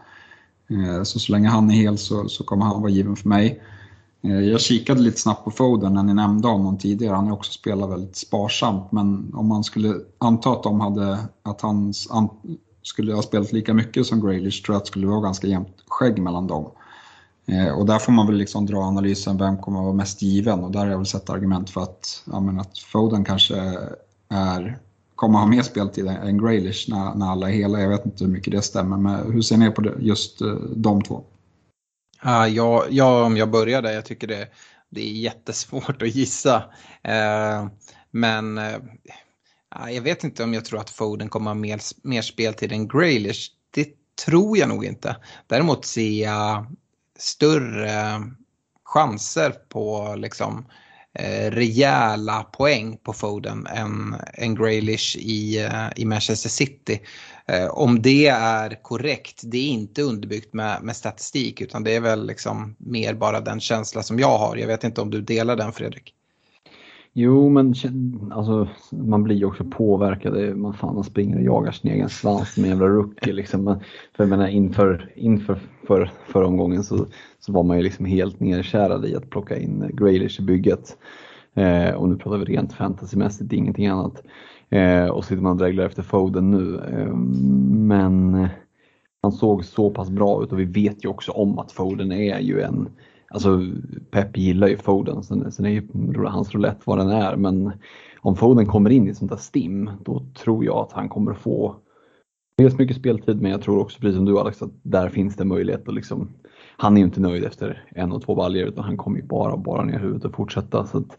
Eh, 0.71 1.03
så 1.03 1.19
så 1.19 1.33
länge 1.33 1.49
han 1.49 1.71
är 1.71 1.75
hel 1.75 1.99
så, 1.99 2.29
så 2.29 2.45
kommer 2.45 2.65
han 2.65 2.81
vara 2.81 2.91
given 2.91 3.17
för 3.17 3.29
mig. 3.29 3.63
Eh, 4.25 4.41
jag 4.41 4.61
kikade 4.61 5.01
lite 5.01 5.21
snabbt 5.21 5.45
på 5.45 5.51
Foden 5.51 5.95
när 5.95 6.03
ni 6.03 6.15
nämnde 6.15 6.49
honom 6.49 6.79
tidigare. 6.79 7.15
Han 7.15 7.27
har 7.27 7.35
också 7.35 7.53
spelat 7.53 7.91
väldigt 7.91 8.17
sparsamt, 8.17 8.93
men 8.93 9.35
om 9.35 9.49
man 9.49 9.65
skulle 9.65 9.95
anta 10.19 10.51
att 10.51 10.63
de 10.63 10.81
hade, 10.81 11.19
att 11.43 11.61
hans 11.61 12.09
skulle 12.83 13.15
ha 13.15 13.23
spelat 13.23 13.53
lika 13.53 13.75
mycket 13.75 14.07
som 14.07 14.21
Graylish 14.21 14.65
tror 14.65 14.75
jag 14.75 14.79
att 14.79 14.85
det 14.85 14.91
skulle 14.91 15.07
vara 15.07 15.21
ganska 15.21 15.47
jämnt 15.47 15.77
skägg 15.87 16.23
mellan 16.23 16.47
dem. 16.47 16.71
Eh, 17.47 17.79
och 17.79 17.87
där 17.87 17.99
får 17.99 18.13
man 18.13 18.27
väl 18.27 18.37
liksom 18.37 18.67
dra 18.67 18.79
analysen, 18.79 19.39
vem 19.39 19.59
kommer 19.59 19.79
att 19.79 19.85
vara 19.85 19.95
mest 19.95 20.23
given? 20.23 20.61
Och 20.61 20.71
där 20.71 20.81
har 20.81 20.87
jag 20.87 20.97
väl 20.97 21.07
sett 21.07 21.31
argument 21.31 21.71
för 21.71 21.83
att, 21.83 22.23
menar, 22.27 22.61
att 22.61 22.79
Foden 22.79 23.25
kanske 23.25 23.57
är, 24.29 24.79
kommer 25.15 25.39
ha 25.39 25.47
mer 25.47 25.63
speltid 25.63 26.07
än 26.07 26.39
Graylish 26.39 26.91
när, 26.91 27.15
när 27.15 27.27
alla 27.27 27.51
är 27.51 27.55
hela. 27.55 27.81
Jag 27.81 27.89
vet 27.89 28.07
inte 28.07 28.25
hur 28.25 28.31
mycket 28.31 28.53
det 28.53 28.63
stämmer, 28.63 28.97
men 28.97 29.33
hur 29.33 29.43
ser 29.43 29.57
ni 29.57 29.71
på 29.71 29.81
det, 29.81 29.95
just 29.99 30.41
eh, 30.41 30.55
de 30.77 31.03
två? 31.03 31.25
Uh, 32.27 32.47
ja, 32.47 32.85
ja, 32.91 33.25
om 33.25 33.37
jag 33.37 33.51
börjar 33.51 33.83
där, 33.83 33.93
jag 33.93 34.05
tycker 34.05 34.27
det, 34.27 34.49
det 34.91 35.01
är 35.01 35.13
jättesvårt 35.13 36.03
att 36.03 36.15
gissa. 36.15 36.57
Uh, 37.09 37.69
men 38.11 38.59
eh, 38.59 38.77
jag 39.91 40.03
vet 40.03 40.25
inte 40.25 40.45
om 40.45 40.55
jag 40.55 40.65
tror 40.65 40.81
att 40.81 40.91
Foden 40.91 41.29
kommer 41.29 41.51
ha 41.51 41.55
mer, 41.55 41.81
mer 42.03 42.23
speltid 42.23 42.73
än 42.73 42.89
Graylish. 42.89 43.49
Det 43.71 43.89
tror 44.27 44.59
jag 44.59 44.69
nog 44.69 44.85
inte. 44.85 45.17
Däremot 45.47 45.85
ser 45.85 46.23
jag 46.23 46.67
större 47.19 48.23
chanser 48.85 49.51
på 49.51 50.15
liksom 50.19 50.67
eh, 51.15 51.51
rejäla 51.51 52.43
poäng 52.43 52.97
på 53.03 53.13
Foden 53.13 53.67
än, 53.67 54.17
än 54.35 54.55
Graylish 54.55 55.17
i, 55.17 55.65
eh, 55.65 55.89
i 55.97 56.05
Manchester 56.05 56.49
City. 56.49 57.01
Eh, 57.47 57.67
om 57.67 58.03
det 58.03 58.27
är 58.27 58.83
korrekt, 58.83 59.41
det 59.45 59.59
är 59.59 59.69
inte 59.69 60.03
underbyggt 60.03 60.55
med, 60.55 60.83
med 60.83 60.97
statistik 60.97 61.61
utan 61.61 61.85
det 61.85 61.97
är 61.97 62.01
väl 62.01 62.27
liksom 62.27 62.77
mer 62.79 63.15
bara 63.15 63.41
den 63.41 63.61
känsla 63.61 64.03
som 64.03 64.19
jag 64.19 64.39
har. 64.39 64.57
Jag 64.57 64.67
vet 64.67 64.85
inte 64.85 65.01
om 65.01 65.11
du 65.11 65.21
delar 65.21 65.57
den 65.57 65.73
Fredrik? 65.73 66.15
Jo, 67.15 67.49
men 67.49 67.75
alltså, 68.31 68.69
man 68.91 69.23
blir 69.23 69.37
ju 69.37 69.45
också 69.45 69.65
påverkad. 69.65 70.57
Man, 70.57 70.75
fan, 70.75 70.95
man 70.95 71.05
springer 71.05 71.37
och 71.37 71.43
jagar 71.43 71.73
sin 71.73 71.91
egen 71.91 72.09
svans 72.09 72.57
med 72.57 72.65
en 72.65 72.71
jävla 72.71 72.87
rookie. 72.87 73.33
Liksom. 73.33 73.65
Men, 73.65 73.81
för 74.17 74.25
jag 74.25 74.29
menar, 74.29 74.49
inför, 74.49 75.13
inför 75.17 75.59
för, 75.87 76.11
förra 76.27 76.47
omgången 76.47 76.85
så, 76.85 77.07
så 77.41 77.53
var 77.53 77.63
man 77.63 77.77
ju 77.77 77.83
liksom 77.83 78.05
helt 78.07 78.41
nerkärad 78.41 79.07
i 79.07 79.17
att 79.17 79.31
plocka 79.31 79.59
in 79.59 79.91
Graylish 79.93 80.41
i 80.41 80.43
bygget. 80.43 80.97
Eh, 81.55 81.91
och 81.91 82.09
nu 82.09 82.17
pratar 82.17 82.39
vi 82.39 82.45
rent 82.45 82.73
fantasymässigt, 82.73 83.53
ingenting 83.53 83.87
annat. 83.87 84.23
Eh, 84.71 85.07
och 85.07 85.25
sitter 85.25 85.43
man 85.43 85.53
och 85.53 85.59
dreglar 85.59 85.85
efter 85.85 86.03
Foden 86.03 86.51
nu. 86.51 86.81
Eh, 86.93 87.15
men 87.87 88.35
eh, 88.35 88.49
han 89.23 89.33
såg 89.33 89.65
så 89.65 89.91
pass 89.91 90.11
bra 90.11 90.43
ut 90.43 90.53
och 90.53 90.61
vi 90.61 90.65
vet 90.65 91.05
ju 91.05 91.09
också 91.09 91.33
om 91.33 91.59
att 91.59 91.73
Foden 91.73 92.13
är 92.13 92.41
ju 92.41 92.61
en 92.61 92.89
Alltså 93.33 93.61
Pep 94.11 94.37
gillar 94.37 94.69
ju 94.69 94.77
Foden, 94.77 95.23
sen, 95.23 95.53
sen 95.53 95.67
är 95.67 95.71
ju 95.71 95.83
hans 96.27 96.55
roulette 96.55 96.81
vad 96.85 96.99
den 96.99 97.11
är. 97.11 97.37
Men 97.37 97.73
om 98.21 98.37
Foden 98.37 98.67
kommer 98.67 98.91
in 98.91 99.09
i 99.09 99.15
sånt 99.15 99.31
där 99.31 99.39
stim, 99.39 99.91
då 100.05 100.23
tror 100.35 100.65
jag 100.65 100.77
att 100.77 100.93
han 100.93 101.09
kommer 101.09 101.35
få 101.35 101.77
dels 102.57 102.79
mycket 102.79 102.97
speltid, 102.97 103.41
men 103.43 103.51
jag 103.51 103.63
tror 103.63 103.79
också 103.79 104.01
precis 104.01 104.17
som 104.17 104.25
du 104.25 104.39
Alex, 104.39 104.63
att 104.63 104.73
där 104.83 105.09
finns 105.09 105.37
det 105.37 105.45
möjlighet 105.45 105.89
att 105.89 105.95
liksom 105.95 106.29
han 106.77 106.97
är 106.97 107.01
ju 107.01 107.05
inte 107.05 107.21
nöjd 107.21 107.45
efter 107.45 107.85
en 107.89 108.13
och 108.13 108.23
två 108.23 108.35
baljor 108.35 108.69
utan 108.69 108.85
han 108.85 108.97
kommer 108.97 109.19
ju 109.19 109.25
bara 109.25 109.57
bara 109.57 109.85
ner 109.85 109.99
huvudet 109.99 110.25
och 110.25 110.35
fortsätta. 110.35 110.87
Så 110.87 110.99
att, 110.99 111.19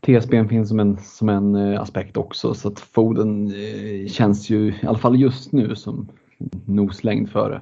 TSB 0.00 0.48
finns 0.48 0.68
som 0.68 0.80
en, 0.80 0.98
som 0.98 1.28
en 1.28 1.54
eh, 1.54 1.80
aspekt 1.80 2.16
också 2.16 2.54
så 2.54 2.68
att 2.68 2.80
Foden 2.80 3.46
eh, 3.46 4.08
känns 4.08 4.50
ju 4.50 4.68
i 4.68 4.86
alla 4.86 4.98
fall 4.98 5.20
just 5.20 5.52
nu 5.52 5.76
som 5.76 6.08
noslängd 6.64 7.30
före. 7.30 7.60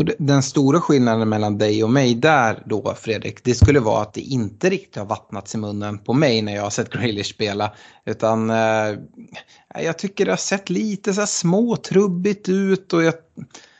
Och 0.00 0.06
den 0.18 0.42
stora 0.42 0.80
skillnaden 0.80 1.28
mellan 1.28 1.58
dig 1.58 1.84
och 1.84 1.90
mig 1.90 2.14
där 2.14 2.62
då 2.66 2.94
Fredrik, 2.94 3.44
det 3.44 3.54
skulle 3.54 3.80
vara 3.80 4.02
att 4.02 4.14
det 4.14 4.20
inte 4.20 4.70
riktigt 4.70 4.96
har 4.96 5.04
vattnats 5.04 5.54
i 5.54 5.58
munnen 5.58 5.98
på 5.98 6.12
mig 6.12 6.42
när 6.42 6.54
jag 6.54 6.62
har 6.62 6.70
sett 6.70 6.90
Grealish 6.90 7.34
spela. 7.34 7.72
Utan 8.04 8.50
eh, 8.50 8.98
jag 9.84 9.98
tycker 9.98 10.24
det 10.24 10.32
har 10.32 10.36
sett 10.36 10.70
lite 10.70 11.14
så 11.14 11.20
här 11.20 11.26
småtrubbigt 11.26 12.48
ut 12.48 12.92
och 12.92 13.02
jag 13.02 13.14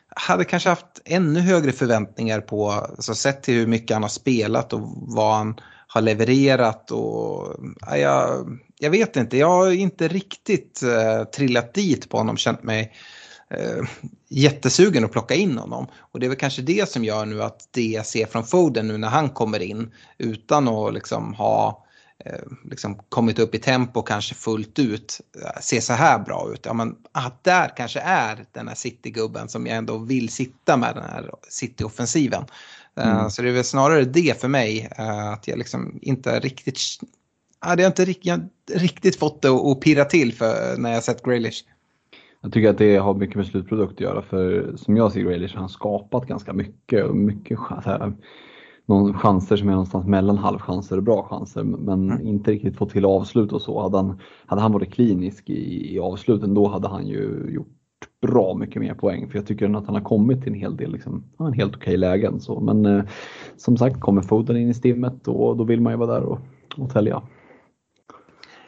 hade 0.08 0.44
kanske 0.44 0.68
haft 0.68 1.00
ännu 1.04 1.40
högre 1.40 1.72
förväntningar 1.72 2.40
på, 2.40 2.70
alltså 2.70 3.14
sett 3.14 3.42
till 3.42 3.54
hur 3.54 3.66
mycket 3.66 3.94
han 3.94 4.02
har 4.02 4.10
spelat 4.10 4.72
och 4.72 4.80
vad 4.94 5.34
han 5.34 5.60
har 5.86 6.00
levererat 6.00 6.90
och 6.90 7.54
ja, 7.80 7.96
jag, 7.96 8.58
jag 8.78 8.90
vet 8.90 9.16
inte, 9.16 9.36
jag 9.36 9.48
har 9.48 9.70
inte 9.70 10.08
riktigt 10.08 10.82
eh, 10.82 11.24
trillat 11.24 11.74
dit 11.74 12.08
på 12.08 12.16
honom, 12.16 12.36
känt 12.36 12.62
mig 12.62 12.92
eh, 13.50 13.84
jättesugen 14.28 15.04
att 15.04 15.12
plocka 15.12 15.34
in 15.34 15.58
honom. 15.58 15.86
Och 15.94 16.20
det 16.20 16.26
är 16.26 16.28
väl 16.28 16.38
kanske 16.38 16.62
det 16.62 16.88
som 16.88 17.04
gör 17.04 17.26
nu 17.26 17.42
att 17.42 17.68
det 17.70 17.86
jag 17.86 18.06
ser 18.06 18.26
från 18.26 18.46
Foden 18.46 18.88
nu 18.88 18.98
när 18.98 19.08
han 19.08 19.30
kommer 19.30 19.62
in 19.62 19.94
utan 20.18 20.68
att 20.68 20.94
liksom 20.94 21.34
ha 21.34 21.84
eh, 22.24 22.40
liksom 22.64 22.98
kommit 23.08 23.38
upp 23.38 23.54
i 23.54 23.58
tempo 23.58 24.02
kanske 24.02 24.34
fullt 24.34 24.78
ut 24.78 25.20
eh, 25.42 25.60
ser 25.60 25.80
så 25.80 25.92
här 25.92 26.18
bra 26.18 26.50
ut. 26.54 26.66
Ja, 26.66 26.72
men 26.72 26.96
att 27.12 27.44
där 27.44 27.76
kanske 27.76 28.00
är 28.00 28.44
den 28.52 28.68
här 28.68 28.74
City-gubben 28.74 29.48
som 29.48 29.66
jag 29.66 29.76
ändå 29.76 29.98
vill 29.98 30.28
sitta 30.28 30.76
med 30.76 30.94
den 30.94 31.04
här 31.04 31.30
City-offensiven. 31.48 32.44
Eh, 32.96 33.18
mm. 33.18 33.30
Så 33.30 33.42
det 33.42 33.48
är 33.48 33.52
väl 33.52 33.64
snarare 33.64 34.04
det 34.04 34.40
för 34.40 34.48
mig, 34.48 34.88
att 35.32 35.48
jag 35.48 35.58
liksom 35.58 35.98
inte 36.02 36.40
riktigt, 36.40 36.78
ja, 37.60 37.76
det 37.76 37.82
har 37.82 37.90
inte 37.90 38.04
riktigt, 38.04 38.40
riktigt 38.74 39.18
fått 39.18 39.42
det 39.42 39.48
att 39.48 39.80
pirra 39.80 40.04
till 40.04 40.34
för 40.34 40.76
när 40.78 40.92
jag 40.92 41.04
sett 41.04 41.22
Graylish. 41.22 41.64
Jag 42.42 42.52
tycker 42.52 42.70
att 42.70 42.78
det 42.78 42.96
har 42.96 43.14
mycket 43.14 43.36
med 43.36 43.46
slutprodukt 43.46 43.92
att 43.92 44.00
göra 44.00 44.22
för 44.22 44.72
som 44.76 44.96
jag 44.96 45.12
ser 45.12 45.20
Grealish 45.20 45.54
har 45.54 45.60
han 45.60 45.68
skapat 45.68 46.26
ganska 46.26 46.52
mycket 46.52 47.04
och 47.04 47.16
mycket 47.16 47.58
här, 47.84 48.12
någon 48.86 49.14
chanser 49.14 49.56
som 49.56 49.68
är 49.68 49.72
någonstans 49.72 50.06
mellan 50.06 50.38
halvchanser 50.38 50.96
och 50.96 51.02
bra 51.02 51.22
chanser 51.22 51.62
men 51.62 52.10
mm. 52.10 52.26
inte 52.26 52.50
riktigt 52.50 52.76
fått 52.76 52.90
till 52.90 53.04
avslut 53.04 53.52
och 53.52 53.62
så. 53.62 53.82
Hade 53.82 53.96
han, 53.96 54.18
hade 54.46 54.62
han 54.62 54.72
varit 54.72 54.92
klinisk 54.92 55.50
i, 55.50 55.94
i 55.94 55.98
avsluten 55.98 56.54
då 56.54 56.68
hade 56.68 56.88
han 56.88 57.06
ju 57.06 57.50
gjort 57.50 57.76
bra 58.22 58.54
mycket 58.54 58.82
mer 58.82 58.94
poäng 58.94 59.28
för 59.28 59.38
jag 59.38 59.46
tycker 59.46 59.76
att 59.76 59.86
han 59.86 59.94
har 59.94 60.02
kommit 60.02 60.42
till 60.42 60.52
en 60.52 60.58
hel 60.58 60.76
del 60.76 60.92
liksom, 60.92 61.24
en 61.38 61.52
helt 61.52 61.76
okej 61.76 61.96
lägen. 61.96 62.40
Så. 62.40 62.60
Men 62.60 62.86
eh, 62.86 63.04
som 63.56 63.76
sagt, 63.76 64.00
kommer 64.00 64.22
Foden 64.22 64.56
in 64.56 64.68
i 64.68 64.74
stimmet 64.74 65.28
och 65.28 65.56
då 65.56 65.64
vill 65.64 65.80
man 65.80 65.92
ju 65.92 65.96
vara 65.96 66.14
där 66.14 66.22
och, 66.22 66.38
och 66.76 66.90
tälja. 66.90 67.22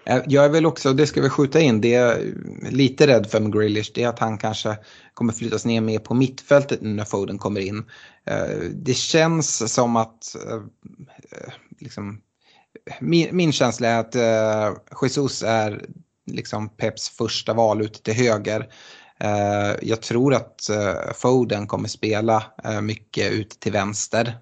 Eh, 0.05 0.23
jag 0.27 0.45
är 0.45 0.49
väl 0.49 0.67
också, 0.67 0.93
det 0.93 1.07
ska 1.07 1.23
vi 1.23 1.29
skjuta 1.29 1.61
in, 1.61 1.81
det 1.81 1.95
är 1.95 2.35
lite 2.71 3.07
rädd 3.07 3.27
för 3.27 3.41
med 3.41 3.53
Grealish, 3.53 3.93
det 3.95 4.03
är 4.03 4.09
att 4.09 4.19
han 4.19 4.39
kanske 4.39 4.79
kommer 5.15 5.33
flyttas 5.33 5.65
ner 5.65 5.81
mer 5.81 5.99
på 5.99 6.15
mittfältet 6.15 6.79
när 6.83 7.05
Foden 7.05 7.39
kommer 7.39 7.61
in. 7.61 7.85
Eh, 8.27 8.59
det 8.75 8.95
känns 8.95 9.73
som 9.75 9.97
att, 9.97 10.37
eh, 10.47 10.63
liksom, 11.81 12.21
min, 13.01 13.37
min 13.37 13.53
känsla 13.53 13.89
är 13.89 14.01
att 14.01 14.15
Jesus 15.03 15.43
är 15.43 15.85
liksom 16.27 16.69
Peps 16.69 17.09
första 17.09 17.55
val 17.55 17.83
ute 17.83 18.03
till 18.03 18.15
höger. 18.15 18.69
Jag 19.83 20.03
tror 20.03 20.35
att 20.35 20.71
Foden 21.15 21.67
kommer 21.67 21.89
spela 21.89 22.45
mycket 22.83 23.33
ute 23.33 23.59
till 23.59 23.73
vänster, 23.73 24.39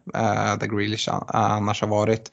där 0.61 0.77
Grealish 0.77 1.09
annars 1.29 1.81
har 1.81 1.89
varit. 1.89 2.31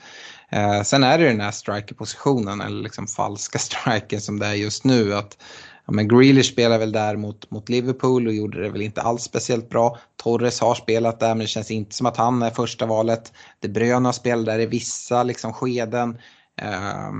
Eh, 0.51 0.81
sen 0.83 1.03
är 1.03 1.17
det 1.17 1.27
den 1.27 1.41
här 1.41 1.51
strikerpositionen, 1.51 2.61
eller 2.61 2.83
liksom 2.83 3.07
falska 3.07 3.59
striker 3.59 4.19
som 4.19 4.39
det 4.39 4.45
är 4.45 4.53
just 4.53 4.83
nu. 4.83 5.15
Att, 5.15 5.37
ja, 5.85 5.93
men 5.93 6.07
Grealish 6.07 6.51
spelar 6.51 6.77
väl 6.77 6.91
där 6.91 7.15
mot, 7.15 7.51
mot 7.51 7.69
Liverpool 7.69 8.27
och 8.27 8.33
gjorde 8.33 8.61
det 8.61 8.69
väl 8.69 8.81
inte 8.81 9.01
alls 9.01 9.23
speciellt 9.23 9.69
bra. 9.69 9.97
Torres 10.15 10.59
har 10.59 10.75
spelat 10.75 11.19
där 11.19 11.27
men 11.27 11.39
det 11.39 11.47
känns 11.47 11.71
inte 11.71 11.95
som 11.95 12.07
att 12.07 12.17
han 12.17 12.41
är 12.41 12.49
första 12.49 12.85
valet. 12.85 13.33
De 13.59 13.67
Bruyne 13.67 14.07
har 14.07 14.13
spelat 14.13 14.45
där 14.45 14.59
i 14.59 14.65
vissa 14.65 15.23
liksom, 15.23 15.53
skeden. 15.53 16.17
Eh, 16.61 17.11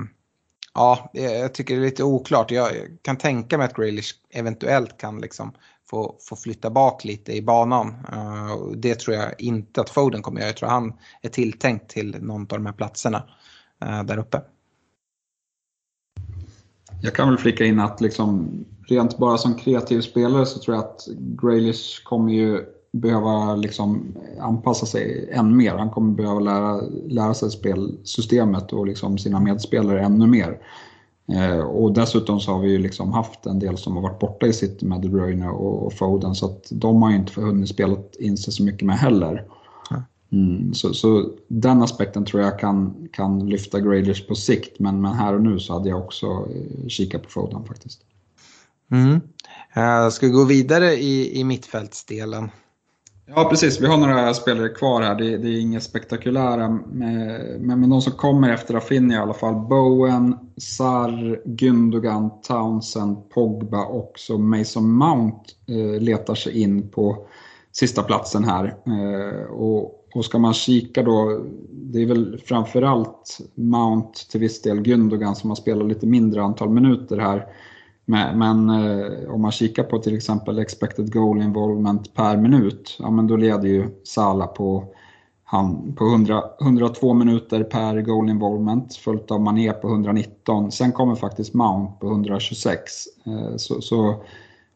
ja, 0.74 1.10
jag 1.14 1.54
tycker 1.54 1.76
det 1.76 1.82
är 1.82 1.86
lite 1.86 2.04
oklart. 2.04 2.52
Jag 2.52 2.72
kan 3.02 3.18
tänka 3.18 3.58
mig 3.58 3.66
att 3.66 3.76
Grealish 3.76 4.14
eventuellt 4.34 4.98
kan 4.98 5.22
liksom 5.22 5.54
få, 5.90 6.16
få 6.30 6.36
flytta 6.36 6.70
bak 6.70 7.06
lite 7.06 7.34
i 7.34 7.42
banan. 7.42 7.88
Uh, 7.88 8.72
det 8.76 9.00
tror 9.00 9.16
jag 9.16 9.42
inte 9.42 9.82
att 9.82 9.90
Foden 9.90 10.22
kommer 10.22 10.40
göra. 10.40 10.50
Jag 10.50 10.58
tror 10.58 10.70
han 10.70 10.94
är 11.22 11.30
tilltänkt 11.30 11.90
till 11.90 12.16
någon 12.22 12.42
av 12.42 12.48
de 12.48 12.66
här 12.66 12.74
platserna 12.74 13.24
uh, 13.86 14.04
där 14.04 14.18
uppe. 14.18 14.42
Jag 17.02 17.16
kan 17.16 17.30
väl 17.30 17.38
flika 17.38 17.66
in 17.66 17.80
att 17.80 18.02
liksom, 18.02 18.50
rent 18.88 19.18
bara 19.18 19.38
som 19.38 19.56
kreativ 19.56 20.02
spelare 20.02 20.46
så 20.46 20.60
tror 20.60 20.76
jag 20.76 20.86
att 20.86 21.08
Graylish 21.42 22.04
kommer 22.04 22.34
ju 22.34 22.66
behöva 22.92 23.56
liksom 23.56 24.16
anpassa 24.40 24.86
sig 24.86 25.30
än 25.32 25.58
mer. 25.58 25.76
Han 25.76 25.90
kommer 25.90 26.16
behöva 26.16 26.40
lära, 26.40 26.82
lära 27.08 27.34
sig 27.34 27.52
spelsystemet 27.52 28.74
och 28.74 28.88
liksom 28.88 29.18
sina 29.18 29.40
medspelare 29.40 30.02
ännu 30.02 30.28
mer. 30.28 30.60
Eh, 31.34 31.60
och 31.60 31.94
dessutom 31.94 32.40
så 32.40 32.52
har 32.52 32.60
vi 32.60 32.72
ju 32.72 32.78
liksom 32.78 33.14
haft 33.14 33.46
en 33.46 33.60
del 33.60 33.78
som 33.78 33.96
har 33.96 34.04
varit 34.04 34.20
borta 34.20 34.48
i 34.48 34.54
City 34.54 34.86
med 34.86 35.02
De 35.02 35.10
Bruyne 35.10 35.50
och, 35.50 35.94
Foden 35.94 36.36
så 36.36 36.46
att 36.46 36.68
de 36.72 37.02
har 37.02 37.10
ju 37.10 37.16
inte 37.16 37.42
hunnit 37.42 37.70
spela 37.70 37.98
in 38.20 38.38
sig 38.38 38.54
så 38.54 38.64
mycket 38.64 38.82
med 38.82 38.98
heller. 38.98 39.46
Mm, 40.32 40.74
så, 40.74 40.94
så, 40.94 41.30
den 41.48 41.82
aspekten 41.82 42.26
tror 42.26 42.44
jag 42.44 42.60
kan, 42.60 43.08
kan 43.12 43.50
lyfta 43.50 43.80
Graders 43.80 44.28
på 44.28 44.36
sikt 44.36 44.80
men, 44.80 45.02
men 45.02 45.14
här 45.14 45.34
och 45.34 45.42
nu 45.42 45.60
så 45.60 45.74
hade 45.74 45.90
jag 45.90 46.00
också 46.00 46.26
eh, 46.26 46.88
kikat 46.88 47.24
på 47.24 47.30
Foden 47.30 47.66
faktiskt. 47.66 48.02
Mm. 48.92 49.22
Jag 49.74 50.14
ska 50.14 50.28
gå 50.28 50.44
vidare 50.44 50.94
i, 50.94 51.40
i 51.40 51.44
mittfältsdelen. 51.44 52.50
Ja, 53.36 53.48
precis. 53.50 53.82
Vi 53.82 53.88
har 53.88 53.98
några 53.98 54.34
spelare 54.34 54.70
kvar 54.70 55.02
här. 55.02 55.16
Det, 55.16 55.38
det 55.38 55.48
är 55.48 55.60
inget 55.60 55.84
spektakulära. 55.84 56.64
Eh, 56.66 56.70
men, 57.60 57.80
men 57.80 57.90
de 57.90 58.02
som 58.02 58.14
kommer 58.14 58.54
efter 58.54 58.74
Rafinha 58.74 59.16
i 59.16 59.18
alla 59.18 59.34
fall. 59.34 59.56
Bowen, 59.56 60.36
Sar, 60.58 61.42
Gündogan, 61.46 62.42
Townsend, 62.42 63.30
Pogba 63.30 63.86
och 63.86 64.12
så 64.16 64.38
Mason 64.38 64.92
Mount 64.92 65.50
eh, 65.68 66.02
letar 66.02 66.36
sig 66.36 66.62
in 66.62 66.90
på 66.90 67.28
sista 67.72 68.04
platsen 68.04 68.44
här. 68.44 68.66
Eh, 68.86 69.52
och, 69.52 70.08
och 70.14 70.26
ska 70.26 70.40
man 70.40 70.54
kika 70.54 71.04
då, 71.04 71.42
det 71.72 72.02
är 72.02 72.06
väl 72.06 72.42
framförallt 72.46 73.38
Mount 73.56 74.20
till 74.32 74.40
viss 74.40 74.62
del 74.62 74.80
Gündogan 74.82 75.36
som 75.36 75.50
har 75.50 75.56
spelat 75.56 75.88
lite 75.88 76.08
mindre 76.08 76.44
antal 76.44 76.70
minuter 76.70 77.18
här. 77.18 77.46
Men, 78.10 78.40
men 78.40 78.70
eh, 78.70 79.30
om 79.34 79.42
man 79.42 79.52
kikar 79.52 79.84
på 79.84 80.00
till 80.00 80.16
exempel 80.16 80.60
expected 80.60 81.14
goal 81.14 81.42
involvement 81.42 82.14
per 82.14 82.38
minut, 82.38 82.96
ja 83.00 83.12
men 83.12 83.28
då 83.28 83.36
leder 83.36 83.68
ju 83.68 83.90
Sala 84.04 84.48
på, 84.48 84.86
han, 85.44 85.94
på 85.94 86.06
100, 86.06 86.44
102 86.62 87.14
minuter 87.14 87.64
per 87.64 88.02
goal 88.02 88.30
involvement, 88.30 88.96
följt 88.96 89.32
av 89.32 89.42
Mané 89.42 89.72
på 89.72 89.88
119. 89.88 90.72
Sen 90.72 90.92
kommer 90.92 91.16
faktiskt 91.16 91.54
Mount 91.54 91.94
på 92.00 92.08
126. 92.08 92.92
Eh, 93.26 93.56
så, 93.58 93.82
så 93.82 94.24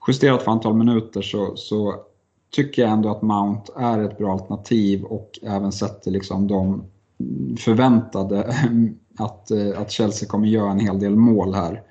justerat 0.08 0.44
för 0.44 0.52
antal 0.52 0.74
minuter 0.74 1.22
så, 1.22 1.56
så 1.56 1.95
tycker 2.56 2.82
jag 2.82 2.91
ändå 2.91 3.10
att 3.10 3.22
Mount 3.22 3.72
är 3.76 3.99
ett 3.99 4.18
bra 4.18 4.32
alternativ 4.32 5.03
och 5.03 5.40
även 5.41 5.72
sätter 5.72 6.12
liksom 6.12 6.48
de 6.48 6.84
förväntade 7.60 8.56
att, 9.18 9.52
eh, 9.52 9.82
att 9.82 9.91
Chelsea 9.91 10.30
kommer 10.30 10.48
göra 10.48 10.72
en 10.72 10.80
hel 10.80 10.99
del 10.99 11.16
mål 11.16 11.53
här. 11.53 11.84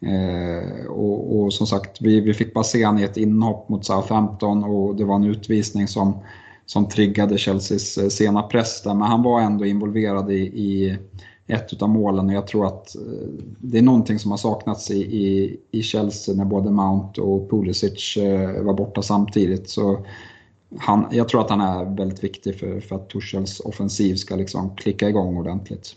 Eh, 0.00 0.86
och, 0.86 1.38
och, 1.38 1.52
som 1.52 1.66
sagt, 1.66 2.00
vi, 2.00 2.20
vi 2.20 2.34
fick 2.34 2.54
bara 2.54 2.64
se 2.64 2.84
han 2.84 2.98
i 2.98 3.02
ett 3.02 3.16
inhopp 3.16 3.68
mot 3.68 3.84
Southampton 3.84 4.64
och 4.64 4.96
det 4.96 5.04
var 5.04 5.16
en 5.16 5.24
utvisning 5.24 5.88
som, 5.88 6.18
som 6.66 6.88
triggade 6.88 7.38
Chelseas 7.38 7.98
eh, 7.98 8.08
sena 8.08 8.42
press 8.42 8.82
där. 8.82 8.94
Men 8.94 9.08
han 9.08 9.22
var 9.22 9.40
ändå 9.40 9.66
involverad 9.66 10.30
i, 10.30 10.40
i 10.40 10.98
ett 11.46 11.82
av 11.82 11.88
målen 11.88 12.28
och 12.28 12.34
jag 12.34 12.46
tror 12.46 12.66
att 12.66 12.96
eh, 12.96 13.02
det 13.58 13.78
är 13.78 13.82
någonting 13.82 14.18
som 14.18 14.30
har 14.30 14.38
saknats 14.38 14.90
i, 14.90 14.98
i, 14.98 15.56
i 15.70 15.82
Chelsea 15.82 16.34
när 16.34 16.44
både 16.44 16.70
Mount 16.70 17.20
och 17.20 17.50
Pulisic 17.50 18.16
eh, 18.16 18.62
var 18.62 18.74
borta 18.74 19.02
samtidigt. 19.02 19.68
Så 19.70 20.06
han, 20.78 21.06
jag 21.10 21.28
tror 21.28 21.40
att 21.40 21.50
han 21.50 21.60
är 21.60 21.96
väldigt 21.96 22.24
viktig 22.24 22.58
för, 22.58 22.80
för 22.80 22.96
att 22.96 23.10
Tuchels 23.10 23.60
offensiv 23.60 24.14
ska 24.14 24.36
liksom 24.36 24.76
klicka 24.76 25.08
igång 25.08 25.36
ordentligt 25.36 25.96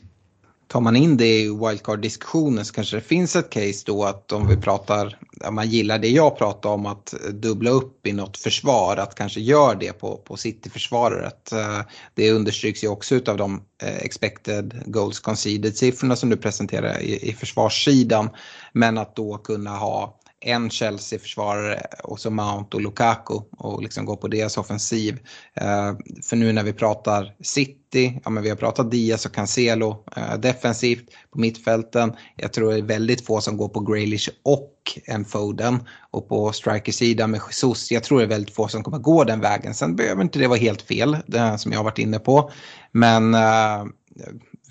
tar 0.69 0.81
man 0.81 0.95
in 0.95 1.17
det 1.17 1.39
i 1.41 1.49
wildcard-diskussionen 1.49 2.65
så 2.65 2.73
kanske 2.73 2.97
det 2.97 3.01
finns 3.01 3.35
ett 3.35 3.49
case 3.49 3.83
då 3.85 4.03
att 4.03 4.31
om 4.31 4.47
vi 4.47 4.57
pratar, 4.57 5.17
om 5.45 5.55
man 5.55 5.69
gillar 5.69 5.99
det 5.99 6.07
jag 6.07 6.37
pratar 6.37 6.69
om 6.69 6.85
att 6.85 7.13
dubbla 7.33 7.69
upp 7.69 8.07
i 8.07 8.13
något 8.13 8.37
försvar, 8.37 8.97
att 8.97 9.15
kanske 9.15 9.39
gör 9.39 9.75
det 9.75 9.93
på, 9.93 10.17
på 10.17 10.37
City-försvaret. 10.37 11.51
Eh, 11.51 11.81
det 12.13 12.31
understryks 12.31 12.83
ju 12.83 12.87
också 12.87 13.19
av 13.27 13.37
de 13.37 13.61
eh, 13.83 13.97
expected 13.97 14.83
goals 14.85 15.19
conceded-siffrorna 15.19 16.15
som 16.15 16.29
du 16.29 16.37
presenterar 16.37 17.01
i, 17.01 17.29
i 17.29 17.33
försvarssidan. 17.33 18.29
Men 18.73 18.97
att 18.97 19.15
då 19.15 19.37
kunna 19.37 19.69
ha 19.69 20.18
en 20.41 20.69
Chelsea-försvarare 20.69 21.81
och 22.03 22.19
så 22.19 22.29
Mount 22.29 22.77
och 22.77 22.81
Lukaku 22.81 23.39
och 23.51 23.83
liksom 23.83 24.05
gå 24.05 24.15
på 24.15 24.27
deras 24.27 24.57
offensiv. 24.57 25.19
Eh, 25.53 25.93
för 26.23 26.35
nu 26.35 26.53
när 26.53 26.63
vi 26.63 26.73
pratar 26.73 27.35
City, 27.41 28.21
ja 28.23 28.29
men 28.29 28.43
vi 28.43 28.49
har 28.49 28.55
pratat 28.55 28.91
Diaz 28.91 29.25
och 29.25 29.33
Cancelo 29.33 30.03
eh, 30.15 30.37
defensivt 30.37 31.09
på 31.31 31.39
mittfälten. 31.39 32.13
Jag 32.35 32.53
tror 32.53 32.71
det 32.71 32.77
är 32.77 32.81
väldigt 32.81 33.25
få 33.25 33.41
som 33.41 33.57
går 33.57 33.69
på 33.69 33.79
Graylish 33.79 34.29
och 34.43 34.73
en 35.05 35.25
Foden. 35.25 35.83
Och 36.11 36.29
på 36.29 36.51
strikersidan 36.51 37.31
med 37.31 37.41
Jesus, 37.47 37.91
jag 37.91 38.03
tror 38.03 38.19
det 38.19 38.25
är 38.25 38.29
väldigt 38.29 38.55
få 38.55 38.67
som 38.67 38.83
kommer 38.83 38.99
gå 38.99 39.23
den 39.23 39.39
vägen. 39.39 39.73
Sen 39.73 39.95
behöver 39.95 40.21
inte 40.21 40.39
det 40.39 40.47
vara 40.47 40.59
helt 40.59 40.81
fel, 40.81 41.17
det 41.27 41.57
som 41.57 41.71
jag 41.71 41.79
har 41.79 41.83
varit 41.83 41.99
inne 41.99 42.19
på. 42.19 42.51
Men 42.91 43.33
eh, 43.33 43.83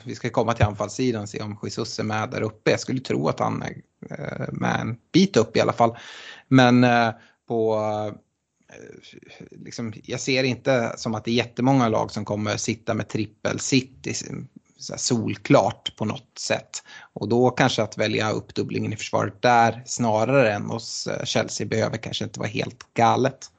vi 0.04 0.14
ska 0.14 0.30
komma 0.30 0.54
till 0.54 0.64
anfallssidan 0.64 1.22
och 1.22 1.28
se 1.28 1.42
om 1.42 1.58
Jesus 1.62 1.98
är 1.98 2.04
med 2.04 2.30
där 2.30 2.42
uppe. 2.42 2.70
Jag 2.70 2.80
skulle 2.80 3.00
tro 3.00 3.28
att 3.28 3.40
han 3.40 3.62
är 3.62 3.82
eh, 4.10 4.46
med 4.52 4.80
en 4.80 4.96
bit 5.12 5.36
upp 5.36 5.56
i 5.56 5.60
alla 5.60 5.72
fall. 5.72 5.96
Men 6.48 6.84
eh, 6.84 7.10
på 7.48 7.74
eh, 7.76 8.14
Liksom, 9.50 9.92
jag 10.04 10.20
ser 10.20 10.44
inte 10.44 10.94
som 10.96 11.14
att 11.14 11.24
det 11.24 11.30
är 11.30 11.34
jättemånga 11.34 11.88
lag 11.88 12.10
som 12.10 12.24
kommer 12.24 12.56
sitta 12.56 12.94
med 12.94 13.08
trippel 13.08 13.60
city 13.60 14.14
solklart 14.78 15.96
på 15.96 16.04
något 16.04 16.38
sätt. 16.38 16.82
Och 17.12 17.28
då 17.28 17.50
kanske 17.50 17.82
att 17.82 17.98
välja 17.98 18.30
uppdubblingen 18.30 18.92
i 18.92 18.96
försvaret 18.96 19.42
där 19.42 19.82
snarare 19.86 20.52
än 20.52 20.66
hos 20.66 21.08
Chelsea 21.24 21.66
behöver 21.66 21.96
kanske 21.96 22.24
inte 22.24 22.40
vara 22.40 22.48
helt 22.48 22.94
galet. 22.94 23.50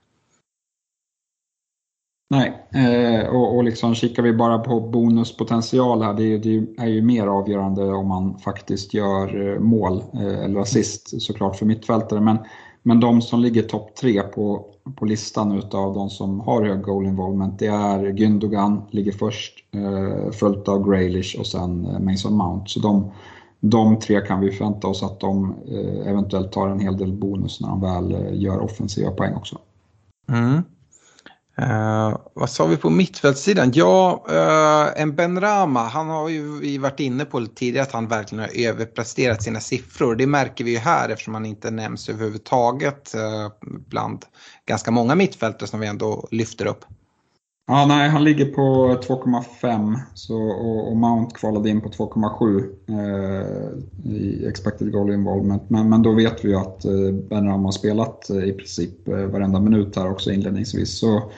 Nej, 2.32 2.68
eh, 2.74 3.28
och, 3.30 3.56
och 3.56 3.64
liksom 3.64 3.96
kikar 3.96 4.24
vi 4.24 4.34
bara 4.34 4.60
på 4.60 4.80
bonuspotential 4.80 6.02
här, 6.02 6.14
det, 6.14 6.38
det, 6.38 6.66
är 6.78 6.88
ju 6.88 7.02
mer 7.02 7.28
avgörande 7.28 7.84
om 7.84 8.08
man 8.08 8.40
faktiskt 8.40 8.94
gör 8.94 9.54
eh, 9.54 9.60
mål 9.60 10.04
eh, 10.14 10.44
eller 10.44 10.60
assist 10.60 11.22
såklart 11.22 11.56
för 11.56 11.66
mittfältare. 11.66 12.22
Men, 12.22 12.38
men 12.84 13.00
de 13.00 13.22
som 13.22 13.40
ligger 13.40 13.64
topp 13.64 13.96
tre 13.96 14.22
på, 14.22 14.66
på 14.96 15.06
listan 15.06 15.58
utav 15.58 15.94
de 15.94 16.10
som 16.10 16.40
har 16.40 16.66
hög 16.66 16.82
goal 16.82 17.06
involvement, 17.06 17.60
det 17.60 17.68
är 17.68 18.14
Gündogan 18.14 18.82
ligger 18.92 19.12
först, 19.12 19.54
eh, 19.72 20.32
följt 20.32 20.68
av 20.68 20.90
Graylish 20.90 21.40
och 21.40 21.48
sen 21.48 21.86
eh, 21.86 22.00
Mason 22.00 22.34
Mount. 22.34 22.70
Så 22.70 22.80
de, 22.80 23.12
de 23.60 24.00
tre 24.00 24.22
kan 24.22 24.40
vi 24.40 24.52
förvänta 24.52 24.88
oss 24.88 25.04
att 25.04 25.20
de 25.20 25.56
eh, 25.68 26.08
eventuellt 26.12 26.52
tar 26.52 26.68
en 26.68 26.80
hel 26.80 26.98
del 26.98 27.14
bonus 27.14 27.62
när 27.62 27.70
de 27.70 27.82
väl 27.82 28.12
eh, 28.12 28.42
gör 28.42 28.60
offensiva 28.60 29.12
poäng 29.12 29.34
också. 29.34 29.58
Mm. 30.32 30.64
Uh, 31.62 32.18
vad 32.34 32.50
sa 32.50 32.66
vi 32.66 32.78
på 32.78 32.90
mittfältssidan? 32.90 33.72
Ja, 33.74 34.26
uh, 34.30 35.02
en 35.02 35.16
Ben 35.16 35.42
Rama, 35.42 35.80
han 35.80 36.10
har 36.10 36.30
ju 36.30 36.60
vi 36.60 36.78
varit 36.78 37.00
inne 37.00 37.26
på 37.26 37.46
tidigare 37.46 37.86
att 37.86 37.92
han 37.92 38.08
verkligen 38.08 38.44
har 38.44 38.70
överpresterat 38.70 39.44
sina 39.44 39.60
siffror. 39.60 40.16
Det 40.16 40.28
märker 40.28 40.64
vi 40.64 40.72
ju 40.72 40.78
här 40.78 41.10
eftersom 41.10 41.34
han 41.34 41.46
inte 41.46 41.72
nämns 41.72 42.10
överhuvudtaget 42.10 43.16
uh, 43.16 43.52
bland 43.62 44.26
ganska 44.66 44.92
många 44.92 45.16
mittfältare 45.16 45.70
som 45.70 45.80
vi 45.80 45.88
ändå 45.88 46.28
lyfter 46.32 46.66
upp. 46.66 46.86
Ja, 47.68 47.86
nej, 47.86 48.10
han 48.10 48.24
ligger 48.24 48.46
på 48.46 48.98
2,5 49.02 50.00
och, 50.30 50.92
och 50.92 50.98
Mount 50.98 51.36
kvalade 51.36 51.70
in 51.70 51.82
på 51.82 51.90
2,7 51.90 53.60
i 54.06 54.48
expected 54.48 54.92
goal 54.92 55.12
involvement. 55.12 55.64
Men, 55.68 55.90
men 55.90 56.02
då 56.02 56.12
vet 56.12 56.46
vi 56.46 56.50
ju 56.50 56.56
att 56.56 56.82
Ben 57.30 57.48
Rama 57.48 57.68
har 57.68 57.72
spelat 57.72 58.30
i 58.30 58.52
princip 58.52 59.08
varenda 59.08 59.60
minut 59.60 59.96
här 59.96 60.12
också 60.12 60.32
inledningsvis. 60.32 61.00
Så 61.00 61.32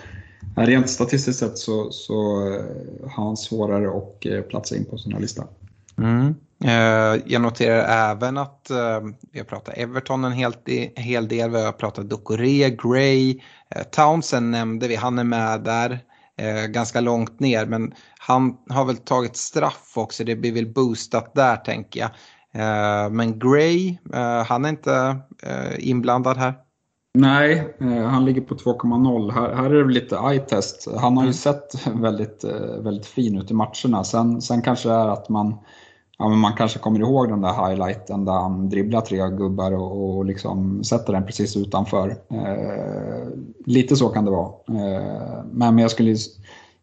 Eh, 0.57 0.63
rent 0.63 0.89
statistiskt 0.89 1.39
sett 1.39 1.57
så, 1.57 1.91
så 1.91 2.47
eh, 2.47 3.09
har 3.11 3.25
han 3.25 3.37
svårare 3.37 3.97
att 3.97 4.25
eh, 4.25 4.41
platsa 4.41 4.75
in 4.75 4.85
på 4.85 4.97
sin 4.97 5.13
här 5.13 5.19
lista. 5.19 5.43
Mm. 5.97 6.35
Jag 7.25 7.41
noterar 7.41 8.11
även 8.11 8.37
att 8.37 8.71
vi 9.31 9.39
har 9.39 9.45
pratat 9.45 9.77
Everton 9.77 10.23
en 10.23 10.31
hel, 10.31 10.53
hel 10.95 11.27
del, 11.27 11.49
vi 11.49 11.61
har 11.61 11.71
pratat 11.71 12.09
Ducoré, 12.09 12.69
Gray, 12.69 13.39
Townsend 13.91 14.49
nämnde 14.49 14.87
vi, 14.87 14.95
han 14.95 15.19
är 15.19 15.23
med 15.23 15.61
där 15.61 15.99
ganska 16.67 17.01
långt 17.01 17.39
ner 17.39 17.65
men 17.65 17.93
han 18.19 18.57
har 18.69 18.85
väl 18.85 18.97
tagit 18.97 19.37
straff 19.37 19.91
också, 19.95 20.23
det 20.23 20.35
blir 20.35 20.51
väl 20.51 20.73
boostat 20.73 21.35
där 21.35 21.55
tänker 21.55 21.99
jag. 21.99 22.11
Men 23.11 23.39
Gray, 23.39 23.97
han 24.47 24.65
är 24.65 24.69
inte 24.69 25.17
inblandad 25.77 26.37
här. 26.37 26.53
Nej, 27.13 27.75
eh, 27.79 28.03
han 28.03 28.25
ligger 28.25 28.41
på 28.41 28.55
2,0. 28.55 29.31
Här, 29.31 29.53
här 29.53 29.69
är 29.69 29.83
det 29.83 29.93
lite 29.93 30.15
eye-test. 30.15 30.87
Han 30.97 31.17
har 31.17 31.23
ju 31.23 31.27
mm. 31.27 31.33
sett 31.33 31.87
väldigt, 31.95 32.43
eh, 32.43 32.77
väldigt 32.79 33.05
fin 33.05 33.37
ut 33.37 33.51
i 33.51 33.53
matcherna. 33.53 34.03
Sen, 34.03 34.41
sen 34.41 34.61
kanske 34.61 34.89
det 34.89 34.95
är 34.95 35.07
att 35.07 35.29
man, 35.29 35.55
ja, 36.17 36.29
man 36.29 36.53
kanske 36.53 36.79
kommer 36.79 36.99
ihåg 36.99 37.29
den 37.29 37.41
där 37.41 37.67
highlighten 37.67 38.25
där 38.25 38.33
han 38.33 38.69
dribblar 38.69 39.01
tre 39.01 39.29
gubbar 39.29 39.71
och, 39.71 40.17
och 40.17 40.25
liksom 40.25 40.83
sätter 40.83 41.13
den 41.13 41.25
precis 41.25 41.57
utanför. 41.57 42.09
Eh, 42.29 43.27
lite 43.65 43.95
så 43.95 44.09
kan 44.09 44.25
det 44.25 44.31
vara. 44.31 44.51
Eh, 44.67 45.43
men 45.51 45.77
jag 45.77 45.91
skulle, 45.91 46.15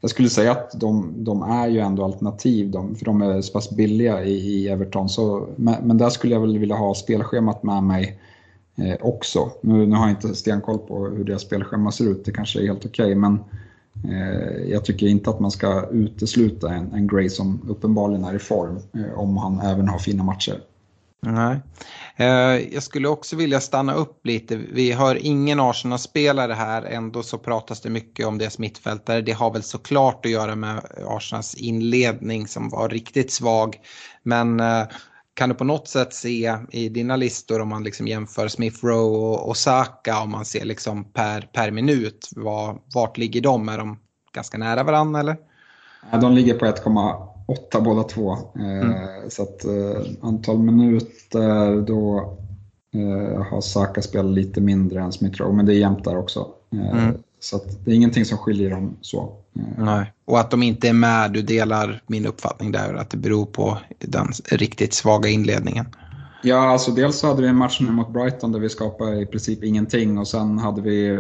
jag 0.01 0.11
skulle 0.11 0.29
säga 0.29 0.53
att 0.53 0.81
de, 0.81 1.15
de 1.17 1.43
är 1.43 1.69
ju 1.69 1.79
ändå 1.79 2.05
alternativ, 2.05 2.71
de, 2.71 2.95
för 2.95 3.05
de 3.05 3.23
är 3.23 3.41
så 3.41 3.53
pass 3.53 3.71
billiga 3.71 4.25
i, 4.25 4.33
i 4.33 4.69
Everton. 4.69 5.09
Så, 5.09 5.49
men, 5.57 5.75
men 5.83 5.99
där 5.99 6.11
skulle 6.11 6.35
jag 6.35 6.41
väl 6.41 6.59
vilja 6.59 6.77
ha 6.77 6.95
spelschemat 6.95 7.63
med 7.63 7.83
mig 7.83 8.19
Eh, 8.79 8.97
också. 9.01 9.51
Nu, 9.61 9.87
nu, 9.87 9.97
har 9.97 10.09
jag 10.09 10.11
inte 10.11 10.35
stenkoll 10.35 10.79
på 10.79 11.07
hur 11.09 11.25
deras 11.25 11.43
spelschema 11.43 11.93
ser 11.93 12.11
ut, 12.11 12.25
det 12.25 12.33
kanske 12.33 12.61
är 12.61 12.67
helt 12.67 12.87
okej, 12.87 13.05
okay, 13.05 13.15
men 13.15 13.39
eh, 14.05 14.71
jag 14.71 14.85
tycker 14.85 15.07
inte 15.07 15.31
att 15.31 15.41
man 15.41 15.51
ska 15.51 15.89
utesluta 15.91 16.75
en, 16.75 16.93
en 16.93 17.07
Gray 17.07 17.29
som 17.29 17.61
uppenbarligen 17.69 18.25
är 18.25 18.35
i 18.35 18.39
form 18.39 18.79
eh, 18.95 19.19
om 19.19 19.37
han 19.37 19.61
även 19.61 19.89
har 19.89 19.99
fina 19.99 20.25
matcher. 20.25 20.61
Nej. 21.21 21.61
Eh, 22.17 22.75
jag 22.75 22.83
skulle 22.83 23.09
också 23.09 23.37
vilja 23.37 23.61
stanna 23.61 23.95
upp 23.95 24.27
lite. 24.27 24.57
Vi 24.57 24.93
har 24.93 25.15
ingen 25.15 25.61
Arsenal-spelare 25.61 26.53
här, 26.53 26.83
ändå 26.83 27.23
så 27.23 27.39
pratas 27.39 27.81
det 27.81 27.91
mycket 27.91 28.27
om 28.27 28.39
deras 28.39 28.59
mittfältare. 28.59 29.21
Det 29.21 29.33
har 29.33 29.53
väl 29.53 29.63
såklart 29.63 30.27
att 30.27 30.33
göra 30.33 30.57
med 30.57 30.81
Arsenals 31.07 31.55
inledning 31.55 32.47
som 32.47 32.69
var 32.69 32.89
riktigt 32.89 33.33
svag. 33.33 33.77
Men 34.23 34.61
eh, 34.61 34.83
kan 35.39 35.49
du 35.49 35.55
på 35.55 35.65
något 35.65 35.89
sätt 35.89 36.15
se 36.15 36.57
i 36.71 36.89
dina 36.89 37.17
listor 37.17 37.61
om 37.61 37.69
man 37.69 37.85
liksom 37.85 38.07
jämför 38.07 38.49
Smith 38.49 38.85
Rowe 38.85 39.19
och 39.19 39.51
Osaka 39.51 40.23
om 40.23 40.31
man 40.31 40.45
ser 40.45 40.65
liksom 40.65 41.05
per, 41.05 41.49
per 41.53 41.71
minut, 41.71 42.29
var, 42.37 42.79
vart 42.95 43.19
ligger 43.19 43.41
de? 43.41 43.69
Är 43.69 43.79
de 43.79 43.99
ganska 44.33 44.59
nära 44.59 44.83
varandra 44.83 45.21
eller? 45.21 45.37
De 46.21 46.33
ligger 46.33 46.55
på 46.55 46.65
1,8 46.65 47.85
båda 47.85 48.03
två. 48.03 48.33
Eh, 48.33 48.81
mm. 48.81 49.31
Så 49.31 49.43
att 49.43 49.65
eh, 49.65 50.03
antal 50.21 50.59
minuter 50.59 51.81
då 51.87 52.37
eh, 52.95 53.43
har 53.43 53.61
Saka 53.61 54.03
spelat 54.03 54.33
lite 54.33 54.61
mindre 54.61 55.01
än 55.01 55.13
Smith 55.13 55.43
Rowe, 55.43 55.57
men 55.57 55.67
det 55.67 55.75
är 55.75 55.79
jämnt 55.79 56.05
där 56.05 56.19
också. 56.19 56.47
Mm. 56.73 57.15
Så 57.41 57.61
det 57.85 57.91
är 57.91 57.95
ingenting 57.95 58.25
som 58.25 58.39
skiljer 58.39 58.71
dem 58.71 58.97
så. 59.01 59.37
Nej. 59.79 60.13
Och 60.25 60.41
att 60.41 60.51
de 60.51 60.63
inte 60.63 60.89
är 60.89 60.93
med, 60.93 61.33
du 61.33 61.43
delar 61.43 62.03
min 62.07 62.27
uppfattning 62.27 62.73
där, 62.73 62.95
att 62.95 63.11
det 63.11 63.17
beror 63.17 63.47
på 63.47 63.79
den 63.99 64.27
riktigt 64.51 64.95
svaga 64.95 65.29
inledningen. 65.29 65.87
Ja, 66.43 66.57
alltså 66.57 66.91
dels 66.91 67.19
så 67.19 67.27
hade 67.27 67.43
vi 67.43 67.49
en 67.49 67.57
match 67.57 67.81
nu 67.81 67.91
mot 67.91 68.13
Brighton 68.13 68.53
där 68.53 68.61
vi 68.61 68.69
skapade 68.69 69.21
i 69.21 69.27
princip 69.27 69.65
ingenting 69.65 70.19
och 70.19 70.29
sen 70.29 70.59
hade 70.59 70.83
vi 70.83 71.09
eh, 71.09 71.19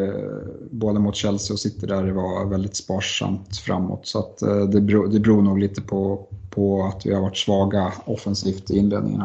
både 0.71 1.01
mot 1.01 1.17
Chelsea 1.17 1.55
och 1.55 1.61
City 1.61 1.87
där 1.87 2.03
det 2.03 2.13
var 2.13 2.45
väldigt 2.45 2.77
sparsamt 2.77 3.57
framåt. 3.57 4.07
Så 4.07 4.19
att 4.19 4.43
eh, 4.43 4.61
det 4.61 4.81
beror, 4.81 5.09
det 5.09 5.21
beror 5.21 5.43
nog 5.43 5.59
lite 5.59 5.83
på, 5.83 6.29
på 6.51 6.85
att 6.85 7.07
vi 7.07 7.15
har 7.15 7.23
varit 7.23 7.37
svaga 7.37 7.93
offensivt 8.05 8.71
i 8.71 8.79
inledningen. 8.79 9.23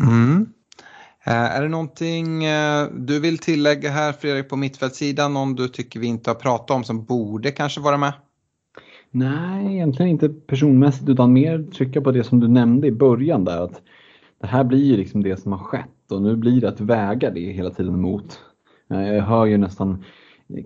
Mm. 0.00 0.46
Eh, 1.24 1.56
är 1.56 1.62
det 1.62 1.68
någonting 1.68 2.44
eh, 2.44 2.88
du 2.92 3.20
vill 3.20 3.38
tillägga 3.38 3.90
här 3.90 4.12
Fredrik 4.12 4.48
på 4.48 4.56
mittfältssidan? 4.56 5.34
Någon 5.34 5.54
du 5.54 5.68
tycker 5.68 6.00
vi 6.00 6.06
inte 6.06 6.30
har 6.30 6.34
pratat 6.34 6.70
om 6.70 6.84
som 6.84 7.04
borde 7.04 7.50
kanske 7.50 7.80
vara 7.80 7.96
med? 7.96 8.12
Nej, 9.10 9.74
egentligen 9.74 10.10
inte 10.10 10.28
personmässigt 10.28 11.08
utan 11.08 11.32
mer 11.32 11.62
trycka 11.62 12.00
på 12.00 12.10
det 12.10 12.24
som 12.24 12.40
du 12.40 12.48
nämnde 12.48 12.86
i 12.86 12.92
början 12.92 13.44
där. 13.44 13.64
att 13.64 13.80
Det 14.40 14.46
här 14.46 14.64
blir 14.64 14.84
ju 14.84 14.96
liksom 14.96 15.22
det 15.22 15.36
som 15.36 15.52
har 15.52 15.58
skett 15.58 16.12
och 16.12 16.22
nu 16.22 16.36
blir 16.36 16.60
det 16.60 16.68
att 16.68 16.80
väga 16.80 17.30
det 17.30 17.52
hela 17.52 17.70
tiden 17.70 18.00
mot. 18.00 18.40
Eh, 18.90 19.14
jag 19.14 19.22
hör 19.22 19.46
ju 19.46 19.58
nästan 19.58 20.04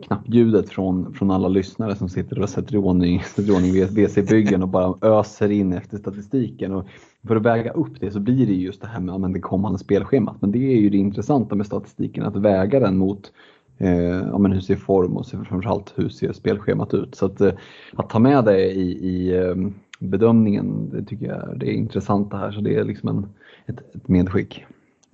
knappljudet 0.03 0.69
från, 0.69 1.15
från 1.15 1.31
alla 1.31 1.49
lyssnare 1.49 1.97
som 1.97 2.09
sitter 2.09 2.43
och 2.43 2.49
sätter 2.49 2.75
i 2.75 2.79
ordning, 2.79 3.23
sätter 3.37 3.53
i 3.53 3.57
ordning 3.57 3.73
WC-byggen 3.73 4.63
och 4.63 4.69
bara 4.69 5.19
öser 5.19 5.51
in 5.51 5.73
efter 5.73 5.99
statistiken. 5.99 6.73
Och 6.73 6.87
för 7.27 7.37
att 7.37 7.43
väga 7.43 7.71
upp 7.71 8.01
det 8.01 8.11
så 8.11 8.21
blir 8.21 8.47
det 8.47 8.53
just 8.53 8.83
det 8.83 8.89
här 8.89 9.01
med 9.01 9.33
det 9.33 9.41
kommande 9.41 9.79
spelschemat. 9.79 10.37
Men 10.41 10.53
det 10.53 10.59
är 10.59 10.77
ju 10.77 10.91
det 10.91 10.97
intressanta 10.97 11.55
med 11.55 11.67
statistiken, 11.67 12.25
att 12.25 12.37
väga 12.37 12.81
den 12.81 12.99
mot 12.99 13.33
eh, 13.79 13.91
ja, 14.01 14.39
men 14.39 14.53
hur 14.53 14.61
ser 14.61 14.77
form 14.77 15.17
och 15.17 15.27
framförallt 15.27 15.93
hur 15.97 16.09
ser 16.09 16.33
spelschemat 16.33 16.95
ut. 16.95 17.15
Så 17.15 17.27
att, 17.27 17.41
eh, 17.41 17.53
att 17.93 18.11
ta 18.11 18.19
med 18.19 18.45
det 18.45 18.73
i, 18.73 18.91
i 18.91 19.37
eh, 19.37 19.55
bedömningen, 19.99 20.91
det 20.93 21.05
tycker 21.05 21.27
jag 21.27 21.59
det 21.59 21.67
är 21.67 21.75
intressant 21.75 22.31
det 22.31 22.37
här. 22.37 22.53
Så 22.53 22.61
det 22.61 22.75
är 22.75 22.85
liksom 22.85 23.09
en, 23.09 23.27
ett, 23.67 23.95
ett 23.95 24.09
medskick. 24.09 24.65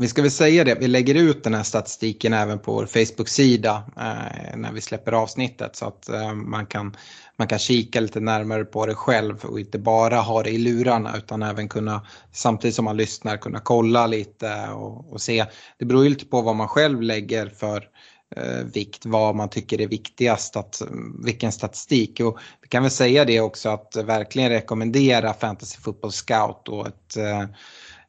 Vi 0.02 0.08
ska 0.08 0.22
väl 0.22 0.30
säga 0.30 0.64
det, 0.64 0.74
vi 0.74 0.88
lägger 0.88 1.14
ut 1.14 1.44
den 1.44 1.54
här 1.54 1.62
statistiken 1.62 2.32
även 2.32 2.58
på 2.58 2.72
vår 2.72 2.86
Facebook-sida 2.86 3.82
eh, 3.96 4.56
när 4.56 4.72
vi 4.72 4.80
släpper 4.80 5.12
avsnittet 5.12 5.76
så 5.76 5.86
att 5.86 6.08
eh, 6.08 6.34
man, 6.34 6.66
kan, 6.66 6.96
man 7.36 7.48
kan 7.48 7.58
kika 7.58 8.00
lite 8.00 8.20
närmare 8.20 8.64
på 8.64 8.86
det 8.86 8.94
själv 8.94 9.44
och 9.44 9.60
inte 9.60 9.78
bara 9.78 10.16
ha 10.16 10.42
det 10.42 10.50
i 10.50 10.58
lurarna 10.58 11.16
utan 11.16 11.42
även 11.42 11.68
kunna 11.68 12.06
samtidigt 12.32 12.74
som 12.74 12.84
man 12.84 12.96
lyssnar 12.96 13.36
kunna 13.36 13.60
kolla 13.60 14.06
lite 14.06 14.68
och, 14.68 15.12
och 15.12 15.20
se. 15.20 15.44
Det 15.78 15.84
beror 15.84 16.04
ju 16.04 16.10
lite 16.10 16.26
på 16.26 16.42
vad 16.42 16.56
man 16.56 16.68
själv 16.68 17.02
lägger 17.02 17.46
för 17.46 17.88
eh, 18.36 18.64
vikt, 18.74 19.06
vad 19.06 19.34
man 19.34 19.48
tycker 19.48 19.80
är 19.80 19.88
viktigast, 19.88 20.56
att, 20.56 20.82
vilken 21.24 21.52
statistik. 21.52 22.20
Och 22.20 22.38
vi 22.62 22.68
kan 22.68 22.82
väl 22.82 22.90
säga 22.90 23.24
det 23.24 23.40
också 23.40 23.68
att 23.68 23.96
verkligen 23.96 24.50
rekommendera 24.50 25.34
Fantasy 25.34 25.78
Football 25.78 26.12
Scout 26.12 26.68
och 26.68 26.86
ett 26.86 27.16
eh, 27.16 27.40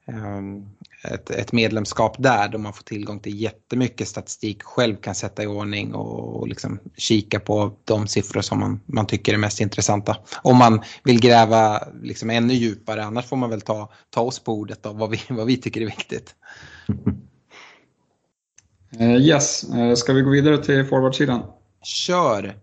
eh, 0.07 0.41
ett, 1.03 1.29
ett, 1.29 1.51
medlemskap 1.51 2.15
där 2.19 2.47
då 2.47 2.57
man 2.57 2.73
får 2.73 2.83
tillgång 2.83 3.19
till 3.19 3.41
jättemycket 3.41 4.07
statistik 4.07 4.63
själv 4.63 4.95
kan 4.95 5.15
sätta 5.15 5.43
i 5.43 5.47
ordning 5.47 5.93
och, 5.93 6.39
och 6.39 6.47
liksom 6.47 6.79
kika 6.97 7.39
på 7.39 7.71
de 7.85 8.07
siffror 8.07 8.41
som 8.41 8.59
man, 8.59 8.79
man 8.85 9.07
tycker 9.07 9.33
är 9.33 9.37
mest 9.37 9.61
intressanta. 9.61 10.17
Om 10.41 10.57
man 10.57 10.81
vill 11.03 11.19
gräva 11.19 11.79
liksom 12.01 12.29
ännu 12.29 12.53
djupare, 12.53 13.03
annars 13.03 13.25
får 13.25 13.37
man 13.37 13.49
väl 13.49 13.61
ta, 13.61 13.91
ta 14.09 14.21
oss 14.21 14.39
på 14.39 14.53
ordet 14.53 14.85
av 14.85 14.97
vad 14.97 15.09
vi, 15.09 15.21
vad 15.29 15.47
vi 15.47 15.57
tycker 15.57 15.81
är 15.81 15.85
viktigt. 15.85 16.35
Uh, 19.01 19.17
yes, 19.21 19.65
uh, 19.75 19.95
ska 19.95 20.13
vi 20.13 20.21
gå 20.21 20.29
vidare 20.29 20.57
till 20.57 20.85
forwardsidan? 20.85 21.41
Kör! 21.83 22.55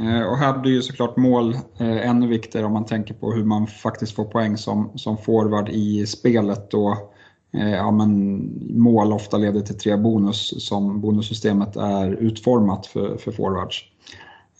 Eh, 0.00 0.22
och 0.22 0.38
här 0.38 0.58
blir 0.58 0.72
ju 0.72 0.82
såklart 0.82 1.16
mål 1.16 1.54
eh, 1.54 2.08
ännu 2.08 2.26
viktigare 2.26 2.66
om 2.66 2.72
man 2.72 2.86
tänker 2.86 3.14
på 3.14 3.32
hur 3.32 3.44
man 3.44 3.66
faktiskt 3.66 4.14
får 4.14 4.24
poäng 4.24 4.56
som, 4.56 4.92
som 4.98 5.18
forward 5.18 5.68
i 5.68 6.06
spelet. 6.06 6.70
Då, 6.70 6.90
eh, 6.90 6.98
Eh, 7.52 7.70
ja, 7.70 7.90
men 7.90 8.50
mål 8.80 9.12
ofta 9.12 9.36
leder 9.36 9.60
till 9.60 9.78
tre 9.78 9.96
bonus 9.96 10.66
som 10.68 11.00
bonussystemet 11.00 11.76
är 11.76 12.10
utformat 12.10 12.86
för, 12.86 13.16
för 13.16 13.32
forwards. 13.32 13.84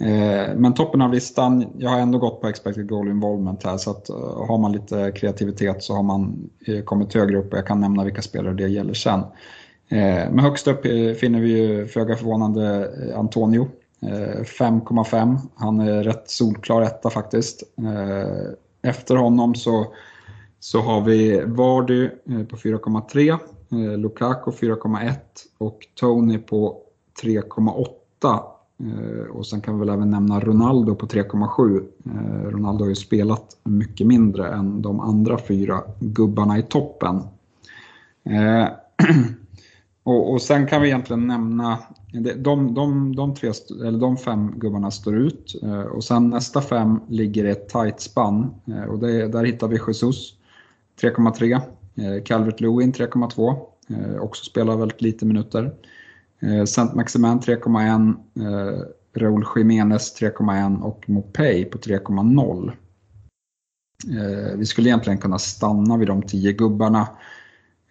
Eh, 0.00 0.54
men 0.56 0.74
toppen 0.74 1.02
av 1.02 1.12
listan, 1.12 1.66
jag 1.78 1.90
har 1.90 1.98
ändå 1.98 2.18
gått 2.18 2.40
på 2.40 2.48
expected 2.48 2.88
goal 2.88 3.08
involvement 3.08 3.64
här 3.64 3.76
så 3.76 3.90
att 3.90 4.08
eh, 4.08 4.46
har 4.46 4.58
man 4.58 4.72
lite 4.72 5.12
kreativitet 5.12 5.82
så 5.82 5.94
har 5.94 6.02
man 6.02 6.50
kommit 6.84 7.14
högre 7.14 7.38
upp 7.38 7.52
och 7.52 7.58
jag 7.58 7.66
kan 7.66 7.80
nämna 7.80 8.04
vilka 8.04 8.22
spelare 8.22 8.54
det 8.54 8.68
gäller 8.68 8.94
sen. 8.94 9.20
Men 10.30 10.38
högst 10.38 10.68
upp 10.68 10.82
finner 11.20 11.40
vi 11.40 11.48
ju 11.48 11.86
föga 11.86 12.16
förvånande 12.16 12.90
Antonio 13.16 13.68
5,5. 14.00 15.38
Han 15.54 15.80
är 15.80 16.04
rätt 16.04 16.30
solklar 16.30 16.82
etta 16.82 17.10
faktiskt. 17.10 17.62
Efter 18.82 19.16
honom 19.16 19.54
så, 19.54 19.86
så 20.60 20.80
har 20.80 21.00
vi 21.00 21.44
Vardy 21.46 22.04
eh, 22.04 22.44
på 22.44 22.56
4,3, 22.56 23.30
eh, 23.72 23.98
Lukaku 23.98 24.50
4,1 24.50 25.14
och 25.58 25.78
Tony 25.94 26.38
på 26.38 26.82
3,8. 27.22 28.40
Eh, 28.80 29.36
och 29.36 29.46
sen 29.46 29.60
kan 29.60 29.74
vi 29.74 29.80
väl 29.80 29.94
även 29.94 30.10
nämna 30.10 30.40
Ronaldo 30.40 30.94
på 30.94 31.06
3,7. 31.06 32.50
Ronaldo 32.50 32.84
har 32.84 32.88
ju 32.88 32.94
spelat 32.94 33.56
mycket 33.64 34.06
mindre 34.06 34.48
än 34.48 34.82
de 34.82 35.00
andra 35.00 35.38
fyra 35.38 35.82
gubbarna 36.00 36.58
i 36.58 36.62
toppen. 36.62 37.22
Och, 40.02 40.32
och 40.32 40.42
sen 40.42 40.66
kan 40.66 40.82
vi 40.82 40.88
egentligen 40.88 41.26
nämna, 41.26 41.78
de, 42.36 42.74
de, 42.74 43.16
de, 43.16 43.34
tre, 43.34 43.52
eller 43.80 43.98
de 43.98 44.16
fem 44.16 44.52
gubbarna 44.56 44.90
står 44.90 45.16
ut 45.16 45.62
och 45.92 46.04
sen 46.04 46.30
nästa 46.30 46.60
fem 46.60 47.00
ligger 47.08 47.44
i 47.44 47.50
ett 47.50 47.68
tight 47.68 48.00
spann 48.00 48.54
och 48.88 48.98
det, 48.98 49.28
där 49.28 49.44
hittar 49.44 49.68
vi 49.68 49.80
Jesus 49.86 50.39
3,3, 51.02 51.52
eh, 51.54 52.22
Calvert 52.24 52.60
Lewin 52.60 52.92
3,2, 52.92 53.56
eh, 53.88 54.20
också 54.20 54.44
spelar 54.44 54.76
väldigt 54.76 55.02
lite 55.02 55.26
minuter. 55.26 55.74
Eh, 56.40 56.64
Saint 56.64 56.94
Maximin 56.94 57.40
3,1, 57.40 58.16
Raúl 59.16 59.44
Jiménez 59.56 60.14
3,1 60.20 60.82
och 60.82 61.08
Mopay 61.08 61.64
på 61.64 61.78
3,0. 61.78 62.72
Vi 64.56 64.66
skulle 64.66 64.88
egentligen 64.88 65.18
kunna 65.18 65.38
stanna 65.38 65.96
vid 65.96 66.08
de 66.08 66.22
tio 66.22 66.52
gubbarna 66.52 67.06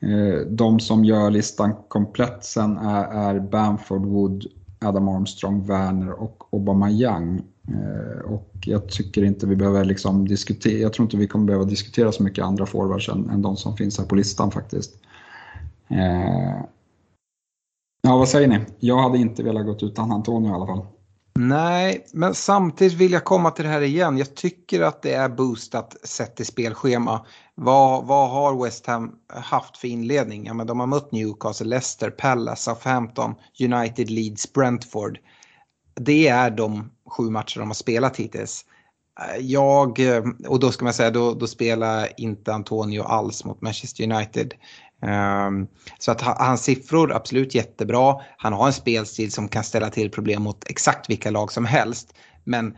Eh, 0.01 0.39
de 0.47 0.79
som 0.79 1.05
gör 1.05 1.31
listan 1.31 1.75
komplett 1.87 2.43
sen 2.43 2.77
är, 2.77 3.03
är 3.03 3.39
Bamford, 3.39 4.05
Wood, 4.05 4.45
Adam 4.81 5.07
Armstrong, 5.07 5.65
Werner 5.65 6.11
och 6.11 6.53
Obama 6.53 6.89
Young. 6.89 7.41
Eh, 7.73 8.31
och 8.31 8.53
jag 8.65 8.89
tycker 8.89 9.23
inte 9.23 9.47
vi 9.47 9.55
behöver 9.55 9.85
liksom 9.85 10.27
diskutera, 10.27 10.77
jag 10.77 10.93
tror 10.93 11.05
inte 11.05 11.17
vi 11.17 11.27
kommer 11.27 11.45
behöva 11.45 11.65
diskutera 11.65 12.11
så 12.11 12.23
mycket 12.23 12.45
andra 12.45 12.65
forwards 12.65 13.09
än, 13.09 13.29
än 13.29 13.41
de 13.41 13.57
som 13.57 13.77
finns 13.77 13.97
här 13.97 14.05
på 14.05 14.15
listan 14.15 14.51
faktiskt. 14.51 14.93
Eh, 15.87 16.61
ja, 18.01 18.17
vad 18.17 18.29
säger 18.29 18.47
ni? 18.47 18.59
Jag 18.79 18.97
hade 18.97 19.17
inte 19.17 19.43
velat 19.43 19.65
gå 19.65 19.77
utan 19.81 20.11
Antonio 20.11 20.51
i 20.51 20.53
alla 20.53 20.67
fall. 20.67 20.85
Nej, 21.41 22.05
men 22.13 22.35
samtidigt 22.35 22.93
vill 22.93 23.11
jag 23.11 23.23
komma 23.23 23.51
till 23.51 23.65
det 23.65 23.71
här 23.71 23.81
igen. 23.81 24.17
Jag 24.17 24.35
tycker 24.35 24.81
att 24.81 25.01
det 25.01 25.13
är 25.13 25.29
boostat 25.29 25.97
sett 26.03 26.39
i 26.39 26.45
spelschema. 26.45 27.25
Vad, 27.55 28.05
vad 28.05 28.29
har 28.29 28.63
West 28.63 28.85
Ham 28.85 29.11
haft 29.27 29.77
för 29.77 29.87
inledning? 29.87 30.45
Ja, 30.45 30.53
men 30.53 30.67
de 30.67 30.79
har 30.79 30.87
mött 30.87 31.11
Newcastle, 31.11 31.67
Leicester, 31.67 32.09
Palace, 32.09 32.61
Southampton, 32.63 33.35
United, 33.59 34.09
Leeds, 34.09 34.53
Brentford. 34.53 35.19
Det 35.99 36.27
är 36.27 36.51
de 36.51 36.91
sju 37.09 37.23
matcher 37.23 37.59
de 37.59 37.69
har 37.69 37.73
spelat 37.73 38.17
hittills. 38.17 38.65
Eh, 39.19 39.45
jag, 39.45 39.99
eh, 39.99 40.23
och 40.47 40.59
då 40.59 40.71
ska 40.71 40.83
man 40.85 40.93
säga, 40.93 41.11
då, 41.11 41.33
då 41.33 41.47
spelar 41.47 42.09
inte 42.17 42.53
Antonio 42.53 43.01
alls 43.01 43.45
mot 43.45 43.61
Manchester 43.61 44.03
United. 44.03 44.53
Um, 45.01 45.67
så 45.99 46.11
att 46.11 46.21
hans 46.21 46.63
siffror 46.63 47.13
absolut 47.13 47.55
jättebra. 47.55 48.15
Han 48.37 48.53
har 48.53 48.67
en 48.67 48.73
spelstil 48.73 49.31
som 49.31 49.47
kan 49.47 49.63
ställa 49.63 49.89
till 49.89 50.11
problem 50.11 50.43
mot 50.43 50.69
exakt 50.69 51.09
vilka 51.09 51.31
lag 51.31 51.51
som 51.51 51.65
helst. 51.65 52.13
Men 52.43 52.77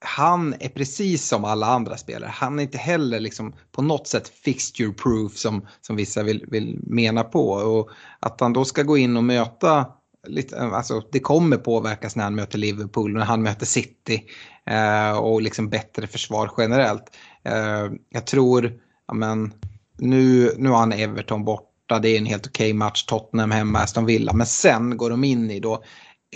han 0.00 0.54
är 0.60 0.68
precis 0.68 1.28
som 1.28 1.44
alla 1.44 1.66
andra 1.66 1.96
spelare. 1.96 2.30
Han 2.34 2.58
är 2.58 2.62
inte 2.62 2.78
heller 2.78 3.20
liksom 3.20 3.54
på 3.72 3.82
något 3.82 4.06
sätt 4.06 4.28
fixture 4.28 4.92
proof 4.92 5.36
som, 5.36 5.66
som 5.80 5.96
vissa 5.96 6.22
vill, 6.22 6.44
vill 6.48 6.78
mena 6.82 7.24
på. 7.24 7.50
Och 7.50 7.90
att 8.20 8.40
han 8.40 8.52
då 8.52 8.64
ska 8.64 8.82
gå 8.82 8.96
in 8.96 9.16
och 9.16 9.24
möta, 9.24 9.86
lite, 10.28 10.60
alltså 10.60 11.02
det 11.12 11.20
kommer 11.20 11.56
påverkas 11.56 12.16
när 12.16 12.24
han 12.24 12.34
möter 12.34 12.58
Liverpool, 12.58 13.12
när 13.12 13.24
han 13.24 13.42
möter 13.42 13.66
City 13.66 14.22
eh, 14.70 15.18
och 15.18 15.42
liksom 15.42 15.68
bättre 15.68 16.06
försvar 16.06 16.50
generellt. 16.58 17.16
Eh, 17.44 17.86
jag 18.10 18.26
tror, 18.26 18.72
ja 19.08 19.14
men, 19.14 19.52
nu, 19.98 20.52
nu 20.58 20.68
har 20.68 20.78
han 20.78 20.92
Everton 20.92 21.44
borta, 21.44 21.98
det 21.98 22.08
är 22.08 22.18
en 22.18 22.26
helt 22.26 22.46
okej 22.46 22.66
okay 22.66 22.78
match, 22.78 23.04
Tottenham 23.04 23.50
hemma, 23.50 23.78
Aston 23.78 24.06
Villa, 24.06 24.32
men 24.32 24.46
sen 24.46 24.96
går 24.96 25.10
de 25.10 25.24
in 25.24 25.50
i 25.50 25.60
då 25.60 25.82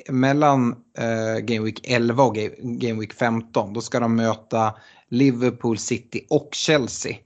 mellan 0.09 0.77
eh, 0.99 1.39
Game 1.45 1.65
Week 1.65 1.81
11 1.85 2.25
och 2.25 2.37
Game 2.63 3.01
Week 3.01 3.13
15 3.13 3.73
då 3.73 3.81
ska 3.81 4.01
de 4.01 4.17
möta 4.17 4.75
Liverpool, 5.09 5.79
City 5.79 6.27
och 6.31 6.49
Chelsea. 6.53 7.17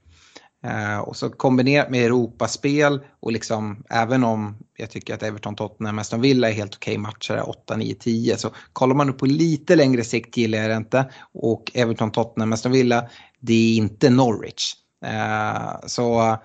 Eh, 0.63 0.99
och 0.99 1.15
så 1.15 1.29
kombinerat 1.29 1.89
med 1.89 2.05
Europaspel 2.05 2.99
och 3.19 3.31
liksom 3.31 3.83
även 3.89 4.23
om 4.23 4.57
jag 4.77 4.89
tycker 4.89 5.13
att 5.13 5.23
Everton, 5.23 5.55
Tottenham, 5.55 5.99
Aston 5.99 6.21
Villa 6.21 6.49
är 6.49 6.53
helt 6.53 6.75
okej 6.75 6.91
okay 6.91 7.01
matcher 7.01 7.49
8, 7.49 7.77
9, 7.77 7.95
10 7.95 8.37
så 8.37 8.49
kollar 8.73 8.95
man 8.95 9.07
nu 9.07 9.13
på 9.13 9.25
lite 9.25 9.75
längre 9.75 10.03
sikt 10.03 10.37
gillar 10.37 10.57
jag 10.59 10.69
det 10.69 10.75
inte 10.75 11.11
och 11.33 11.71
Everton, 11.73 12.11
Tottenham, 12.11 12.53
Aston 12.53 12.71
Villa 12.71 13.09
det 13.39 13.53
är 13.53 13.77
inte 13.77 14.09
Norwich. 14.09 14.73
Eh, 15.05 15.87
så 15.87 16.37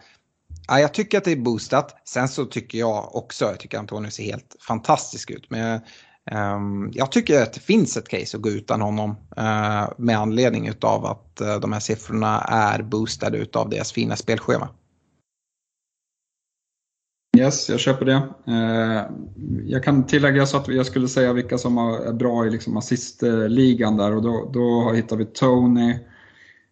ja, 0.69 0.81
jag 0.81 0.95
tycker 0.95 1.19
att 1.19 1.25
det 1.25 1.33
är 1.33 1.37
boostat. 1.37 1.97
Sen 2.05 2.29
så 2.29 2.45
tycker 2.45 2.79
jag 2.79 3.17
också, 3.17 3.45
jag 3.45 3.61
tycker 3.61 3.79
Antonio 3.79 4.11
ser 4.11 4.25
helt 4.25 4.57
fantastisk 4.67 5.31
ut. 5.31 5.51
Men 5.51 5.61
jag, 5.61 5.81
Ehm, 6.31 6.91
jag 6.93 7.13
tycker 7.13 7.43
att 7.43 7.53
det 7.53 7.61
finns 7.61 7.97
ett 7.97 8.09
case 8.09 8.37
att 8.37 8.43
gå 8.43 8.51
utan 8.51 8.81
honom 8.81 9.11
uh, 9.11 9.93
med 9.97 10.19
anledning 10.19 10.71
av 10.81 11.07
att 11.07 11.41
uh, 11.43 11.61
de 11.61 11.73
här 11.73 11.81
siffrorna 11.81 12.41
är 12.41 12.83
boostade 12.83 13.47
av 13.53 13.69
deras 13.69 13.93
fina 13.93 14.17
spelschema. 14.17 14.69
Yes, 17.37 17.69
jag 17.69 17.81
köper 17.81 18.05
det. 18.07 18.23
Eh, 18.47 19.05
jag 19.67 19.85
kan 19.85 20.07
tillägga 20.07 20.47
så 20.47 20.57
att 20.57 20.69
jag 20.69 20.87
skulle 20.87 21.09
säga 21.09 21.33
vilka 21.33 21.59
som 21.59 21.79
är 21.79 22.13
bra 22.13 22.47
i 22.47 22.51
liksom 22.51 22.77
assistligan 22.77 23.97
där 23.97 24.17
och 24.17 24.23
då, 24.23 24.51
då 24.53 24.93
hittar 24.93 25.17
vi 25.17 25.25
Tony, 25.25 25.99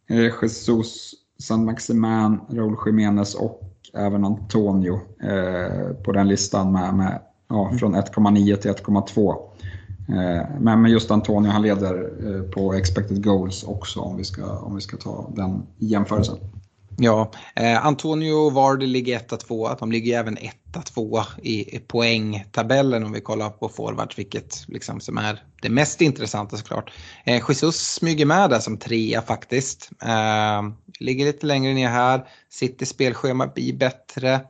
Jesus, 0.09 1.15
San 1.39 1.65
Maximan, 1.65 2.41
Raúl 2.51 2.77
Jiménez 2.87 3.35
och 3.35 3.63
även 3.95 4.25
Antonio 4.25 5.01
eh, 5.23 5.95
på 6.05 6.13
den 6.13 6.29
listan 6.29 6.73
med, 6.73 6.95
med 6.95 7.21
ja, 7.51 7.67
mm. 7.67 7.79
från 7.79 7.95
1,9 7.95 8.57
till 8.57 8.71
1,2. 8.71 9.37
Men 10.61 10.85
just 10.85 11.11
Antonio 11.11 11.51
han 11.51 11.63
leder 11.63 12.51
på 12.51 12.75
expected 12.75 13.25
goals 13.25 13.65
också 13.65 14.01
om 14.01 14.17
vi 14.17 14.25
ska, 14.25 14.59
om 14.59 14.75
vi 14.75 14.81
ska 14.81 14.97
ta 14.97 15.31
den 15.35 15.63
jämförelsen. 15.79 16.37
Ja, 17.03 17.31
eh, 17.57 17.87
Antonio 17.87 18.51
Vardy 18.51 18.87
ligger 18.87 19.19
1-2. 19.19 19.77
De 19.79 19.93
ligger 19.93 20.19
även 20.19 20.39
1-2 20.73 21.25
i, 21.43 21.77
i 21.77 21.79
poängtabellen 21.79 23.05
om 23.05 23.13
vi 23.13 23.21
kollar 23.21 23.51
på 23.51 23.69
forwards, 23.69 24.19
vilket 24.19 24.65
liksom 24.69 25.01
som 25.01 25.19
är 25.19 25.43
det 25.63 25.69
mest 25.69 26.01
intressanta 26.01 26.57
såklart. 26.57 26.93
Eh, 27.25 27.43
Jesus 27.49 27.77
smyger 27.77 28.27
med 28.27 28.51
där 28.51 28.59
som 28.59 28.77
trea 28.77 29.23
faktiskt. 29.23 29.91
Eh, 30.03 30.63
ligger 30.99 31.25
lite 31.25 31.47
längre 31.47 31.75
ner 31.75 31.89
här. 31.89 32.25
City 32.51 32.87
spelschema 32.87 33.47
blir 33.47 33.77
bättre. 33.77 34.41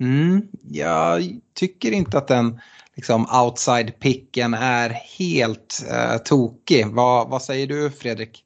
Mm, 0.00 0.42
jag 0.70 1.22
tycker 1.54 1.92
inte 1.92 2.18
att 2.18 2.28
den 2.28 2.60
liksom 2.94 3.26
outside 3.44 3.98
picken 3.98 4.54
är 4.54 4.90
helt 5.18 5.84
eh, 5.90 6.16
tokig. 6.16 6.86
Vad, 6.86 7.30
vad 7.30 7.42
säger 7.42 7.66
du 7.66 7.90
Fredrik? 7.90 8.42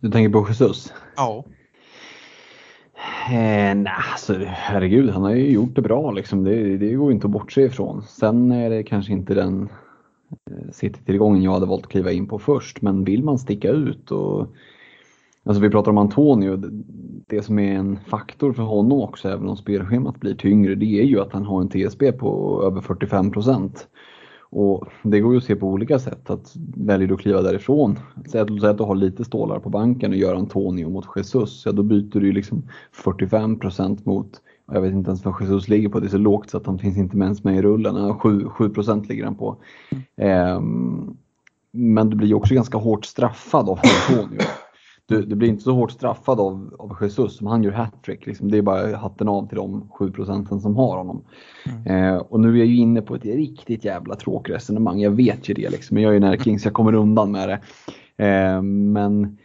Du 0.00 0.10
tänker 0.10 0.32
på 0.32 0.48
Jesus? 0.48 0.92
Ja. 1.16 1.44
Eh, 3.30 3.74
nej, 3.74 3.92
alltså, 4.12 4.34
herregud, 4.46 5.10
han 5.10 5.22
har 5.22 5.30
ju 5.30 5.50
gjort 5.50 5.74
det 5.74 5.82
bra 5.82 6.10
liksom. 6.10 6.44
Det, 6.44 6.76
det 6.76 6.92
går 6.92 7.12
inte 7.12 7.26
att 7.26 7.30
bortse 7.30 7.62
ifrån. 7.62 8.02
Sen 8.02 8.52
är 8.52 8.70
det 8.70 8.82
kanske 8.82 9.12
inte 9.12 9.34
den 9.34 9.68
eh, 10.50 10.72
City-tillgången 10.72 11.42
jag 11.42 11.52
hade 11.52 11.66
valt 11.66 11.84
att 11.84 11.90
kliva 11.92 12.12
in 12.12 12.28
på 12.28 12.38
först, 12.38 12.82
men 12.82 13.04
vill 13.04 13.24
man 13.24 13.38
sticka 13.38 13.68
ut 13.68 14.10
och 14.10 14.54
Alltså 15.50 15.62
vi 15.62 15.70
pratar 15.70 15.90
om 15.90 15.98
Antonio, 15.98 16.56
det 17.26 17.42
som 17.42 17.58
är 17.58 17.72
en 17.72 17.98
faktor 18.06 18.52
för 18.52 18.62
honom 18.62 19.00
också, 19.00 19.28
även 19.28 19.48
om 19.48 19.56
spelschemat 19.56 20.20
blir 20.20 20.34
tyngre, 20.34 20.74
det 20.74 21.00
är 21.00 21.04
ju 21.04 21.20
att 21.20 21.32
han 21.32 21.44
har 21.44 21.60
en 21.60 21.68
TSB 21.68 22.12
på 22.12 22.62
över 22.66 22.80
45 22.80 23.30
procent. 23.30 23.88
Och 24.40 24.88
det 25.02 25.20
går 25.20 25.32
ju 25.32 25.38
att 25.38 25.44
se 25.44 25.56
på 25.56 25.66
olika 25.66 25.98
sätt. 25.98 26.30
Att 26.30 26.56
väljer 26.76 27.08
du 27.08 27.14
att 27.14 27.20
kliva 27.20 27.42
därifrån, 27.42 27.98
säg 28.26 28.40
att, 28.40 28.64
att 28.64 28.78
du 28.78 28.84
har 28.84 28.94
lite 28.94 29.24
stålar 29.24 29.58
på 29.58 29.70
banken 29.70 30.10
och 30.10 30.16
gör 30.16 30.34
Antonio 30.34 30.90
mot 30.90 31.06
Jesus, 31.16 31.62
ja 31.66 31.72
då 31.72 31.82
byter 31.82 32.20
du 32.20 32.32
liksom 32.32 32.62
45% 33.04 33.98
mot, 34.04 34.40
jag 34.72 34.80
vet 34.80 34.92
inte 34.92 35.08
ens 35.08 35.24
vad 35.24 35.34
Jesus 35.40 35.68
ligger 35.68 35.88
på, 35.88 36.00
det 36.00 36.06
är 36.06 36.10
så 36.10 36.18
lågt 36.18 36.50
så 36.50 36.56
att 36.56 36.66
han 36.66 36.78
finns 36.78 36.96
inte 36.96 37.16
ens 37.16 37.44
med 37.44 37.56
i 37.56 37.62
rullen, 37.62 38.18
7, 38.18 38.44
7 38.48 38.72
ligger 39.08 39.24
han 39.24 39.34
på. 39.34 39.56
Mm. 40.16 40.56
Um, 40.56 41.16
men 41.72 42.10
du 42.10 42.16
blir 42.16 42.28
ju 42.28 42.34
också 42.34 42.54
ganska 42.54 42.78
hårt 42.78 43.04
straffad 43.04 43.68
av 43.68 43.78
Antonio 44.08 44.40
du, 45.10 45.22
du 45.22 45.34
blir 45.34 45.48
inte 45.48 45.62
så 45.62 45.72
hårt 45.72 45.90
straffad 45.90 46.40
av, 46.40 46.74
av 46.78 46.96
Jesus 47.00 47.36
som 47.36 47.46
han 47.46 47.62
gör 47.62 47.72
hattrick. 47.72 48.26
Liksom. 48.26 48.50
Det 48.50 48.58
är 48.58 48.62
bara 48.62 48.96
hatten 48.96 49.28
av 49.28 49.48
till 49.48 49.56
de 49.56 49.88
7 49.90 50.10
procenten 50.10 50.60
som 50.60 50.76
har 50.76 50.96
honom. 50.96 51.24
Mm. 51.66 52.14
Eh, 52.14 52.18
och 52.18 52.40
nu 52.40 52.52
är 52.52 52.56
jag 52.56 52.66
ju 52.66 52.76
inne 52.76 53.02
på 53.02 53.14
ett 53.14 53.24
riktigt 53.24 53.84
jävla 53.84 54.16
tråkresonemang. 54.16 55.00
Jag 55.00 55.10
vet 55.10 55.48
ju 55.48 55.54
det 55.54 55.70
liksom. 55.70 55.94
Men 55.94 56.02
jag 56.02 56.10
är 56.10 56.14
ju 56.14 56.20
närking 56.20 56.58
så 56.58 56.66
jag 56.66 56.74
kommer 56.74 56.94
undan 56.94 57.32
med 57.32 57.48
det. 57.48 57.60
Eh, 58.24 58.62
men 58.62 59.38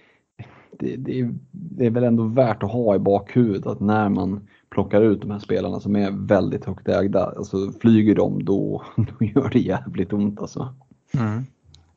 det, 0.79 0.95
det, 0.95 1.29
det, 1.51 1.85
är 1.85 1.89
väl 1.89 2.03
ändå 2.03 2.23
värt 2.23 2.63
att 2.63 2.71
ha 2.71 2.95
i 2.95 2.99
bakhuvudet 2.99 3.65
att 3.65 3.79
när 3.79 4.09
man 4.09 4.47
plockar 4.69 5.01
ut 5.01 5.21
de 5.21 5.31
här 5.31 5.39
spelarna 5.39 5.79
som 5.79 5.95
är 5.95 6.11
väldigt 6.11 6.65
högt 6.65 6.87
ägda, 6.87 7.33
alltså 7.37 7.71
flyger 7.81 8.15
de 8.15 8.45
då, 8.45 8.83
då 8.95 9.25
gör 9.25 9.49
det 9.49 9.59
jävligt 9.59 10.13
ont 10.13 10.39
alltså. 10.41 10.73
Mm. 11.13 11.43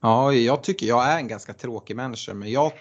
Ja, 0.00 0.32
jag 0.32 0.62
tycker 0.62 0.86
jag 0.86 1.08
är 1.08 1.16
en 1.16 1.28
ganska 1.28 1.52
tråkig 1.52 1.96
människa 1.96 2.34
men 2.34 2.50
jag, 2.50 2.72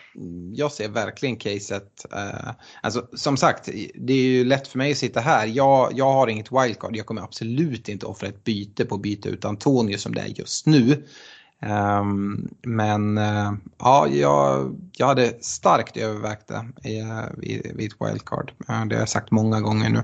jag 0.54 0.72
ser 0.72 0.90
verkligen 0.90 1.36
caset. 1.36 2.06
Eh, 2.14 2.52
alltså, 2.82 3.08
som 3.14 3.38
sagt, 3.38 3.70
det 3.96 4.14
är 4.14 4.18
ju 4.18 4.46
lätt 4.46 4.68
för 4.68 4.78
mig 4.78 4.92
att 4.92 4.98
sitta 4.98 5.20
här. 5.20 5.48
Jag, 5.48 5.92
jag 5.96 6.14
har 6.14 6.28
inget 6.28 6.52
wildcard. 6.52 6.96
Jag 6.96 7.06
kommer 7.06 7.22
absolut 7.22 7.90
inte 7.90 8.06
offra 8.06 8.28
ett 8.28 8.44
byte 8.44 8.86
på 8.86 8.98
byte 8.98 9.30
utan 9.30 9.50
Antonio 9.50 9.98
som 9.98 10.16
det 10.16 10.22
är 10.22 10.28
just 10.28 10.66
nu. 10.66 11.08
Eh, 11.62 12.04
men 12.62 13.18
eh, 13.18 13.54
ja, 13.80 14.08
jag, 14.08 14.76
jag 14.98 15.08
hade 15.08 15.44
starkt 15.44 15.98
övervägt 15.98 16.48
det 16.48 16.66
eh, 16.84 17.50
i, 17.50 17.54
i, 17.54 17.72
vid 17.76 17.92
ett 17.92 17.98
wildcard. 18.02 18.52
Eh, 18.70 18.86
det 18.86 18.96
har 18.96 19.02
jag 19.02 19.10
sagt 19.10 19.32
många 19.32 19.62
gånger 19.62 19.90
nu. 19.90 20.04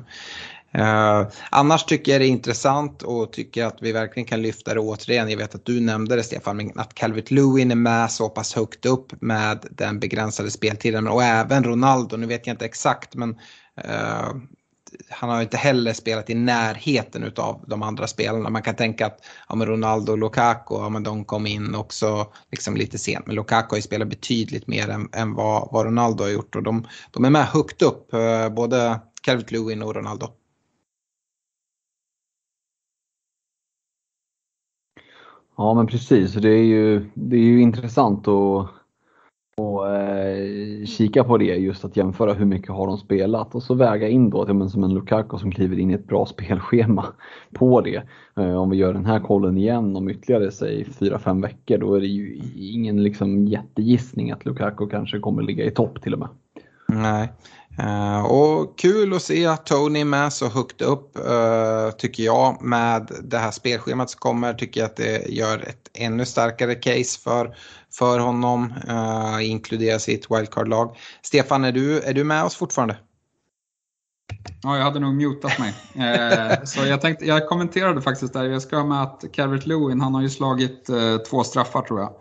Eh, 0.73 1.27
annars 1.49 1.85
tycker 1.85 2.11
jag 2.11 2.21
det 2.21 2.27
är 2.27 2.29
intressant 2.29 3.03
och 3.03 3.33
tycker 3.33 3.65
att 3.65 3.77
vi 3.81 3.91
verkligen 3.91 4.27
kan 4.27 4.41
lyfta 4.41 4.73
det 4.73 4.79
återigen. 4.79 5.29
Jag 5.29 5.37
vet 5.37 5.55
att 5.55 5.65
du 5.65 5.79
nämnde 5.79 6.15
det 6.15 6.23
Stefan, 6.23 6.57
men 6.57 6.79
att 6.79 6.93
Calvert 6.93 7.31
Lewin 7.31 7.71
är 7.71 7.75
med 7.75 8.11
så 8.11 8.29
pass 8.29 8.53
högt 8.53 8.85
upp 8.85 9.21
med 9.21 9.65
den 9.71 9.99
begränsade 9.99 10.51
speltiden 10.51 11.07
och 11.07 11.23
även 11.23 11.63
Ronaldo. 11.63 12.17
Nu 12.17 12.27
vet 12.27 12.47
jag 12.47 12.53
inte 12.53 12.65
exakt 12.65 13.15
men 13.15 13.29
uh, 13.85 14.35
han 15.09 15.29
har 15.29 15.41
inte 15.41 15.57
heller 15.57 15.93
spelat 15.93 16.29
i 16.29 16.33
närheten 16.33 17.31
av 17.37 17.63
de 17.67 17.83
andra 17.83 18.07
spelarna. 18.07 18.49
Man 18.49 18.61
kan 18.61 18.75
tänka 18.75 19.05
att 19.05 19.19
ja, 19.49 19.55
men 19.55 19.67
Ronaldo 19.67 20.11
och 20.11 20.17
Lukaku, 20.17 20.75
ja, 20.75 20.89
men 20.89 21.03
de 21.03 21.25
kom 21.25 21.47
in 21.47 21.75
också 21.75 22.27
liksom 22.51 22.75
lite 22.75 22.97
sent. 22.97 23.25
Men 23.25 23.35
Lukaku 23.35 23.67
har 23.69 23.77
ju 23.77 23.81
spelat 23.81 24.07
betydligt 24.07 24.67
mer 24.67 24.89
än, 24.89 25.09
än 25.13 25.33
vad, 25.33 25.69
vad 25.71 25.85
Ronaldo 25.85 26.23
har 26.23 26.29
gjort 26.29 26.55
och 26.55 26.63
de, 26.63 26.87
de 27.11 27.25
är 27.25 27.29
med 27.29 27.45
högt 27.45 27.81
upp, 27.81 28.13
eh, 28.13 28.49
både 28.49 28.99
Calvert 29.21 29.51
Lewin 29.51 29.83
och 29.83 29.95
Ronaldo. 29.95 30.27
Ja 35.63 35.73
men 35.73 35.87
precis, 35.87 36.33
det 36.33 36.49
är 36.49 36.63
ju, 36.63 37.05
det 37.13 37.35
är 37.35 37.41
ju 37.41 37.61
intressant 37.61 38.27
att 38.27 38.67
att 39.57 39.87
eh, 39.87 40.85
kika 40.85 41.23
på 41.23 41.37
det 41.37 41.45
just 41.45 41.85
att 41.85 41.97
jämföra 41.97 42.33
hur 42.33 42.45
mycket 42.45 42.69
har 42.69 42.87
de 42.87 42.97
spelat 42.97 43.55
och 43.55 43.63
så 43.63 43.73
väga 43.73 44.07
in 44.07 44.29
då 44.29 44.69
som 44.69 44.83
en 44.83 44.93
Lukaku 44.93 45.37
som 45.37 45.51
kliver 45.51 45.79
in 45.79 45.91
i 45.91 45.93
ett 45.93 46.07
bra 46.07 46.25
spelschema 46.33 47.05
på 47.53 47.81
det. 47.81 48.03
Eh, 48.37 48.55
om 48.55 48.69
vi 48.69 48.77
gör 48.77 48.93
den 48.93 49.05
här 49.05 49.19
kollen 49.19 49.57
igen 49.57 49.95
om 49.95 50.09
ytterligare 50.09 50.51
säg 50.51 50.83
4-5 50.83 51.41
veckor 51.41 51.77
då 51.77 51.95
är 51.95 51.99
det 51.99 52.07
ju 52.07 52.41
ingen 52.55 53.03
liksom 53.03 53.47
jättegissning 53.47 54.31
att 54.31 54.45
Lukaku 54.45 54.87
kanske 54.87 55.19
kommer 55.19 55.43
ligga 55.43 55.65
i 55.65 55.71
topp 55.71 56.01
till 56.01 56.13
och 56.13 56.19
med. 56.19 56.29
Nej, 56.87 57.31
Uh, 57.79 58.25
och 58.25 58.79
kul 58.79 59.13
att 59.13 59.21
se 59.21 59.57
Tony 59.57 60.05
med 60.05 60.33
så 60.33 60.47
högt 60.47 60.81
upp 60.81 61.17
uh, 61.17 61.31
eh, 61.31 61.91
tycker 61.91 62.23
jag. 62.23 62.61
Med 62.61 63.11
det 63.23 63.37
här 63.37 63.51
spelschemat 63.51 64.09
som 64.09 64.19
kommer 64.19 64.53
tycker 64.53 64.81
jag 64.81 64.85
att 64.85 64.95
det 64.95 65.29
gör 65.29 65.57
ett 65.57 65.89
ännu 65.93 66.25
starkare 66.25 66.75
case 66.75 67.19
för, 67.19 67.55
för 67.91 68.19
honom. 68.19 68.73
Eh, 68.87 69.35
uh, 69.35 69.49
inkluderas 69.49 70.09
i 70.09 70.15
ett 70.15 70.31
wildcard-lag. 70.31 70.97
Stefan, 71.21 71.63
är 71.63 71.71
du, 71.71 71.99
är 71.99 72.13
du 72.13 72.23
med 72.23 72.43
oss 72.43 72.55
fortfarande? 72.55 72.97
Ja, 74.63 74.77
jag 74.77 74.83
hade 74.83 74.99
nog 74.99 75.15
mutat 75.15 75.59
mig. 75.59 75.73
Eh, 75.95 76.63
så 76.63 76.85
jag, 76.85 77.01
tänkte, 77.01 77.25
jag 77.25 77.47
kommenterade 77.47 78.01
faktiskt 78.01 78.33
där, 78.33 78.43
jag 78.43 78.61
ska 78.61 78.83
med 78.83 79.01
att 79.01 79.23
Calvert 79.33 79.65
Lewin, 79.65 80.01
han 80.01 80.13
har 80.13 80.21
ju 80.21 80.29
slagit 80.29 80.89
eh, 80.89 81.17
två 81.17 81.43
straffar 81.43 81.81
tror 81.81 81.99
jag. 81.99 82.13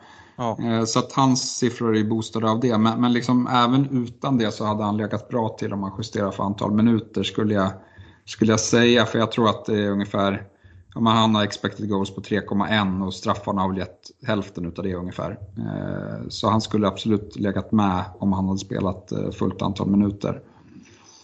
Ja. 0.42 0.58
Eh, 0.64 0.84
så 0.84 0.98
att 0.98 1.12
hans 1.12 1.56
siffror 1.58 1.96
är 1.96 2.04
boostade 2.04 2.50
av 2.50 2.60
det. 2.60 2.78
Men, 2.78 3.00
men 3.00 3.12
liksom, 3.12 3.46
även 3.46 4.04
utan 4.04 4.38
det 4.38 4.50
så 4.50 4.64
hade 4.64 4.84
han 4.84 4.96
legat 4.96 5.28
bra 5.28 5.48
till 5.48 5.72
om 5.72 5.80
man 5.80 5.92
justerar 5.98 6.30
för 6.30 6.44
antal 6.44 6.72
minuter 6.72 7.22
skulle 7.22 7.54
jag, 7.54 7.70
skulle 8.24 8.52
jag 8.52 8.60
säga. 8.60 9.04
För 9.04 9.18
jag 9.18 9.32
tror 9.32 9.48
att 9.48 9.64
det 9.64 9.80
är 9.80 9.90
ungefär, 9.90 10.46
om 10.94 11.06
han 11.06 11.34
har 11.34 11.44
expected 11.44 11.88
goals 11.88 12.14
på 12.14 12.20
3,1 12.20 13.06
och 13.06 13.14
straffarna 13.14 13.60
har 13.60 13.68
väl 13.68 13.78
gett 13.78 14.10
hälften 14.26 14.66
utav 14.66 14.84
det 14.84 14.94
ungefär. 14.94 15.38
Eh, 15.58 16.28
så 16.28 16.50
han 16.50 16.60
skulle 16.60 16.88
absolut 16.88 17.36
legat 17.36 17.72
med 17.72 18.04
om 18.18 18.32
han 18.32 18.46
hade 18.46 18.58
spelat 18.58 19.12
eh, 19.12 19.30
fullt 19.30 19.62
antal 19.62 19.90
minuter. 19.90 20.40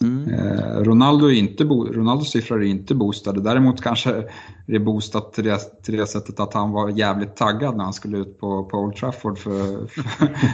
Mm. 0.01 0.35
Eh, 0.35 0.83
Ronaldo 0.83 1.27
är 1.27 1.33
inte 1.33 1.65
Ronaldos 1.65 2.31
siffror 2.31 2.63
är 2.63 2.67
inte 2.67 2.95
boostade. 2.95 3.41
Däremot 3.41 3.83
kanske 3.83 4.25
det 4.67 4.75
är 4.75 4.79
boostat 4.79 5.33
till 5.33 5.45
det, 5.45 5.83
till 5.83 5.97
det 5.97 6.07
sättet 6.07 6.41
att 6.41 6.55
han 6.55 6.71
var 6.71 6.89
jävligt 6.89 7.37
taggad 7.37 7.77
när 7.77 7.85
han 7.85 7.93
skulle 7.93 8.19
ut 8.19 8.41
på, 8.41 8.65
på 8.65 8.79
Old 8.79 8.97
Trafford 8.97 9.39
för, 9.39 9.87
för, 9.87 10.03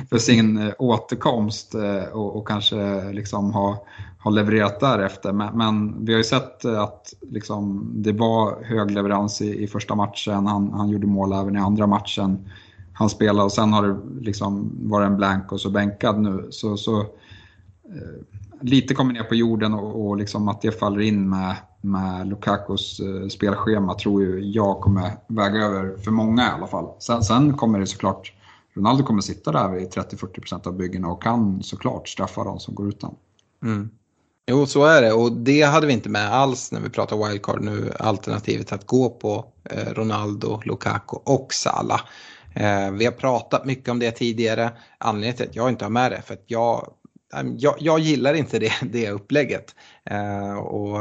för 0.10 0.18
sin 0.18 0.58
eh, 0.58 0.72
återkomst 0.78 1.74
eh, 1.74 2.04
och, 2.12 2.36
och, 2.36 2.48
kanske 2.48 3.12
liksom 3.12 3.52
ha, 3.52 3.86
ha 4.18 4.30
levererat 4.30 4.80
därefter. 4.80 5.32
Men, 5.32 5.58
men 5.58 6.04
vi 6.04 6.12
har 6.12 6.18
ju 6.18 6.24
sett 6.24 6.64
eh, 6.64 6.80
att 6.80 7.14
liksom, 7.20 7.90
det 7.94 8.12
var 8.12 8.64
hög 8.64 8.90
leverans 8.90 9.42
i, 9.42 9.64
i 9.64 9.66
första 9.66 9.94
matchen. 9.94 10.46
Han, 10.46 10.72
han 10.72 10.88
gjorde 10.88 11.06
mål 11.06 11.32
även 11.32 11.56
i 11.56 11.60
andra 11.60 11.86
matchen. 11.86 12.48
Han 12.92 13.10
spelade 13.10 13.44
och 13.44 13.52
sen 13.52 13.72
har 13.72 13.88
det 13.88 13.96
liksom 14.20 14.70
varit 14.82 15.06
en 15.06 15.16
blank 15.16 15.52
och 15.52 15.60
så 15.60 15.70
bänkad 15.70 16.20
nu. 16.20 16.46
Så, 16.50 16.76
så 16.76 17.06
lite 18.60 18.94
kommer 18.94 19.12
ner 19.12 19.22
på 19.22 19.34
jorden 19.34 19.74
och, 19.74 20.06
och 20.06 20.16
liksom 20.16 20.48
att 20.48 20.62
det 20.62 20.72
faller 20.72 21.00
in 21.00 21.28
med, 21.28 21.56
med 21.80 22.28
Lukakos 22.28 23.00
eh, 23.00 23.28
spelschema 23.28 23.94
tror 23.94 24.22
ju 24.22 24.40
jag 24.40 24.80
kommer 24.80 25.10
väga 25.26 25.58
över 25.58 25.96
för 25.96 26.10
många 26.10 26.42
i 26.42 26.50
alla 26.50 26.66
fall. 26.66 26.88
Sen, 26.98 27.22
sen 27.22 27.56
kommer 27.56 27.80
det 27.80 27.86
såklart, 27.86 28.32
Ronaldo 28.74 29.04
kommer 29.04 29.20
sitta 29.20 29.52
där 29.52 29.78
i 29.78 29.86
30-40% 29.86 30.68
av 30.68 30.76
byggena 30.76 31.08
och 31.08 31.22
kan 31.22 31.62
såklart 31.62 32.08
straffa 32.08 32.44
de 32.44 32.60
som 32.60 32.74
går 32.74 32.88
utan. 32.88 33.14
Mm. 33.62 33.90
Jo, 34.46 34.66
så 34.66 34.84
är 34.84 35.02
det 35.02 35.12
och 35.12 35.32
det 35.32 35.62
hade 35.62 35.86
vi 35.86 35.92
inte 35.92 36.08
med 36.08 36.32
alls 36.32 36.72
när 36.72 36.80
vi 36.80 36.90
pratar 36.90 37.28
wildcard 37.28 37.62
nu. 37.62 37.92
Alternativet 37.98 38.72
att 38.72 38.86
gå 38.86 39.10
på 39.10 39.44
eh, 39.70 39.92
Ronaldo, 39.92 40.60
Lukaku 40.64 41.16
och 41.24 41.54
Salah. 41.54 42.00
Eh, 42.54 42.90
vi 42.90 43.04
har 43.04 43.12
pratat 43.12 43.64
mycket 43.64 43.88
om 43.88 43.98
det 43.98 44.10
tidigare. 44.10 44.70
Anledningen 44.98 45.36
till 45.36 45.48
att 45.48 45.56
jag 45.56 45.68
inte 45.68 45.84
har 45.84 45.90
med 45.90 46.10
det 46.10 46.22
för 46.22 46.34
att 46.34 46.44
jag, 46.46 46.88
jag, 47.56 47.74
jag 47.78 47.98
gillar 47.98 48.34
inte 48.34 48.58
det, 48.58 48.72
det 48.82 49.10
upplägget. 49.10 49.74
Eh, 50.10 50.54
och 50.54 51.00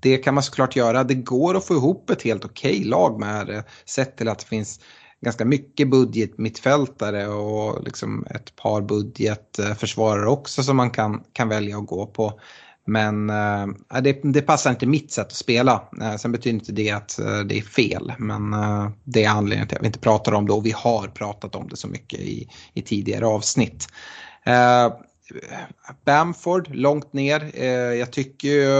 det 0.00 0.18
kan 0.18 0.34
man 0.34 0.42
såklart 0.42 0.76
göra. 0.76 1.04
Det 1.04 1.14
går 1.14 1.56
att 1.56 1.64
få 1.64 1.74
ihop 1.74 2.10
ett 2.10 2.22
helt 2.22 2.44
okej 2.44 2.76
okay 2.78 2.84
lag 2.84 3.20
med 3.20 3.46
det. 3.46 3.64
Sett 3.84 4.16
till 4.16 4.28
att 4.28 4.38
det 4.38 4.46
finns 4.46 4.80
ganska 5.24 5.44
mycket 5.44 5.90
budget 5.90 6.38
mittfältare 6.38 7.28
och 7.28 7.84
liksom 7.84 8.26
ett 8.30 8.56
par 8.56 8.80
budgetförsvarare 8.80 10.28
också 10.28 10.62
som 10.62 10.76
man 10.76 10.90
kan, 10.90 11.22
kan 11.32 11.48
välja 11.48 11.78
att 11.78 11.86
gå 11.86 12.06
på. 12.06 12.40
Men 12.86 13.30
äh, 13.30 13.66
det, 14.02 14.20
det, 14.22 14.42
passar 14.42 14.70
inte 14.70 14.86
mitt 14.86 15.12
sätt 15.12 15.26
att 15.26 15.32
spela. 15.32 15.88
Äh, 16.02 16.16
sen 16.16 16.32
betyder 16.32 16.54
inte 16.54 16.72
det 16.72 16.90
att 16.90 17.18
äh, 17.18 17.38
det 17.38 17.58
är 17.58 17.62
fel. 17.62 18.12
Men 18.18 18.54
det 19.04 19.24
är 19.24 19.30
anledningen 19.30 19.68
till 19.68 19.76
att 19.76 19.82
vi 19.82 19.86
inte 19.86 19.98
pratar 19.98 20.32
om 20.32 20.46
det 20.46 20.52
och 20.52 20.66
vi 20.66 20.70
har 20.70 21.08
pratat 21.08 21.54
om 21.54 21.68
det 21.68 21.76
så 21.76 21.88
mycket 21.88 22.20
i, 22.20 22.48
i 22.74 22.82
tidigare 22.82 23.26
avsnitt. 23.26 23.86
Bamford 26.04 26.74
långt 26.74 27.12
ner. 27.12 27.50
Eh, 27.54 27.68
jag 27.70 28.10
tycker 28.10 28.48
ju 28.48 28.72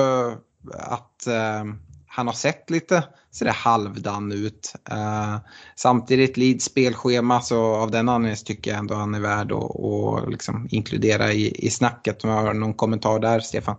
att 0.75 1.27
eh, 1.27 1.65
han 2.07 2.27
har 2.27 2.35
sett 2.35 2.71
lite 2.71 3.05
sådär 3.31 3.53
halvdan 3.53 4.33
ut. 4.33 4.75
Eh, 4.91 5.37
samtidigt 5.77 6.37
Leeds 6.37 6.65
spelschema 6.65 7.41
så 7.41 7.75
av 7.75 7.91
den 7.91 8.09
anledningen 8.09 8.45
tycker 8.45 8.71
jag 8.71 8.79
ändå 8.79 8.95
han 8.95 9.15
är 9.15 9.21
värd 9.21 9.53
att, 9.53 9.81
att 9.81 10.31
liksom 10.31 10.69
inkludera 10.71 11.33
i, 11.33 11.67
i 11.67 11.71
snacket. 11.71 12.25
Om 12.25 12.31
jag 12.31 12.43
har 12.43 12.55
någon 12.55 12.75
kommentar 12.75 13.19
där, 13.19 13.41
Stefan? 13.41 13.77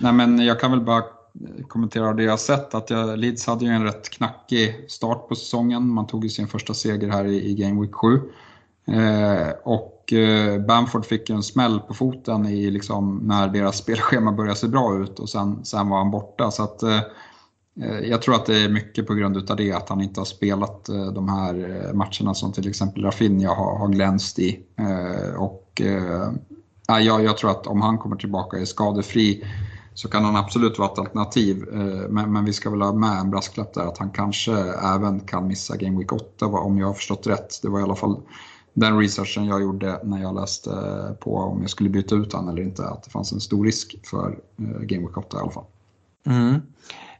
Nej, 0.00 0.12
men 0.12 0.38
jag 0.38 0.60
kan 0.60 0.70
väl 0.70 0.80
bara 0.80 1.02
kommentera 1.68 2.12
det 2.12 2.22
jag 2.22 2.40
sett. 2.40 2.74
Att 2.74 2.90
jag, 2.90 3.18
Leeds 3.18 3.46
hade 3.46 3.64
ju 3.64 3.70
en 3.70 3.84
rätt 3.84 4.10
knackig 4.10 4.84
start 4.88 5.28
på 5.28 5.34
säsongen. 5.34 5.88
Man 5.88 6.06
tog 6.06 6.24
ju 6.24 6.30
sin 6.30 6.48
första 6.48 6.74
seger 6.74 7.08
här 7.08 7.24
i, 7.24 7.50
i 7.50 7.54
Game 7.54 7.80
Week 7.80 7.94
7. 7.94 8.20
Eh, 8.86 9.50
och 9.62 10.12
eh, 10.12 10.60
Bamford 10.60 11.06
fick 11.06 11.30
en 11.30 11.42
smäll 11.42 11.80
på 11.80 11.94
foten 11.94 12.46
i, 12.46 12.70
liksom, 12.70 13.20
när 13.22 13.48
deras 13.48 13.78
spelschema 13.78 14.32
började 14.32 14.56
se 14.56 14.68
bra 14.68 14.98
ut 14.98 15.18
och 15.18 15.28
sen, 15.28 15.64
sen 15.64 15.88
var 15.88 15.98
han 15.98 16.10
borta. 16.10 16.50
Så 16.50 16.62
att, 16.62 16.82
eh, 16.82 17.00
eh 17.82 17.98
jag 18.04 18.22
tror 18.22 18.34
att 18.34 18.46
det 18.46 18.58
är 18.58 18.68
mycket 18.68 19.06
på 19.06 19.14
grund 19.14 19.50
av 19.50 19.56
det, 19.56 19.72
att 19.72 19.88
han 19.88 20.00
inte 20.00 20.20
har 20.20 20.24
spelat 20.24 20.88
eh, 20.88 21.06
de 21.06 21.28
här 21.28 21.54
eh, 21.54 21.94
matcherna 21.94 22.34
som 22.34 22.52
till 22.52 22.68
exempel 22.68 23.04
Rafinha 23.04 23.54
har, 23.54 23.78
har 23.78 23.88
glänst 23.88 24.38
i. 24.38 24.60
Eh, 24.78 25.34
och, 25.34 25.82
jag, 26.86 27.24
jag 27.24 27.38
tror 27.38 27.50
att 27.50 27.66
om 27.66 27.82
han 27.82 27.98
kommer 27.98 28.16
tillbaka 28.16 28.56
och 28.56 28.62
är 28.62 28.66
skadefri 28.66 29.44
så 29.94 30.08
kan 30.08 30.24
han 30.24 30.36
absolut 30.36 30.78
vara 30.78 30.92
ett 30.92 30.98
alternativ. 30.98 31.64
Men, 32.08 32.32
men 32.32 32.44
vi 32.44 32.52
ska 32.52 32.70
väl 32.70 32.82
ha 32.82 32.92
med 32.92 33.18
en 33.18 33.30
brasklapp 33.30 33.74
där 33.74 33.86
att 33.86 33.98
han 33.98 34.10
kanske 34.10 34.52
även 34.94 35.20
kan 35.20 35.46
missa 35.46 35.76
Game 35.76 35.98
Week 35.98 36.12
8 36.12 36.46
om 36.46 36.78
jag 36.78 36.86
har 36.86 36.94
förstått 36.94 37.26
rätt. 37.26 37.62
Det 37.62 37.68
var 37.68 37.80
i 37.80 37.82
alla 37.82 37.94
fall 37.94 38.20
den 38.74 38.98
researchen 38.98 39.46
jag 39.46 39.62
gjorde 39.62 40.00
när 40.04 40.22
jag 40.22 40.34
läste 40.34 40.70
eh, 40.70 41.14
på 41.14 41.36
om 41.36 41.60
jag 41.60 41.70
skulle 41.70 41.90
byta 41.90 42.14
ut 42.14 42.32
honom 42.32 42.48
eller 42.48 42.62
inte. 42.62 42.84
Att 42.84 43.02
det 43.02 43.10
fanns 43.10 43.32
en 43.32 43.40
stor 43.40 43.64
risk 43.64 43.96
för 44.04 44.38
eh, 44.58 44.80
Game 44.80 45.06
Week 45.06 45.16
8 45.16 45.36
i 45.36 45.40
alla 45.40 45.50
fall. 45.50 45.64
Mm. 46.26 46.60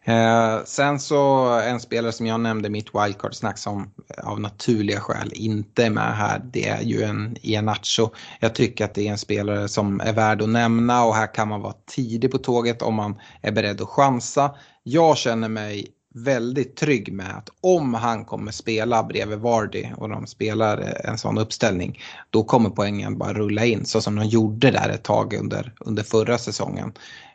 Eh, 0.05 0.65
sen 0.65 1.01
så 1.01 1.49
en 1.61 1.81
spelare 1.81 2.13
som 2.13 2.27
jag 2.27 2.41
nämnde 2.41 2.71
mitt 2.71 2.95
wildcard-snack 2.95 3.59
som 3.59 3.91
eh, 4.09 4.29
av 4.29 4.41
naturliga 4.41 5.01
skäl 5.01 5.33
inte 5.35 5.85
är 5.85 5.91
med 5.91 6.17
här, 6.17 6.43
det 6.53 6.69
är 6.69 6.83
ju 6.83 7.03
en 7.03 7.37
Ianacho. 7.41 8.09
Jag 8.41 8.55
tycker 8.55 8.85
att 8.85 8.95
det 8.95 9.09
är 9.09 9.13
en 9.13 9.19
spelare 9.19 9.69
som 9.69 10.01
är 10.01 10.13
värd 10.13 10.43
att 10.43 10.49
nämna 10.49 11.05
och 11.05 11.15
här 11.15 11.35
kan 11.35 11.49
man 11.49 11.61
vara 11.61 11.75
tidig 11.87 12.31
på 12.31 12.39
tåget 12.39 12.83
om 12.83 12.95
man 12.95 13.15
är 13.41 13.53
beredd 13.53 13.81
att 13.81 13.89
chansa. 13.89 14.51
Jag 14.83 15.17
känner 15.17 15.49
mig 15.49 15.87
väldigt 16.15 16.77
trygg 16.77 17.13
med 17.13 17.37
att 17.37 17.49
om 17.61 17.95
han 17.95 18.25
kommer 18.25 18.53
spela 18.53 19.03
bredvid 19.03 19.39
Vardy 19.39 19.87
och 19.97 20.09
de 20.09 20.27
spelar 20.27 20.79
eh, 20.79 21.11
en 21.11 21.19
sån 21.19 21.39
uppställning 21.39 22.01
då 22.31 22.45
kommer 22.45 22.71
poängen 22.71 23.19
bara 23.19 23.33
rulla 23.33 23.65
in 23.65 23.85
så 23.85 24.01
som 24.01 24.17
de 24.17 24.27
gjorde 24.27 24.71
där 24.71 24.89
ett 24.89 25.05
tag 25.05 25.35
under, 25.35 25.75
under 25.81 26.03
förra 26.03 26.39
säsongen. 26.39 26.93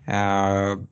Uh, 0.07 0.83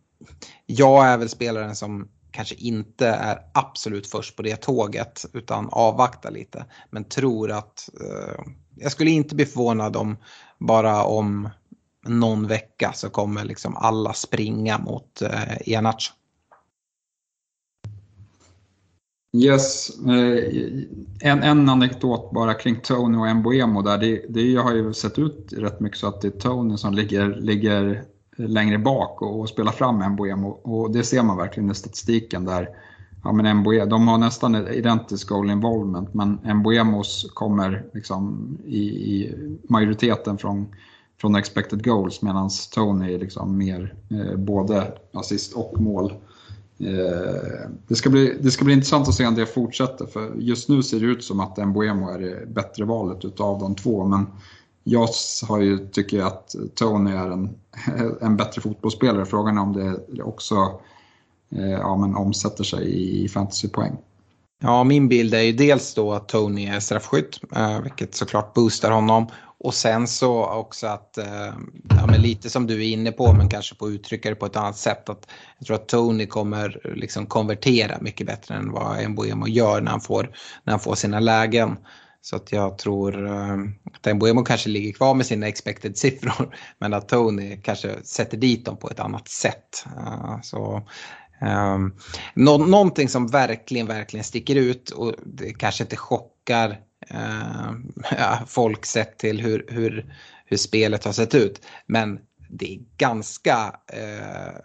jag 0.65 1.05
är 1.05 1.17
väl 1.17 1.29
spelaren 1.29 1.75
som 1.75 2.07
kanske 2.31 2.55
inte 2.55 3.07
är 3.07 3.39
absolut 3.53 4.07
först 4.07 4.35
på 4.35 4.41
det 4.41 4.55
tåget 4.55 5.25
utan 5.33 5.69
avvaktar 5.71 6.31
lite. 6.31 6.65
Men 6.89 7.03
tror 7.03 7.51
att 7.51 7.89
uh, 8.01 8.53
jag 8.75 8.91
skulle 8.91 9.11
inte 9.11 9.35
bli 9.35 9.45
förvånad 9.45 9.95
om 9.95 10.17
bara 10.59 11.03
om 11.03 11.49
någon 12.07 12.47
vecka 12.47 12.91
så 12.93 13.09
kommer 13.09 13.43
liksom 13.43 13.77
alla 13.77 14.13
springa 14.13 14.77
mot 14.77 15.21
eh, 15.21 15.57
Ianacho. 15.65 16.13
Yes, 19.43 19.91
eh, 20.07 21.31
en, 21.31 21.43
en 21.43 21.69
anekdot 21.69 22.31
bara 22.31 22.53
kring 22.53 22.75
Tony 22.75 23.17
och 23.17 23.35
Mbuemo 23.35 23.81
där. 23.81 23.97
Det, 23.97 24.25
det 24.29 24.55
har 24.55 24.73
ju 24.73 24.93
sett 24.93 25.19
ut 25.19 25.53
rätt 25.57 25.79
mycket 25.79 25.99
så 25.99 26.07
att 26.07 26.21
det 26.21 26.27
är 26.27 26.39
Tony 26.39 26.77
som 26.77 26.93
ligger, 26.93 27.35
ligger 27.35 28.03
längre 28.37 28.77
bak 28.77 29.21
och, 29.21 29.39
och 29.39 29.49
spelar 29.49 29.71
fram 29.71 30.11
Mbuemo. 30.11 30.47
Och 30.47 30.91
det 30.91 31.03
ser 31.03 31.23
man 31.23 31.37
verkligen 31.37 31.71
i 31.71 31.75
statistiken 31.75 32.45
där. 32.45 32.69
Ja, 33.23 33.31
men 33.31 33.57
Mbuemo, 33.57 33.83
e, 33.83 33.85
de 33.85 34.07
har 34.07 34.17
nästan 34.17 34.67
identisk 34.67 35.29
goal 35.29 35.51
involvement 35.51 36.13
men 36.13 36.39
Mbuemos 36.55 37.31
kommer 37.33 37.85
liksom 37.93 38.57
i, 38.65 38.79
i 38.79 39.35
majoriteten 39.69 40.37
från, 40.37 40.67
från 41.21 41.35
expected 41.35 41.83
goals 41.83 42.21
medan 42.21 42.49
Tony 42.73 43.13
är 43.13 43.19
liksom 43.19 43.57
mer 43.57 43.95
eh, 44.09 44.37
både 44.37 44.93
assist 45.13 45.53
och 45.53 45.81
mål. 45.81 46.13
Eh, 46.79 47.69
det, 47.87 47.95
ska 47.95 48.09
bli, 48.09 48.37
det 48.41 48.51
ska 48.51 48.65
bli 48.65 48.73
intressant 48.73 49.07
att 49.07 49.13
se 49.13 49.27
om 49.27 49.35
det 49.35 49.45
fortsätter 49.45 50.05
för 50.05 50.35
just 50.35 50.69
nu 50.69 50.83
ser 50.83 50.99
det 50.99 51.05
ut 51.05 51.23
som 51.23 51.39
att 51.39 51.67
Mbuemo 51.67 52.09
är 52.09 52.19
det 52.19 52.45
bättre 52.47 52.85
valet 52.85 53.25
utav 53.25 53.59
de 53.59 53.75
två 53.75 54.05
men 54.05 54.25
jag 54.83 55.09
har 55.47 55.61
ju, 55.61 55.87
tycker 55.87 56.21
att 56.21 56.55
Tony 56.75 57.11
är 57.11 57.31
en, 57.31 57.55
en 58.21 58.37
bättre 58.37 58.61
fotbollsspelare. 58.61 59.25
Frågan 59.25 59.57
är 59.57 59.61
om 59.61 59.73
det 60.07 60.23
också 60.23 60.79
eh, 61.55 61.71
ja, 61.71 61.97
men 61.97 62.15
omsätter 62.15 62.63
sig 62.63 63.23
i 63.23 63.27
fantasypoäng. 63.27 63.97
Ja, 64.61 64.83
min 64.83 65.07
bild 65.07 65.33
är 65.33 65.41
ju 65.41 65.51
dels 65.51 65.93
då 65.93 66.13
att 66.13 66.27
Tony 66.27 66.65
är 66.65 66.79
straffskytt, 66.79 67.39
eh, 67.55 67.81
vilket 67.81 68.15
såklart 68.15 68.53
boostar 68.53 68.91
honom. 68.91 69.27
Och 69.59 69.73
sen 69.73 70.07
så 70.07 70.45
också 70.45 70.87
att, 70.87 71.17
eh, 71.17 71.53
ja, 71.89 72.05
men 72.07 72.21
lite 72.21 72.49
som 72.49 72.67
du 72.67 72.73
är 72.73 72.87
inne 72.87 73.11
på, 73.11 73.33
men 73.33 73.49
kanske 73.49 73.75
på 73.75 73.89
uttrycka 73.89 74.29
det 74.29 74.35
på 74.35 74.45
ett 74.45 74.55
annat 74.55 74.77
sätt. 74.77 75.09
Att 75.09 75.27
jag 75.57 75.67
tror 75.67 75.75
att 75.75 75.87
Tony 75.87 76.27
kommer 76.27 76.81
liksom 76.95 77.25
konvertera 77.25 77.97
mycket 78.01 78.27
bättre 78.27 78.55
än 78.55 78.71
vad 78.71 79.09
Mbuemo 79.09 79.47
gör 79.47 79.81
när 79.81 79.91
han 79.91 80.01
får, 80.01 80.23
när 80.63 80.73
han 80.73 80.79
får 80.79 80.95
sina 80.95 81.19
lägen. 81.19 81.77
Så 82.21 82.35
att 82.35 82.51
jag 82.51 82.77
tror 82.77 83.27
eh, 83.27 83.57
att 83.93 84.15
Mbuemo 84.15 84.43
kanske 84.43 84.69
ligger 84.69 84.93
kvar 84.93 85.13
med 85.13 85.25
sina 85.25 85.47
expected 85.47 85.97
siffror 85.97 86.55
men 86.79 86.93
att 86.93 87.09
Tony 87.09 87.57
kanske 87.61 88.03
sätter 88.03 88.37
dit 88.37 88.65
dem 88.65 88.77
på 88.77 88.89
ett 88.89 88.99
annat 88.99 89.27
sätt. 89.27 89.85
Uh, 89.97 90.41
så, 90.41 90.87
um, 91.75 91.95
nå 92.33 92.57
någonting 92.57 93.09
som 93.09 93.27
verkligen, 93.27 93.87
verkligen 93.87 94.23
sticker 94.23 94.55
ut 94.55 94.89
och 94.89 95.13
det 95.25 95.53
kanske 95.53 95.83
inte 95.83 95.97
chockar 95.97 96.79
uh, 98.11 98.45
folk 98.47 98.85
sett 98.85 99.17
till 99.17 99.41
hur, 99.41 99.65
hur, 99.69 100.15
hur 100.45 100.57
spelet 100.57 101.03
har 101.03 101.11
sett 101.11 101.35
ut. 101.35 101.65
Men 101.85 102.19
det 102.49 102.75
är 102.75 102.79
ganska, 102.97 103.75
eh, 103.87 104.55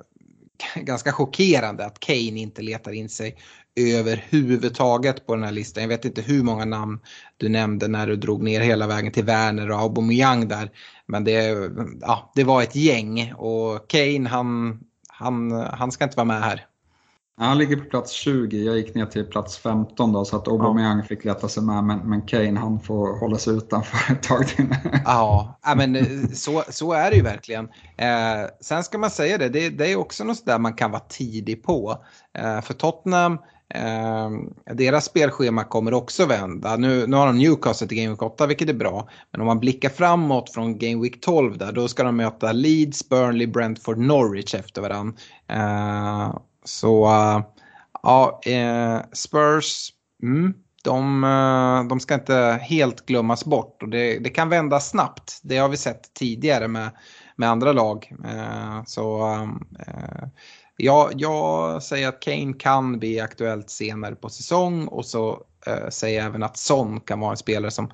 ganska 0.82 1.12
chockerande 1.12 1.86
att 1.86 2.00
Kane 2.00 2.18
inte 2.18 2.62
letar 2.62 2.92
in 2.92 3.08
sig 3.08 3.36
överhuvudtaget 3.76 5.26
på 5.26 5.34
den 5.34 5.44
här 5.44 5.52
listan. 5.52 5.82
Jag 5.82 5.88
vet 5.88 6.04
inte 6.04 6.22
hur 6.22 6.42
många 6.42 6.64
namn 6.64 7.00
du 7.36 7.48
nämnde 7.48 7.88
när 7.88 8.06
du 8.06 8.16
drog 8.16 8.42
ner 8.42 8.60
hela 8.60 8.86
vägen 8.86 9.12
till 9.12 9.24
Werner 9.24 9.70
och 9.70 9.78
Aubameyang 9.78 10.48
där. 10.48 10.70
Men 11.06 11.24
det, 11.24 11.70
ja, 12.00 12.32
det 12.34 12.44
var 12.44 12.62
ett 12.62 12.76
gäng 12.76 13.32
och 13.32 13.90
Kane 13.90 14.28
han, 14.28 14.80
han, 15.08 15.50
han 15.52 15.92
ska 15.92 16.04
inte 16.04 16.16
vara 16.16 16.24
med 16.24 16.42
här. 16.42 16.66
Han 17.46 17.58
ligger 17.58 17.76
på 17.76 17.84
plats 17.84 18.12
20, 18.12 18.64
jag 18.64 18.76
gick 18.76 18.94
ner 18.94 19.06
till 19.06 19.24
plats 19.24 19.58
15 19.58 20.12
då 20.12 20.24
så 20.24 20.36
att 20.36 20.48
Aubameyang 20.48 20.98
ja. 20.98 21.04
fick 21.04 21.24
leta 21.24 21.48
sig 21.48 21.62
med 21.62 21.84
men, 21.84 21.98
men 21.98 22.22
Kane 22.22 22.60
han 22.60 22.80
får 22.80 23.20
hålla 23.20 23.38
sig 23.38 23.56
utanför 23.56 24.12
ett 24.12 24.22
tag 24.22 24.48
till. 24.48 24.74
Ja, 25.04 25.58
men 25.76 25.96
eh, 25.96 26.04
så, 26.32 26.62
så 26.68 26.92
är 26.92 27.10
det 27.10 27.16
ju 27.16 27.22
verkligen. 27.22 27.64
Eh, 27.96 28.48
sen 28.60 28.84
ska 28.84 28.98
man 28.98 29.10
säga 29.10 29.38
det, 29.38 29.48
det, 29.48 29.68
det 29.68 29.92
är 29.92 29.96
också 29.96 30.24
något 30.24 30.46
där 30.46 30.58
man 30.58 30.74
kan 30.74 30.90
vara 30.90 31.02
tidig 31.08 31.62
på. 31.62 32.04
Eh, 32.38 32.60
för 32.60 32.74
Tottenham 32.74 33.38
Eh, 33.74 34.30
deras 34.74 35.04
spelschema 35.04 35.64
kommer 35.64 35.94
också 35.94 36.26
vända. 36.26 36.76
Nu, 36.76 37.06
nu 37.06 37.16
har 37.16 37.26
de 37.26 37.38
Newcastle 37.38 37.88
till 37.88 37.96
Game 37.96 38.08
Week 38.08 38.22
8 38.22 38.46
vilket 38.46 38.68
är 38.68 38.74
bra. 38.74 39.08
Men 39.30 39.40
om 39.40 39.46
man 39.46 39.60
blickar 39.60 39.88
framåt 39.88 40.50
från 40.50 40.78
Game 40.78 41.02
Week 41.02 41.20
12 41.20 41.58
där 41.58 41.72
då 41.72 41.88
ska 41.88 42.02
de 42.02 42.16
möta 42.16 42.52
Leeds, 42.52 43.08
Burnley, 43.08 43.46
Brentford, 43.46 43.98
Norwich 43.98 44.54
efter 44.54 44.82
varandra. 44.82 45.14
Så 46.64 47.04
uh, 47.04 47.42
ja, 48.02 48.40
eh, 48.44 49.00
Spurs, 49.12 49.92
mm, 50.22 50.54
de, 50.84 51.24
eh, 51.24 51.88
de 51.88 52.00
ska 52.00 52.14
inte 52.14 52.58
helt 52.62 53.06
glömmas 53.06 53.44
bort 53.44 53.82
och 53.82 53.88
det, 53.88 54.18
det 54.18 54.30
kan 54.30 54.48
vända 54.48 54.80
snabbt. 54.80 55.40
Det 55.42 55.58
har 55.58 55.68
vi 55.68 55.76
sett 55.76 56.14
tidigare 56.14 56.68
med 56.68 56.90
med 57.36 57.48
andra 57.48 57.72
lag. 57.72 58.12
Eh, 58.24 58.84
så 58.86 59.28
ja, 60.76 61.10
jag 61.14 61.82
säger 61.82 62.08
att 62.08 62.20
Kane 62.20 62.52
kan 62.52 62.98
bli 62.98 63.20
aktuellt 63.20 63.70
senare 63.70 64.14
på 64.14 64.28
säsong 64.28 64.86
och 64.86 65.06
så 65.06 65.42
säger 65.88 66.18
jag 66.18 66.26
även 66.26 66.42
att 66.42 66.56
Son 66.56 67.00
kan 67.00 67.20
vara 67.20 67.30
en 67.30 67.36
spelare 67.36 67.70
som 67.70 67.90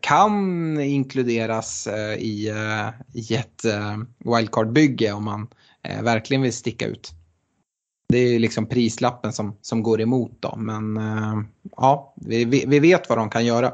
kan 0.00 0.80
inkluderas 0.80 1.88
i, 2.18 2.52
i 3.12 3.34
ett 3.34 3.64
wildcard-bygge 4.18 5.12
om 5.12 5.24
man 5.24 5.48
verkligen 6.02 6.42
vill 6.42 6.52
sticka 6.52 6.86
ut 6.86 7.14
det 8.10 8.18
är 8.18 8.38
liksom 8.38 8.66
prislappen 8.66 9.32
som, 9.32 9.56
som 9.60 9.82
går 9.82 10.00
emot 10.00 10.32
då. 10.40 10.56
Men 10.56 10.96
uh, 10.96 11.42
ja, 11.76 12.14
vi, 12.16 12.44
vi 12.44 12.78
vet 12.78 13.08
vad 13.08 13.18
de 13.18 13.30
kan 13.30 13.46
göra. 13.46 13.72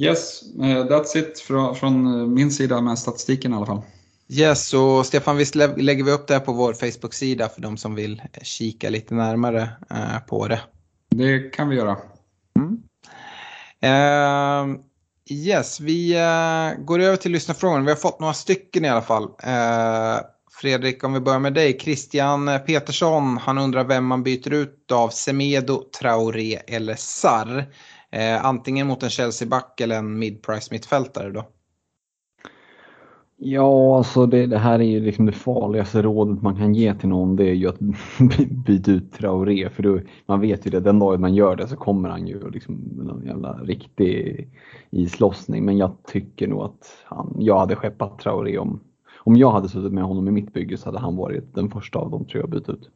Yes, 0.00 0.42
uh, 0.58 0.64
that's 0.64 1.16
it 1.16 1.38
från, 1.38 1.76
från 1.76 2.34
min 2.34 2.50
sida 2.50 2.80
med 2.80 2.98
statistiken 2.98 3.52
i 3.52 3.56
alla 3.56 3.66
fall. 3.66 3.82
Yes, 4.28 4.74
och 4.74 5.06
Stefan 5.06 5.36
visst 5.36 5.54
lägger 5.54 6.04
vi 6.04 6.10
upp 6.10 6.26
det 6.26 6.34
här 6.34 6.40
på 6.40 6.52
vår 6.52 6.72
Facebook-sida 6.72 7.48
för 7.48 7.60
de 7.62 7.76
som 7.76 7.94
vill 7.94 8.22
kika 8.42 8.90
lite 8.90 9.14
närmare 9.14 9.68
uh, 9.92 10.26
på 10.28 10.48
det. 10.48 10.60
Det 11.10 11.38
kan 11.38 11.68
vi 11.68 11.76
göra. 11.76 11.96
Mm. 12.58 12.82
yes, 15.30 15.80
vi 15.80 16.12
går 16.78 16.98
över 16.98 17.16
till 17.16 17.32
lyssnarfrågorna. 17.32 17.84
Vi 17.84 17.90
har 17.90 17.96
fått 17.96 18.20
några 18.20 18.34
stycken 18.34 18.84
i 18.84 18.88
alla 18.88 19.02
fall. 19.02 19.28
Fredrik, 20.60 21.04
om 21.04 21.12
vi 21.12 21.20
börjar 21.20 21.38
med 21.38 21.54
dig. 21.54 21.78
Christian 21.80 22.50
Petersson, 22.66 23.36
han 23.36 23.58
undrar 23.58 23.84
vem 23.84 24.06
man 24.06 24.22
byter 24.22 24.52
ut 24.52 24.92
av 24.92 25.08
Semedo, 25.08 25.82
Traoré 26.00 26.54
eller 26.66 26.94
Sarr. 26.94 27.58
Eh, 28.10 28.44
antingen 28.44 28.86
mot 28.86 29.02
en 29.02 29.10
Chelsea-back 29.10 29.80
eller 29.80 29.98
en 29.98 30.18
mid-price 30.18 30.68
mittfältare 30.70 31.30
då? 31.30 31.44
Ja, 33.36 33.96
alltså 33.96 34.26
det, 34.26 34.46
det, 34.46 34.58
här 34.58 34.78
är 34.78 34.84
ju 34.84 35.00
liksom 35.00 35.26
det 35.26 35.32
farligaste 35.32 36.02
rådet 36.02 36.42
man 36.42 36.56
kan 36.56 36.74
ge 36.74 36.94
till 36.94 37.08
någon. 37.08 37.36
Det 37.36 37.48
är 37.48 37.54
ju 37.54 37.68
att 37.68 37.78
byta 38.66 38.90
ut 38.90 39.12
Traoré. 39.12 39.70
För 39.70 39.82
då, 39.82 40.00
man 40.26 40.40
vet 40.40 40.66
ju 40.66 40.70
det, 40.70 40.80
den 40.80 40.98
dagen 40.98 41.20
man 41.20 41.34
gör 41.34 41.56
det 41.56 41.68
så 41.68 41.76
kommer 41.76 42.08
han 42.08 42.26
ju 42.26 42.50
liksom 42.50 42.74
någon 42.96 43.26
jävla 43.26 43.52
riktig 43.52 44.48
islossning. 44.90 45.64
Men 45.64 45.76
jag 45.76 45.92
tycker 46.06 46.48
nog 46.48 46.62
att 46.62 47.04
han, 47.04 47.36
jag 47.38 47.58
hade 47.58 47.76
skeppat 47.76 48.18
Traoré 48.18 48.58
om, 48.58 48.80
om 49.28 49.36
jag 49.36 49.50
hade 49.50 49.68
suttit 49.68 49.92
med 49.92 50.04
honom 50.04 50.28
i 50.28 50.30
mitt 50.30 50.52
bygge 50.52 50.78
så 50.78 50.84
hade 50.84 50.98
han 50.98 51.16
varit 51.16 51.54
den 51.54 51.70
första 51.70 51.98
av 51.98 52.10
de 52.10 52.24
tre 52.26 52.40
jag 52.40 52.50
bytt 52.50 52.68
ut. 52.68 52.90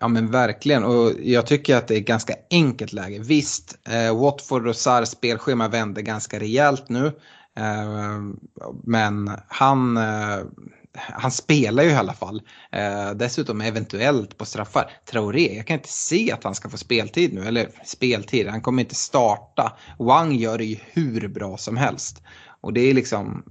Ja 0.00 0.08
men 0.08 0.30
verkligen 0.30 0.84
och 0.84 1.12
jag 1.22 1.46
tycker 1.46 1.76
att 1.76 1.88
det 1.88 1.94
är 1.94 2.00
ett 2.00 2.06
ganska 2.06 2.34
enkelt 2.50 2.92
läge. 2.92 3.18
Visst, 3.18 3.78
eh, 3.88 4.20
Watford 4.20 4.66
och 4.66 4.76
Sars 4.76 5.08
spelschema 5.08 5.68
vänder 5.68 6.02
ganska 6.02 6.40
rejält 6.40 6.88
nu. 6.88 7.06
Eh, 7.56 8.20
men 8.84 9.30
han, 9.48 9.96
eh, 9.96 10.38
han 10.94 11.30
spelar 11.30 11.82
ju 11.82 11.90
i 11.90 11.94
alla 11.94 12.12
fall. 12.12 12.42
Eh, 12.72 13.10
dessutom 13.10 13.60
eventuellt 13.60 14.38
på 14.38 14.44
straffar. 14.44 14.90
Traoré, 15.10 15.56
jag 15.56 15.66
kan 15.66 15.74
inte 15.74 15.92
se 15.92 16.32
att 16.32 16.44
han 16.44 16.54
ska 16.54 16.68
få 16.68 16.76
speltid 16.76 17.34
nu. 17.34 17.44
Eller 17.44 17.68
speltid, 17.84 18.48
han 18.48 18.60
kommer 18.60 18.82
inte 18.82 18.94
starta. 18.94 19.72
Wang 19.98 20.32
gör 20.32 20.58
det 20.58 20.64
ju 20.64 20.76
hur 20.92 21.28
bra 21.28 21.56
som 21.56 21.76
helst. 21.76 22.22
Och 22.62 22.72
det 22.72 22.80
är 22.80 22.94
liksom, 22.94 23.44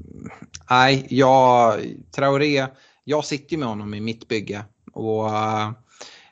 nej, 0.70 1.08
jag, 1.10 1.80
Traoré, 2.16 2.68
jag 3.04 3.26
sitter 3.26 3.58
med 3.58 3.68
honom 3.68 3.94
i 3.94 4.02
mitt 4.02 4.28
bygge. 4.28 4.66
Och 4.94 5.30
eh, 5.30 5.72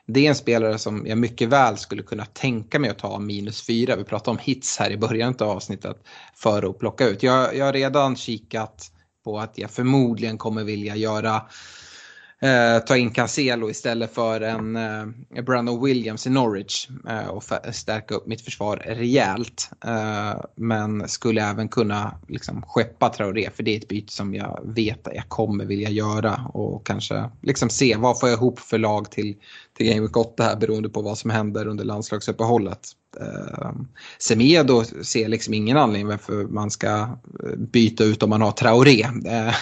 det 0.06 0.26
är 0.26 0.28
en 0.28 0.34
spelare 0.34 0.78
som 0.78 1.06
jag 1.06 1.18
mycket 1.18 1.48
väl 1.48 1.76
skulle 1.76 2.02
kunna 2.02 2.24
tänka 2.24 2.78
mig 2.78 2.90
att 2.90 2.98
ta 2.98 3.18
minus 3.18 3.66
fyra. 3.66 3.96
Vi 3.96 4.04
pratade 4.04 4.30
om 4.30 4.38
hits 4.38 4.78
här 4.78 4.90
i 4.90 4.96
början 4.96 5.34
av 5.38 5.48
avsnittet 5.48 5.96
för 6.34 6.70
att 6.70 6.78
plocka 6.78 7.08
ut. 7.08 7.22
Jag, 7.22 7.56
jag 7.56 7.66
har 7.66 7.72
redan 7.72 8.16
kikat 8.16 8.92
på 9.24 9.38
att 9.38 9.58
jag 9.58 9.70
förmodligen 9.70 10.38
kommer 10.38 10.64
vilja 10.64 10.96
göra 10.96 11.42
eh, 12.42 12.84
ta 12.84 12.96
in 12.96 13.10
Cancelo 13.10 13.70
istället 13.70 14.14
för 14.14 14.40
en 14.40 14.76
eh, 14.76 15.42
Brandon 15.42 15.84
Williams 15.84 16.26
i 16.26 16.30
Norwich 16.30 16.88
eh, 17.08 17.28
och 17.28 17.44
stärka 17.72 18.14
upp 18.14 18.26
mitt 18.26 18.40
försvar 18.40 18.76
rejält. 18.76 19.70
Eh, 19.84 20.40
men 20.54 21.08
skulle 21.08 21.42
även 21.50 21.68
kunna 21.68 22.14
liksom, 22.28 22.62
skeppa 22.62 23.08
Traoré 23.08 23.50
för 23.54 23.62
det 23.62 23.70
är 23.70 23.78
ett 23.78 23.88
byte 23.88 24.12
som 24.12 24.34
jag 24.34 24.60
vet 24.64 25.06
att 25.08 25.14
jag 25.14 25.28
kommer 25.28 25.64
vilja 25.64 25.90
göra 25.90 26.50
och 26.54 26.86
kanske 26.86 27.30
liksom 27.42 27.70
se 27.70 27.96
vad 27.96 28.20
får 28.20 28.28
jag 28.28 28.36
ihop 28.36 28.60
för 28.60 28.78
lag 28.78 29.10
till, 29.10 29.36
till 29.76 29.86
Game 29.86 30.00
Week 30.00 30.16
8 30.16 30.42
här 30.42 30.56
beroende 30.56 30.88
på 30.88 31.02
vad 31.02 31.18
som 31.18 31.30
händer 31.30 31.66
under 31.66 31.84
landslagsuppehållet. 31.84 32.96
Uh, 33.20 33.72
Semedo 34.18 34.84
ser 34.84 35.28
liksom 35.28 35.54
ingen 35.54 35.76
anledning 35.76 36.06
varför 36.06 36.44
man 36.44 36.70
ska 36.70 36.88
eh, 36.88 37.56
byta 37.56 38.04
ut 38.04 38.22
om 38.22 38.30
man 38.30 38.42
har 38.42 38.52
Traoré. 38.52 39.04
Uh, 39.04 39.54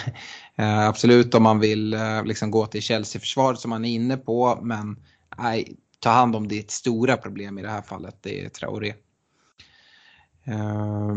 Eh, 0.59 0.87
absolut 0.87 1.35
om 1.35 1.43
man 1.43 1.59
vill 1.59 1.93
eh, 1.93 2.23
liksom 2.25 2.51
gå 2.51 2.65
till 2.65 2.81
Chelsea-försvaret 2.81 3.59
som 3.59 3.69
man 3.69 3.85
är 3.85 3.89
inne 3.89 4.17
på, 4.17 4.59
men 4.61 4.97
nej, 5.37 5.75
ta 5.99 6.09
hand 6.09 6.35
om 6.35 6.47
ditt 6.47 6.71
stora 6.71 7.17
problem 7.17 7.59
i 7.59 7.61
det 7.61 7.69
här 7.69 7.81
fallet, 7.81 8.17
det 8.21 8.45
är 8.45 8.49
Traoré. 8.49 8.93
Eh, 10.43 11.15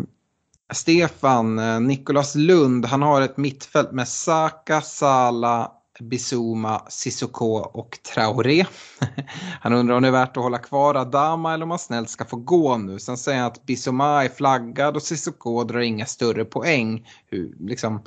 Stefan, 0.72 1.58
eh, 1.58 1.80
Nikolas 1.80 2.34
Lund, 2.34 2.86
han 2.86 3.02
har 3.02 3.22
ett 3.22 3.36
mittfält 3.36 3.92
med 3.92 4.08
Saka, 4.08 4.80
Sala, 4.80 5.72
Bizuma, 6.00 6.82
Sissoko 6.88 7.54
och 7.56 7.98
Traoré. 8.14 8.64
Han 9.60 9.72
undrar 9.72 9.96
om 9.96 10.02
det 10.02 10.08
är 10.08 10.12
värt 10.12 10.36
att 10.36 10.42
hålla 10.42 10.58
kvar 10.58 10.94
Adama 10.94 11.54
eller 11.54 11.64
om 11.64 11.70
han 11.70 11.78
snällt 11.78 12.10
ska 12.10 12.24
få 12.24 12.36
gå 12.36 12.76
nu. 12.76 12.98
Sen 12.98 13.16
säger 13.16 13.38
han 13.38 13.46
att 13.46 13.66
Bizuma 13.66 14.24
är 14.24 14.28
flaggad 14.28 14.96
och 14.96 15.02
Sissoko 15.02 15.64
drar 15.64 15.80
inga 15.80 16.06
större 16.06 16.44
poäng. 16.44 17.08
Hur, 17.26 17.56
liksom, 17.60 18.02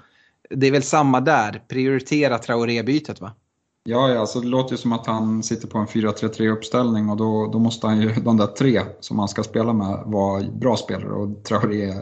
det 0.50 0.68
är 0.68 0.72
väl 0.72 0.84
samma 0.84 1.22
där, 1.22 1.64
prioritera 1.68 2.38
Traoré-bytet 2.38 3.22
va? 3.22 3.32
Ja, 3.84 4.10
ja 4.10 4.20
alltså 4.20 4.40
det 4.40 4.48
låter 4.48 4.72
ju 4.72 4.78
som 4.78 4.94
att 4.94 5.08
han 5.08 5.44
sitter 5.44 5.68
på 5.68 5.78
en 5.78 5.88
4-3-3 5.88 6.50
uppställning 6.50 7.10
och 7.10 7.18
då, 7.18 7.48
då 7.48 7.60
måste 7.60 7.88
han 7.88 8.02
ju, 8.02 8.14
de 8.24 8.38
där 8.38 8.48
tre 8.48 8.82
som 9.00 9.20
han 9.20 9.28
ska 9.28 9.44
spela 9.44 9.74
med 9.74 10.04
vara 10.06 10.44
bra 10.52 10.78
spelare 10.78 11.14
och 11.14 11.44
Traoré 11.44 11.94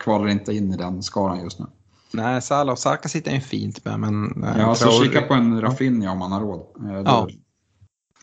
kvalar 0.00 0.28
inte 0.28 0.52
in 0.52 0.72
i 0.72 0.76
den 0.76 1.02
skaran 1.02 1.42
just 1.42 1.58
nu. 1.58 1.66
Nej, 2.12 2.42
Salah 2.42 2.72
och 2.72 2.78
Saka 2.78 3.08
sitter 3.08 3.32
ju 3.32 3.40
fint 3.40 3.84
med 3.84 4.00
men... 4.00 4.44
Eh, 4.44 4.58
ja, 4.58 4.74
Traoré... 4.74 4.74
så 4.74 5.04
kika 5.04 5.22
på 5.22 5.34
en 5.34 5.60
Rafinha 5.60 6.12
om 6.12 6.18
man 6.18 6.32
har 6.32 6.40
råd. 6.40 6.60
Eh, 6.90 7.02
ja. 7.04 7.28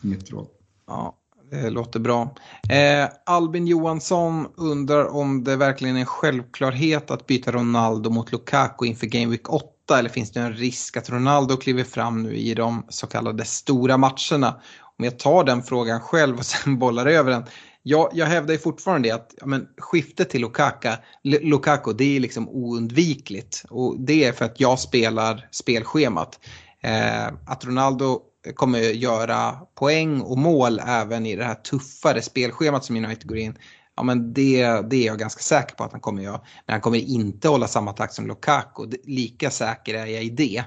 Mitt 0.02 0.30
råd. 0.30 0.46
Ja, 0.86 1.16
det 1.50 1.70
låter 1.70 2.00
bra. 2.00 2.34
Eh, 2.68 3.08
Albin 3.26 3.66
Johansson 3.66 4.46
undrar 4.56 5.04
om 5.16 5.44
det 5.44 5.56
verkligen 5.56 5.96
är 5.96 6.00
en 6.00 6.06
självklarhet 6.06 7.10
att 7.10 7.26
byta 7.26 7.52
Ronaldo 7.52 8.10
mot 8.10 8.32
Lukaku 8.32 8.86
inför 8.86 9.06
Game 9.06 9.26
Week 9.26 9.52
8 9.52 9.98
eller 9.98 10.08
finns 10.08 10.32
det 10.32 10.40
en 10.40 10.52
risk 10.52 10.96
att 10.96 11.10
Ronaldo 11.10 11.56
kliver 11.56 11.84
fram 11.84 12.22
nu 12.22 12.36
i 12.36 12.54
de 12.54 12.86
så 12.88 13.06
kallade 13.06 13.44
stora 13.44 13.96
matcherna? 13.96 14.60
Om 14.98 15.04
jag 15.04 15.18
tar 15.18 15.44
den 15.44 15.62
frågan 15.62 16.00
själv 16.00 16.38
och 16.38 16.46
sen 16.46 16.78
bollar 16.78 17.06
över 17.06 17.30
den. 17.30 17.44
Jag, 17.82 18.10
jag 18.12 18.26
hävdar 18.26 18.54
ju 18.54 18.58
fortfarande 18.58 19.14
att 19.14 19.34
ja, 19.36 19.46
men, 19.46 19.66
skiftet 19.78 20.30
till 20.30 20.40
Lukaku, 20.40 20.88
Lukaku 21.22 21.92
det 21.92 22.16
är 22.16 22.20
liksom 22.20 22.48
oundvikligt 22.48 23.64
och 23.70 24.00
det 24.00 24.24
är 24.24 24.32
för 24.32 24.44
att 24.44 24.60
jag 24.60 24.78
spelar 24.78 25.48
spelschemat. 25.50 26.38
Eh, 26.82 27.26
att 27.46 27.64
Ronaldo 27.64 28.20
kommer 28.54 28.78
göra 28.78 29.52
poäng 29.74 30.20
och 30.20 30.38
mål 30.38 30.80
även 30.86 31.26
i 31.26 31.36
det 31.36 31.44
här 31.44 31.54
tuffare 31.54 32.22
spelschemat 32.22 32.84
som 32.84 32.96
United 32.96 33.28
går 33.28 33.38
in. 33.38 33.58
Ja 33.96 34.02
men 34.02 34.32
det, 34.32 34.64
det 34.90 34.96
är 34.96 35.06
jag 35.06 35.18
ganska 35.18 35.42
säker 35.42 35.74
på 35.74 35.84
att 35.84 35.92
han 35.92 36.00
kommer 36.00 36.22
göra. 36.22 36.40
Men 36.66 36.72
han 36.72 36.80
kommer 36.80 36.98
inte 36.98 37.48
hålla 37.48 37.68
samma 37.68 37.92
takt 37.92 38.14
som 38.14 38.26
Lukaku. 38.26 38.86
Lika 39.04 39.50
säker 39.50 39.94
är 39.94 40.06
jag 40.06 40.24
i 40.24 40.30
det. 40.30 40.64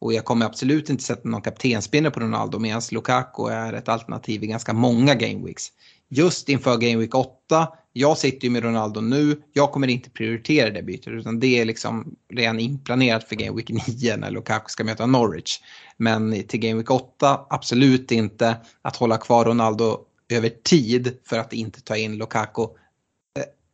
Och 0.00 0.12
jag 0.12 0.24
kommer 0.24 0.46
absolut 0.46 0.90
inte 0.90 1.04
sätta 1.04 1.28
någon 1.28 1.42
kaptensbindel 1.42 2.12
på 2.12 2.20
Ronaldo 2.20 2.58
medan 2.58 2.82
Lukaku 2.92 3.48
är 3.48 3.72
ett 3.72 3.88
alternativ 3.88 4.44
i 4.44 4.46
ganska 4.46 4.72
många 4.72 5.14
gameweeks. 5.14 5.72
Just 6.08 6.48
inför 6.48 6.76
gameweek 6.76 7.14
8, 7.14 7.68
jag 7.92 8.18
sitter 8.18 8.44
ju 8.44 8.50
med 8.50 8.62
Ronaldo 8.62 9.00
nu, 9.00 9.42
jag 9.52 9.72
kommer 9.72 9.88
inte 9.88 10.10
prioritera 10.10 10.70
det 10.70 10.82
bytet 10.82 11.08
utan 11.08 11.40
det 11.40 11.60
är 11.60 11.64
liksom 11.64 12.14
redan 12.32 12.60
inplanerat 12.60 13.28
för 13.28 13.36
gameweek 13.36 13.70
9 13.88 14.16
när 14.16 14.30
Lukaku 14.30 14.68
ska 14.68 14.84
möta 14.84 15.06
Norwich. 15.06 15.60
Men 15.98 16.42
till 16.42 16.60
Game 16.60 16.74
Week 16.74 16.90
8, 16.90 17.46
absolut 17.50 18.12
inte 18.12 18.56
att 18.82 18.96
hålla 18.96 19.16
kvar 19.16 19.44
Ronaldo 19.44 19.98
över 20.28 20.48
tid 20.48 21.18
för 21.24 21.38
att 21.38 21.52
inte 21.52 21.80
ta 21.80 21.96
in 21.96 22.16
Lukaku. 22.18 22.62
Eh, 22.62 22.68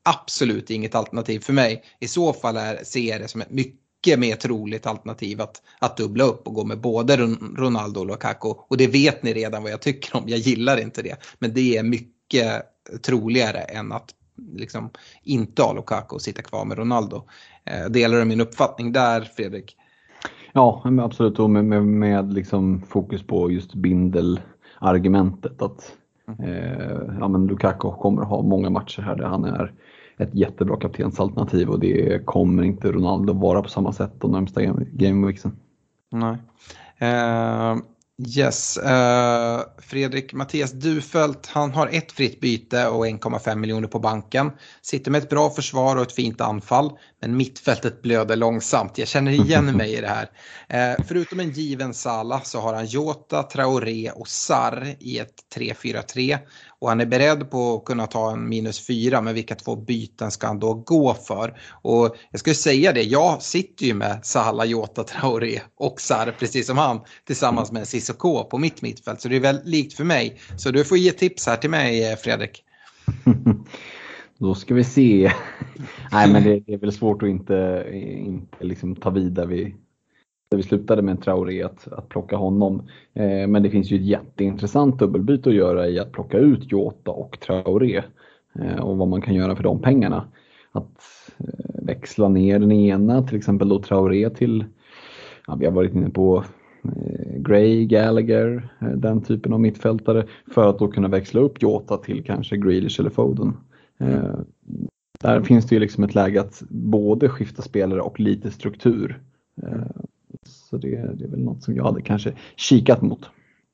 absolut 0.02 0.70
inget 0.70 0.94
alternativ 0.94 1.40
för 1.40 1.52
mig. 1.52 1.84
I 2.00 2.08
så 2.08 2.32
fall 2.32 2.56
är, 2.56 2.84
ser 2.84 3.10
jag 3.10 3.20
det 3.20 3.28
som 3.28 3.40
ett 3.40 3.50
mycket 3.50 4.18
mer 4.18 4.36
troligt 4.36 4.86
alternativ 4.86 5.40
att, 5.40 5.62
att 5.78 5.96
dubbla 5.96 6.24
upp 6.24 6.46
och 6.46 6.54
gå 6.54 6.64
med 6.64 6.80
både 6.80 7.16
Ronaldo 7.56 8.00
och 8.00 8.06
Lukaku. 8.06 8.48
Och 8.48 8.76
det 8.76 8.86
vet 8.86 9.22
ni 9.22 9.34
redan 9.34 9.62
vad 9.62 9.72
jag 9.72 9.82
tycker 9.82 10.16
om, 10.16 10.24
jag 10.26 10.38
gillar 10.38 10.80
inte 10.80 11.02
det. 11.02 11.16
Men 11.38 11.54
det 11.54 11.76
är 11.76 11.82
mycket 11.82 12.62
troligare 13.02 13.58
än 13.58 13.92
att 13.92 14.14
liksom 14.52 14.90
inte 15.22 15.62
ha 15.62 15.72
Lukaku 15.72 16.14
och 16.14 16.22
sitta 16.22 16.42
kvar 16.42 16.64
med 16.64 16.78
Ronaldo. 16.78 17.28
Eh, 17.64 17.84
delar 17.84 18.18
du 18.18 18.24
min 18.24 18.40
uppfattning 18.40 18.92
där 18.92 19.20
Fredrik? 19.36 19.76
Ja, 20.56 20.82
absolut. 21.00 21.38
Och 21.38 21.50
med, 21.50 21.64
med, 21.64 21.86
med 21.86 22.32
liksom 22.32 22.80
fokus 22.80 23.26
på 23.26 23.50
just 23.50 23.74
bindelargumentet. 23.74 25.62
Att 25.62 25.92
mm. 26.28 26.50
eh, 26.50 27.16
ja, 27.20 27.28
men 27.28 27.46
Lukaku 27.46 27.90
kommer 27.90 28.22
att 28.22 28.28
ha 28.28 28.42
många 28.42 28.70
matcher 28.70 29.02
här 29.02 29.16
där 29.16 29.24
han 29.24 29.44
är 29.44 29.72
ett 30.16 30.34
jättebra 30.34 30.76
kaptensalternativ 30.76 31.70
och 31.70 31.80
det 31.80 32.26
kommer 32.26 32.62
inte 32.62 32.92
Ronaldo 32.92 33.32
vara 33.32 33.62
på 33.62 33.68
samma 33.68 33.92
sätt 33.92 34.12
de 34.18 34.30
närmsta 34.32 34.60
gameweeksen. 34.92 35.56
Nej. 36.10 36.36
Uh, 37.02 37.82
Yes. 38.22 38.78
Uh, 38.78 39.60
Fredrik 39.78 40.32
Mattias 40.32 40.72
Dufelt, 40.72 41.46
han 41.46 41.72
har 41.72 41.88
ett 41.92 42.12
fritt 42.12 42.40
byte 42.40 42.88
och 42.88 43.06
1,5 43.06 43.56
miljoner 43.56 43.88
på 43.88 43.98
banken. 43.98 44.52
Sitter 44.82 45.10
med 45.10 45.22
ett 45.22 45.28
bra 45.28 45.50
försvar 45.50 45.96
och 45.96 46.02
ett 46.02 46.12
fint 46.12 46.40
anfall. 46.40 46.92
Men 47.20 47.36
mittfältet 47.36 48.02
blöder 48.02 48.36
långsamt. 48.36 48.98
Jag 48.98 49.08
känner 49.08 49.32
igen 49.32 49.76
mig 49.76 49.94
i 49.94 50.00
det 50.00 50.08
här. 50.08 50.30
Uh, 50.92 51.04
förutom 51.08 51.40
en 51.40 51.50
given 51.50 51.94
Sala 51.94 52.40
så 52.40 52.60
har 52.60 52.74
han 52.74 52.86
Jota, 52.86 53.42
Traoré 53.42 54.10
och 54.10 54.28
Sar 54.28 54.94
i 55.00 55.18
ett 55.18 55.34
3-4-3. 55.56 56.38
Och 56.84 56.90
han 56.90 57.00
är 57.00 57.06
beredd 57.06 57.50
på 57.50 57.76
att 57.76 57.84
kunna 57.84 58.06
ta 58.06 58.32
en 58.32 58.48
minus 58.48 58.86
4, 58.86 59.20
men 59.20 59.34
vilka 59.34 59.54
två 59.54 59.76
byten 59.76 60.30
ska 60.30 60.46
han 60.46 60.58
då 60.58 60.74
gå 60.74 61.14
för? 61.14 61.54
Och 61.82 62.16
jag 62.30 62.40
skulle 62.40 62.54
säga 62.54 62.92
det, 62.92 63.02
jag 63.02 63.42
sitter 63.42 63.86
ju 63.86 63.94
med 63.94 64.20
Salah, 64.22 64.66
Jota, 64.66 65.04
Traoré 65.04 65.60
och 65.76 66.00
Sar, 66.00 66.34
precis 66.38 66.66
som 66.66 66.78
han, 66.78 67.00
tillsammans 67.26 67.72
med 67.72 67.88
Cissoko 67.88 68.44
på 68.44 68.58
mitt 68.58 68.82
mittfält. 68.82 69.20
Så 69.20 69.28
det 69.28 69.36
är 69.36 69.40
väldigt 69.40 69.66
likt 69.66 69.94
för 69.94 70.04
mig. 70.04 70.40
Så 70.56 70.70
du 70.70 70.84
får 70.84 70.98
ge 70.98 71.12
tips 71.12 71.46
här 71.46 71.56
till 71.56 71.70
mig, 71.70 72.10
eh, 72.10 72.16
Fredrik. 72.16 72.64
Då 74.38 74.54
ska 74.54 74.74
vi 74.74 74.84
se. 74.84 75.32
Nej, 76.12 76.32
men 76.32 76.44
det, 76.44 76.72
är 76.72 76.78
väl 76.78 76.92
svårt 76.92 77.22
att 77.22 77.28
inte, 77.28 77.86
inte 78.02 78.64
liksom 78.64 78.96
ta 78.96 79.10
vid 79.10 79.32
där 79.32 79.46
vi, 79.46 79.74
där 80.50 80.56
vi 80.56 80.62
slutade 80.62 81.02
med 81.02 81.12
en 81.12 81.20
Traoré, 81.20 81.62
att, 81.62 81.88
att 81.92 82.08
plocka 82.08 82.36
honom. 82.36 82.82
Eh, 83.14 83.46
men 83.46 83.62
det 83.62 83.70
finns 83.70 83.90
ju 83.90 83.96
ett 83.96 84.06
jätteintressant 84.06 84.98
dubbelbyte 84.98 85.48
att 85.48 85.54
göra 85.54 85.88
i 85.88 85.98
att 85.98 86.12
plocka 86.12 86.38
ut 86.38 86.72
Jota 86.72 87.10
och 87.10 87.40
Traoré 87.40 88.02
eh, 88.60 88.80
och 88.80 88.96
vad 88.96 89.08
man 89.08 89.22
kan 89.22 89.34
göra 89.34 89.56
för 89.56 89.62
de 89.62 89.82
pengarna. 89.82 90.24
Att 90.72 91.30
eh, 91.38 91.84
växla 91.86 92.28
ner 92.28 92.58
den 92.58 92.72
ena, 92.72 93.22
till 93.22 93.36
exempel 93.36 93.68
då 93.68 93.78
Traoré 93.78 94.30
till, 94.30 94.64
ja, 95.46 95.54
vi 95.54 95.66
har 95.66 95.72
varit 95.72 95.94
inne 95.94 96.10
på 96.10 96.44
eh, 96.84 97.36
Gray, 97.36 97.86
Gallagher, 97.86 98.68
eh, 98.80 98.88
den 98.88 99.22
typen 99.22 99.52
av 99.52 99.60
mittfältare 99.60 100.26
för 100.54 100.70
att 100.70 100.78
då 100.78 100.88
kunna 100.88 101.08
växla 101.08 101.40
upp 101.40 101.62
Jota 101.62 101.96
till 101.96 102.24
kanske 102.24 102.56
Grealish 102.56 103.00
eller 103.00 103.10
Foden. 103.10 103.56
Eh, 104.00 104.34
där 105.20 105.40
finns 105.40 105.66
det 105.66 105.74
ju 105.74 105.80
liksom 105.80 106.04
ett 106.04 106.14
läge 106.14 106.40
att 106.40 106.62
både 106.68 107.28
skifta 107.28 107.62
spelare 107.62 108.00
och 108.00 108.20
lite 108.20 108.50
struktur. 108.50 109.20
Eh, 109.62 110.02
så 110.74 110.78
det, 110.78 110.88
det 111.14 111.24
är 111.24 111.28
väl 111.28 111.40
något 111.40 111.62
som 111.62 111.76
jag 111.76 111.84
hade 111.84 112.02
kanske 112.02 112.32
kikat 112.56 113.02
mot. 113.02 113.20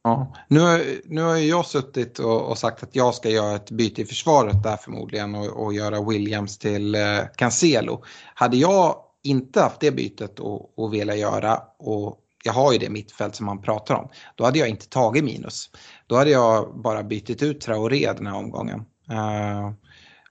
Ja. 0.04 0.34
Nu, 0.48 0.60
nu 1.04 1.22
har 1.22 1.36
jag 1.36 1.66
suttit 1.66 2.18
och, 2.18 2.50
och, 2.50 2.58
sagt 2.58 2.82
att 2.82 2.96
jag 2.96 3.14
ska 3.14 3.30
göra 3.30 3.56
ett 3.56 3.70
byte 3.70 4.02
i 4.02 4.04
försvaret 4.04 4.62
där 4.62 4.76
förmodligen 4.76 5.34
och, 5.34 5.64
och 5.64 5.74
göra 5.74 6.02
Williams 6.02 6.58
till 6.58 6.94
eh, 6.94 7.00
Cancelo. 7.36 8.02
Hade 8.34 8.56
jag 8.56 8.94
inte 9.22 9.60
haft 9.60 9.80
det 9.80 9.90
bytet 9.90 10.40
och, 10.40 10.78
och 10.78 10.94
velat 10.94 11.18
göra 11.18 11.62
och 11.78 12.16
jag 12.44 12.52
har 12.52 12.72
ju 12.72 12.78
det 12.78 12.90
mittfält 12.90 13.34
som 13.34 13.46
man 13.46 13.62
pratar 13.62 13.94
om, 13.94 14.08
då 14.34 14.44
hade 14.44 14.58
jag 14.58 14.68
inte 14.68 14.88
tagit 14.88 15.24
minus. 15.24 15.70
Då 16.06 16.16
hade 16.16 16.30
jag 16.30 16.80
bara 16.82 17.02
bytt 17.02 17.42
ut 17.42 17.60
Traoré 17.60 18.12
den 18.12 18.26
här 18.26 18.36
omgången. 18.36 18.84
Uh, 19.10 19.72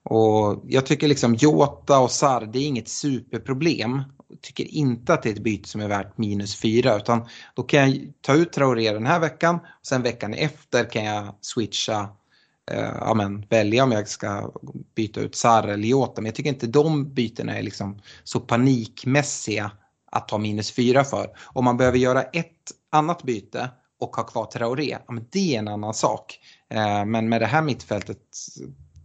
och 0.03 0.63
jag 0.67 0.85
tycker 0.85 1.07
liksom 1.07 1.35
Jota 1.35 1.99
och 1.99 2.11
Sar, 2.11 2.49
det 2.53 2.59
är 2.59 2.67
inget 2.67 2.89
superproblem 2.89 4.03
tycker 4.41 4.63
inte 4.63 5.13
att 5.13 5.23
det 5.23 5.29
är 5.29 5.33
ett 5.33 5.43
byte 5.43 5.69
som 5.69 5.81
är 5.81 5.87
värt 5.87 6.17
minus 6.17 6.55
fyra 6.55 6.95
utan 6.95 7.27
då 7.53 7.63
kan 7.63 7.91
jag 7.91 8.13
ta 8.21 8.33
ut 8.33 8.53
Traoré 8.53 8.91
den 8.91 9.05
här 9.05 9.19
veckan 9.19 9.55
och 9.55 9.85
sen 9.85 10.01
veckan 10.01 10.33
efter 10.33 10.89
kan 10.89 11.05
jag 11.05 11.35
switcha 11.41 12.09
eh, 12.71 12.93
ja, 12.99 13.13
men, 13.13 13.45
välja 13.49 13.83
om 13.83 13.91
jag 13.91 14.07
ska 14.07 14.51
byta 14.95 15.19
ut 15.19 15.35
Sar 15.35 15.67
eller 15.67 15.87
Jota. 15.87 16.21
Men 16.21 16.25
jag 16.25 16.35
tycker 16.35 16.49
inte 16.49 16.67
de 16.67 17.13
bytena 17.13 17.57
är 17.57 17.63
liksom 17.63 18.01
så 18.23 18.39
panikmässiga 18.39 19.71
att 20.11 20.27
ta 20.27 20.37
minus 20.37 20.71
fyra 20.71 21.03
för. 21.03 21.27
Om 21.45 21.65
man 21.65 21.77
behöver 21.77 21.97
göra 21.97 22.23
ett 22.23 22.71
annat 22.91 23.23
byte 23.23 23.69
och 23.99 24.15
ha 24.15 24.23
kvar 24.23 24.45
Traoré, 24.45 24.97
ja, 25.05 25.13
men 25.13 25.25
det 25.29 25.55
är 25.55 25.59
en 25.59 25.67
annan 25.67 25.93
sak. 25.93 26.39
Eh, 26.69 27.05
men 27.05 27.29
med 27.29 27.41
det 27.41 27.47
här 27.47 27.61
mittfältet 27.61 28.17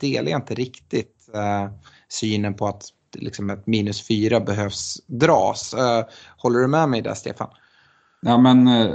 delar 0.01 0.31
jag 0.31 0.39
inte 0.39 0.55
riktigt 0.55 1.29
eh, 1.35 1.71
synen 2.09 2.55
på 2.55 2.67
att 2.67 2.85
liksom 3.17 3.51
ett 3.51 3.67
minus 3.67 4.07
fyra 4.07 4.41
behövs 4.41 5.01
dras. 5.07 5.75
Uh, 5.75 6.11
håller 6.37 6.61
du 6.61 6.67
med 6.67 6.89
mig 6.89 7.03
där 7.03 7.15
Stefan? 7.15 7.49
Ja, 8.27 8.39
men, 8.39 8.69
eh, 8.69 8.91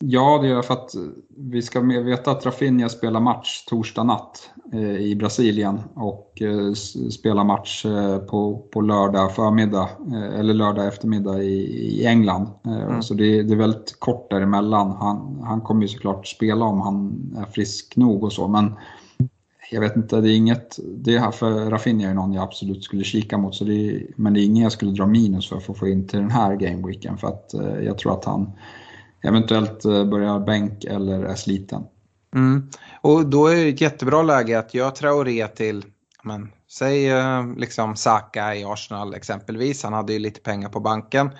ja, 0.00 0.38
det 0.42 0.48
är 0.48 0.62
för 0.62 0.74
att 0.74 0.94
vi 1.36 1.62
ska 1.62 1.80
veta 1.80 2.30
att 2.30 2.46
Rafinha 2.46 2.88
spelar 2.88 3.20
match 3.20 3.64
torsdag 3.64 4.04
natt 4.04 4.50
eh, 4.72 4.96
i 4.96 5.16
Brasilien 5.16 5.80
och 5.94 6.42
eh, 6.42 6.72
spelar 7.10 7.44
match 7.44 7.86
eh, 7.86 8.18
på, 8.18 8.58
på 8.72 8.80
lördag 8.80 9.34
förmiddag 9.34 9.88
eh, 10.12 10.38
eller 10.38 10.54
lördag 10.54 10.86
eftermiddag 10.86 11.42
i, 11.42 11.60
i 12.00 12.06
England. 12.06 12.48
Mm. 12.64 13.02
Så 13.02 13.14
det, 13.14 13.42
det, 13.42 13.54
är 13.54 13.58
väldigt 13.58 14.00
kort 14.00 14.30
däremellan. 14.30 14.90
Han, 14.90 15.42
han 15.44 15.60
kommer 15.60 15.82
ju 15.82 15.88
såklart 15.88 16.26
spela 16.26 16.64
om 16.64 16.80
han 16.80 17.30
är 17.38 17.52
frisk 17.52 17.96
nog 17.96 18.24
och 18.24 18.32
så, 18.32 18.48
men 18.48 18.74
jag 19.70 19.80
vet 19.80 19.96
inte, 19.96 20.20
det 20.20 20.30
är 20.30 20.36
inget, 20.36 20.78
det 20.84 21.18
här 21.18 21.30
för 21.30 21.70
Rafinha 21.70 22.10
är 22.10 22.14
någon 22.14 22.32
jag 22.32 22.44
absolut 22.44 22.84
skulle 22.84 23.04
kika 23.04 23.38
mot, 23.38 23.54
så 23.54 23.64
det 23.64 23.72
är, 23.72 24.06
men 24.16 24.34
det 24.34 24.40
är 24.40 24.44
ingen 24.44 24.62
jag 24.62 24.72
skulle 24.72 24.92
dra 24.92 25.06
minus 25.06 25.48
för, 25.48 25.60
för 25.60 25.72
att 25.72 25.78
få 25.78 25.88
in 25.88 26.08
till 26.08 26.18
den 26.18 26.30
här 26.30 26.56
gameweeken 26.56 27.18
för 27.18 27.28
att 27.28 27.54
eh, 27.54 27.80
jag 27.80 27.98
tror 27.98 28.12
att 28.12 28.24
han 28.24 28.52
eventuellt 29.22 29.84
eh, 29.84 30.04
börjar 30.04 30.40
bänk 30.40 30.84
eller 30.84 31.24
är 31.24 31.34
sliten. 31.34 31.82
Mm. 32.34 32.70
Och 33.00 33.26
då 33.26 33.46
är 33.46 33.56
det 33.56 33.68
ett 33.68 33.80
jättebra 33.80 34.22
läge 34.22 34.58
att 34.58 34.74
jag 34.74 34.94
Traoré 34.94 35.48
till, 35.48 35.84
men, 36.22 36.52
säg 36.68 37.10
eh, 37.10 37.56
liksom 37.56 37.96
Saka 37.96 38.54
i 38.54 38.64
Arsenal 38.64 39.14
exempelvis, 39.14 39.82
han 39.82 39.92
hade 39.92 40.12
ju 40.12 40.18
lite 40.18 40.40
pengar 40.40 40.68
på 40.68 40.80
banken. 40.80 41.30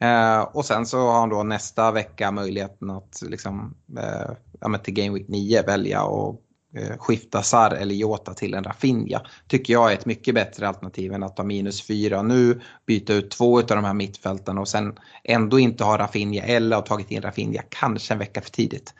Eh, 0.00 0.40
och 0.40 0.64
sen 0.64 0.86
så 0.86 0.98
har 0.98 1.20
han 1.20 1.28
då 1.28 1.42
nästa 1.42 1.92
vecka 1.92 2.30
möjligheten 2.30 2.90
att 2.90 3.22
liksom, 3.22 3.74
eh, 3.98 4.30
ja, 4.60 4.78
till 4.78 4.94
Game 4.94 5.18
Week 5.18 5.28
9 5.28 5.62
välja 5.62 6.02
och 6.02 6.42
Eh, 6.74 6.96
skifta 6.98 7.42
Sar 7.42 7.70
eller 7.70 7.94
Jota 7.94 8.34
till 8.34 8.54
en 8.54 8.64
Rafinha. 8.64 9.20
Tycker 9.48 9.72
jag 9.72 9.90
är 9.90 9.94
ett 9.94 10.06
mycket 10.06 10.34
bättre 10.34 10.68
alternativ 10.68 11.12
än 11.12 11.22
att 11.22 11.36
ta 11.36 11.44
minus 11.44 11.86
fyra 11.86 12.22
nu, 12.22 12.60
byta 12.86 13.12
ut 13.12 13.30
två 13.30 13.58
av 13.58 13.66
de 13.66 13.84
här 13.84 13.94
mittfälten 13.94 14.58
och 14.58 14.68
sen 14.68 14.98
ändå 15.24 15.58
inte 15.58 15.84
ha 15.84 15.98
Rafinha 15.98 16.42
eller 16.44 16.76
ha 16.76 16.82
tagit 16.82 17.10
in 17.10 17.22
Rafinha 17.22 17.62
kanske 17.68 18.14
en 18.14 18.18
vecka 18.18 18.40
för 18.40 18.50
tidigt. 18.50 18.94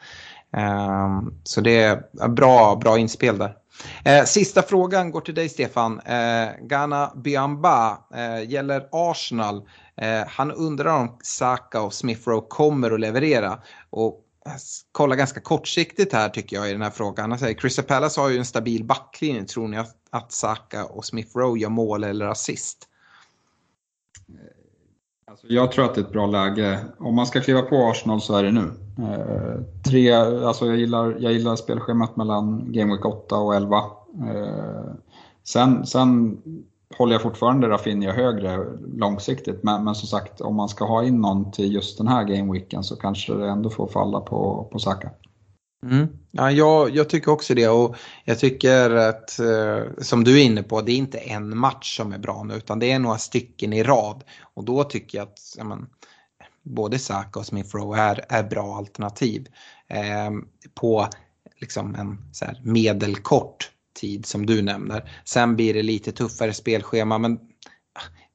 Ehm, 0.57 1.35
så 1.45 1.61
det 1.61 1.83
är 1.83 2.29
bra, 2.29 2.77
bra 2.77 2.99
inspel 2.99 3.39
där. 3.39 3.57
Eh, 4.05 4.25
sista 4.25 4.63
frågan 4.63 5.11
går 5.11 5.21
till 5.21 5.35
dig 5.35 5.49
Stefan. 5.49 6.01
Eh, 6.01 6.49
Ghana 6.61 7.13
Biamba 7.17 7.99
gäller 8.47 8.89
Arsenal. 8.93 9.63
Han 10.27 10.53
undrar 10.53 11.01
om 11.01 11.19
Saka 11.23 11.83
och 11.83 11.95
Smith 11.95 12.29
Rowe 12.29 12.47
kommer 12.49 12.91
att 12.91 13.01
leverera. 13.01 13.59
Och 13.91 14.25
Äh, 14.47 14.53
kolla 14.93 15.17
ganska 15.17 15.41
kortsiktigt 15.41 16.13
här 16.13 16.29
tycker 16.29 16.57
jag 16.57 16.69
i 16.69 16.73
den 16.73 16.83
här 16.83 16.91
frågan. 16.91 17.33
Alltså, 17.33 17.45
säger 17.45 17.59
Crystal 17.59 17.85
Palace 17.85 18.21
har 18.21 18.29
ju 18.29 18.39
en 18.39 18.45
stabil 18.45 18.85
backlinje. 18.85 19.45
Tror 19.45 19.69
ni 19.69 19.77
att, 19.77 19.97
att 20.11 20.33
Saka 20.33 20.85
och 20.85 21.05
Smith 21.05 21.37
Rowe 21.37 21.61
gör 21.61 21.69
mål 21.69 22.05
eller 22.05 22.27
assist? 22.27 22.89
Eh, 24.29 25.31
alltså 25.31 25.47
jag 25.47 25.73
tror 25.73 25.85
att 25.85 25.95
det 25.95 26.01
är 26.01 26.05
ett 26.05 26.13
bra 26.13 26.27
läge. 26.27 26.85
Om 26.99 27.15
man 27.15 27.27
ska 27.27 27.41
kliva 27.41 27.63
på 27.63 27.91
Arsenal 27.91 28.21
så 28.21 28.37
är 28.37 28.43
det 28.43 28.53
nu. 28.53 28.73
Eh, 28.99 29.61
tre, 29.91 30.13
alltså 30.13 30.67
jag, 30.67 30.77
gillar, 30.77 31.17
jag 31.19 31.33
gillar 31.33 31.57
spelschemat 31.57 32.17
mellan 32.17 32.73
Game 32.73 32.93
Week 32.93 33.05
8 33.05 33.37
och 33.37 33.55
11. 33.55 33.77
Eh, 33.77 34.95
sen, 35.45 35.87
sen 35.87 36.43
håller 36.97 37.13
jag 37.13 37.23
fortfarande 37.23 37.69
Rafinha 37.69 38.13
högre 38.13 38.67
långsiktigt. 38.97 39.63
Men, 39.63 39.85
men 39.85 39.95
som 39.95 40.09
sagt, 40.09 40.41
om 40.41 40.57
man 40.57 40.69
ska 40.69 40.85
ha 40.85 41.05
in 41.05 41.21
någon 41.21 41.53
till 41.53 41.75
just 41.75 41.99
den 41.99 42.09
här 42.09 42.25
gameweeken 42.25 42.85
så 42.85 42.97
kanske 42.97 43.35
det 43.35 43.49
ändå 43.49 43.71
får 43.71 43.89
falla 43.89 44.21
på, 44.21 44.69
på 44.73 44.79
Saka. 44.79 45.11
Mm. 45.83 46.09
Ja, 46.31 46.51
jag, 46.51 46.91
jag, 46.91 47.09
tycker 47.09 47.31
också 47.31 47.55
det 47.55 47.69
och 47.69 47.97
jag 48.25 48.39
tycker 48.39 48.91
att 48.91 49.39
eh, 49.39 49.85
som 49.99 50.25
du 50.25 50.41
är 50.41 50.45
inne 50.45 50.63
på, 50.63 50.81
det 50.81 50.93
är 50.93 50.97
inte 50.97 51.19
en 51.19 51.59
match 51.59 51.97
som 51.97 52.13
är 52.13 52.19
bra 52.19 52.43
nu 52.43 52.55
utan 52.55 52.79
det 52.79 52.93
är 52.93 52.99
några 52.99 53.19
stycken 53.19 53.73
i 53.73 53.83
rad. 53.83 54.25
Och 54.55 54.65
då 54.65 54.85
tycker 54.85 55.19
jag 55.19 55.29
att 55.29 55.39
ja, 55.57 55.65
men, 55.65 55.87
både 56.63 56.99
Saka 56.99 57.39
och 57.39 57.47
Smith 57.47 57.77
Rowe 57.77 57.99
är, 57.99 58.25
är 58.29 58.43
bra 58.43 58.77
alternativ 58.77 59.49
eh, 59.89 60.31
på 60.75 61.09
liksom 61.61 61.95
en 61.95 62.19
så 62.33 62.45
här, 62.45 62.61
medelkort 62.65 63.71
tid 63.95 64.27
som 64.27 64.47
du 64.47 64.63
nämner. 64.63 65.11
Sen 65.25 65.57
blir 65.57 65.75
det 65.75 65.83
lite 65.83 66.13
tuffare 66.13 66.53
spelschema 66.53 67.19
men 67.19 67.39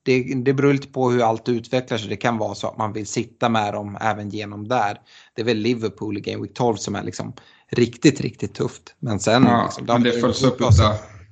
det, 0.06 0.44
det 0.44 0.54
beror 0.54 0.74
lite 0.74 0.88
på 0.88 1.12
hur 1.12 1.22
allt 1.22 1.50
utvecklar 1.50 1.98
sig. 1.98 2.10
Det 2.10 2.16
kan 2.16 2.38
vara 2.38 2.56
så 2.56 2.68
att 2.68 2.78
man 2.78 2.94
vill 2.94 3.08
sitta 3.08 3.50
med 3.50 3.74
dem 3.74 3.98
även 4.02 4.30
genom 4.30 4.68
där. 4.68 5.02
Det 5.34 5.42
är 5.42 5.46
väl 5.46 5.58
Liverpool 5.58 6.18
i 6.18 6.22
Game 6.22 6.42
Week 6.44 6.54
12 6.54 6.76
som 6.76 6.96
är 6.96 7.04
liksom 7.04 7.34
riktigt, 7.72 8.22
riktigt 8.22 8.54
tufft. 8.54 8.96
Men 9.00 9.20
sen... 9.20 9.44
Ja, 9.44 9.64
liksom, 9.64 9.86
men 9.86 10.04
det 10.04 10.12
följs 10.12 10.44
upp 10.44 10.62
utav... 10.62 10.72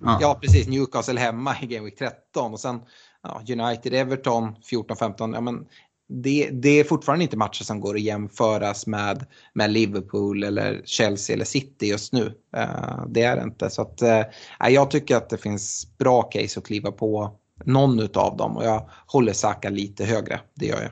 Ja. 0.02 0.18
ja. 0.22 0.40
precis. 0.42 0.68
Newcastle 0.68 1.20
hemma 1.20 1.56
i 1.62 1.66
Game 1.66 1.86
Week 1.86 1.98
13 1.98 2.54
och 2.54 2.60
sen 2.60 2.80
ja, 3.24 3.42
United, 3.50 3.94
Everton 3.94 4.56
14-15. 4.72 5.34
Ja, 5.34 5.42
men 5.42 5.66
det, 6.14 6.50
det, 6.50 6.70
är 6.70 6.84
fortfarande 6.84 7.24
inte 7.24 7.38
matcher 7.38 7.64
som 7.64 7.80
går 7.80 7.96
att 7.96 8.02
jämföras 8.02 8.88
med, 8.88 9.26
med 9.54 9.72
Liverpool 9.72 10.44
eller 10.44 10.82
Chelsea 10.86 11.34
eller 11.34 11.46
City 11.46 11.88
just 11.88 12.14
nu. 12.14 12.26
Uh, 12.58 13.06
det 13.08 13.22
är 13.22 13.36
det 13.36 13.44
inte. 13.44 13.70
Så 13.70 13.82
att, 13.82 14.02
uh, 14.02 14.72
jag 14.72 14.92
tycker 14.92 15.16
att 15.16 15.30
det 15.30 15.38
finns 15.38 15.98
bra 15.98 16.22
case 16.22 16.60
att 16.60 16.66
kliva 16.66 16.92
på 16.92 17.40
någon 17.66 18.00
av 18.14 18.38
dem 18.38 18.58
och 18.58 18.66
jag 18.66 18.90
håller 19.08 19.34
Saka 19.34 19.70
lite 19.70 20.06
högre. 20.06 20.40
Det 20.54 20.66
gör 20.66 20.82
jag. 20.82 20.92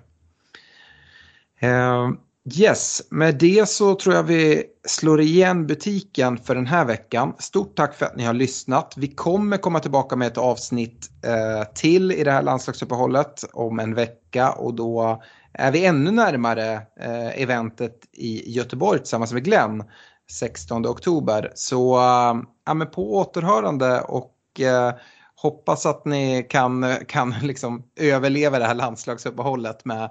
Uh, 1.72 2.14
yes, 2.46 3.02
med 3.10 3.38
det 3.38 3.70
så 3.70 3.96
tror 3.96 4.16
jag 4.16 4.24
vi 4.24 4.64
slår 4.88 5.22
igen 5.22 5.68
butiken 5.68 6.38
för 6.38 6.56
den 6.56 6.68
här 6.68 6.86
veckan. 6.86 7.34
Stort 7.40 7.76
tack 7.76 7.96
för 7.96 8.06
att 8.06 8.16
ni 8.16 8.24
har 8.24 8.34
lyssnat. 8.34 8.94
Vi 8.98 9.08
kommer 9.08 9.58
komma 9.58 9.80
tillbaka 9.80 10.16
med 10.16 10.28
ett 10.28 10.38
avsnitt 10.38 11.10
eh, 11.26 11.74
till 11.74 12.12
i 12.12 12.24
det 12.24 12.32
här 12.32 12.42
landslagsuppehållet 12.42 13.44
om 13.54 13.80
en 13.80 13.94
vecka 13.94 14.52
och 14.52 14.74
då 14.74 15.22
är 15.54 15.72
vi 15.72 15.86
ännu 15.86 16.12
närmare 16.12 16.74
eh, 17.00 17.42
eventet 17.42 17.98
i 18.14 18.52
Göteborg 18.52 19.00
tillsammans 19.00 19.34
med 19.34 19.44
Glenn 19.44 19.84
16 20.32 20.86
oktober. 20.86 21.52
Så 21.56 21.96
eh, 21.96 22.42
ja, 22.66 22.74
men 22.74 22.92
på 22.92 23.16
återhörande 23.16 24.02
och 24.02 24.36
eh, 24.60 24.94
hoppas 25.36 25.86
att 25.86 26.06
ni 26.06 26.46
kan, 26.50 26.96
kan 27.08 27.36
liksom 27.42 27.84
överleva 27.96 28.60
det 28.60 28.66
här 28.66 28.76
landslagsuppehållet 28.76 29.86
med 29.86 30.10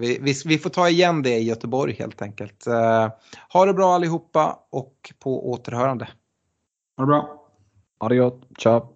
vi, 0.00 0.18
vi, 0.22 0.34
vi, 0.44 0.58
får 0.58 0.70
ta 0.70 0.88
igen 0.88 1.22
det 1.22 1.38
i 1.38 1.44
Göteborg 1.44 1.92
helt 1.98 2.22
enkelt. 2.22 2.66
Uh, 2.66 3.08
ha 3.52 3.64
det 3.64 3.74
bra 3.74 3.94
allihopa 3.94 4.58
och 4.70 5.12
på 5.18 5.50
återhörande. 5.50 6.08
Ha 6.96 7.02
det 7.02 7.06
bra. 7.06 7.48
Ha 8.00 8.08
det 8.08 8.16
gott. 8.16 8.42
Ciao. 8.58 8.95